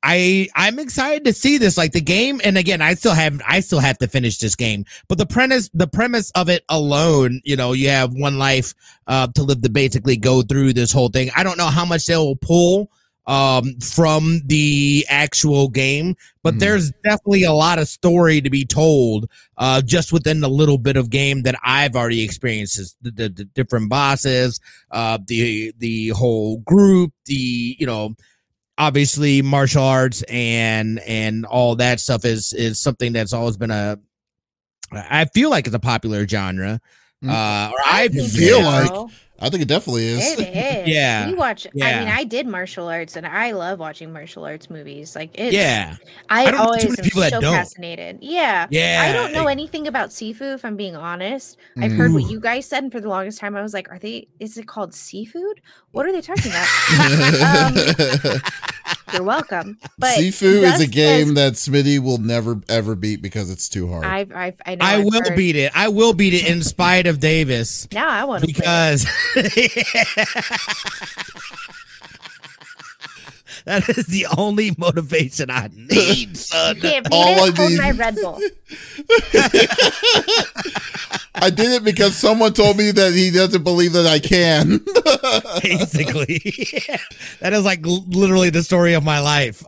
i 0.03 0.49
i'm 0.55 0.79
excited 0.79 1.25
to 1.25 1.33
see 1.33 1.57
this 1.57 1.79
like 1.79 1.93
the 1.93 2.01
game 2.01 2.41
and 2.45 2.59
again 2.59 2.83
i 2.83 2.95
still 2.95 3.15
have 3.15 3.41
i 3.49 3.61
still 3.61 3.81
have 3.81 3.97
to 3.99 4.07
finish 4.07 4.39
this 4.39 4.55
game 4.55 4.85
but 5.09 5.19
the 5.19 5.27
premise 5.27 5.71
the 5.73 5.87
premise 5.87 6.31
of 6.33 6.49
it 6.49 6.63
alone 6.69 7.41
you 7.45 7.57
know 7.57 7.73
you 7.73 7.89
have 7.89 8.13
one 8.13 8.39
life 8.39 8.75
uh 9.07 9.27
to 9.29 9.43
live 9.43 9.63
to 9.63 9.71
basically 9.71 10.17
go 10.17 10.43
through 10.43 10.73
this 10.73 10.93
whole 10.93 11.09
thing. 11.09 11.31
I 11.37 11.43
don't 11.43 11.59
know 11.59 11.67
how 11.67 11.85
much 11.85 12.07
they 12.07 12.17
will 12.17 12.37
pull 12.37 12.91
um 13.27 13.79
from 13.81 14.41
the 14.47 15.07
actual 15.09 15.68
game 15.68 16.14
but 16.43 16.55
Mhm. 16.55 16.59
there's 16.61 16.91
definitely 17.03 17.45
a 17.45 17.53
lot 17.53 17.79
of 17.79 17.89
story 17.89 18.41
to 18.43 18.51
be 18.51 18.64
told 18.66 19.31
uh, 19.57 19.81
just 19.81 20.12
within 20.12 20.41
the 20.41 20.49
little 20.49 20.77
bit 20.77 20.97
of 20.97 21.09
game 21.09 21.43
that 21.43 21.55
I've 21.64 21.97
already 21.97 22.22
experienced, 22.22 22.79
is 22.79 22.97
the, 23.01 23.11
the, 23.12 23.29
the 23.31 23.45
different 23.47 23.89
bosses, 23.89 24.61
uh, 24.91 25.18
the 25.27 25.72
the 25.79 26.09
whole 26.09 26.59
group, 26.59 27.12
the 27.27 27.77
you 27.79 27.87
know, 27.87 28.14
obviously 28.77 29.41
martial 29.43 29.85
arts 29.85 30.22
and 30.29 30.99
and 31.01 31.47
all 31.47 31.77
that 31.77 32.01
stuff 32.01 32.25
is 32.27 32.53
is 32.53 32.79
something 32.79 33.12
that's 33.14 33.33
always 33.33 33.57
been 33.57 33.70
a. 33.70 33.99
I 34.93 35.25
feel 35.27 35.49
like 35.51 35.66
it's 35.66 35.75
a 35.75 35.79
popular 35.81 36.27
genre, 36.29 36.81
Mm. 37.25 37.31
uh, 37.31 37.70
or 37.72 37.79
I 37.87 38.09
think 38.09 38.29
feel 38.31 38.61
so. 38.61 38.68
like- 38.68 39.11
I 39.41 39.51
think 39.51 39.62
it 39.62 39.68
definitely 39.68 40.07
is. 40.07 40.39
It 40.39 40.49
is. 40.87 40.89
Yeah. 40.89 41.28
You 41.28 41.37
watch. 41.37 41.66
I 41.82 41.99
mean, 41.99 42.09
I 42.09 42.22
did 42.24 42.47
martial 42.47 42.89
arts, 42.89 43.16
and 43.16 43.26
I 43.26 43.51
love 43.51 43.80
watching 43.80 44.12
martial 44.12 44.45
arts 44.45 44.70
movies. 44.70 45.16
Like, 45.16 45.30
it's, 45.35 45.53
yeah, 45.53 45.97
I, 46.28 46.43
I 46.43 46.51
don't 46.51 46.55
too 46.55 46.62
always 46.62 46.85
many 46.85 46.99
am 46.99 47.05
people 47.05 47.20
that 47.20 47.32
so 47.32 47.41
don't. 47.41 47.53
fascinated. 47.53 48.18
Yeah. 48.20 48.68
yeah. 48.70 49.03
I 49.05 49.12
don't 49.12 49.32
know 49.32 49.47
anything 49.49 49.89
about 49.89 50.12
seafood, 50.12 50.55
if 50.55 50.64
I'm 50.64 50.76
being 50.76 50.95
honest. 50.95 51.59
I've 51.78 51.93
heard 51.93 52.12
Ooh. 52.12 52.14
what 52.14 52.30
you 52.30 52.39
guys 52.39 52.66
said, 52.66 52.85
and 52.85 52.93
for 52.93 53.01
the 53.01 53.09
longest 53.09 53.39
time, 53.39 53.57
I 53.57 53.62
was 53.62 53.74
like, 53.74 53.91
"Are 53.91 53.99
they? 53.99 54.28
Is 54.39 54.57
it 54.57 54.68
called 54.68 54.95
seafood? 54.95 55.61
What 55.91 56.07
are 56.07 56.12
they 56.12 56.20
talking 56.20 56.53
about?" 56.53 56.68
um, 58.35 58.41
you're 59.12 59.22
welcome. 59.22 59.78
But 59.99 60.18
Sifu 60.18 60.62
is 60.62 60.80
a 60.80 60.87
game 60.87 61.30
as- 61.30 61.35
that 61.35 61.53
Smitty 61.55 61.99
will 62.01 62.18
never 62.18 62.61
ever 62.68 62.95
beat 62.95 63.22
because 63.22 63.51
it's 63.51 63.68
too 63.68 63.89
hard. 63.89 64.05
I've, 64.05 64.32
I've, 64.32 64.61
I 64.66 64.74
know. 64.74 64.85
I 64.85 64.95
I've 64.97 65.05
will 65.05 65.22
heard. 65.24 65.37
beat 65.37 65.57
it. 65.57 65.72
I 65.74 65.89
will 65.89 66.12
beat 66.14 66.35
it 66.35 66.49
in 66.49 66.62
spite 66.62 67.07
of 67.07 67.20
Davies. 67.20 67.89
Now 67.93 68.09
I 68.09 68.24
want 68.24 68.43
to 68.43 68.47
because 68.47 69.07
that 73.65 73.89
is 73.89 74.07
the 74.07 74.27
only 74.37 74.73
motivation 74.79 75.51
I 75.51 75.71
need, 75.73 76.37
son. 76.37 76.81
Can't 76.81 77.07
All. 77.11 77.45
I 77.45 77.49
need- 77.69 77.79
my 77.79 77.91
Red 77.93 78.17
Bull. 78.17 78.41
I 81.37 81.51
did 81.51 81.73
it 81.73 81.85
because 81.85 82.17
someone 82.17 82.53
told 82.53 82.77
me 82.77 82.91
that 82.93 83.12
he 83.12 83.31
doesn't 83.31 83.65
believe 83.65 83.93
that 83.95 84.07
I 84.07 84.19
can. 84.19 84.79
Basically, 85.62 86.39
that 87.41 87.53
is 87.53 87.65
like 87.65 87.81
literally 87.85 88.51
the 88.51 88.62
story 88.62 88.95
of 88.95 89.03
my 89.05 89.19
life. 89.21 89.62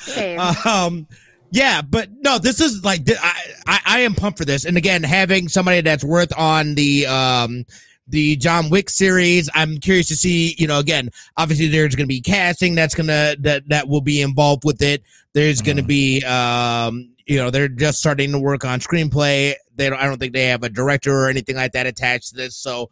Same. 0.00 0.40
um, 0.66 1.06
yeah, 1.50 1.80
but 1.82 2.08
no, 2.20 2.38
this 2.38 2.60
is 2.60 2.84
like 2.84 3.02
I, 3.08 3.40
I 3.66 3.80
I 3.86 4.00
am 4.00 4.14
pumped 4.14 4.38
for 4.38 4.44
this, 4.44 4.64
and 4.64 4.76
again, 4.76 5.02
having 5.02 5.48
somebody 5.48 5.80
that's 5.80 6.04
worth 6.04 6.32
on 6.36 6.74
the 6.74 7.06
um 7.06 7.64
the 8.08 8.36
John 8.36 8.70
Wick 8.70 8.88
series, 8.90 9.50
I'm 9.54 9.78
curious 9.78 10.08
to 10.08 10.16
see. 10.16 10.54
You 10.58 10.66
know, 10.66 10.78
again, 10.78 11.10
obviously 11.36 11.68
there's 11.68 11.94
going 11.94 12.06
to 12.06 12.14
be 12.14 12.20
casting 12.20 12.74
that's 12.74 12.94
gonna 12.94 13.36
that 13.40 13.68
that 13.68 13.88
will 13.88 14.00
be 14.00 14.22
involved 14.22 14.64
with 14.64 14.80
it. 14.82 15.02
There's 15.34 15.60
going 15.62 15.76
to 15.76 15.82
Uh-huh. 15.82 15.88
be 15.88 16.24
um 16.24 17.10
you 17.26 17.36
know 17.36 17.50
they're 17.50 17.68
just 17.68 17.98
starting 17.98 18.32
to 18.32 18.38
work 18.38 18.64
on 18.64 18.80
screenplay. 18.80 19.54
They 19.76 19.90
don't, 19.90 19.98
I 19.98 20.04
don't 20.06 20.18
think 20.18 20.32
they 20.32 20.46
have 20.46 20.62
a 20.62 20.68
director 20.70 21.12
or 21.14 21.28
anything 21.28 21.56
like 21.56 21.72
that 21.72 21.86
attached 21.86 22.30
to 22.30 22.36
this, 22.36 22.56
so 22.56 22.90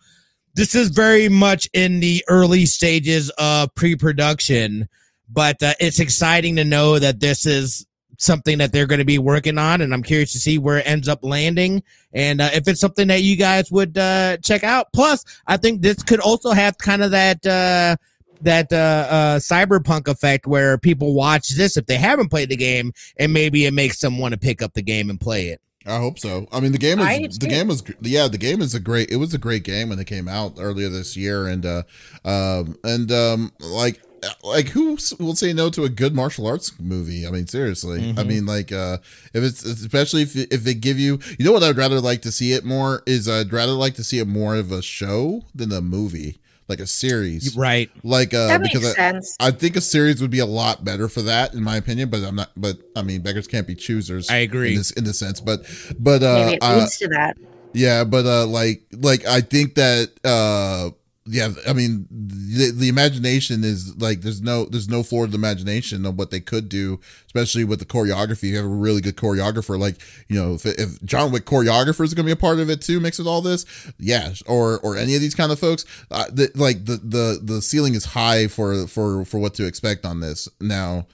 this 0.55 0.75
is 0.75 0.89
very 0.89 1.29
much 1.29 1.69
in 1.73 2.01
the 2.01 2.25
early 2.29 2.65
stages 2.67 3.31
of 3.39 3.75
pre-production, 3.75 4.89
but 5.29 5.63
uh, 5.63 5.75
it's 5.81 6.01
exciting 6.01 6.57
to 6.57 6.65
know 6.65 6.99
that 6.99 7.21
this 7.21 7.45
is 7.47 7.86
something 8.19 8.59
that 8.59 8.73
they're 8.73 8.87
going 8.87 8.99
to 8.99 9.05
be 9.05 9.19
working 9.19 9.59
on, 9.59 9.81
and 9.81 9.93
I'm 9.93 10.03
curious 10.03 10.33
to 10.33 10.39
see 10.39 10.59
where 10.59 10.79
it 10.79 10.87
ends 10.87 11.09
up 11.09 11.21
landing, 11.23 11.83
and 12.13 12.41
uh, 12.41 12.51
if 12.53 12.69
it's 12.69 12.81
something 12.81 13.09
that 13.09 13.23
you 13.23 13.37
guys 13.37 13.71
would 13.71 13.97
uh, 13.99 14.37
check 14.39 14.65
out. 14.65 14.93
Plus, 14.93 15.25
I 15.47 15.57
think 15.57 15.83
this 15.83 16.03
could 16.03 16.21
also 16.21 16.51
have 16.51 16.79
kind 16.79 17.03
of 17.03 17.11
that 17.13 17.47
uh, 17.47 17.97
that 18.43 18.73
uh, 18.73 19.07
uh, 19.09 19.39
cyberpunk 19.39 20.09
effect 20.09 20.47
where 20.47 20.79
people 20.79 21.15
watch 21.15 21.51
this 21.51 21.77
if 21.77 21.87
they 21.87 21.97
haven't 21.97 22.29
played 22.29 22.49
the 22.49 22.57
game, 22.57 22.93
and 23.19 23.33
maybe 23.33 23.67
it 23.67 23.73
makes 23.73 24.01
them 24.01 24.19
want 24.19 24.33
to 24.33 24.39
pick 24.39 24.63
up 24.63 24.75
the 24.75 24.83
game 24.83 25.11
and 25.11 25.21
play 25.21 25.49
it. 25.49 25.61
I 25.87 25.99
hope 25.99 26.19
so. 26.19 26.49
I 26.51 26.59
mean, 26.59 26.73
the 26.73 26.79
game 26.79 26.99
is 26.99 27.39
the 27.39 27.47
game 27.47 27.69
was 27.69 27.85
yeah, 28.01 28.27
the 28.27 28.39
game 28.39 28.61
is 28.61 28.75
a 28.75 28.81
great. 28.81 29.11
It 29.11 29.17
was 29.17 29.35
a 29.35 29.39
great 29.39 29.63
game 29.63 29.91
when 29.91 30.01
it 30.01 30.07
came 30.07 30.27
out 30.27 30.55
earlier 30.59 30.89
this 30.89 31.17
year, 31.17 31.47
and 31.47 31.65
uh, 31.65 31.83
um, 32.25 32.77
and 32.83 33.11
um, 33.13 33.53
like 33.61 34.03
like 34.43 34.69
who 34.69 34.99
will 35.19 35.37
say 35.37 35.53
no 35.53 35.71
to 35.71 35.85
a 35.85 35.89
good 35.89 36.15
martial 36.15 36.47
arts 36.47 36.73
movie? 36.81 37.27
I 37.27 37.31
mean, 37.31 37.47
seriously. 37.47 38.01
Mm-hmm. 38.01 38.19
I 38.19 38.25
mean, 38.25 38.47
like 38.47 38.73
uh, 38.73 38.99
if 39.33 39.43
it's 39.43 39.65
especially 39.65 40.23
if 40.23 40.37
if 40.37 40.65
they 40.65 40.75
give 40.75 40.99
you, 40.99 41.19
you 41.39 41.45
know 41.45 41.53
what 41.53 41.63
I'd 41.63 41.77
rather 41.77 42.01
like 42.01 42.23
to 42.23 42.33
see 42.33 42.53
it 42.53 42.65
more 42.65 43.03
is 43.07 43.29
I'd 43.29 43.53
rather 43.53 43.73
like 43.73 43.95
to 43.95 44.05
see 44.05 44.19
it 44.19 44.27
more 44.27 44.57
of 44.57 44.73
a 44.73 44.83
show 44.83 45.45
than 45.55 45.73
a 45.73 45.81
movie 45.81 46.39
like 46.69 46.81
a 46.81 46.87
series, 46.87 47.57
right? 47.57 47.91
Like 48.03 48.35
uh, 48.35 48.49
that 48.49 48.63
because 48.63 48.83
makes 48.83 48.99
I, 48.99 49.13
sense. 49.13 49.37
I 49.39 49.51
think 49.51 49.77
a 49.77 49.81
series 49.81 50.21
would 50.21 50.31
be 50.31 50.41
a 50.41 50.47
lot 50.47 50.85
better 50.85 51.09
for 51.09 51.23
that, 51.23 51.55
in 51.55 51.63
my 51.63 51.77
opinion. 51.77 52.11
But 52.11 52.25
I'm 52.25 52.37
not. 52.37 52.51
But 52.57 52.79
I 52.95 53.03
mean, 53.03 53.23
beggars 53.23 53.47
can't 53.47 53.67
be 53.67 53.75
choosers. 53.75 54.31
I 54.31 54.37
agree 54.37 54.71
in 54.71 54.77
this 54.77 54.91
in 54.93 55.05
this 55.05 55.19
sense. 55.19 55.41
But 55.41 55.65
but 55.99 56.23
uh, 56.23 56.47
maybe 56.47 56.55
it 56.55 56.63
leads 56.63 57.03
uh, 57.03 57.05
to 57.05 57.09
that. 57.09 57.37
Yeah, 57.73 58.05
but 58.05 58.27
uh, 58.27 58.47
like 58.47 58.83
like 58.93 59.27
I 59.27 59.41
think 59.41 59.75
that 59.75 60.11
uh 60.25 60.91
yeah, 61.29 61.51
I 61.67 61.73
mean 61.73 62.07
the, 62.11 62.71
the 62.71 62.89
imagination 62.89 63.65
is 63.65 63.97
like 63.97 64.21
there's 64.21 64.41
no 64.41 64.65
there's 64.65 64.89
no 64.89 65.03
floor 65.03 65.27
to 65.27 65.31
the 65.31 65.37
imagination 65.39 66.07
of 66.07 66.17
what 66.17 66.31
they 66.31 66.41
could 66.41 66.69
do, 66.69 67.01
especially 67.27 67.65
with 67.65 67.81
the 67.81 67.85
choreography. 67.85 68.45
You 68.45 68.57
have 68.57 68.65
a 68.65 68.69
really 68.69 69.01
good 69.01 69.17
choreographer, 69.17 69.79
like 69.79 69.97
you 70.29 70.41
know 70.41 70.55
if, 70.55 70.67
if 70.67 71.03
John 71.05 71.33
Wick 71.33 71.45
choreographer 71.45 72.05
is 72.05 72.15
going 72.15 72.25
to 72.25 72.29
be 72.29 72.33
a 72.33 72.37
part 72.37 72.61
of 72.61 72.71
it 72.71 72.81
too, 72.81 73.01
mix 73.01 73.19
with 73.19 73.27
all 73.27 73.43
this, 73.43 73.67
yeah, 73.99 74.33
or 74.47 74.79
or 74.81 74.97
any 74.97 75.15
of 75.15 75.21
these 75.21 75.35
kind 75.35 75.51
of 75.51 75.59
folks, 75.59 75.85
uh, 76.11 76.27
the, 76.33 76.51
like 76.55 76.85
the 76.85 76.97
the 76.97 77.41
the 77.43 77.61
ceiling 77.61 77.95
is 77.95 78.05
high 78.05 78.47
for 78.47 78.87
for 78.87 79.25
for 79.25 79.39
what 79.39 79.55
to 79.55 79.67
expect 79.67 80.05
on 80.05 80.21
this 80.21 80.49
now. 80.61 81.07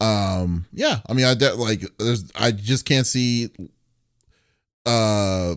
Um, 0.00 0.66
yeah, 0.72 1.00
I 1.06 1.12
mean 1.12 1.26
I 1.26 1.34
de- 1.34 1.54
like 1.54 1.82
there's 1.98 2.30
I 2.34 2.52
just 2.52 2.86
can't 2.86 3.06
see. 3.06 3.50
Uh, 4.86 5.56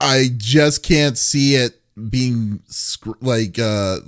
I 0.00 0.30
just 0.38 0.82
can't 0.82 1.18
see 1.18 1.56
it 1.56 1.79
being 2.08 2.62
like 3.20 3.58
uh 3.58 3.98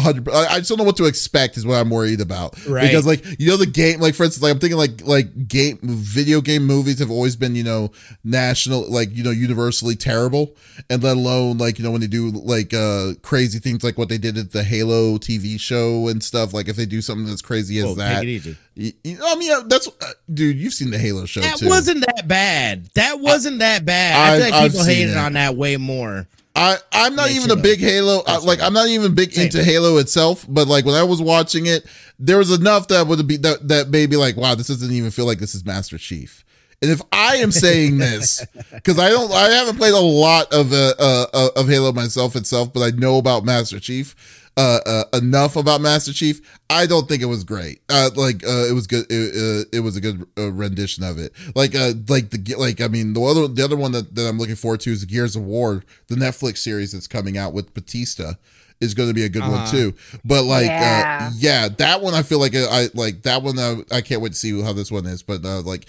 hundred. 0.00 0.28
I 0.28 0.58
just 0.58 0.68
don't 0.68 0.78
know 0.78 0.84
what 0.84 0.96
to 0.96 1.04
expect. 1.04 1.56
Is 1.56 1.64
what 1.64 1.76
I'm 1.76 1.90
worried 1.90 2.20
about. 2.20 2.54
Right. 2.66 2.82
Because 2.82 3.06
like 3.06 3.24
you 3.38 3.48
know 3.48 3.56
the 3.56 3.66
game, 3.66 4.00
like 4.00 4.14
for 4.14 4.24
instance, 4.24 4.42
like 4.42 4.52
I'm 4.52 4.58
thinking 4.58 4.78
like 4.78 5.06
like 5.06 5.46
game 5.46 5.78
video 5.82 6.40
game 6.40 6.66
movies 6.66 6.98
have 6.98 7.10
always 7.10 7.36
been 7.36 7.54
you 7.54 7.62
know 7.62 7.92
national 8.24 8.90
like 8.90 9.14
you 9.14 9.22
know 9.22 9.30
universally 9.30 9.94
terrible, 9.94 10.56
and 10.90 11.02
let 11.02 11.16
alone 11.16 11.58
like 11.58 11.78
you 11.78 11.84
know 11.84 11.90
when 11.90 12.00
they 12.00 12.06
do 12.06 12.30
like 12.30 12.74
uh 12.74 13.12
crazy 13.22 13.58
things 13.58 13.84
like 13.84 13.96
what 13.96 14.08
they 14.08 14.18
did 14.18 14.36
at 14.36 14.52
the 14.52 14.64
Halo 14.64 15.18
TV 15.18 15.60
show 15.60 16.08
and 16.08 16.22
stuff. 16.22 16.52
Like 16.52 16.68
if 16.68 16.76
they 16.76 16.86
do 16.86 17.00
something 17.00 17.26
that's 17.26 17.42
crazy 17.42 17.78
as 17.78 17.94
that. 17.96 18.24
It 18.24 18.28
easy. 18.28 18.56
You, 18.74 18.92
you 19.04 19.18
know, 19.18 19.26
I 19.28 19.36
mean, 19.36 19.68
that's 19.68 19.86
uh, 19.86 20.12
dude. 20.32 20.56
You've 20.56 20.74
seen 20.74 20.90
the 20.90 20.98
Halo 20.98 21.26
show. 21.26 21.40
That 21.40 21.58
too. 21.58 21.68
wasn't 21.68 22.04
that 22.06 22.26
bad. 22.26 22.86
That 22.94 23.20
wasn't 23.20 23.56
I, 23.56 23.58
that 23.58 23.84
bad. 23.84 24.16
I, 24.16 24.40
feel 24.40 24.50
like 24.50 24.72
people 24.72 24.84
hated 24.84 25.10
it. 25.12 25.16
on 25.16 25.34
that 25.34 25.56
way 25.56 25.76
more. 25.76 26.26
I 26.54 26.76
I'm 26.92 27.16
not 27.16 27.30
even 27.30 27.50
a 27.50 27.56
big 27.56 27.80
Halo. 27.80 28.22
I, 28.26 28.38
like 28.38 28.60
I'm 28.60 28.72
not 28.72 28.88
even 28.88 29.14
big 29.14 29.32
Same. 29.32 29.46
into 29.46 29.64
Halo 29.64 29.98
itself. 29.98 30.46
But 30.48 30.68
like 30.68 30.84
when 30.84 30.94
I 30.94 31.02
was 31.02 31.20
watching 31.20 31.66
it, 31.66 31.84
there 32.18 32.38
was 32.38 32.52
enough 32.52 32.88
that 32.88 33.06
would 33.06 33.26
be 33.26 33.36
that 33.38 33.68
that 33.68 33.88
made 33.90 34.10
me 34.10 34.16
like, 34.16 34.36
wow, 34.36 34.54
this 34.54 34.68
doesn't 34.68 34.92
even 34.92 35.10
feel 35.10 35.26
like 35.26 35.38
this 35.38 35.54
is 35.54 35.64
Master 35.64 35.98
Chief. 35.98 36.44
And 36.82 36.90
if 36.90 37.00
I 37.12 37.36
am 37.36 37.50
saying 37.50 37.98
this, 37.98 38.44
because 38.74 38.98
I 38.98 39.08
don't, 39.08 39.32
I 39.32 39.48
haven't 39.48 39.76
played 39.78 39.94
a 39.94 39.98
lot 39.98 40.52
of 40.52 40.72
uh, 40.72 40.94
uh, 40.98 41.48
of 41.56 41.68
Halo 41.68 41.92
myself 41.92 42.36
itself, 42.36 42.72
but 42.72 42.80
I 42.80 42.90
know 42.96 43.18
about 43.18 43.44
Master 43.44 43.80
Chief 43.80 44.14
uh, 44.56 44.78
uh, 44.86 45.04
enough 45.14 45.56
about 45.56 45.80
Master 45.80 46.12
Chief. 46.12 46.40
I 46.70 46.86
don't 46.86 47.08
think 47.08 47.22
it 47.22 47.26
was 47.26 47.44
great. 47.44 47.80
Uh, 47.88 48.10
like 48.14 48.44
uh, 48.44 48.66
it 48.68 48.74
was 48.74 48.86
good. 48.86 49.06
It, 49.10 49.34
uh, 49.34 49.68
it 49.72 49.80
was 49.80 49.96
a 49.96 50.00
good 50.00 50.26
uh, 50.38 50.52
rendition 50.52 51.04
of 51.04 51.18
it. 51.18 51.32
Like 51.54 51.74
uh, 51.74 51.92
like 52.08 52.30
the 52.30 52.54
like 52.56 52.80
I 52.80 52.88
mean 52.88 53.12
the 53.12 53.22
other 53.22 53.48
the 53.48 53.64
other 53.64 53.76
one 53.76 53.92
that, 53.92 54.14
that 54.14 54.28
I'm 54.28 54.38
looking 54.38 54.56
forward 54.56 54.80
to 54.80 54.92
is 54.92 55.04
Gears 55.04 55.36
of 55.36 55.44
War, 55.44 55.84
the 56.08 56.14
Netflix 56.14 56.58
series 56.58 56.92
that's 56.92 57.08
coming 57.08 57.36
out 57.36 57.52
with 57.52 57.74
Batista 57.74 58.34
is 58.80 58.94
going 58.94 59.08
to 59.08 59.14
be 59.14 59.24
a 59.24 59.28
good 59.28 59.42
uh-huh. 59.42 59.52
one 59.52 59.70
too. 59.70 59.94
But 60.24 60.44
like, 60.44 60.66
yeah. 60.66 61.28
Uh, 61.30 61.34
yeah, 61.36 61.68
that 61.68 62.00
one 62.00 62.14
I 62.14 62.22
feel 62.22 62.38
like 62.38 62.54
uh, 62.54 62.68
I 62.70 62.88
like 62.94 63.22
that 63.22 63.42
one. 63.42 63.58
I, 63.58 63.76
I 63.90 64.00
can't 64.00 64.20
wait 64.20 64.32
to 64.32 64.38
see 64.38 64.60
how 64.62 64.72
this 64.72 64.90
one 64.90 65.06
is. 65.06 65.22
But 65.22 65.44
uh, 65.44 65.62
like, 65.62 65.86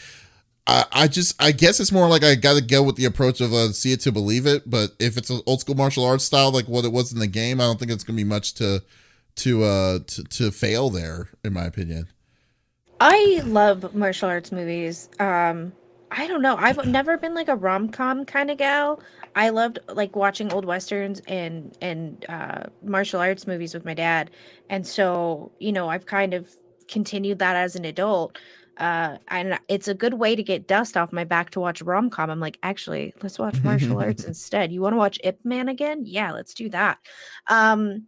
I, 0.67 0.85
I 0.91 1.07
just 1.07 1.41
I 1.41 1.51
guess 1.51 1.79
it's 1.79 1.91
more 1.91 2.07
like 2.07 2.23
I 2.23 2.35
got 2.35 2.55
to 2.55 2.61
go 2.61 2.81
with 2.81 2.95
the 2.95 3.05
approach 3.05 3.39
of 3.41 3.53
uh, 3.53 3.71
see 3.71 3.91
it 3.91 4.01
to 4.01 4.11
believe 4.11 4.45
it. 4.45 4.69
But 4.69 4.91
if 4.99 5.17
it's 5.17 5.29
an 5.29 5.41
old 5.45 5.61
school 5.61 5.75
martial 5.75 6.05
arts 6.05 6.23
style 6.23 6.51
like 6.51 6.67
what 6.67 6.85
it 6.85 6.91
was 6.91 7.13
in 7.13 7.19
the 7.19 7.27
game, 7.27 7.61
I 7.61 7.65
don't 7.65 7.79
think 7.79 7.91
it's 7.91 8.03
gonna 8.03 8.17
be 8.17 8.23
much 8.23 8.53
to 8.55 8.81
to 9.37 9.63
uh 9.63 9.99
to, 10.07 10.23
to 10.23 10.51
fail 10.51 10.89
there, 10.89 11.29
in 11.43 11.53
my 11.53 11.65
opinion. 11.65 12.07
I 12.99 13.41
love 13.45 13.93
martial 13.93 14.29
arts 14.29 14.51
movies. 14.51 15.09
Um, 15.19 15.73
I 16.11 16.27
don't 16.27 16.41
know. 16.41 16.55
I've 16.55 16.85
never 16.85 17.17
been 17.17 17.35
like 17.35 17.49
a 17.49 17.55
rom 17.55 17.89
com 17.89 18.25
kind 18.25 18.49
of 18.49 18.57
gal. 18.57 19.01
I 19.35 19.49
loved 19.49 19.79
like 19.89 20.15
watching 20.15 20.51
old 20.51 20.65
westerns 20.65 21.21
and 21.27 21.77
and 21.81 22.25
uh, 22.29 22.63
martial 22.81 23.19
arts 23.19 23.45
movies 23.45 23.73
with 23.73 23.85
my 23.85 23.93
dad, 23.93 24.31
and 24.69 24.87
so 24.87 25.51
you 25.59 25.73
know 25.73 25.89
I've 25.89 26.05
kind 26.05 26.33
of 26.33 26.49
continued 26.87 27.39
that 27.39 27.55
as 27.55 27.75
an 27.75 27.83
adult 27.83 28.37
uh 28.77 29.17
and 29.29 29.59
it's 29.67 29.87
a 29.87 29.93
good 29.93 30.15
way 30.15 30.35
to 30.35 30.43
get 30.43 30.67
dust 30.67 30.97
off 30.97 31.13
my 31.13 31.23
back 31.23 31.49
to 31.51 31.59
watch 31.59 31.81
rom-com. 31.81 32.29
I'm 32.29 32.39
like 32.39 32.57
actually 32.63 33.13
let's 33.21 33.39
watch 33.39 33.61
martial 33.63 33.99
arts 33.99 34.23
instead. 34.27 34.71
You 34.71 34.81
want 34.81 34.93
to 34.93 34.97
watch 34.97 35.19
ip 35.23 35.39
man 35.43 35.69
again? 35.69 36.03
Yeah 36.05 36.31
let's 36.31 36.53
do 36.53 36.69
that. 36.69 36.97
Um 37.47 38.07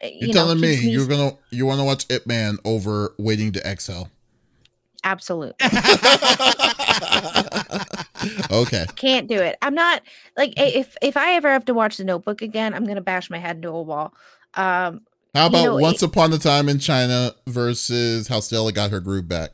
eh, 0.00 0.10
you're 0.14 0.28
you 0.28 0.34
telling 0.34 0.60
know, 0.60 0.66
me, 0.68 0.80
me 0.80 0.90
you're 0.90 1.06
gonna 1.06 1.36
you 1.50 1.66
want 1.66 1.80
to 1.80 1.84
watch 1.84 2.06
ip 2.10 2.26
man 2.26 2.58
over 2.64 3.14
waiting 3.18 3.52
to 3.52 3.66
exhale. 3.68 4.08
Absolutely 5.02 5.54
okay. 8.50 8.86
Can't 8.96 9.28
do 9.28 9.38
it. 9.38 9.56
I'm 9.62 9.74
not 9.74 10.02
like 10.36 10.54
if 10.56 10.96
if 11.02 11.16
i 11.16 11.32
ever 11.34 11.50
have 11.50 11.64
to 11.66 11.74
watch 11.74 11.96
the 11.96 12.04
notebook 12.04 12.40
again 12.40 12.72
i'm 12.72 12.84
gonna 12.86 13.00
bash 13.00 13.30
my 13.30 13.38
head 13.38 13.56
into 13.56 13.68
a 13.68 13.82
wall. 13.82 14.14
Um 14.54 15.02
how 15.34 15.46
about 15.48 15.58
you 15.58 15.64
know, 15.64 15.76
once 15.76 16.02
it, 16.02 16.06
upon 16.06 16.32
a 16.32 16.38
time 16.38 16.68
in 16.68 16.78
china 16.78 17.32
versus 17.48 18.28
how 18.28 18.38
stella 18.38 18.70
got 18.70 18.92
her 18.92 19.00
groove 19.00 19.28
back 19.28 19.50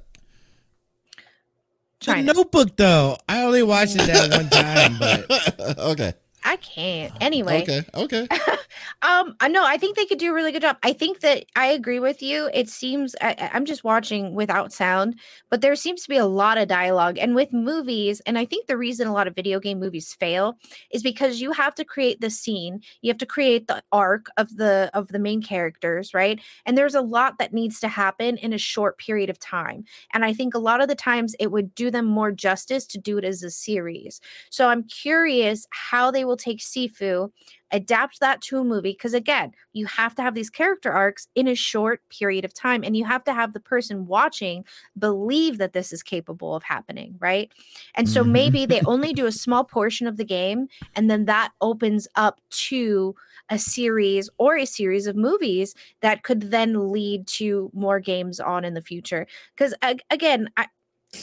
China. 2.01 2.33
The 2.33 2.39
Notebook, 2.39 2.77
though, 2.77 3.17
I 3.29 3.43
only 3.43 3.63
watched 3.63 3.97
it 3.97 4.07
that 4.07 4.31
one 4.31 4.49
time, 4.49 4.97
but 4.99 5.79
okay. 5.79 6.15
I 6.45 6.57
can't. 6.57 7.13
Anyway. 7.21 7.63
Okay. 7.63 7.83
Okay. 7.95 8.29
um, 9.03 9.37
I 9.41 9.49
know. 9.49 9.65
I 9.65 9.77
think 9.77 9.97
they 9.97 10.07
could 10.07 10.19
do 10.19 10.31
a 10.31 10.35
really 10.35 10.53
good 10.53 10.63
job. 10.63 10.77
I 10.83 10.93
think 10.93 11.21
that 11.21 11.45
I 11.57 11.67
agree 11.67 11.99
with 11.99 12.23
you. 12.23 12.51
It 12.55 12.69
seems 12.69 13.15
I, 13.21 13.51
I'm 13.53 13.65
just 13.65 13.85
watching 13.85 14.35
without 14.35 14.73
sound, 14.73 15.19
but 15.51 15.61
there 15.61 15.75
seems 15.77 16.03
to 16.03 16.09
be 16.09 16.17
a 16.17 16.27
lot 16.27 16.59
of 16.59 16.69
dialogue. 16.69 17.19
And 17.19 17.35
with 17.35 17.53
movies, 17.53 18.21
and 18.27 18.39
I 18.39 18.45
think 18.45 18.67
the 18.67 18.77
reason 18.77 19.07
a 19.07 19.13
lot 19.13 19.27
of 19.27 19.35
video 19.35 19.61
game 19.61 19.79
movies 19.79 20.15
fail 20.15 20.59
is 20.91 21.03
because 21.03 21.41
you 21.41 21.53
have 21.53 21.75
to 21.77 21.85
create 21.85 22.21
the 22.21 22.31
scene. 22.31 22.81
You 23.03 23.11
have 23.11 23.19
to 23.19 23.27
create 23.27 23.67
the 23.67 23.83
arc 23.93 24.27
of 24.37 24.57
the 24.57 24.91
of 24.95 25.09
the 25.09 25.19
main 25.19 25.43
characters, 25.43 26.15
right? 26.15 26.41
And 26.65 26.77
there's 26.77 26.95
a 26.95 27.01
lot 27.01 27.39
that 27.39 27.53
needs 27.53 27.81
to 27.81 27.89
happen 27.89 28.37
in 28.39 28.53
a 28.53 28.59
short 28.59 28.99
period 28.99 29.31
of 29.31 29.39
time. 29.39 29.85
And 30.13 30.25
I 30.25 30.33
think 30.33 30.55
a 30.55 30.59
lot 30.59 30.81
of 30.81 30.89
the 30.89 30.95
times 30.95 31.35
it 31.39 31.51
would 31.51 31.75
do 31.75 31.91
them 31.91 32.07
more 32.07 32.33
justice 32.33 32.87
to 32.87 32.99
do 32.99 33.19
it 33.19 33.25
as 33.25 33.43
a 33.43 33.51
series. 33.51 34.21
So 34.51 34.69
I'm 34.69 34.85
curious 34.85 35.67
how 35.71 36.11
they 36.11 36.25
will 36.31 36.37
take 36.37 36.61
Sifu, 36.61 37.31
adapt 37.73 38.21
that 38.21 38.41
to 38.43 38.59
a 38.59 38.65
movie. 38.65 38.93
Because 38.93 39.15
again, 39.15 39.53
you 39.73 39.87
have 39.87 40.15
to 40.15 40.23
have 40.23 40.35
these 40.35 40.49
character 40.49 40.93
arcs 40.93 41.27
in 41.35 41.49
a 41.49 41.55
short 41.55 42.01
period 42.09 42.45
of 42.45 42.55
time, 42.55 42.83
and 42.85 42.97
you 42.97 43.05
have 43.05 43.25
to 43.25 43.35
have 43.35 43.53
the 43.53 43.61
person 43.61 44.07
watching 44.07 44.65
believe 44.99 45.59
that 45.59 45.73
this 45.73 45.93
is 45.93 46.03
capable 46.03 46.55
of 46.55 46.63
happening, 46.63 47.17
right? 47.19 47.53
And 47.95 48.09
so 48.09 48.23
mm-hmm. 48.23 48.33
maybe 48.33 48.67
they 48.67 48.81
only 48.83 49.13
do 49.21 49.27
a 49.27 49.33
small 49.33 49.65
portion 49.65 50.07
of 50.07 50.17
the 50.17 50.25
game, 50.25 50.69
and 50.95 51.11
then 51.11 51.25
that 51.27 51.53
opens 51.61 52.07
up 52.15 52.41
to 52.51 53.15
a 53.51 53.59
series 53.59 54.31
or 54.39 54.57
a 54.57 54.65
series 54.65 55.09
of 55.09 55.17
movies 55.17 55.75
that 56.01 56.23
could 56.23 56.53
then 56.53 56.93
lead 56.93 57.27
to 57.27 57.71
more 57.75 57.99
games 57.99 58.39
on 58.39 58.65
in 58.65 58.75
the 58.75 58.81
future. 58.81 59.27
Because 59.57 59.75
again, 60.11 60.49
I, 60.57 60.67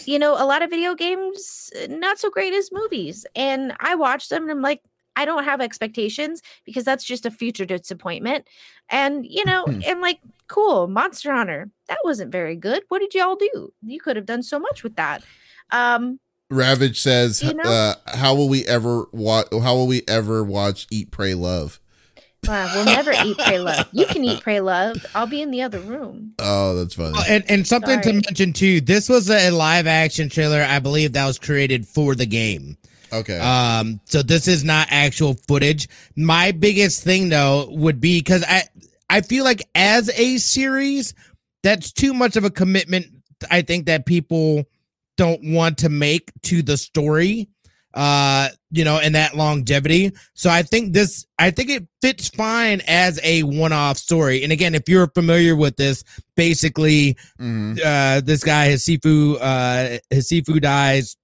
you 0.06 0.20
know, 0.20 0.34
a 0.34 0.46
lot 0.46 0.62
of 0.62 0.70
video 0.70 0.96
games 0.96 1.72
not 1.90 2.20
so 2.20 2.30
great 2.30 2.54
as 2.54 2.72
movies. 2.72 3.26
And 3.36 3.74
I 3.80 3.96
watch 3.96 4.30
them 4.30 4.44
and 4.44 4.52
I'm 4.52 4.62
like, 4.62 4.82
I 5.18 5.26
don't 5.26 5.44
have 5.44 5.60
expectations 5.60 6.42
because 6.64 6.84
that's 6.86 7.04
just 7.04 7.26
a 7.26 7.32
future 7.32 7.66
disappointment. 7.66 8.48
And, 8.90 9.26
you 9.26 9.44
know, 9.44 9.66
hmm. 9.66 9.82
I'm 9.86 10.00
like, 10.00 10.20
cool, 10.48 10.88
Monster 10.88 11.34
Hunter, 11.34 11.70
that 11.88 11.98
wasn't 12.04 12.32
very 12.32 12.56
good. 12.56 12.84
What 12.90 13.00
did 13.00 13.16
y'all 13.16 13.36
do? 13.36 13.74
You 13.82 14.00
could 14.00 14.16
have 14.16 14.28
done 14.28 14.44
so 14.44 14.60
much 14.60 14.84
with 14.84 14.96
that. 14.96 15.24
Um, 15.72 16.20
Ravage 16.50 17.02
says, 17.02 17.44
you 17.44 17.54
know? 17.54 17.64
uh, 17.64 17.96
"How 18.16 18.34
will 18.34 18.48
we 18.48 18.66
ever 18.66 19.06
watch? 19.12 19.48
How 19.52 19.76
will 19.76 19.88
we 19.88 20.04
ever 20.08 20.46
watch 20.46 20.88
Eat, 20.90 21.12
Pray, 21.12 21.34
Love?" 21.34 21.82
Wow, 22.48 22.72
we'll 22.74 22.86
never 22.86 23.12
eat, 23.12 23.38
pray, 23.38 23.60
love. 23.60 23.90
You 23.92 24.06
can 24.06 24.24
eat, 24.24 24.42
pray, 24.42 24.62
love. 24.62 25.06
I'll 25.16 25.28
be 25.28 25.42
in 25.42 25.52
the 25.52 25.62
other 25.64 25.80
room. 25.80 26.34
Oh, 26.40 26.76
that's 26.76 26.94
funny. 26.94 27.16
Oh, 27.18 27.24
and 27.28 27.44
and 27.50 27.68
something 27.68 28.02
Sorry. 28.02 28.22
to 28.22 28.28
mention 28.28 28.54
too. 28.54 28.80
This 28.80 29.10
was 29.10 29.30
a 29.30 29.50
live 29.52 29.88
action 29.88 30.30
trailer, 30.30 30.62
I 30.62 30.80
believe, 30.80 31.14
that 31.14 31.26
was 31.26 31.38
created 31.40 31.86
for 31.86 32.16
the 32.16 32.26
game. 32.26 32.78
Okay. 33.12 33.40
Um, 33.40 34.00
so 34.06 34.22
this 34.22 34.48
is 34.48 34.64
not 34.64 34.88
actual 34.92 35.36
footage. 35.48 35.88
My 36.16 36.52
biggest 36.52 37.04
thing 37.04 37.30
though 37.30 37.68
would 37.72 38.00
be 38.02 38.20
because 38.20 38.44
I 38.48 38.64
I 39.10 39.22
feel 39.22 39.44
like 39.44 39.64
as 39.76 40.10
a 40.18 40.38
series, 40.38 41.14
that's 41.64 41.92
too 41.92 42.14
much 42.14 42.36
of 42.36 42.44
a 42.44 42.50
commitment. 42.50 43.08
I 43.50 43.62
think 43.62 43.86
that 43.86 44.06
people 44.06 44.66
don't 45.16 45.54
want 45.54 45.80
to 45.80 45.90
make 45.90 46.32
to 46.44 46.62
the 46.62 46.78
story. 46.78 47.48
Uh, 47.94 48.50
you 48.70 48.84
know, 48.84 49.00
and 49.00 49.16
that 49.16 49.36
longevity. 49.36 50.12
So 50.36 50.52
I 50.52 50.62
think 50.62 50.94
this, 50.94 51.26
I 51.40 51.50
think 51.50 51.72
it 51.72 51.88
fits 52.00 52.28
fine 52.28 52.82
as 52.88 53.20
a 53.24 53.42
one-off 53.42 53.98
story. 53.98 54.44
And 54.44 54.52
again, 54.52 54.76
if 54.76 54.88
you're 54.88 55.08
familiar 55.08 55.56
with 55.56 55.78
this, 55.78 56.04
basically, 56.36 57.18
Mhm. 57.40 57.80
uh 57.84 58.22
this 58.22 58.44
guy 58.44 58.68
his 58.68 58.86
sifu 58.86 59.38
uh 59.42 59.98
his 60.12 60.30
sifu 60.30 60.62
dies 60.62 61.18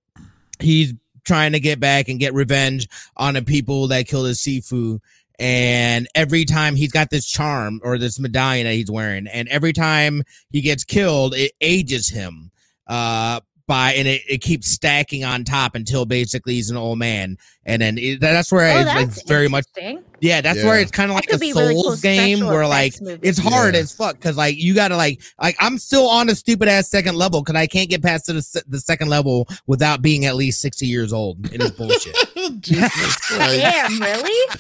he's 0.59 0.93
trying 1.23 1.53
to 1.53 1.59
get 1.59 1.79
back 1.79 2.09
and 2.09 2.19
get 2.19 2.33
revenge 2.33 2.87
on 3.17 3.33
the 3.33 3.41
people 3.41 3.87
that 3.87 4.07
killed 4.07 4.27
his 4.27 4.39
sifu. 4.39 4.99
And 5.39 6.07
every 6.15 6.45
time 6.45 6.75
he's 6.75 6.91
got 6.91 7.09
this 7.09 7.25
charm 7.25 7.81
or 7.83 7.97
this 7.97 8.19
medallion 8.19 8.65
that 8.65 8.73
he's 8.73 8.91
wearing 8.91 9.27
and 9.27 9.47
every 9.49 9.73
time 9.73 10.23
he 10.51 10.61
gets 10.61 10.83
killed 10.83 11.33
it 11.35 11.53
ages 11.59 12.07
him. 12.09 12.51
Uh 12.87 13.39
by 13.67 13.93
and 13.93 14.07
it, 14.07 14.21
it 14.29 14.39
keeps 14.41 14.67
stacking 14.67 15.23
on 15.23 15.43
top 15.43 15.75
until 15.75 16.05
basically 16.05 16.55
he's 16.55 16.69
an 16.69 16.77
old 16.77 16.99
man 16.99 17.37
and 17.65 17.81
then 17.81 17.97
it, 17.97 18.19
that's 18.19 18.51
where 18.51 18.75
Oh, 18.75 18.79
it's, 18.81 18.85
that's 18.93 19.17
it's 19.19 19.27
very 19.27 19.47
much 19.47 19.65
yeah, 20.19 20.41
that's 20.41 20.59
Yeah. 20.59 20.65
where 20.65 20.79
it's 20.79 20.91
kind 20.91 21.09
of 21.11 21.15
like 21.15 21.31
a 21.31 21.37
be 21.37 21.53
really 21.53 21.73
Souls 21.73 21.85
cool 21.85 21.95
game 21.97 22.45
where 22.45 22.67
like 22.67 22.99
movie. 23.01 23.19
it's 23.27 23.39
hard 23.39 23.73
Yeah. 23.75 23.81
as 23.81 23.93
fuck 23.95 24.15
because 24.15 24.35
like 24.35 24.57
you 24.57 24.73
gotta 24.75 24.97
like 24.97 25.21
like 25.41 25.55
I'm 25.59 25.77
still 25.77 26.07
on 26.09 26.29
a 26.29 26.35
stupid 26.35 26.67
ass 26.67 26.89
second 26.89 27.15
level 27.15 27.41
because 27.41 27.55
I 27.55 27.67
can't 27.67 27.89
get 27.89 28.01
past 28.03 28.25
to 28.25 28.33
the, 28.33 28.63
the 28.67 28.79
second 28.79 29.07
level 29.09 29.47
without 29.65 30.01
being 30.01 30.25
at 30.25 30.35
least 30.35 30.59
sixty 30.59 30.85
years 30.87 31.13
old 31.13 31.49
in 31.53 31.59
this 31.61 31.71
bullshit. 31.77 32.15
Jesus 32.59 33.15
Christ. 33.21 33.61
Damn, 33.61 33.99
really? 34.01 34.55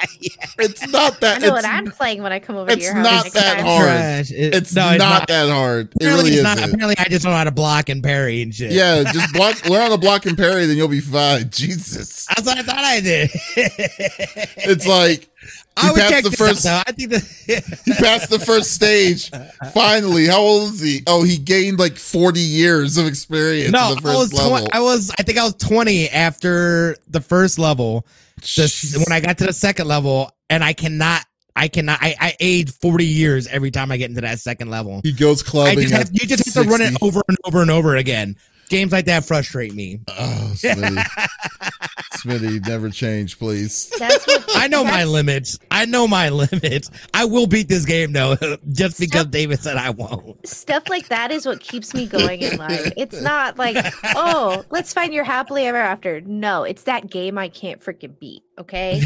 It's 0.58 0.88
not 0.88 1.20
that. 1.20 1.36
I 1.36 1.40
that. 1.40 1.46
know 1.46 1.52
what 1.52 1.64
I'm 1.66 1.90
playing 1.90 2.22
when 2.22 2.32
I 2.32 2.38
come 2.38 2.56
over 2.56 2.70
to 2.70 2.72
it's 2.76 2.84
your 2.84 2.94
house. 2.94 3.04
not 3.04 3.24
next 3.24 3.34
that 3.34 3.56
time. 3.56 3.64
hard. 3.66 3.84
Trash. 3.84 4.30
It- 4.30 4.54
it's 4.54 4.74
no, 4.74 4.96
not, 4.96 5.28
that 5.28 5.50
hard. 5.50 5.88
It 5.88 5.94
Apparently, 5.96 6.30
really 6.30 6.36
isn't. 6.38 6.58
Apparently, 6.74 6.94
I 6.98 7.04
just 7.04 7.24
don't 7.24 7.32
know 7.32 7.36
how 7.38 7.44
to 7.44 7.50
block 7.50 7.88
and 7.90 8.02
parry 8.02 8.40
and 8.42 8.54
shit. 8.54 8.72
Yeah, 8.72 9.02
just 9.12 9.32
block, 9.34 9.64
learn 9.68 9.82
how 9.82 9.88
to 9.90 9.98
block 9.98 10.24
and 10.24 10.36
parry, 10.36 10.64
then 10.66 10.76
you'll 10.76 10.88
be 10.88 11.00
fine. 11.00 11.50
Jesus. 11.50 12.26
that's 12.26 12.46
what 12.46 12.56
I 12.58 12.62
thought 12.62 12.78
I 12.78 13.00
did. 13.00 13.30
It's 13.34 14.86
like 14.86 15.28
I 15.76 15.92
would 15.92 16.00
check 16.08 16.24
the 16.24 16.30
first- 16.30 16.64
out. 16.66 16.84
I 16.88 16.92
think 16.92 17.10
that 17.10 17.22
he 17.84 17.92
passed 17.94 18.30
the 18.30 18.38
first 18.38 18.72
stage. 18.72 19.30
Finally, 19.74 20.26
how 20.26 20.40
old 20.40 20.74
is 20.74 20.80
he? 20.80 21.02
Oh, 21.06 21.22
he 21.22 21.36
gained 21.36 21.78
like 21.78 21.96
40 21.96 22.40
years 22.40 22.96
of 22.96 23.06
experience 23.06 23.72
no, 23.72 23.94
the 23.94 24.08
I 24.08 24.14
was 24.14 24.32
level. 24.32 24.66
tw- 24.66 24.74
I 24.74 24.80
was. 24.80 25.10
I 25.18 25.22
think 25.22 25.38
I 25.38 25.44
was 25.44 25.54
twenty 25.56 26.08
after 26.08 26.96
the 27.08 27.20
first 27.20 27.58
level. 27.58 28.06
the, 28.36 29.04
when 29.06 29.14
I 29.16 29.20
got 29.20 29.38
to 29.38 29.46
the 29.46 29.52
second 29.52 29.86
level, 29.88 30.30
and 30.50 30.62
I 30.64 30.72
cannot, 30.72 31.24
I 31.54 31.68
cannot, 31.68 31.98
I, 32.02 32.14
I 32.20 32.36
age 32.40 32.70
40 32.70 33.04
years 33.04 33.46
every 33.48 33.70
time 33.70 33.90
I 33.90 33.96
get 33.96 34.08
into 34.10 34.20
that 34.20 34.38
second 34.40 34.70
level. 34.70 35.00
he 35.02 35.12
goes 35.12 35.42
I 35.42 35.50
clubbing. 35.50 35.80
just 35.88 35.92
have, 35.94 36.10
you 36.12 36.26
just 36.26 36.54
have 36.54 36.64
to 36.64 36.70
run 36.70 36.80
it 36.82 36.96
over 37.02 37.22
and 37.28 37.36
over 37.44 37.62
and 37.62 37.70
over 37.70 37.96
again. 37.96 38.36
Games 38.68 38.92
like 38.92 39.04
that 39.06 39.24
frustrate 39.24 39.74
me. 39.74 40.00
Oh, 40.08 40.50
Smitty. 40.54 40.96
Smitty, 42.16 42.66
never 42.66 42.90
change, 42.90 43.38
please. 43.38 43.90
That's 43.98 44.26
what 44.26 44.44
I 44.56 44.66
know 44.66 44.82
my 44.84 45.04
limits. 45.04 45.58
I 45.70 45.84
know 45.84 46.08
my 46.08 46.28
limits. 46.30 46.90
I 47.14 47.24
will 47.24 47.46
beat 47.46 47.68
this 47.68 47.84
game 47.84 48.12
though, 48.12 48.36
just 48.70 48.98
because 48.98 49.22
Stop. 49.22 49.30
David 49.30 49.60
said 49.60 49.76
I 49.76 49.90
won't. 49.90 50.46
Stuff 50.46 50.88
like 50.88 51.08
that 51.08 51.30
is 51.30 51.46
what 51.46 51.60
keeps 51.60 51.94
me 51.94 52.06
going 52.06 52.40
in 52.42 52.56
life. 52.58 52.92
It's 52.96 53.20
not 53.20 53.58
like, 53.58 53.76
oh, 54.16 54.64
let's 54.70 54.92
find 54.92 55.12
your 55.14 55.24
happily 55.24 55.66
ever 55.66 55.78
after. 55.78 56.20
No, 56.22 56.64
it's 56.64 56.84
that 56.84 57.08
game 57.10 57.38
I 57.38 57.48
can't 57.48 57.80
freaking 57.80 58.18
beat. 58.18 58.42
Okay, 58.58 58.98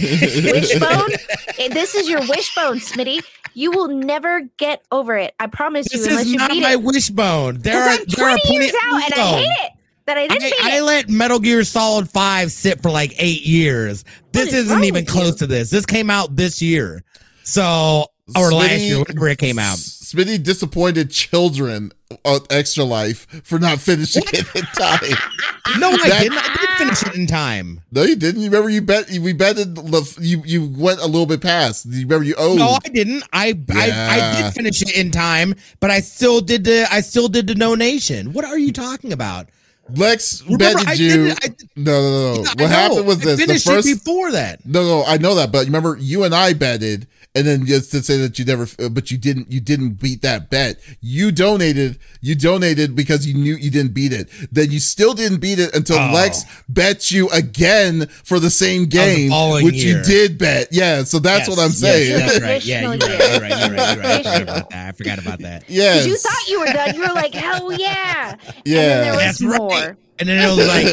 wishbone. 0.52 1.10
eh, 1.58 1.68
This 1.68 1.94
is 1.94 2.08
your 2.08 2.20
wishbone, 2.20 2.78
Smitty. 2.78 3.20
You 3.54 3.72
will 3.72 3.88
never 3.88 4.42
get 4.58 4.82
over 4.92 5.16
it. 5.16 5.34
I 5.40 5.48
promise 5.48 5.92
you, 5.92 5.98
This 5.98 6.20
is 6.20 6.30
you 6.32 6.38
not 6.38 6.50
beat 6.50 6.62
my 6.62 6.72
it. 6.72 6.82
wishbone. 6.82 7.58
There 7.58 7.82
are 7.82 7.88
I'm 7.88 8.04
there 8.06 8.26
are 8.28 8.36
20 8.36 8.40
plenty. 8.44 8.64
years 8.64 8.74
out, 8.86 9.02
and 9.02 9.14
I 9.14 9.38
hate 9.38 9.50
it 9.64 9.70
that 10.06 10.18
I 10.18 10.26
didn't 10.28 10.52
I, 10.62 10.74
I 10.74 10.76
it. 10.78 10.82
let 10.84 11.08
Metal 11.08 11.40
Gear 11.40 11.64
Solid 11.64 12.08
5 12.08 12.52
sit 12.52 12.80
for 12.80 12.90
like 12.92 13.12
eight 13.18 13.42
years. 13.42 14.04
This 14.32 14.48
is 14.52 14.66
isn't 14.66 14.84
even 14.84 15.04
close 15.04 15.32
you? 15.32 15.36
to 15.38 15.46
this. 15.48 15.70
This 15.70 15.84
came 15.84 16.10
out 16.10 16.36
this 16.36 16.62
year. 16.62 17.02
So, 17.42 18.06
or 18.36 18.52
last 18.52 18.80
year, 18.82 19.00
whenever 19.02 19.28
it 19.28 19.38
came 19.38 19.58
out. 19.58 19.78
Smitty 20.10 20.42
disappointed 20.42 21.12
children 21.12 21.92
on 22.24 22.40
Extra 22.50 22.82
Life 22.82 23.28
for 23.44 23.60
not 23.60 23.78
finishing 23.78 24.24
it 24.32 24.56
in 24.56 24.62
time. 24.62 25.78
No, 25.78 25.90
I 25.90 26.22
didn't. 26.22 26.38
I 26.38 26.56
did 26.56 26.68
finish 26.78 27.02
it 27.06 27.14
in 27.14 27.28
time. 27.28 27.80
No, 27.92 28.02
you 28.02 28.16
didn't. 28.16 28.40
You 28.40 28.50
remember 28.50 28.70
you 28.70 28.82
bet 28.82 29.08
we 29.08 29.32
betted 29.32 29.78
you 30.18 30.42
you 30.44 30.66
went 30.76 30.98
a 31.00 31.06
little 31.06 31.26
bit 31.26 31.40
past. 31.40 31.86
You 31.86 32.02
remember 32.02 32.24
you 32.24 32.34
owed. 32.38 32.58
No, 32.58 32.78
I 32.84 32.88
didn't. 32.88 33.22
I, 33.32 33.56
I 33.70 33.90
I 33.90 34.42
did 34.42 34.52
finish 34.52 34.82
it 34.82 34.96
in 34.96 35.12
time, 35.12 35.54
but 35.78 35.92
I 35.92 36.00
still 36.00 36.40
did 36.40 36.64
the 36.64 36.88
I 36.90 37.02
still 37.02 37.28
did 37.28 37.46
the 37.46 37.54
donation. 37.54 38.32
What 38.32 38.44
are 38.44 38.58
you 38.58 38.72
talking 38.72 39.12
about? 39.12 39.48
Lex 39.96 40.42
Remember, 40.42 40.84
betted 40.84 40.98
you. 40.98 41.30
I 41.42 41.48
no, 41.76 42.02
no, 42.02 42.34
no. 42.34 42.44
I 42.48 42.62
What 42.62 42.70
happened 42.70 43.06
was 43.06 43.20
this: 43.20 43.38
the 43.38 43.70
first. 43.70 43.88
it 43.88 43.94
before 43.94 44.32
that. 44.32 44.64
No, 44.66 44.82
no, 44.82 45.04
I 45.04 45.18
know 45.18 45.36
that, 45.36 45.52
but 45.52 45.66
remember, 45.66 45.96
you 45.98 46.24
and 46.24 46.34
I 46.34 46.52
betted, 46.52 47.06
and 47.34 47.46
then 47.46 47.64
just 47.64 47.90
to 47.92 48.02
say 48.02 48.16
that 48.18 48.38
you 48.38 48.44
never, 48.44 48.66
uh, 48.78 48.88
but 48.88 49.10
you 49.10 49.16
didn't, 49.18 49.50
you 49.52 49.60
didn't 49.60 50.00
beat 50.00 50.22
that 50.22 50.50
bet. 50.50 50.80
You 51.00 51.30
donated, 51.30 51.98
you 52.20 52.34
donated 52.34 52.96
because 52.96 53.26
you 53.26 53.34
knew 53.34 53.54
you 53.54 53.70
didn't 53.70 53.94
beat 53.94 54.12
it. 54.12 54.28
Then 54.50 54.70
you 54.72 54.80
still 54.80 55.14
didn't 55.14 55.38
beat 55.40 55.58
it 55.60 55.74
until 55.74 55.96
Oh. 55.98 56.10
Lex 56.12 56.44
bet 56.68 57.10
you 57.10 57.28
again 57.30 58.06
for 58.24 58.40
the 58.40 58.50
same 58.50 58.86
game, 58.86 59.30
following 59.30 59.64
which 59.64 59.74
year. 59.76 59.98
you 59.98 60.02
did 60.04 60.38
bet. 60.38 60.68
Yeah, 60.72 61.04
so 61.04 61.18
that's 61.20 61.46
Yes, 61.46 61.48
what 61.48 61.58
I'm 61.60 61.70
yes, 61.70 61.78
saying. 61.78 62.18
that's 62.18 62.40
right. 62.40 62.64
Yeah, 62.64 62.80
you're 62.80 62.90
right. 62.90 63.00
You're 63.00 63.40
right. 63.40 63.50
You're 63.70 63.76
right. 63.76 63.86
You're 64.00 64.02
right. 64.02 64.16
I 64.16 64.22
forgot 64.22 64.42
about 64.42 64.70
that. 64.70 64.88
I 64.88 64.92
forgot 64.92 65.18
about 65.18 65.38
that. 65.40 65.64
yes. 65.68 66.06
You 66.06 66.16
thought 66.16 66.48
you 66.48 66.60
were 66.60 66.66
done. 66.66 66.94
You 66.94 67.00
were 67.02 67.14
like, 67.14 67.34
hell 67.34 67.72
yeah. 67.72 68.36
And 68.40 68.56
Yeah. 68.64 68.74
then 68.80 69.02
there 69.04 69.12
was 69.12 69.38
That's 69.38 69.42
right. 69.42 69.58
more. 69.58 69.96
And 70.18 70.28
then 70.28 70.38
it 70.50 70.54
was 70.54 70.66
like 70.68 70.86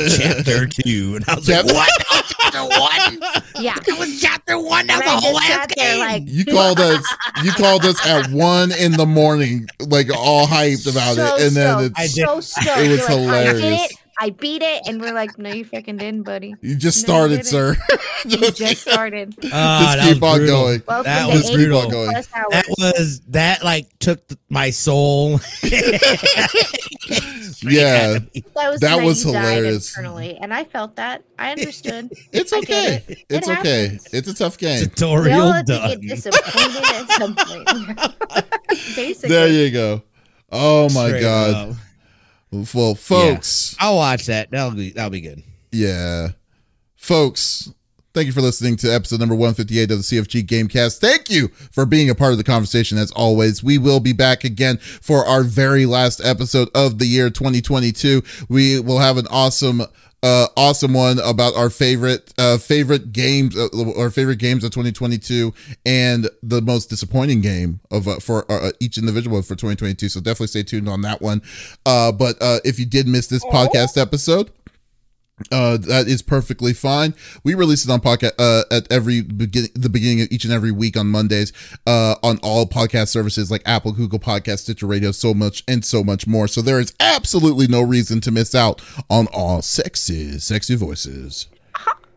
chapter 0.46 0.68
two, 0.68 1.16
and 1.18 1.26
I 1.28 1.36
was 1.36 1.46
Chap- 1.46 1.66
like, 1.66 1.74
"What? 1.76 2.34
That 2.52 2.64
was 2.70 2.78
chapter 2.78 3.20
one? 3.20 3.64
Yeah. 3.64 3.76
That 3.76 3.98
was 4.00 4.22
chapter 4.22 4.60
one. 4.60 4.88
That 4.88 4.98
And 4.98 5.06
was 5.06 5.12
I 5.12 5.16
the 5.16 5.22
whole 5.22 5.34
just 5.40 5.50
ass 5.52 5.58
sat 5.60 5.74
there 5.78 5.98
like, 6.00 6.24
You 6.26 6.46
called 6.46 6.80
us. 6.80 7.16
You 7.44 7.52
called 7.52 7.86
us 7.86 8.06
at 8.06 8.32
one 8.32 8.72
in 8.72 8.94
the 8.94 9.06
morning, 9.06 9.68
like 9.80 10.08
all 10.16 10.48
hyped 10.48 10.90
about 10.90 11.16
so 11.16 11.36
it, 11.36 11.42
and 11.48 11.56
then 11.56 11.78
stoked, 11.78 12.00
it's, 12.00 12.20
I 12.20 12.24
so 12.26 12.40
stoked. 12.42 12.78
It 12.80 12.90
was 12.90 12.98
You're 13.10 13.20
like, 13.20 13.36
I 13.36 13.44
hilarious. 13.54 13.62
did 13.62 13.92
it. 13.92 13.98
I 14.20 14.32
beat 14.32 14.64
it, 14.64 14.88
and 14.88 15.00
we're 15.00 15.14
like, 15.14 15.38
no, 15.38 15.52
you 15.54 15.64
freaking 15.64 16.00
didn't, 16.00 16.24
buddy. 16.24 16.56
you 16.62 16.76
just 16.76 17.08
No, 17.08 17.26
you 17.28 17.42
started, 17.44 17.46
sir. 17.46 17.78
You 18.26 18.38
just, 18.40 18.58
just 18.58 18.82
started. 18.82 19.36
Ah, 19.54 19.94
just 19.96 20.14
keep 20.14 20.24
on 20.24 20.38
brutal. 20.40 20.56
going. 20.64 20.84
Welcome 20.88 21.04
That 21.04 21.28
was 21.28 21.36
Just 21.42 21.48
keep 21.50 21.60
on 21.60 21.64
brutal. 21.66 21.90
going. 21.92 22.12
That 22.14 22.66
was 22.78 23.22
that 23.30 23.64
like 23.64 23.88
took 24.00 24.28
th- 24.28 24.40
my 24.50 24.70
soul. 24.72 25.40
Yeah. 27.64 28.20
That 28.56 28.70
was 28.70 28.80
That 28.82 29.04
was 29.04 29.24
hilarious. 29.24 29.90
internally, 29.96 30.38
and 30.42 30.54
I 30.54 30.64
felt 30.66 30.96
that. 30.98 31.24
I 31.40 31.52
understood. 31.52 32.12
It's 32.32 32.54
okay. 32.54 33.04
it. 33.08 33.10
It 33.10 33.26
It's 33.30 33.48
okay. 33.50 33.82
happens. 33.88 34.08
It's 34.14 34.28
a 34.28 34.34
tough 34.36 34.58
game. 34.58 34.80
Tutorial 34.80 35.42
all 35.42 35.64
done. 35.64 36.00
get 36.02 36.02
disappointed 36.02 36.84
at 36.84 37.10
some 37.12 37.36
point. 37.36 37.68
Basically, 38.96 39.30
There 39.30 39.48
you 39.48 39.72
go. 39.72 40.04
Oh 40.52 40.84
my 40.94 41.08
Straight 41.08 41.22
god. 41.22 41.70
up. 41.72 41.76
Well, 42.52 42.96
folks. 42.96 43.76
I'll 43.80 43.98
watch 43.98 44.26
that. 44.28 44.52
That'll 44.52 44.72
be 44.72 44.92
that'll 44.92 45.10
be 45.10 45.22
good. 45.22 45.44
Yeah. 45.72 46.30
Folks, 46.96 47.72
thank 48.14 48.26
you 48.26 48.34
for 48.34 48.42
listening 48.42 48.76
to 48.78 48.94
episode 48.94 49.20
number 49.20 49.36
158 49.36 49.92
of 49.92 49.98
the 50.00 50.04
CFG 50.04 50.46
Gamecast. 50.46 51.00
Thank 51.00 51.30
you 51.30 51.50
for 51.72 51.86
being 51.86 52.10
a 52.10 52.16
part 52.16 52.32
of 52.32 52.38
the 52.38 52.44
conversation 52.44 52.98
as 52.98 53.12
always. 53.12 53.64
We 53.64 53.78
will 53.78 54.00
be 54.00 54.14
back 54.14 54.44
again 54.44 54.78
for 54.78 55.26
our 55.26 55.44
very 55.44 55.86
last 55.86 56.20
episode 56.24 56.70
of 56.74 57.00
the 57.00 57.06
year 57.06 57.30
2022. 57.30 58.24
We 58.50 58.80
will 58.80 59.00
have 59.00 59.18
an 59.18 59.28
awesome 59.30 59.84
uh 60.24 60.48
awesome 60.58 60.94
one 60.94 61.20
about 61.20 61.56
our 61.56 61.70
favorite 61.70 62.34
uh 62.40 62.58
favorite 62.58 63.12
games 63.12 63.56
uh, 63.56 63.68
our 63.98 64.10
favorite 64.10 64.38
games 64.38 64.64
of 64.64 64.72
2022 64.72 65.54
and 65.86 66.28
the 66.42 66.62
most 66.62 66.90
disappointing 66.90 67.40
game 67.42 67.80
of 67.92 68.08
uh, 68.08 68.20
for 68.20 68.50
uh, 68.52 68.72
each 68.80 68.98
individual 68.98 69.42
for 69.42 69.50
2022 69.56 70.10
so 70.10 70.20
definitely 70.20 70.48
stay 70.48 70.64
tuned 70.64 70.90
on 70.90 71.02
that 71.02 71.22
one. 71.22 71.42
Uh 71.86 72.12
but 72.12 72.36
uh 72.42 72.60
if 72.66 72.80
you 72.80 72.86
did 72.86 73.08
miss 73.08 73.28
this 73.28 73.44
podcast 73.46 74.00
episode 74.02 74.50
uh, 75.52 75.78
that 75.78 76.08
is 76.08 76.22
perfectly 76.22 76.74
fine. 76.74 77.14
We 77.44 77.54
release 77.54 77.86
it 77.86 77.92
on 77.92 78.02
podcast 78.02 78.32
uh, 78.40 78.64
at 78.72 78.92
every 78.92 79.22
beginning, 79.22 79.70
the 79.76 79.90
beginning 79.90 80.22
of 80.22 80.28
each 80.32 80.44
and 80.44 80.54
every 80.54 80.72
week 80.72 80.98
on 80.98 81.08
Mondays, 81.08 81.54
uh, 81.86 82.16
on 82.24 82.40
all 82.42 82.66
podcast 82.66 83.10
services 83.10 83.52
like 83.52 83.62
Apple, 83.66 83.92
Google 83.92 84.20
Podcast, 84.20 84.60
Stitcher 84.60 84.88
Radio, 84.88 85.12
so 85.12 85.34
much 85.34 85.64
and 85.68 85.86
so 85.86 86.04
much 86.04 86.26
more. 86.26 86.48
So 86.48 86.62
there 86.62 86.80
is 86.80 86.94
absolutely 87.00 87.68
no 87.68 87.82
reason 87.82 88.20
to 88.22 88.32
miss 88.32 88.56
out 88.56 88.82
on 89.10 89.28
all 89.28 89.62
sexy, 89.62 90.40
sexy 90.40 90.76
voices. 90.76 91.48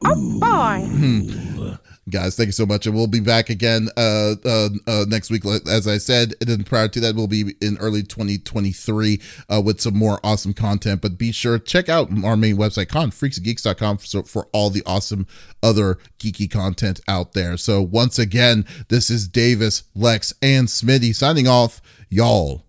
oh 0.05 0.39
boy. 0.41 1.77
Guys 2.11 2.37
thank 2.37 2.49
you 2.49 2.53
so 2.53 2.67
much. 2.67 2.87
And 2.87 2.95
we'll 2.95 3.07
be 3.07 3.21
back 3.21 3.51
again 3.51 3.89
uh, 3.97 4.35
uh, 4.45 4.69
uh 4.87 5.05
next 5.09 5.31
week. 5.31 5.45
As 5.47 5.87
i 5.87 5.99
said 5.99 6.35
and 6.41 6.49
then 6.49 6.65
prior 6.65 6.89
to 6.89 7.01
that 7.01 7.15
we'll 7.15 7.27
be 7.27 7.55
in 7.61 7.77
early 7.79 8.03
2023 8.03 9.21
uh 9.49 9.63
with 9.65 9.81
some 9.81 9.97
more 9.97 10.21
awesome 10.25 10.55
content. 10.55 11.01
But 11.01 11.19
be 11.19 11.33
sure 11.33 11.59
check 11.59 11.89
out 11.89 12.11
our 12.25 12.37
main 12.37 12.57
website 12.57 12.87
confreaksgeeks.com 12.87 13.99
for, 13.99 14.23
for 14.25 14.49
all 14.53 14.71
the 14.71 14.83
awesome 14.87 15.27
other 15.63 15.99
geeky 16.19 16.51
content 16.51 17.01
out 17.09 17.33
there. 17.33 17.57
So 17.57 17.81
once 17.83 18.19
again 18.19 18.67
this 18.89 19.11
is 19.11 19.29
davies 19.29 19.85
lex 19.95 20.35
and 20.43 20.69
smitty 20.69 21.15
signing 21.15 21.49
off. 21.49 21.81
Y'all 22.09 22.65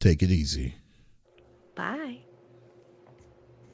take 0.00 0.22
it 0.22 0.30
easy. 0.30 0.74
Bye 1.74 2.15